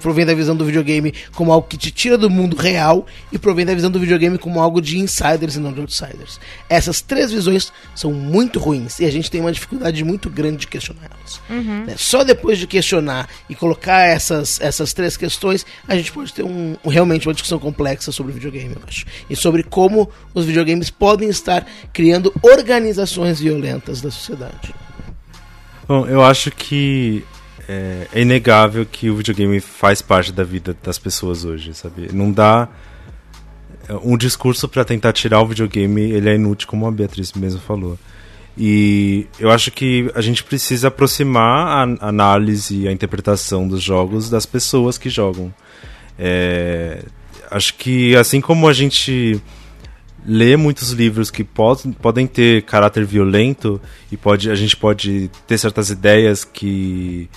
provém 0.00 0.24
da 0.26 0.34
visão 0.34 0.54
do 0.56 0.64
videogame 0.64 1.12
como 1.34 1.52
algo 1.52 1.66
que 1.66 1.76
te 1.76 1.90
tira 1.90 2.16
do 2.18 2.28
mundo 2.30 2.56
real 2.56 3.06
e 3.32 3.38
provém 3.38 3.64
da 3.66 3.74
visão 3.74 3.90
do 3.90 3.98
videogame 4.00 4.38
como 4.38 4.60
algo 4.60 4.80
de 4.80 4.98
insiders 4.98 5.56
e 5.56 5.60
não 5.60 5.72
de 5.72 5.80
outsiders. 5.80 6.38
Essas 6.68 7.00
três 7.00 7.30
visões 7.32 7.72
são 7.94 8.12
muito 8.12 8.58
ruins 8.58 8.98
e 9.00 9.04
a 9.04 9.10
gente 9.10 9.30
tem 9.30 9.40
uma 9.40 9.52
dificuldade 9.52 10.02
muito 10.04 10.28
grande 10.30 10.58
de 10.58 10.66
questioná-las. 10.66 11.40
Né? 11.48 11.94
Só 11.96 12.24
depois 12.24 12.58
de 12.58 12.66
questionar 12.66 13.28
e 13.48 13.54
colocar 13.54 14.02
essas, 14.06 14.60
essas 14.60 14.92
três 14.92 15.16
questões, 15.16 15.64
a 15.86 15.96
gente 15.96 16.12
pode 16.12 16.32
ter 16.32 16.42
um, 16.42 16.76
um- 16.84 16.88
realmente 16.88 17.26
uma 17.28 17.34
discussão 17.34 17.58
complexa 17.58 18.12
sobre 18.12 18.32
o 18.32 18.34
videogame, 18.34 18.74
eu 18.76 18.82
acho. 18.86 19.04
E 19.28 19.36
sobre 19.36 19.62
como 19.62 20.08
os 20.34 20.44
videogames 20.44 20.90
podem 20.90 21.28
estar 21.28 21.66
criando 21.92 22.32
organizações 22.42 23.40
violentas 23.40 24.00
da 24.00 24.10
sociedade. 24.10 24.74
Bom, 25.88 26.06
eu 26.06 26.22
acho 26.22 26.50
que 26.50 27.24
é, 27.68 28.06
é 28.12 28.20
inegável 28.20 28.86
que 28.86 29.10
o 29.10 29.16
videogame 29.16 29.60
faz 29.60 30.00
parte 30.00 30.32
da 30.32 30.44
vida 30.44 30.76
das 30.82 30.98
pessoas 30.98 31.44
hoje, 31.44 31.74
sabe? 31.74 32.10
Não 32.12 32.30
dá 32.30 32.68
é, 33.88 33.94
um 34.02 34.16
discurso 34.16 34.68
pra 34.68 34.84
tentar 34.84 35.12
tirar 35.12 35.40
o 35.40 35.46
videogame, 35.46 36.02
ele 36.02 36.28
é 36.28 36.34
inútil, 36.34 36.68
como 36.68 36.86
a 36.86 36.90
Beatriz 36.90 37.32
mesmo 37.32 37.60
falou. 37.60 37.98
E 38.58 39.26
eu 39.38 39.50
acho 39.50 39.70
que 39.70 40.10
a 40.14 40.20
gente 40.20 40.42
precisa 40.42 40.88
aproximar 40.88 41.86
a 42.00 42.08
análise 42.08 42.82
e 42.82 42.88
a 42.88 42.92
interpretação 42.92 43.68
dos 43.68 43.82
jogos 43.82 44.30
das 44.30 44.46
pessoas 44.46 44.96
que 44.96 45.10
jogam. 45.10 45.52
É, 46.18 47.04
acho 47.50 47.74
que 47.74 48.16
assim 48.16 48.40
como 48.40 48.66
a 48.66 48.72
gente 48.72 49.40
lê 50.26 50.56
muitos 50.56 50.90
livros 50.90 51.30
que 51.30 51.44
pod 51.44 51.82
podem 52.00 52.26
ter 52.26 52.62
caráter 52.62 53.04
violento 53.04 53.80
e 54.10 54.16
pode, 54.16 54.50
a 54.50 54.54
gente 54.54 54.76
pode 54.76 55.30
ter 55.46 55.58
certas 55.58 55.90
ideias 55.90 56.42
que 56.42 57.28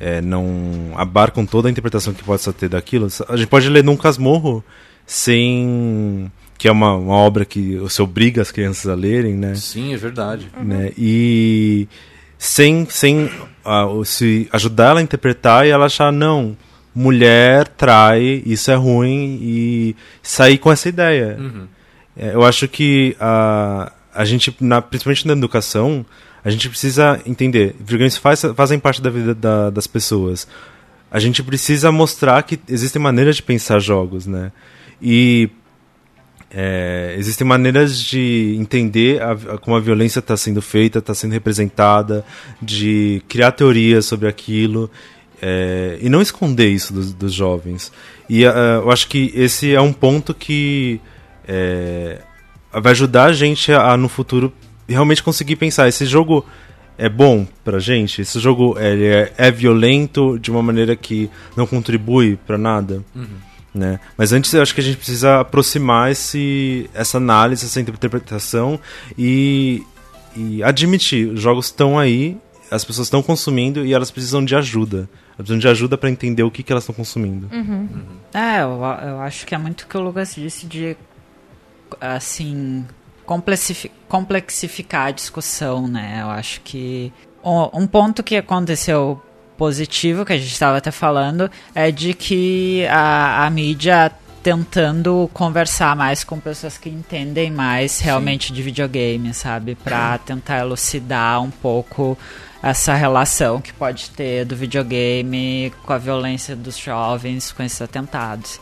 é, 0.00 0.20
não 0.22 0.92
abarcam 0.96 1.44
toda 1.46 1.68
a 1.68 1.70
interpretação 1.70 2.12
que 2.14 2.24
possa 2.24 2.52
ter 2.52 2.68
daquilo. 2.70 3.06
A 3.28 3.36
gente 3.36 3.48
pode 3.48 3.68
ler 3.68 3.84
Num 3.84 3.96
Casmurro 3.96 4.64
sem 5.06 6.30
que 6.56 6.68
é 6.68 6.72
uma, 6.72 6.94
uma 6.94 7.14
obra 7.14 7.44
que 7.46 7.76
você 7.76 8.02
obriga 8.02 8.42
as 8.42 8.50
crianças 8.50 8.86
a 8.90 8.94
lerem, 8.94 9.34
né? 9.34 9.54
Sim, 9.54 9.94
é 9.94 9.96
verdade. 9.96 10.46
né? 10.62 10.92
E 10.96 11.88
sem, 12.36 12.86
sem 12.90 13.30
o- 13.64 14.04
se 14.04 14.46
ajudar 14.52 14.90
ela 14.90 15.00
a 15.00 15.02
interpretar 15.02 15.66
e 15.66 15.70
ela 15.70 15.86
achar, 15.86 16.12
não, 16.12 16.54
mulher 16.94 17.66
trai, 17.68 18.42
isso 18.44 18.70
é 18.70 18.74
ruim, 18.74 19.38
e 19.40 19.96
sair 20.22 20.58
com 20.58 20.70
essa 20.70 20.88
ideia. 20.88 21.38
É, 22.16 22.34
eu 22.34 22.44
acho 22.44 22.68
que 22.68 23.16
a, 23.18 23.90
a 24.14 24.24
gente, 24.26 24.54
na, 24.60 24.82
principalmente 24.82 25.26
na 25.26 25.32
educação, 25.32 26.04
a 26.44 26.50
gente 26.50 26.68
precisa 26.68 27.20
entender, 27.26 27.74
videogames 27.78 28.16
faz, 28.16 28.42
fazem 28.56 28.78
parte 28.78 29.00
da 29.02 29.10
vida 29.10 29.34
da- 29.34 29.70
das 29.70 29.86
pessoas. 29.86 30.46
A 31.10 31.18
gente 31.18 31.42
precisa 31.42 31.90
mostrar 31.92 32.42
que 32.42 32.58
existem 32.68 33.00
maneiras 33.02 33.36
de 33.36 33.42
pensar 33.42 33.78
jogos, 33.80 34.26
né? 34.26 34.52
E 35.02 35.50
é, 36.52 37.14
existem 37.18 37.46
maneiras 37.46 37.96
de 38.00 38.56
entender 38.58 39.22
a- 39.22 39.32
a- 39.32 39.58
como 39.58 39.76
a 39.76 39.80
violência 39.80 40.18
está 40.18 40.36
sendo 40.36 40.60
feita, 40.60 40.98
está 40.98 41.14
sendo 41.14 41.32
representada, 41.32 42.24
de 42.60 43.22
criar 43.28 43.52
teorias 43.52 44.04
sobre 44.06 44.26
aquilo 44.28 44.90
é, 45.42 45.98
e 46.02 46.08
não 46.08 46.20
esconder 46.20 46.68
isso 46.68 46.92
dos, 46.92 47.12
dos 47.14 47.32
jovens. 47.32 47.90
E 48.28 48.44
ah, 48.44 48.80
eu 48.82 48.90
acho 48.90 49.08
que 49.08 49.32
esse 49.34 49.72
é 49.74 49.80
um 49.80 49.92
ponto 49.92 50.34
que 50.34 51.00
é, 51.48 52.20
vai 52.72 52.92
ajudar 52.92 53.24
a 53.26 53.32
gente 53.32 53.72
a, 53.72 53.96
no 53.96 54.08
futuro 54.08 54.52
realmente 54.92 55.22
conseguir 55.22 55.56
pensar 55.56 55.88
esse 55.88 56.04
jogo 56.04 56.44
é 56.98 57.08
bom 57.08 57.46
pra 57.64 57.78
gente, 57.78 58.20
esse 58.20 58.38
jogo 58.38 58.78
ele 58.78 59.06
é, 59.06 59.32
é 59.38 59.50
violento 59.50 60.38
de 60.38 60.50
uma 60.50 60.62
maneira 60.62 60.94
que 60.94 61.30
não 61.56 61.66
contribui 61.66 62.36
pra 62.46 62.58
nada 62.58 63.02
né? 63.74 64.00
Mas 64.16 64.32
antes 64.32 64.52
eu 64.52 64.62
acho 64.62 64.74
que 64.74 64.80
a 64.80 64.84
gente 64.84 64.96
precisa 64.96 65.40
aproximar 65.40 66.10
esse, 66.10 66.90
essa 66.92 67.18
análise, 67.18 67.64
essa 67.64 67.80
interpretação 67.80 68.78
e, 69.16 69.84
e 70.36 70.62
admitir, 70.62 71.28
os 71.28 71.40
jogos 71.40 71.66
estão 71.66 71.98
aí, 71.98 72.36
as 72.70 72.84
pessoas 72.84 73.06
estão 73.06 73.22
consumindo 73.22 73.84
e 73.84 73.92
elas 73.92 74.10
precisam 74.10 74.44
de 74.44 74.54
ajuda. 74.54 75.08
Elas 75.28 75.36
precisam 75.36 75.58
de 75.58 75.68
ajuda 75.68 75.96
para 75.96 76.10
entender 76.10 76.42
o 76.42 76.50
que, 76.50 76.62
que 76.62 76.72
elas 76.72 76.84
estão 76.84 76.94
consumindo. 76.94 77.48
É, 78.34 78.62
eu, 78.62 78.70
eu 79.08 79.20
acho 79.20 79.46
que 79.46 79.54
é 79.54 79.58
muito 79.58 79.82
o 79.82 79.86
que 79.86 79.96
o 79.96 80.00
Lucas 80.00 80.34
disse 80.34 80.66
de, 80.66 80.96
assim, 82.00 82.84
complexificar 84.08 85.06
a 85.06 85.10
discussão, 85.10 85.86
né? 85.86 86.18
Eu 86.22 86.30
acho 86.30 86.60
que 86.62 87.12
um 87.42 87.86
ponto 87.86 88.22
que 88.22 88.36
aconteceu 88.36 89.20
positivo, 89.56 90.24
que 90.24 90.32
a 90.32 90.38
gente 90.38 90.52
estava 90.52 90.78
até 90.78 90.90
falando, 90.90 91.50
é 91.74 91.90
de 91.90 92.14
que 92.14 92.86
a, 92.88 93.46
a 93.46 93.50
mídia 93.50 94.10
tentando 94.42 95.28
conversar 95.34 95.94
mais 95.94 96.24
com 96.24 96.40
pessoas 96.40 96.78
que 96.78 96.88
entendem 96.88 97.50
mais 97.50 98.00
realmente 98.00 98.52
de 98.52 98.62
videogame, 98.62 99.34
sabe? 99.34 99.74
Pra 99.74 100.16
tentar 100.18 100.58
elucidar 100.60 101.42
um 101.42 101.50
pouco 101.50 102.16
essa 102.62 102.94
relação 102.94 103.60
que 103.60 103.72
pode 103.72 104.10
ter 104.10 104.44
do 104.44 104.56
videogame 104.56 105.72
com 105.84 105.92
a 105.92 105.98
violência 105.98 106.56
dos 106.56 106.78
jovens, 106.78 107.52
com 107.52 107.62
esses 107.62 107.80
atentados. 107.80 108.58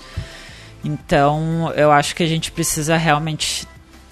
Então, 0.84 1.72
eu 1.76 1.90
acho 1.90 2.14
que 2.14 2.22
a 2.22 2.26
gente 2.26 2.50
precisa 2.50 2.96
realmente 2.96 3.66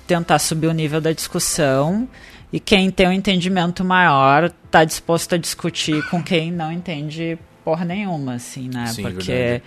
tentar 0.07 0.39
subir 0.39 0.67
o 0.69 0.73
nível 0.73 1.01
da 1.01 1.13
discussão 1.13 2.09
e 2.53 2.61
quem 2.61 2.91
tem 2.91 3.09
um 3.09 3.13
entendimento 3.13 3.85
maior 3.85 4.51
tá 4.71 4.85
disposto 4.85 5.35
a 5.35 5.39
discutir 5.39 6.03
com 6.09 6.23
quem 6.23 6.51
não 6.53 6.71
entende 6.73 7.39
porra 7.65 7.85
nenhuma, 7.85 8.35
assim, 8.35 8.69
né? 8.73 8.87
Sim, 8.87 9.03
Porque 9.03 9.33
verdade. 9.33 9.63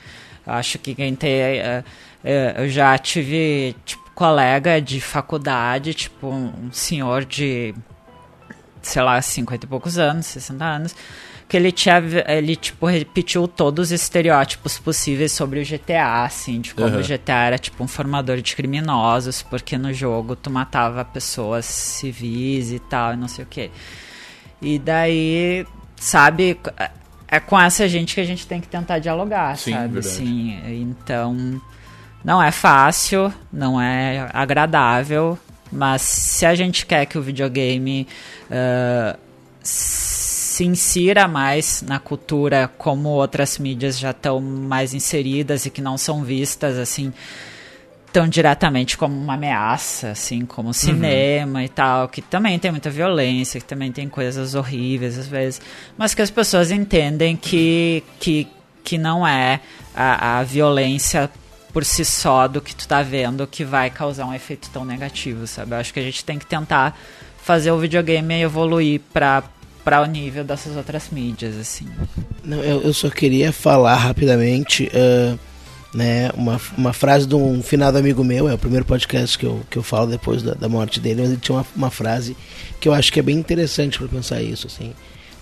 eu 0.48 0.54
acho 0.54 0.80
que 0.80 0.96
quem 0.96 1.14
tem. 1.16 1.32
eh, 1.32 1.84
eh, 2.24 2.54
eu 2.58 2.70
já 2.70 2.98
tive, 2.98 3.76
tipo, 3.86 4.10
colega 4.16 4.82
de 4.82 5.02
faculdade, 5.02 5.94
tipo, 5.94 6.28
um 6.28 6.72
senhor 6.72 7.26
de, 7.26 7.74
sei 8.82 9.02
lá, 9.02 9.22
50 9.22 9.66
e 9.66 9.70
poucos 9.70 9.98
anos, 9.98 10.26
60 10.28 10.64
anos, 10.66 10.96
que 11.50 11.58
ele 11.58 11.72
tinha, 11.72 12.00
ele, 12.28 12.56
tipo, 12.56 12.86
repetiu 12.86 13.48
todos 13.48 13.88
os 13.88 13.92
estereótipos 13.92 14.78
possíveis 14.78 15.32
sobre 15.32 15.60
o 15.60 15.66
GTA, 15.66 16.24
assim, 16.24 16.62
de 16.62 16.76
como 16.76 16.90
Aham. 16.90 17.00
o 17.00 17.04
GTA 17.04 17.44
era, 17.46 17.58
tipo, 17.58 17.84
um 17.84 17.88
formador 17.88 18.40
de 18.40 18.56
criminosos, 18.56 19.42
porque 19.42 19.76
no 19.76 19.92
jogo 19.92 20.36
tu 20.36 20.52
matava 20.52 21.04
pessoas 21.04 21.66
civis 21.66 22.72
e 22.72 22.78
tal, 22.78 23.16
e 23.16 23.18
não 23.18 23.28
sei 23.28 23.44
o 23.44 23.48
quê. 23.48 23.72
E 24.62 24.78
daí, 24.78 25.66
sabe, 25.96 26.60
é 27.28 27.40
com 27.40 27.60
essa 27.60 27.90
gente 27.90 28.14
que 28.14 28.22
a 28.22 28.26
gente 28.26 28.46
tem 28.46 28.62
que 28.62 28.68
tentar 28.68 29.00
dialogar, 29.00 29.58
Sim, 29.58 29.74
sabe? 29.74 29.94
verdade. 29.94 30.08
Assim, 30.08 30.62
então, 30.82 31.60
não 32.24 32.44
é 32.44 32.52
fácil, 32.52 33.34
não 33.52 33.82
é 33.82 34.30
agradável, 34.34 35.36
mas 35.72 36.04
se 36.04 36.46
a 36.46 36.54
gente 36.54 36.86
quer 36.86 37.08
que 37.08 37.18
o 37.18 37.24
videogame 37.24 38.08
ah, 38.52 39.18
se 40.60 40.66
insira 40.66 41.26
mais 41.26 41.82
na 41.82 42.00
cultura 42.00 42.70
como 42.78 43.08
outras 43.08 43.58
mídias 43.58 43.98
já 43.98 44.12
estão 44.12 44.42
mais 44.42 44.94
inseridas 44.94 45.66
e 45.66 45.70
que 45.70 45.82
não 45.82 45.98
são 45.98 46.22
vistas 46.22 46.78
assim 46.78 47.14
tão 48.12 48.28
diretamente 48.28 48.98
como 48.98 49.16
uma 49.16 49.36
ameaça, 49.36 50.10
assim, 50.10 50.46
como 50.46 50.72
o 50.72 50.74
cinema 50.74 51.64
e 51.64 51.70
tal, 51.70 52.10
que 52.10 52.22
também 52.22 52.60
tem 52.60 52.72
muita 52.72 52.90
violência, 52.90 53.62
que 53.62 53.66
também 53.66 53.90
tem 53.90 54.10
coisas 54.10 54.54
horríveis 54.54 55.18
às 55.18 55.28
vezes, 55.30 55.62
mas 55.98 56.14
que 56.14 56.22
as 56.22 56.30
pessoas 56.30 56.72
entendem 56.72 57.38
que, 57.38 58.04
que, 58.20 58.46
que 58.84 58.98
não 58.98 59.26
é 59.26 59.62
a, 59.96 60.40
a 60.40 60.44
violência 60.44 61.30
por 61.72 61.86
si 61.86 62.04
só 62.04 62.50
do 62.50 62.60
que 62.60 62.76
tu 62.76 62.86
tá 62.86 63.02
vendo 63.02 63.48
que 63.48 63.64
vai 63.64 63.90
causar 63.90 64.26
um 64.26 64.34
efeito 64.34 64.70
tão 64.72 64.84
negativo, 64.84 65.48
sabe? 65.48 65.72
Eu 65.72 65.78
acho 65.78 65.94
que 65.94 66.02
a 66.02 66.04
gente 66.04 66.26
tem 66.26 66.38
que 66.38 66.46
tentar 66.46 67.00
fazer 67.42 67.72
o 67.72 67.80
videogame 67.80 68.42
evoluir 68.42 69.00
para 69.14 69.44
para 69.84 70.02
o 70.02 70.06
nível 70.06 70.44
dessas 70.44 70.76
outras 70.76 71.10
mídias, 71.12 71.58
assim. 71.58 71.88
Não, 72.44 72.64
eu, 72.64 72.82
eu 72.82 72.94
só 72.94 73.10
queria 73.10 73.52
falar 73.52 73.96
rapidamente 73.96 74.90
ah, 74.94 75.38
né, 75.94 76.30
uma, 76.36 76.62
uma 76.78 76.94
frase 76.94 77.26
de 77.26 77.36
um 77.36 77.64
finado 77.64 77.98
amigo 77.98 78.24
meu, 78.24 78.48
é 78.48 78.54
o 78.54 78.58
primeiro 78.58 78.86
podcast 78.86 79.38
que 79.38 79.46
eu, 79.46 79.62
que 79.70 79.78
eu 79.78 79.84
falo 79.84 80.08
depois 80.08 80.44
da, 80.44 80.54
da 80.54 80.70
morte 80.70 81.00
dele, 81.00 81.22
mas 81.22 81.32
ele 81.32 81.40
tinha 81.40 81.58
uma, 81.58 81.66
uma 81.76 81.92
frase 81.92 82.38
que 82.80 82.88
eu 82.88 82.94
acho 82.94 83.12
que 83.12 83.20
é 83.20 83.24
bem 83.24 83.38
interessante 83.38 83.98
para 83.98 84.08
pensar 84.08 84.42
isso, 84.42 84.68
assim. 84.68 84.94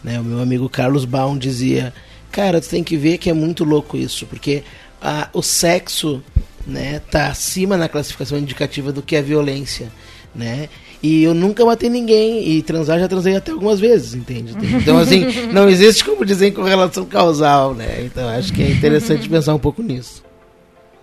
Né, 0.04 0.20
o 0.20 0.24
meu 0.24 0.40
amigo 0.40 0.70
Carlos 0.70 1.06
Baum 1.06 1.38
dizia, 1.38 1.94
cara, 2.32 2.62
tu 2.62 2.70
tem 2.70 2.84
que 2.84 2.96
ver 2.96 3.18
que 3.18 3.30
é 3.30 3.34
muito 3.34 3.64
louco 3.64 3.98
isso, 3.98 4.26
porque 4.26 4.64
ah, 5.02 5.30
o 5.34 5.42
sexo 5.42 6.24
né, 6.66 7.00
tá 7.12 7.28
acima 7.28 7.76
na 7.76 7.90
classificação 7.90 8.38
indicativa 8.38 8.92
do 8.92 9.02
que 9.02 9.16
a 9.16 9.22
violência, 9.22 9.92
né? 10.38 10.70
E 11.04 11.24
eu 11.24 11.34
nunca 11.34 11.66
matei 11.66 11.90
ninguém 11.90 12.48
e 12.48 12.62
transar 12.62 13.00
já 13.00 13.08
transei 13.08 13.36
até 13.36 13.52
algumas 13.52 13.80
vezes, 13.80 14.14
entende? 14.14 14.54
Então 14.78 14.98
assim, 14.98 15.26
não 15.52 15.68
existe 15.68 16.06
como 16.06 16.24
dizer 16.24 16.52
correlação 16.52 17.06
causal, 17.06 17.74
né? 17.74 18.04
Então 18.06 18.28
acho 18.30 18.54
que 18.54 18.62
é 18.64 18.70
interessante 18.72 19.28
pensar 19.30 19.54
um 19.54 19.60
pouco 19.60 19.82
nisso. 19.82 20.24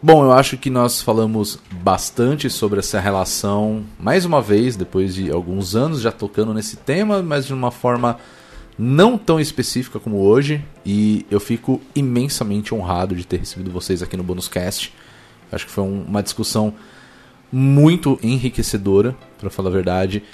Bom, 0.03 0.23
eu 0.23 0.33
acho 0.33 0.59
que 0.59 0.69
nós 0.69 1.01
falamos 1.01 1.59
bastante 1.83 2.51
sobre 2.51 2.79
essa 2.79 3.01
relação, 3.01 3.83
mais 3.99 4.25
uma 4.27 4.43
vez, 4.43 4.77
depois 4.77 5.15
de 5.15 5.31
alguns 5.31 5.75
anos 5.75 6.01
já 6.03 6.13
tocando 6.13 6.53
nesse 6.53 6.77
tema, 6.77 7.23
mas 7.23 7.47
de 7.47 7.55
uma 7.55 7.71
forma 7.71 8.19
não 8.79 9.17
tão 9.17 9.41
específica 9.41 9.99
como 9.99 10.19
hoje. 10.19 10.63
E 10.85 11.25
eu 11.31 11.41
fico 11.41 11.81
imensamente 11.95 12.75
honrado 12.75 13.15
de 13.15 13.27
ter 13.27 13.39
recebido 13.39 13.71
vocês 13.71 14.03
aqui 14.03 14.15
no 14.17 14.23
Bonus 14.23 14.47
Cast. 14.47 14.93
Acho 15.51 15.65
que 15.65 15.73
foi 15.73 15.85
um- 15.85 16.03
uma 16.07 16.23
discussão 16.23 16.75
muito 17.55 18.19
enriquecedora, 18.21 19.15
para 19.39 19.49
falar 19.49 19.69
a 19.69 19.73
verdade. 19.73 20.25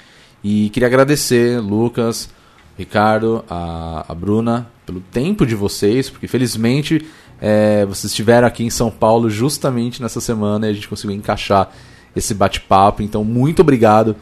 E 0.43 0.69
queria 0.71 0.87
agradecer, 0.87 1.59
Lucas, 1.59 2.29
Ricardo, 2.75 3.45
a, 3.47 4.05
a 4.09 4.15
Bruna, 4.15 4.67
pelo 4.87 4.99
tempo 4.99 5.45
de 5.45 5.53
vocês, 5.53 6.09
porque 6.09 6.27
felizmente 6.27 7.05
é, 7.39 7.85
vocês 7.85 8.05
estiveram 8.05 8.47
aqui 8.47 8.63
em 8.63 8.71
São 8.71 8.89
Paulo 8.89 9.29
justamente 9.29 10.01
nessa 10.01 10.19
semana 10.19 10.65
e 10.65 10.71
a 10.71 10.73
gente 10.73 10.87
conseguiu 10.87 11.15
encaixar 11.15 11.69
esse 12.15 12.33
bate-papo. 12.33 13.03
Então, 13.03 13.23
muito 13.23 13.61
obrigado 13.61 14.15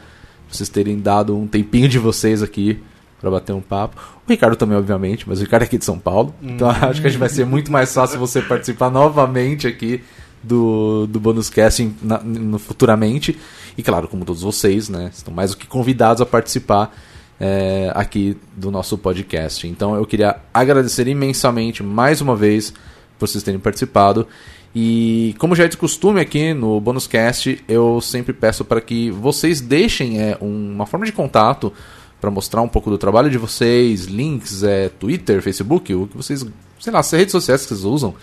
por 0.46 0.54
vocês 0.54 0.68
terem 0.68 1.00
dado 1.00 1.34
um 1.34 1.46
tempinho 1.46 1.88
de 1.88 1.98
vocês 1.98 2.42
aqui 2.42 2.82
para 3.18 3.30
bater 3.30 3.54
um 3.54 3.62
papo. 3.62 3.98
O 4.26 4.30
Ricardo 4.30 4.56
também, 4.56 4.76
obviamente, 4.76 5.26
mas 5.26 5.38
o 5.38 5.42
Ricardo 5.42 5.62
é 5.62 5.66
aqui 5.66 5.78
de 5.78 5.86
São 5.86 5.98
Paulo. 5.98 6.34
Então, 6.42 6.68
acho 6.68 7.00
que 7.00 7.06
a 7.06 7.10
gente 7.10 7.18
vai 7.18 7.30
ser 7.30 7.46
muito 7.46 7.72
mais 7.72 7.94
fácil 7.94 8.18
você 8.18 8.42
participar 8.42 8.90
novamente 8.90 9.66
aqui 9.66 10.02
do, 10.42 11.06
do 11.06 11.20
Bonus 11.20 11.50
Casting 11.50 11.94
na- 12.02 12.18
no, 12.22 12.58
futuramente. 12.58 13.38
E 13.76 13.82
claro, 13.82 14.08
como 14.08 14.24
todos 14.24 14.42
vocês, 14.42 14.88
né? 14.88 15.10
Estão 15.12 15.32
mais 15.32 15.50
do 15.52 15.56
que 15.56 15.66
convidados 15.66 16.20
a 16.20 16.26
participar 16.26 16.94
é, 17.38 17.90
aqui 17.94 18.36
do 18.56 18.70
nosso 18.70 18.98
podcast. 18.98 19.66
Então 19.66 19.94
eu 19.94 20.04
queria 20.04 20.36
agradecer 20.52 21.06
imensamente 21.08 21.82
mais 21.82 22.20
uma 22.20 22.36
vez 22.36 22.70
por 23.18 23.26
vocês 23.28 23.42
terem 23.42 23.60
participado. 23.60 24.26
E 24.74 25.34
como 25.38 25.54
já 25.56 25.64
é 25.64 25.68
de 25.68 25.76
costume 25.76 26.20
aqui 26.20 26.54
no 26.54 26.80
Bonus 26.80 27.06
Cast, 27.06 27.62
eu 27.66 28.00
sempre 28.00 28.32
peço 28.32 28.64
para 28.64 28.80
que 28.80 29.10
vocês 29.10 29.60
deixem 29.60 30.20
é, 30.20 30.38
um- 30.40 30.72
uma 30.74 30.86
forma 30.86 31.04
de 31.06 31.12
contato 31.12 31.72
para 32.20 32.30
mostrar 32.30 32.60
um 32.62 32.68
pouco 32.68 32.90
do 32.90 32.98
trabalho 32.98 33.30
de 33.30 33.38
vocês, 33.38 34.04
links, 34.04 34.62
é, 34.62 34.88
Twitter, 34.90 35.40
Facebook, 35.42 35.92
o 35.94 36.06
que 36.06 36.16
vocês, 36.16 36.44
sei 36.78 36.92
lá, 36.92 36.98
as 37.00 37.10
redes 37.10 37.32
sociais 37.32 37.62
que 37.62 37.68
vocês 37.68 37.82
usam. 37.84 38.14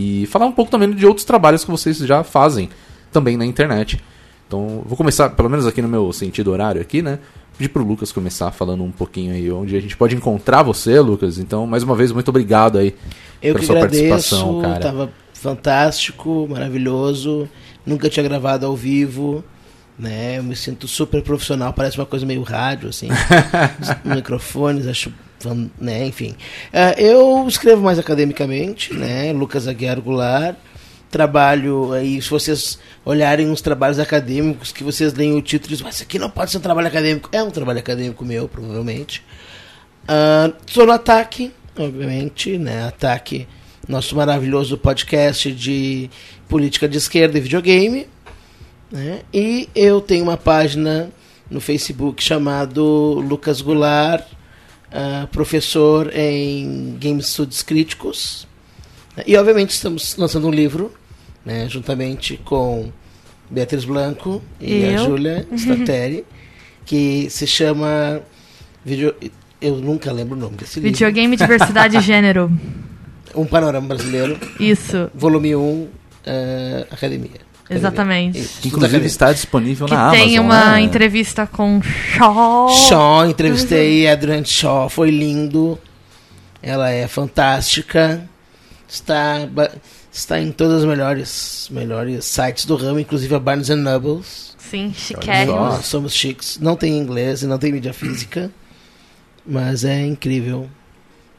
E 0.00 0.26
falar 0.26 0.46
um 0.46 0.52
pouco 0.52 0.70
também 0.70 0.88
de 0.92 1.04
outros 1.04 1.24
trabalhos 1.24 1.64
que 1.64 1.70
vocês 1.72 1.98
já 1.98 2.22
fazem 2.22 2.70
também 3.10 3.36
na 3.36 3.44
internet. 3.44 4.00
Então, 4.46 4.80
vou 4.86 4.96
começar, 4.96 5.28
pelo 5.30 5.50
menos 5.50 5.66
aqui 5.66 5.82
no 5.82 5.88
meu 5.88 6.12
sentido 6.12 6.52
horário 6.52 6.80
aqui, 6.80 7.02
né? 7.02 7.18
Pedir 7.58 7.68
pro 7.70 7.84
Lucas 7.84 8.12
começar 8.12 8.52
falando 8.52 8.84
um 8.84 8.92
pouquinho 8.92 9.34
aí 9.34 9.50
onde 9.50 9.76
a 9.76 9.80
gente 9.80 9.96
pode 9.96 10.14
encontrar 10.14 10.62
você, 10.62 11.00
Lucas. 11.00 11.38
Então, 11.38 11.66
mais 11.66 11.82
uma 11.82 11.96
vez, 11.96 12.12
muito 12.12 12.28
obrigado 12.28 12.78
aí 12.78 12.94
Eu 13.42 13.54
pela 13.54 13.58
que 13.58 13.66
sua 13.66 13.76
agradeço, 13.76 14.08
participação, 14.08 14.62
cara. 14.62 14.78
tava 14.78 15.10
fantástico, 15.34 16.46
maravilhoso. 16.48 17.48
Nunca 17.84 18.08
tinha 18.08 18.22
gravado 18.22 18.64
ao 18.66 18.76
vivo, 18.76 19.42
né? 19.98 20.38
Eu 20.38 20.44
me 20.44 20.54
sinto 20.54 20.86
super 20.86 21.22
profissional, 21.22 21.72
parece 21.72 21.98
uma 21.98 22.06
coisa 22.06 22.24
meio 22.24 22.42
rádio, 22.42 22.88
assim. 22.88 23.08
Os 23.82 24.14
microfones, 24.14 24.86
acho, 24.86 25.12
né? 25.78 26.06
Enfim. 26.06 26.34
Ah, 26.72 26.94
eu 26.98 27.46
escrevo 27.46 27.82
mais 27.82 27.98
academicamente, 27.98 28.92
né? 28.94 29.32
Lucas 29.32 29.68
Aguiar 29.68 30.00
Goulart. 30.00 30.56
Trabalho 31.10 31.92
aí, 31.92 32.20
se 32.20 32.28
vocês 32.28 32.78
olharem 33.02 33.48
uns 33.48 33.62
trabalhos 33.62 33.98
acadêmicos 33.98 34.72
que 34.72 34.84
vocês 34.84 35.14
leem 35.14 35.34
o 35.34 35.40
título 35.40 35.70
e 35.70 35.72
dizem, 35.72 35.86
mas 35.86 35.94
isso 35.94 36.04
aqui 36.04 36.18
não 36.18 36.28
pode 36.28 36.50
ser 36.50 36.58
um 36.58 36.60
trabalho 36.60 36.86
acadêmico. 36.88 37.30
É 37.32 37.42
um 37.42 37.50
trabalho 37.50 37.78
acadêmico 37.78 38.24
meu, 38.24 38.46
provavelmente. 38.46 39.24
Ah, 40.06 40.52
sou 40.66 40.86
no 40.86 40.92
Ataque, 40.92 41.52
obviamente, 41.78 42.58
né? 42.58 42.84
Ataque, 42.84 43.46
nosso 43.88 44.14
maravilhoso 44.16 44.76
podcast 44.76 45.50
de 45.52 46.10
política 46.48 46.88
de 46.88 46.98
esquerda 46.98 47.38
e 47.38 47.40
videogame. 47.40 48.06
Né? 48.90 49.20
E 49.32 49.68
eu 49.74 50.00
tenho 50.00 50.24
uma 50.24 50.36
página 50.36 51.10
no 51.50 51.60
Facebook 51.60 52.22
chamado 52.22 52.82
Lucas 53.20 53.60
Goulart, 53.60 54.24
ah, 54.92 55.28
professor 55.30 56.10
em 56.14 56.96
Game 56.98 57.22
Studios 57.22 57.62
Críticos. 57.62 58.46
E 59.26 59.36
obviamente 59.36 59.70
estamos 59.70 60.16
lançando 60.16 60.46
um 60.46 60.50
livro, 60.50 60.92
né, 61.44 61.68
juntamente 61.68 62.36
com 62.44 62.90
Beatriz 63.50 63.84
Blanco 63.84 64.42
e 64.60 64.84
a 64.84 64.92
Eu. 64.92 65.04
Júlia 65.06 65.46
Stateri, 65.56 66.24
que 66.84 67.28
se 67.30 67.46
chama 67.46 68.20
Video... 68.84 69.14
Eu 69.60 69.76
nunca 69.76 70.12
lembro 70.12 70.36
o 70.36 70.38
nome 70.38 70.56
desse 70.56 70.78
livro. 70.78 70.92
Videogame, 70.92 71.36
diversidade 71.36 71.96
e 71.96 72.00
gênero. 72.02 72.50
Um 73.34 73.44
Panorama 73.44 73.88
Brasileiro, 73.88 74.38
Isso, 74.60 75.10
volume 75.12 75.56
1, 75.56 75.88
eh, 76.24 76.86
Academia. 76.90 77.47
Exatamente. 77.70 78.38
Isso, 78.38 78.60
Que 78.60 78.68
inclusive 78.68 79.06
está 79.06 79.32
disponível 79.32 79.86
Que 79.86 79.94
na 79.94 80.08
Amazon. 80.08 80.18
tem 80.26 80.38
uma 80.40 80.72
né? 80.72 80.80
entrevista 80.80 81.46
com 81.46 81.80
Shaw. 81.82 82.68
Shaw, 82.70 83.26
entrevistei 83.28 84.06
a 84.08 84.12
Adrienne 84.12 84.46
Shaw, 84.46 84.88
foi 84.88 85.10
lindo. 85.10 85.78
Ela 86.62 86.90
é 86.90 87.06
fantástica. 87.06 88.28
Está, 88.88 89.46
está 90.10 90.40
em 90.40 90.50
todos 90.50 90.78
os 90.82 90.84
melhores, 90.84 91.68
melhores 91.70 92.24
sites 92.24 92.64
do 92.64 92.74
ramo, 92.76 92.98
inclusive 92.98 93.34
a 93.34 93.38
Barnes 93.38 93.68
Nobles. 93.68 94.56
Sim, 94.58 94.92
Só. 94.96 95.14
chiquérrimo. 95.14 95.56
Nós 95.56 95.84
somos 95.86 96.12
chiques. 96.14 96.58
Não 96.60 96.74
tem 96.76 96.96
inglês 96.98 97.42
e 97.42 97.46
não 97.46 97.58
tem 97.58 97.72
mídia 97.72 97.92
física. 97.92 98.50
Mas 99.46 99.84
é 99.84 100.04
incrível. 100.04 100.68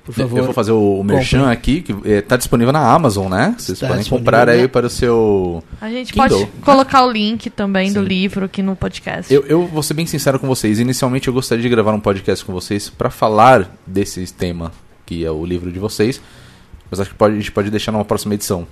Por 0.04 0.12
Eu 0.20 0.28
favor. 0.28 0.44
vou 0.46 0.54
fazer 0.54 0.72
o, 0.72 1.00
o 1.00 1.04
merchan 1.04 1.52
aqui, 1.52 1.82
que 1.82 1.96
eh, 2.04 2.22
tá 2.22 2.36
disponível 2.36 2.74
na 2.74 2.80
Amazon, 2.92 3.30
né? 3.30 3.54
Vocês 3.58 3.78
Está 3.78 3.90
podem 3.90 4.04
comprar 4.06 4.50
aí 4.50 4.62
né? 4.64 4.68
para 4.68 4.88
o 4.88 4.90
seu. 4.90 5.64
A 5.80 5.90
gente 5.90 6.14
Kindle. 6.14 6.30
pode 6.48 6.52
colocar 6.64 7.06
o 7.06 7.12
link 7.12 7.50
também 7.52 7.94
do 7.94 8.02
Sim. 8.02 8.08
livro 8.08 8.46
aqui 8.46 8.64
no 8.64 8.76
podcast. 8.76 9.32
Eu, 9.32 9.46
eu 9.46 9.68
vou 9.68 9.84
ser 9.84 9.94
bem 9.94 10.08
sincero 10.08 10.40
com 10.40 10.48
vocês. 10.48 10.80
Inicialmente 10.80 11.28
eu 11.28 11.34
gostaria 11.34 11.62
de 11.62 11.70
gravar 11.70 11.94
um 11.94 12.00
podcast 12.00 12.44
com 12.44 12.52
vocês 12.52 12.90
para 12.90 13.10
falar 13.12 13.76
desse 13.86 14.26
tema, 14.34 14.72
que 15.06 15.24
é 15.24 15.30
o 15.30 15.46
livro 15.46 15.72
de 15.72 15.78
vocês. 15.78 16.20
Mas 16.90 17.00
acho 17.00 17.12
que 17.12 17.16
pode- 17.16 17.36
a 17.36 17.38
gente 17.38 17.52
pode 17.52 17.70
deixar 17.70 17.92
numa 17.92 18.06
próxima 18.06 18.34
edição. 18.34 18.66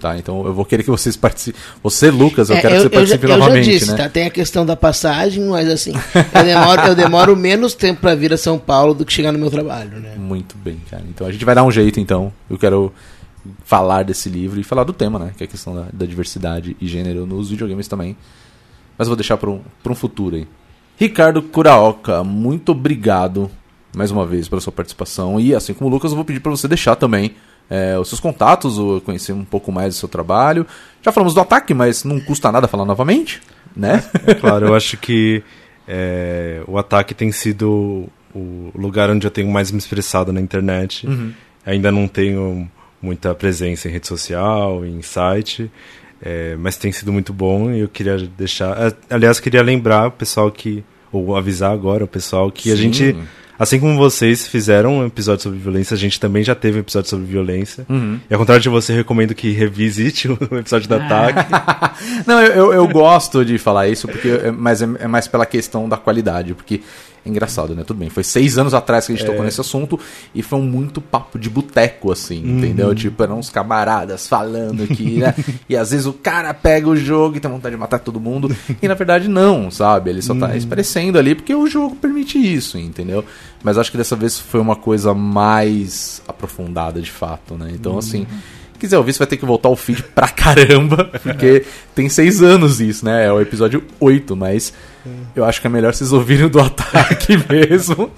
Tá? 0.00 0.16
Então 0.16 0.46
eu 0.46 0.54
vou 0.54 0.64
querer 0.64 0.84
que 0.84 0.90
vocês 0.90 1.16
participem. 1.16 1.60
Você, 1.82 2.08
Lucas, 2.10 2.50
eu 2.50 2.56
É, 2.56 2.60
quero 2.60 2.74
que 2.74 2.78
você 2.82 2.84
já- 2.84 2.90
participe 2.90 3.24
eu 3.24 3.28
já 3.30 3.36
novamente, 3.36 3.64
disse, 3.68 3.90
né? 3.90 3.96
tá? 3.96 4.08
Tem 4.08 4.26
a 4.26 4.30
questão 4.30 4.64
da 4.64 4.76
passagem, 4.76 5.44
mas 5.44 5.68
assim, 5.68 5.92
eu 6.34 6.44
demoro, 6.44 6.80
eu 6.82 6.94
demoro 6.94 7.36
menos 7.36 7.74
tempo 7.74 8.00
pra 8.00 8.14
vir 8.14 8.32
a 8.32 8.36
São 8.36 8.58
Paulo 8.60 8.94
do 8.94 9.04
que 9.04 9.12
chegar 9.12 9.32
no 9.32 9.38
meu 9.40 9.50
trabalho, 9.50 9.98
né? 9.98 10.14
Muito 10.16 10.56
bem, 10.56 10.80
cara. 10.88 11.02
Então 11.08 11.26
a 11.26 11.32
gente 11.32 11.44
vai 11.44 11.54
dar 11.54 11.64
um 11.64 11.70
jeito, 11.72 11.98
então. 11.98 12.32
Eu 12.48 12.56
quero 12.56 12.92
falar 13.64 14.04
desse 14.04 14.28
livro 14.28 14.60
e 14.60 14.62
falar 14.62 14.84
do 14.84 14.92
tema, 14.92 15.18
né? 15.18 15.32
Que 15.36 15.42
é 15.42 15.46
a 15.46 15.48
questão 15.48 15.74
da, 15.74 15.86
da 15.92 16.06
diversidade 16.06 16.76
e 16.80 16.86
gênero 16.86 17.26
nos 17.26 17.50
videogames 17.50 17.88
também. 17.88 18.16
Mas 18.96 19.06
eu 19.08 19.10
vou 19.10 19.16
deixar 19.16 19.36
para 19.36 19.50
um, 19.50 19.60
pra 19.82 19.90
um 19.92 19.96
futuro 19.96 20.36
aí. 20.36 20.46
Ricardo 20.96 21.42
Curaoka, 21.42 22.22
muito 22.22 22.72
obrigado 22.72 23.50
mais 23.96 24.10
uma 24.10 24.26
vez 24.26 24.48
pela 24.48 24.60
sua 24.60 24.72
participação. 24.72 25.40
E 25.40 25.54
assim 25.54 25.72
como 25.74 25.88
o 25.88 25.92
Lucas, 25.92 26.10
eu 26.12 26.16
vou 26.16 26.24
pedir 26.24 26.40
para 26.40 26.50
você 26.50 26.68
deixar 26.68 26.94
também 26.96 27.34
é, 27.70 27.98
os 27.98 28.08
seus 28.08 28.20
contatos, 28.20 28.78
ou 28.78 29.00
conhecer 29.00 29.32
um 29.32 29.44
pouco 29.44 29.70
mais 29.70 29.94
do 29.94 29.98
seu 29.98 30.08
trabalho. 30.08 30.66
Já 31.02 31.12
falamos 31.12 31.34
do 31.34 31.40
ataque, 31.40 31.74
mas 31.74 32.04
não 32.04 32.18
custa 32.20 32.50
nada 32.50 32.68
falar 32.68 32.84
novamente, 32.84 33.40
né? 33.76 34.02
Claro, 34.40 34.66
eu 34.66 34.74
acho 34.74 34.96
que 34.96 35.42
é, 35.86 36.62
o 36.66 36.78
ataque 36.78 37.14
tem 37.14 37.32
sido 37.32 38.08
o 38.34 38.70
lugar 38.74 39.10
onde 39.10 39.26
eu 39.26 39.30
tenho 39.30 39.50
mais 39.50 39.70
me 39.70 39.78
expressado 39.78 40.32
na 40.32 40.40
internet. 40.40 41.08
Ainda 41.64 41.90
não 41.90 42.06
tenho 42.08 42.70
muita 43.00 43.34
presença 43.34 43.88
em 43.88 43.92
rede 43.92 44.06
social, 44.06 44.84
em 44.84 45.00
site, 45.02 45.70
é, 46.20 46.56
mas 46.56 46.76
tem 46.76 46.90
sido 46.90 47.12
muito 47.12 47.32
bom 47.32 47.70
e 47.70 47.80
eu 47.80 47.88
queria 47.88 48.18
deixar. 48.18 48.76
é, 48.88 49.14
Aliás, 49.14 49.38
queria 49.40 49.62
lembrar 49.62 50.08
o 50.08 50.12
pessoal 50.12 50.50
que. 50.50 50.84
Ou 51.10 51.34
avisar 51.34 51.72
agora 51.72 52.04
o 52.04 52.08
pessoal 52.08 52.50
que 52.52 52.70
a 52.70 52.76
Sim. 52.76 52.92
gente. 52.92 53.16
Assim 53.58 53.80
como 53.80 53.96
vocês 53.96 54.46
fizeram 54.46 54.98
um 54.98 55.06
episódio 55.06 55.42
sobre 55.42 55.58
violência, 55.58 55.94
a 55.94 55.98
gente 55.98 56.20
também 56.20 56.44
já 56.44 56.54
teve 56.54 56.78
um 56.78 56.80
episódio 56.80 57.10
sobre 57.10 57.26
violência. 57.26 57.84
Uhum. 57.88 58.20
E 58.30 58.32
ao 58.32 58.38
contrário 58.38 58.62
de 58.62 58.68
você, 58.68 58.94
recomendo 58.94 59.34
que 59.34 59.50
revisite 59.50 60.28
o 60.28 60.38
episódio 60.56 60.88
do 60.88 60.94
ataque. 60.94 61.50
Não, 62.24 62.40
eu, 62.40 62.52
eu, 62.52 62.72
eu 62.74 62.88
gosto 62.88 63.44
de 63.44 63.58
falar 63.58 63.88
isso, 63.88 64.06
porque, 64.06 64.28
é- 64.28 64.50
mas 64.52 64.80
é, 64.80 64.88
é 65.00 65.06
mais 65.08 65.26
pela 65.26 65.44
questão 65.44 65.88
da 65.88 65.96
qualidade, 65.96 66.54
porque 66.54 66.82
é 67.24 67.28
engraçado, 67.28 67.74
né? 67.74 67.84
Tudo 67.84 67.98
bem, 67.98 68.08
foi 68.08 68.24
seis 68.24 68.58
anos 68.58 68.74
atrás 68.74 69.06
que 69.06 69.12
a 69.12 69.16
gente 69.16 69.26
tocou 69.26 69.44
nesse 69.44 69.60
assunto 69.60 69.98
e 70.34 70.42
foi 70.42 70.58
um 70.58 70.62
muito 70.62 71.00
papo 71.00 71.38
de 71.38 71.48
boteco, 71.48 72.12
assim, 72.12 72.38
entendeu? 72.38 72.94
Tipo, 72.94 73.22
eram 73.22 73.38
uns 73.38 73.50
camaradas 73.50 74.26
falando 74.26 74.82
aqui, 74.82 75.18
né? 75.18 75.34
e 75.68 75.76
às 75.76 75.90
vezes 75.90 76.06
o 76.06 76.12
cara 76.12 76.52
pega 76.54 76.88
o 76.88 76.96
jogo 76.96 77.36
e 77.36 77.40
tem 77.40 77.50
vontade 77.50 77.74
de 77.74 77.80
matar 77.80 77.98
todo 77.98 78.20
mundo, 78.20 78.54
e 78.80 78.88
na 78.88 78.94
verdade 78.94 79.28
não, 79.28 79.70
sabe? 79.70 80.10
Ele 80.10 80.22
só 80.22 80.34
tá 80.34 80.56
expressando 80.56 81.18
ali 81.18 81.34
porque 81.34 81.54
o 81.54 81.66
jogo 81.66 81.96
permite 81.96 82.38
isso, 82.38 82.78
entendeu? 82.78 83.24
Mas 83.62 83.76
acho 83.76 83.90
que 83.90 83.96
dessa 83.96 84.16
vez 84.16 84.38
foi 84.38 84.60
uma 84.60 84.76
coisa 84.76 85.12
mais 85.14 86.22
aprofundada 86.26 87.00
de 87.00 87.10
fato, 87.10 87.54
né? 87.54 87.70
Então, 87.72 87.98
assim 87.98 88.26
quiser 88.78 88.96
ouvir, 88.98 89.12
você 89.12 89.18
vai 89.18 89.26
ter 89.26 89.36
que 89.36 89.44
voltar 89.44 89.68
o 89.68 89.76
feed 89.76 90.02
pra 90.14 90.28
caramba, 90.28 91.04
porque 91.22 91.64
tem 91.94 92.08
seis 92.08 92.42
anos 92.42 92.80
isso, 92.80 93.04
né? 93.04 93.26
É 93.26 93.32
o 93.32 93.40
episódio 93.40 93.82
8, 94.00 94.34
mas 94.36 94.72
eu 95.34 95.44
acho 95.44 95.60
que 95.60 95.66
é 95.66 95.70
melhor 95.70 95.94
vocês 95.94 96.12
ouvirem 96.12 96.48
do 96.48 96.60
ataque 96.60 97.36
mesmo, 97.48 98.10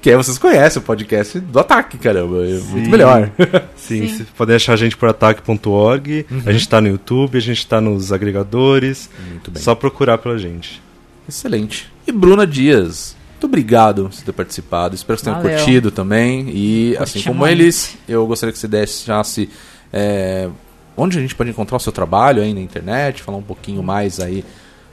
que 0.00 0.10
aí 0.10 0.16
vocês 0.16 0.38
conhecem 0.38 0.80
o 0.80 0.84
podcast 0.84 1.40
do 1.40 1.58
ataque, 1.58 1.98
caramba. 1.98 2.44
É 2.44 2.58
muito 2.58 2.84
Sim. 2.84 2.90
melhor. 2.90 3.30
Sim, 3.76 4.08
Sim. 4.08 4.18
você 4.18 4.24
pode 4.36 4.52
achar 4.54 4.72
a 4.74 4.76
gente 4.76 4.96
por 4.96 5.08
ataque.org. 5.08 6.26
A 6.44 6.52
gente 6.52 6.68
tá 6.68 6.80
no 6.80 6.88
YouTube, 6.88 7.36
a 7.36 7.40
gente 7.40 7.66
tá 7.66 7.80
nos 7.80 8.12
agregadores. 8.12 9.10
Muito 9.30 9.50
bem. 9.50 9.62
Só 9.62 9.74
procurar 9.74 10.18
pela 10.18 10.38
gente. 10.38 10.80
Excelente. 11.28 11.90
E 12.06 12.12
Bruna 12.12 12.46
Dias, 12.46 13.16
muito 13.32 13.44
obrigado 13.46 14.04
por 14.04 14.12
você 14.12 14.24
ter 14.24 14.32
participado. 14.32 14.94
Espero 14.94 15.16
que 15.18 15.24
vocês 15.24 15.34
tenham 15.34 15.42
Valeu. 15.42 15.58
curtido 15.58 15.90
também. 15.90 16.48
E 16.50 16.94
Curti 16.96 17.02
assim 17.02 17.22
como 17.28 17.40
muito. 17.40 17.50
eles, 17.50 17.98
eu 18.08 18.26
gostaria 18.26 18.52
que 18.52 18.58
você 18.58 18.68
deixasse 18.68 19.50
é, 19.92 20.48
onde 20.96 21.18
a 21.18 21.20
gente 21.20 21.34
pode 21.34 21.50
encontrar 21.50 21.76
o 21.76 21.80
seu 21.80 21.92
trabalho 21.92 22.42
aí 22.42 22.52
na 22.54 22.60
internet, 22.60 23.22
falar 23.22 23.38
um 23.38 23.42
pouquinho 23.42 23.82
mais 23.82 24.20
aí 24.20 24.44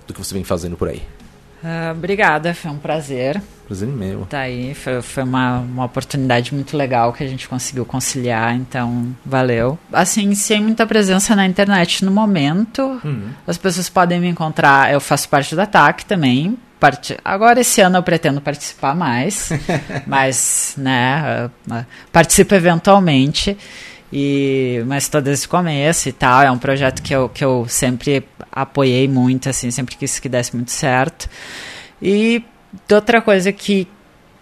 do 0.08 0.14
que 0.14 0.20
você 0.24 0.34
vem 0.34 0.44
fazendo 0.44 0.76
por 0.78 0.90
aí. 0.90 1.02
Ah, 1.66 1.94
obrigada, 1.96 2.54
foi 2.54 2.70
um 2.72 2.78
prazer 2.78 3.42
Prazer 3.66 3.88
meu. 3.88 4.24
estar 4.24 4.40
aí. 4.42 4.74
Foi, 4.76 5.02
foi 5.02 5.24
uma, 5.24 5.60
uma 5.60 5.86
oportunidade 5.86 6.54
muito 6.54 6.76
legal 6.76 7.14
que 7.14 7.24
a 7.24 7.28
gente 7.28 7.48
conseguiu 7.48 7.86
conciliar, 7.86 8.54
então 8.54 9.16
valeu. 9.26 9.80
Assim, 9.92 10.36
sem 10.36 10.62
muita 10.62 10.86
presença 10.86 11.34
na 11.38 11.46
internet 11.46 12.04
no 12.04 12.12
momento, 12.12 13.00
as 13.48 13.58
pessoas 13.58 13.88
podem 13.88 14.20
me 14.20 14.28
encontrar. 14.28 14.92
Eu 14.92 15.00
faço 15.00 15.30
parte 15.30 15.56
do 15.56 15.62
ataque 15.62 16.06
também. 16.06 16.58
Parte- 16.82 17.18
Agora, 17.24 17.62
esse 17.62 17.80
ano, 17.80 17.98
eu 17.98 18.04
pretendo 18.04 18.42
participar 18.42 18.94
mais, 18.94 19.50
mas, 20.06 20.74
né, 20.78 21.14
ah, 21.26 21.50
ah, 21.72 21.86
participo 22.12 22.54
eventualmente. 22.56 23.58
E, 24.16 24.84
mas 24.86 25.08
todo 25.08 25.28
esse 25.28 25.48
começo 25.48 26.08
e 26.08 26.12
tal, 26.12 26.44
é 26.44 26.52
um 26.52 26.60
projeto 26.60 27.02
que 27.02 27.16
eu, 27.16 27.28
que 27.28 27.44
eu 27.44 27.66
sempre 27.68 28.24
apoiei 28.52 29.08
muito, 29.08 29.50
assim, 29.50 29.72
sempre 29.72 29.96
quis 29.96 30.20
que 30.20 30.30
desse 30.30 30.56
muito 30.56 30.70
certo. 30.70 31.28
E 32.00 32.46
outra 32.92 33.24
coisa 33.24 33.52
que, 33.52 33.88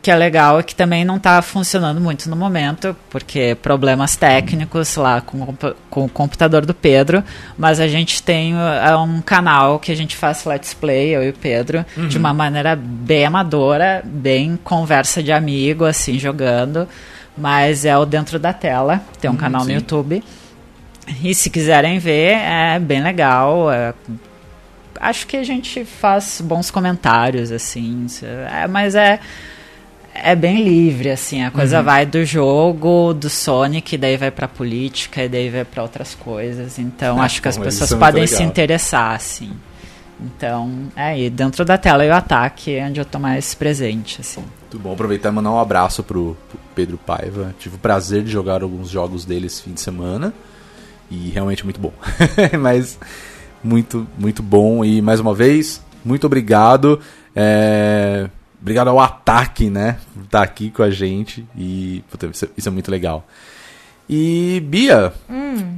que 0.01 0.11
é 0.11 0.15
legal 0.17 0.59
é 0.59 0.63
que 0.63 0.75
também 0.75 1.05
não 1.05 1.15
está 1.15 1.41
funcionando 1.41 2.01
muito 2.01 2.29
no 2.29 2.35
momento, 2.35 2.93
porque 3.09 3.55
problemas 3.61 4.17
técnicos 4.17 4.97
lá 4.97 5.21
com, 5.21 5.55
com 5.89 6.03
o 6.03 6.09
computador 6.09 6.65
do 6.65 6.73
Pedro, 6.73 7.23
mas 7.57 7.79
a 7.79 7.87
gente 7.87 8.21
tem 8.21 8.53
uh, 8.53 8.99
um 9.01 9.21
canal 9.21 9.79
que 9.79 9.89
a 9.89 9.95
gente 9.95 10.17
faz 10.17 10.43
let's 10.43 10.73
play, 10.73 11.15
eu 11.15 11.23
e 11.23 11.29
o 11.29 11.33
Pedro, 11.33 11.85
de 12.09 12.17
uma 12.17 12.33
maneira 12.33 12.75
bem 12.75 13.25
amadora, 13.25 14.03
bem 14.03 14.59
conversa 14.61 15.23
de 15.23 15.31
amigo, 15.31 15.85
assim, 15.85 16.19
jogando, 16.19 16.89
mas 17.37 17.85
é 17.85 17.97
o 17.97 18.05
Dentro 18.05 18.37
da 18.39 18.53
Tela, 18.53 19.01
tem 19.19 19.29
um 19.29 19.35
canal 19.35 19.61
sim. 19.61 19.67
no 19.69 19.73
YouTube. 19.75 20.23
E 21.23 21.33
se 21.33 21.49
quiserem 21.49 21.97
ver, 21.99 22.33
é 22.37 22.79
bem 22.79 23.01
legal. 23.01 23.71
é- 23.71 23.93
acho 24.99 25.25
que 25.25 25.35
a 25.37 25.43
gente 25.43 25.83
faz 25.83 26.39
bons 26.43 26.69
comentários, 26.69 27.51
assim. 27.51 28.07
se- 28.07 28.25
é, 28.25 28.67
mas 28.67 28.95
é. 28.95 29.19
É 30.13 30.35
bem 30.35 30.61
livre, 30.63 31.09
assim. 31.09 31.41
A 31.41 31.49
coisa 31.49 31.79
Uhum. 31.79 31.85
vai 31.85 32.05
do 32.05 32.25
jogo, 32.25 33.13
do 33.13 33.29
Sonic, 33.29 33.97
daí 33.97 34.17
vai 34.17 34.29
pra 34.29 34.45
política, 34.45 35.23
e 35.23 35.29
daí 35.29 35.49
vai 35.49 35.63
pra 35.63 35.81
outras 35.83 36.13
coisas. 36.13 36.77
Então, 36.77 37.19
Ah, 37.19 37.23
acho 37.23 37.41
que 37.41 37.47
as 37.47 37.57
pessoas 37.57 37.93
é 37.93 37.97
podem 37.97 38.27
se 38.27 38.33
legal. 38.33 38.49
interessar, 38.49 39.15
assim. 39.15 39.53
Então, 40.19 40.69
é 40.97 41.03
aí, 41.03 41.29
dentro 41.29 41.63
da 41.63 41.77
tela 41.77 42.05
e 42.05 42.09
o 42.09 42.13
ataque 42.13 42.75
é 42.75 42.85
onde 42.85 42.99
eu 42.99 43.05
tô 43.05 43.17
mais 43.19 43.53
presente, 43.55 44.19
assim. 44.19 44.43
Muito 44.71 44.79
bom. 44.79 44.93
Aproveitar 44.93 45.29
e 45.29 45.31
mandar 45.33 45.51
um 45.51 45.59
abraço 45.59 46.01
pro, 46.01 46.37
pro 46.49 46.59
Pedro 46.73 46.97
Paiva. 46.97 47.53
Tive 47.59 47.75
o 47.75 47.79
prazer 47.79 48.23
de 48.23 48.31
jogar 48.31 48.63
alguns 48.63 48.89
jogos 48.89 49.25
deles 49.25 49.59
fim 49.59 49.73
de 49.73 49.81
semana. 49.81 50.33
E 51.09 51.29
realmente 51.29 51.65
muito 51.65 51.77
bom. 51.79 51.91
Mas 52.57 52.97
muito, 53.61 54.07
muito 54.17 54.41
bom. 54.41 54.85
E 54.85 55.01
mais 55.01 55.19
uma 55.19 55.35
vez, 55.35 55.81
muito 56.05 56.25
obrigado. 56.25 56.99
É, 57.35 58.29
Obrigado 58.61 58.89
ao 58.89 58.99
ataque, 58.99 59.69
né? 59.71 59.97
Por 60.13 60.23
estar 60.23 60.41
aqui 60.43 60.69
com 60.69 60.83
a 60.83 60.89
gente. 60.91 61.45
E 61.57 62.01
puta, 62.09 62.27
isso, 62.27 62.45
é- 62.45 62.49
isso 62.55 62.69
é 62.69 62.71
muito 62.71 62.89
legal. 62.91 63.27
E 64.07 64.61
Bia, 64.67 65.11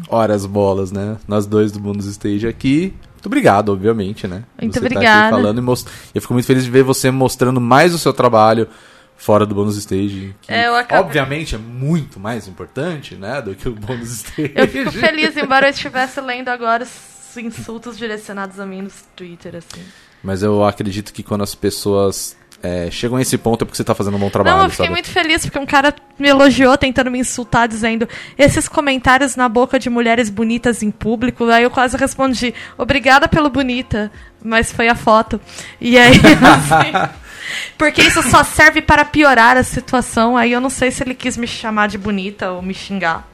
horas 0.10 0.46
bolas, 0.46 0.92
né? 0.92 1.18
Nós 1.28 1.46
dois 1.48 1.72
do 1.72 1.80
Mundos 1.80 2.06
Stage 2.06 2.46
aqui. 2.48 2.94
Muito 3.24 3.28
obrigado, 3.28 3.70
obviamente, 3.72 4.28
né? 4.28 4.44
Muito 4.62 4.74
Você 4.74 4.82
tá 4.82 4.86
obrigada. 4.86 5.30
falando 5.38 5.58
e 5.58 5.62
most... 5.62 5.88
Eu 6.14 6.22
fico 6.22 6.34
muito 6.34 6.46
feliz 6.46 6.66
de 6.66 6.70
ver 6.70 6.84
você 6.84 7.10
mostrando 7.10 7.62
mais 7.62 7.94
o 7.94 7.98
seu 7.98 8.12
trabalho 8.12 8.68
fora 9.16 9.46
do 9.46 9.56
Bônus 9.56 9.78
Stage. 9.78 10.36
Que, 10.42 10.52
É, 10.52 10.66
acabo- 10.68 11.08
obviamente, 11.08 11.56
é 11.56 11.58
muito 11.58 12.20
mais 12.20 12.50
importante, 12.50 13.16
né? 13.16 13.42
Do 13.42 13.56
que 13.56 13.70
o 13.70 13.74
Bônus 13.74 14.10
Stage. 14.12 14.52
Eu 14.54 14.68
fico 14.68 14.92
feliz, 14.92 15.38
embora 15.38 15.68
eu 15.68 15.72
estivesse 15.72 16.20
lendo 16.20 16.50
agora 16.50 16.84
os 16.84 17.38
insultos 17.38 17.98
direcionados 17.98 18.60
a 18.60 18.66
mim 18.66 18.82
no 18.82 18.90
Twitter, 19.16 19.56
assim. 19.56 19.82
Mas 20.22 20.44
eu 20.44 20.62
acredito 20.66 21.14
que 21.14 21.24
quando 21.24 21.44
as 21.44 21.56
pessoas 21.56 22.36
é, 22.64 22.90
chegam 22.90 23.18
a 23.18 23.22
esse 23.22 23.38
ponto 23.38 23.64
é 23.64 23.66
porque 23.66 23.76
você 23.76 23.84
tá 23.84 23.94
fazendo 23.94 24.16
um 24.16 24.20
bom 24.20 24.30
trabalho, 24.30 24.56
Não, 24.56 24.64
eu 24.64 24.70
fiquei 24.70 24.86
sabe? 24.86 24.96
muito 24.96 25.10
feliz 25.10 25.46
porque 25.46 25.60
um 25.60 25.66
cara 25.66 25.94
me 26.18 26.30
elogiou 26.30 26.78
tentando 26.78 27.12
me 27.12 27.20
insultar, 27.20 27.68
dizendo 27.68 28.08
esses 28.38 28.70
comentários 28.70 29.36
na 29.36 29.50
boca 29.50 29.78
de 29.78 29.90
mulheres 29.90 30.30
bonitas 30.30 30.82
em 30.82 30.90
público. 30.90 31.44
Aí 31.50 31.64
eu 31.64 31.70
quase 31.70 31.98
respondi, 31.98 32.54
obrigada 32.78 33.28
pelo 33.28 33.50
bonita, 33.50 34.10
mas 34.42 34.72
foi 34.72 34.88
a 34.88 34.96
foto. 34.96 35.42
E 35.82 35.98
aí, 35.98 36.14
assim, 36.40 37.14
porque 37.78 38.02
isso 38.02 38.24
só 38.24 38.46
serve 38.46 38.82
para 38.82 39.04
piorar 39.04 39.58
a 39.58 39.64
situação. 39.64 40.38
Aí 40.38 40.54
eu 40.54 40.62
não 40.62 40.70
sei 40.70 40.90
se 40.90 41.04
ele 41.04 41.14
quis 41.14 41.36
me 41.36 41.48
chamar 41.48 41.90
de 41.90 41.98
bonita 41.98 42.52
ou 42.52 42.62
me 42.62 42.74
xingar. 42.74 43.28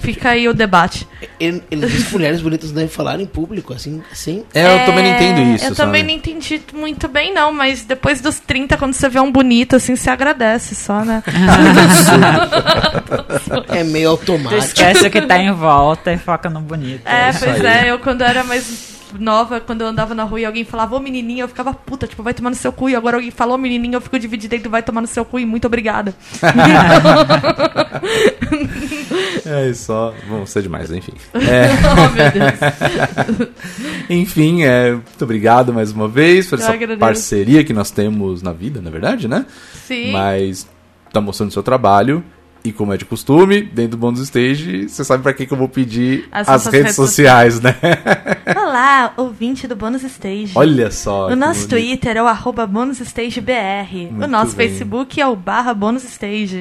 Fica 0.00 0.30
aí 0.30 0.48
o 0.48 0.54
debate. 0.54 1.06
Ele, 1.40 1.62
ele 1.70 1.86
diz 1.86 2.04
que 2.06 2.12
mulheres 2.12 2.40
bonitas 2.40 2.70
devem 2.70 2.88
falar 2.88 3.20
em 3.20 3.26
público, 3.26 3.72
assim, 3.74 4.02
assim. 4.12 4.44
É, 4.54 4.82
eu 4.82 4.86
também 4.86 5.04
não 5.04 5.10
entendo 5.10 5.40
isso. 5.54 5.64
Eu 5.64 5.74
sabe? 5.74 5.76
também 5.76 6.02
não 6.04 6.10
entendi 6.10 6.60
muito 6.72 7.08
bem, 7.08 7.32
não, 7.34 7.52
mas 7.52 7.84
depois 7.84 8.20
dos 8.20 8.38
30, 8.38 8.76
quando 8.76 8.92
você 8.94 9.08
vê 9.08 9.18
um 9.20 9.30
bonito, 9.30 9.76
assim, 9.76 9.96
você 9.96 10.08
agradece 10.10 10.74
só, 10.74 11.04
né? 11.04 11.22
É 13.68 13.84
meio 13.84 14.16
Tu 14.18 14.32
automático. 14.32 14.56
esquece 14.62 15.06
o 15.06 15.10
que 15.10 15.22
tá 15.22 15.38
em 15.38 15.52
volta 15.52 16.12
e 16.12 16.18
foca 16.18 16.48
no 16.50 16.60
bonito. 16.60 17.06
É, 17.06 17.30
isso 17.30 17.44
pois 17.44 17.64
aí. 17.64 17.88
é, 17.88 17.90
eu 17.90 17.98
quando 17.98 18.22
era 18.22 18.44
mais 18.44 18.87
nova, 19.18 19.60
quando 19.60 19.82
eu 19.82 19.86
andava 19.86 20.14
na 20.14 20.24
rua 20.24 20.40
e 20.40 20.44
alguém 20.44 20.64
falava, 20.64 20.96
ô 20.96 21.00
menininha, 21.00 21.44
eu 21.44 21.48
ficava 21.48 21.72
puta, 21.72 22.06
tipo, 22.06 22.22
vai 22.22 22.34
tomar 22.34 22.50
no 22.50 22.56
seu 22.56 22.72
cu. 22.72 22.90
E 22.90 22.96
agora 22.96 23.16
alguém 23.16 23.30
falou 23.30 23.56
menininha, 23.56 23.96
eu 23.96 24.00
fico 24.00 24.18
dividida 24.18 24.56
entre 24.56 24.68
vai 24.68 24.82
tomar 24.82 25.00
no 25.00 25.06
seu 25.06 25.24
cu 25.24 25.38
e 25.38 25.46
muito 25.46 25.66
obrigada. 25.66 26.14
É 29.46 29.72
só. 29.72 30.14
Vamos 30.28 30.50
ser 30.50 30.62
demais, 30.62 30.90
enfim. 30.90 31.12
É, 31.34 31.68
oh, 31.88 32.14
meu 32.14 32.30
Deus. 32.30 33.48
enfim, 34.10 34.62
é, 34.62 34.92
muito 34.92 35.24
obrigado 35.24 35.72
mais 35.72 35.90
uma 35.90 36.06
vez 36.06 36.48
por 36.48 36.58
Eu 36.58 36.64
essa 36.64 36.72
agradeço. 36.72 37.00
parceria 37.00 37.64
que 37.64 37.72
nós 37.72 37.90
temos 37.90 38.42
na 38.42 38.52
vida, 38.52 38.80
na 38.80 38.90
verdade, 38.90 39.26
né? 39.26 39.46
Sim. 39.86 40.12
Mas 40.12 40.68
tá 41.12 41.20
mostrando 41.20 41.52
seu 41.52 41.62
trabalho. 41.62 42.22
E 42.68 42.72
como 42.72 42.92
é 42.92 42.98
de 42.98 43.06
costume, 43.06 43.62
dentro 43.62 43.92
do 43.92 43.96
Bônus 43.96 44.20
Stage, 44.20 44.90
você 44.90 45.02
sabe 45.02 45.22
pra 45.22 45.32
que, 45.32 45.46
que 45.46 45.52
eu 45.54 45.56
vou 45.56 45.70
pedir 45.70 46.28
As 46.30 46.46
as, 46.46 46.66
redes 46.66 46.80
redes 46.80 46.96
sociais, 46.96 47.58
né? 47.62 47.74
Olá, 48.54 49.14
ouvinte 49.16 49.66
do 49.66 49.74
Bônus 49.74 50.04
Stage. 50.04 50.52
Olha 50.54 50.90
só. 50.90 51.28
O 51.28 51.36
nosso 51.36 51.66
bonito. 51.66 51.70
Twitter 51.70 52.18
é 52.18 52.22
o 52.22 52.26
arroba 52.26 52.66
bonusstagebr. 52.66 54.10
O 54.10 54.12
Muito 54.12 54.26
nosso 54.26 54.54
bem. 54.54 54.68
Facebook 54.68 55.18
é 55.18 55.26
o 55.26 55.34
barra. 55.34 55.74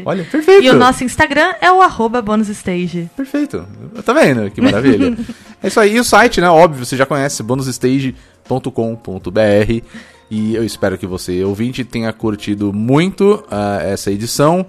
Olha, 0.05 0.23
perfeito. 0.23 0.63
E 0.63 0.69
o 0.69 0.75
nosso 0.75 1.03
Instagram 1.03 1.55
é 1.59 1.69
o 1.69 1.81
arroba 1.81 2.21
bonusstage. 2.21 3.09
Perfeito. 3.17 3.67
Tá 4.05 4.13
vendo? 4.13 4.49
Que 4.49 4.61
maravilha. 4.61 5.17
é 5.61 5.67
isso 5.67 5.81
aí. 5.81 5.97
E 5.97 5.99
o 5.99 6.05
site, 6.05 6.39
né? 6.39 6.49
Óbvio, 6.49 6.85
você 6.85 6.95
já 6.95 7.05
conhece, 7.05 7.43
bonusstage.com.br. 7.43 9.84
E 10.31 10.55
eu 10.55 10.63
espero 10.63 10.97
que 10.97 11.05
você, 11.05 11.43
ouvinte, 11.43 11.84
tenha 11.84 12.13
curtido 12.13 12.71
muito 12.71 13.43
ah, 13.51 13.79
essa 13.81 14.09
edição. 14.09 14.65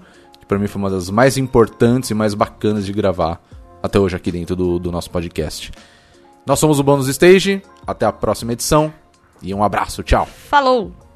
Pra 0.48 0.58
mim 0.58 0.66
foi 0.66 0.80
uma 0.80 0.90
das 0.90 1.10
mais 1.10 1.36
importantes 1.36 2.10
e 2.10 2.14
mais 2.14 2.34
bacanas 2.34 2.86
de 2.86 2.92
gravar 2.92 3.40
até 3.82 4.00
hoje 4.00 4.16
aqui 4.16 4.32
dentro 4.32 4.56
do, 4.56 4.78
do 4.78 4.90
nosso 4.90 5.10
podcast. 5.10 5.70
Nós 6.46 6.58
somos 6.58 6.80
o 6.80 6.82
Bônus 6.82 7.06
Stage. 7.08 7.62
Até 7.86 8.06
a 8.06 8.12
próxima 8.12 8.54
edição. 8.54 8.92
E 9.42 9.54
um 9.54 9.62
abraço. 9.62 10.02
Tchau. 10.02 10.26
Falou! 10.26 11.07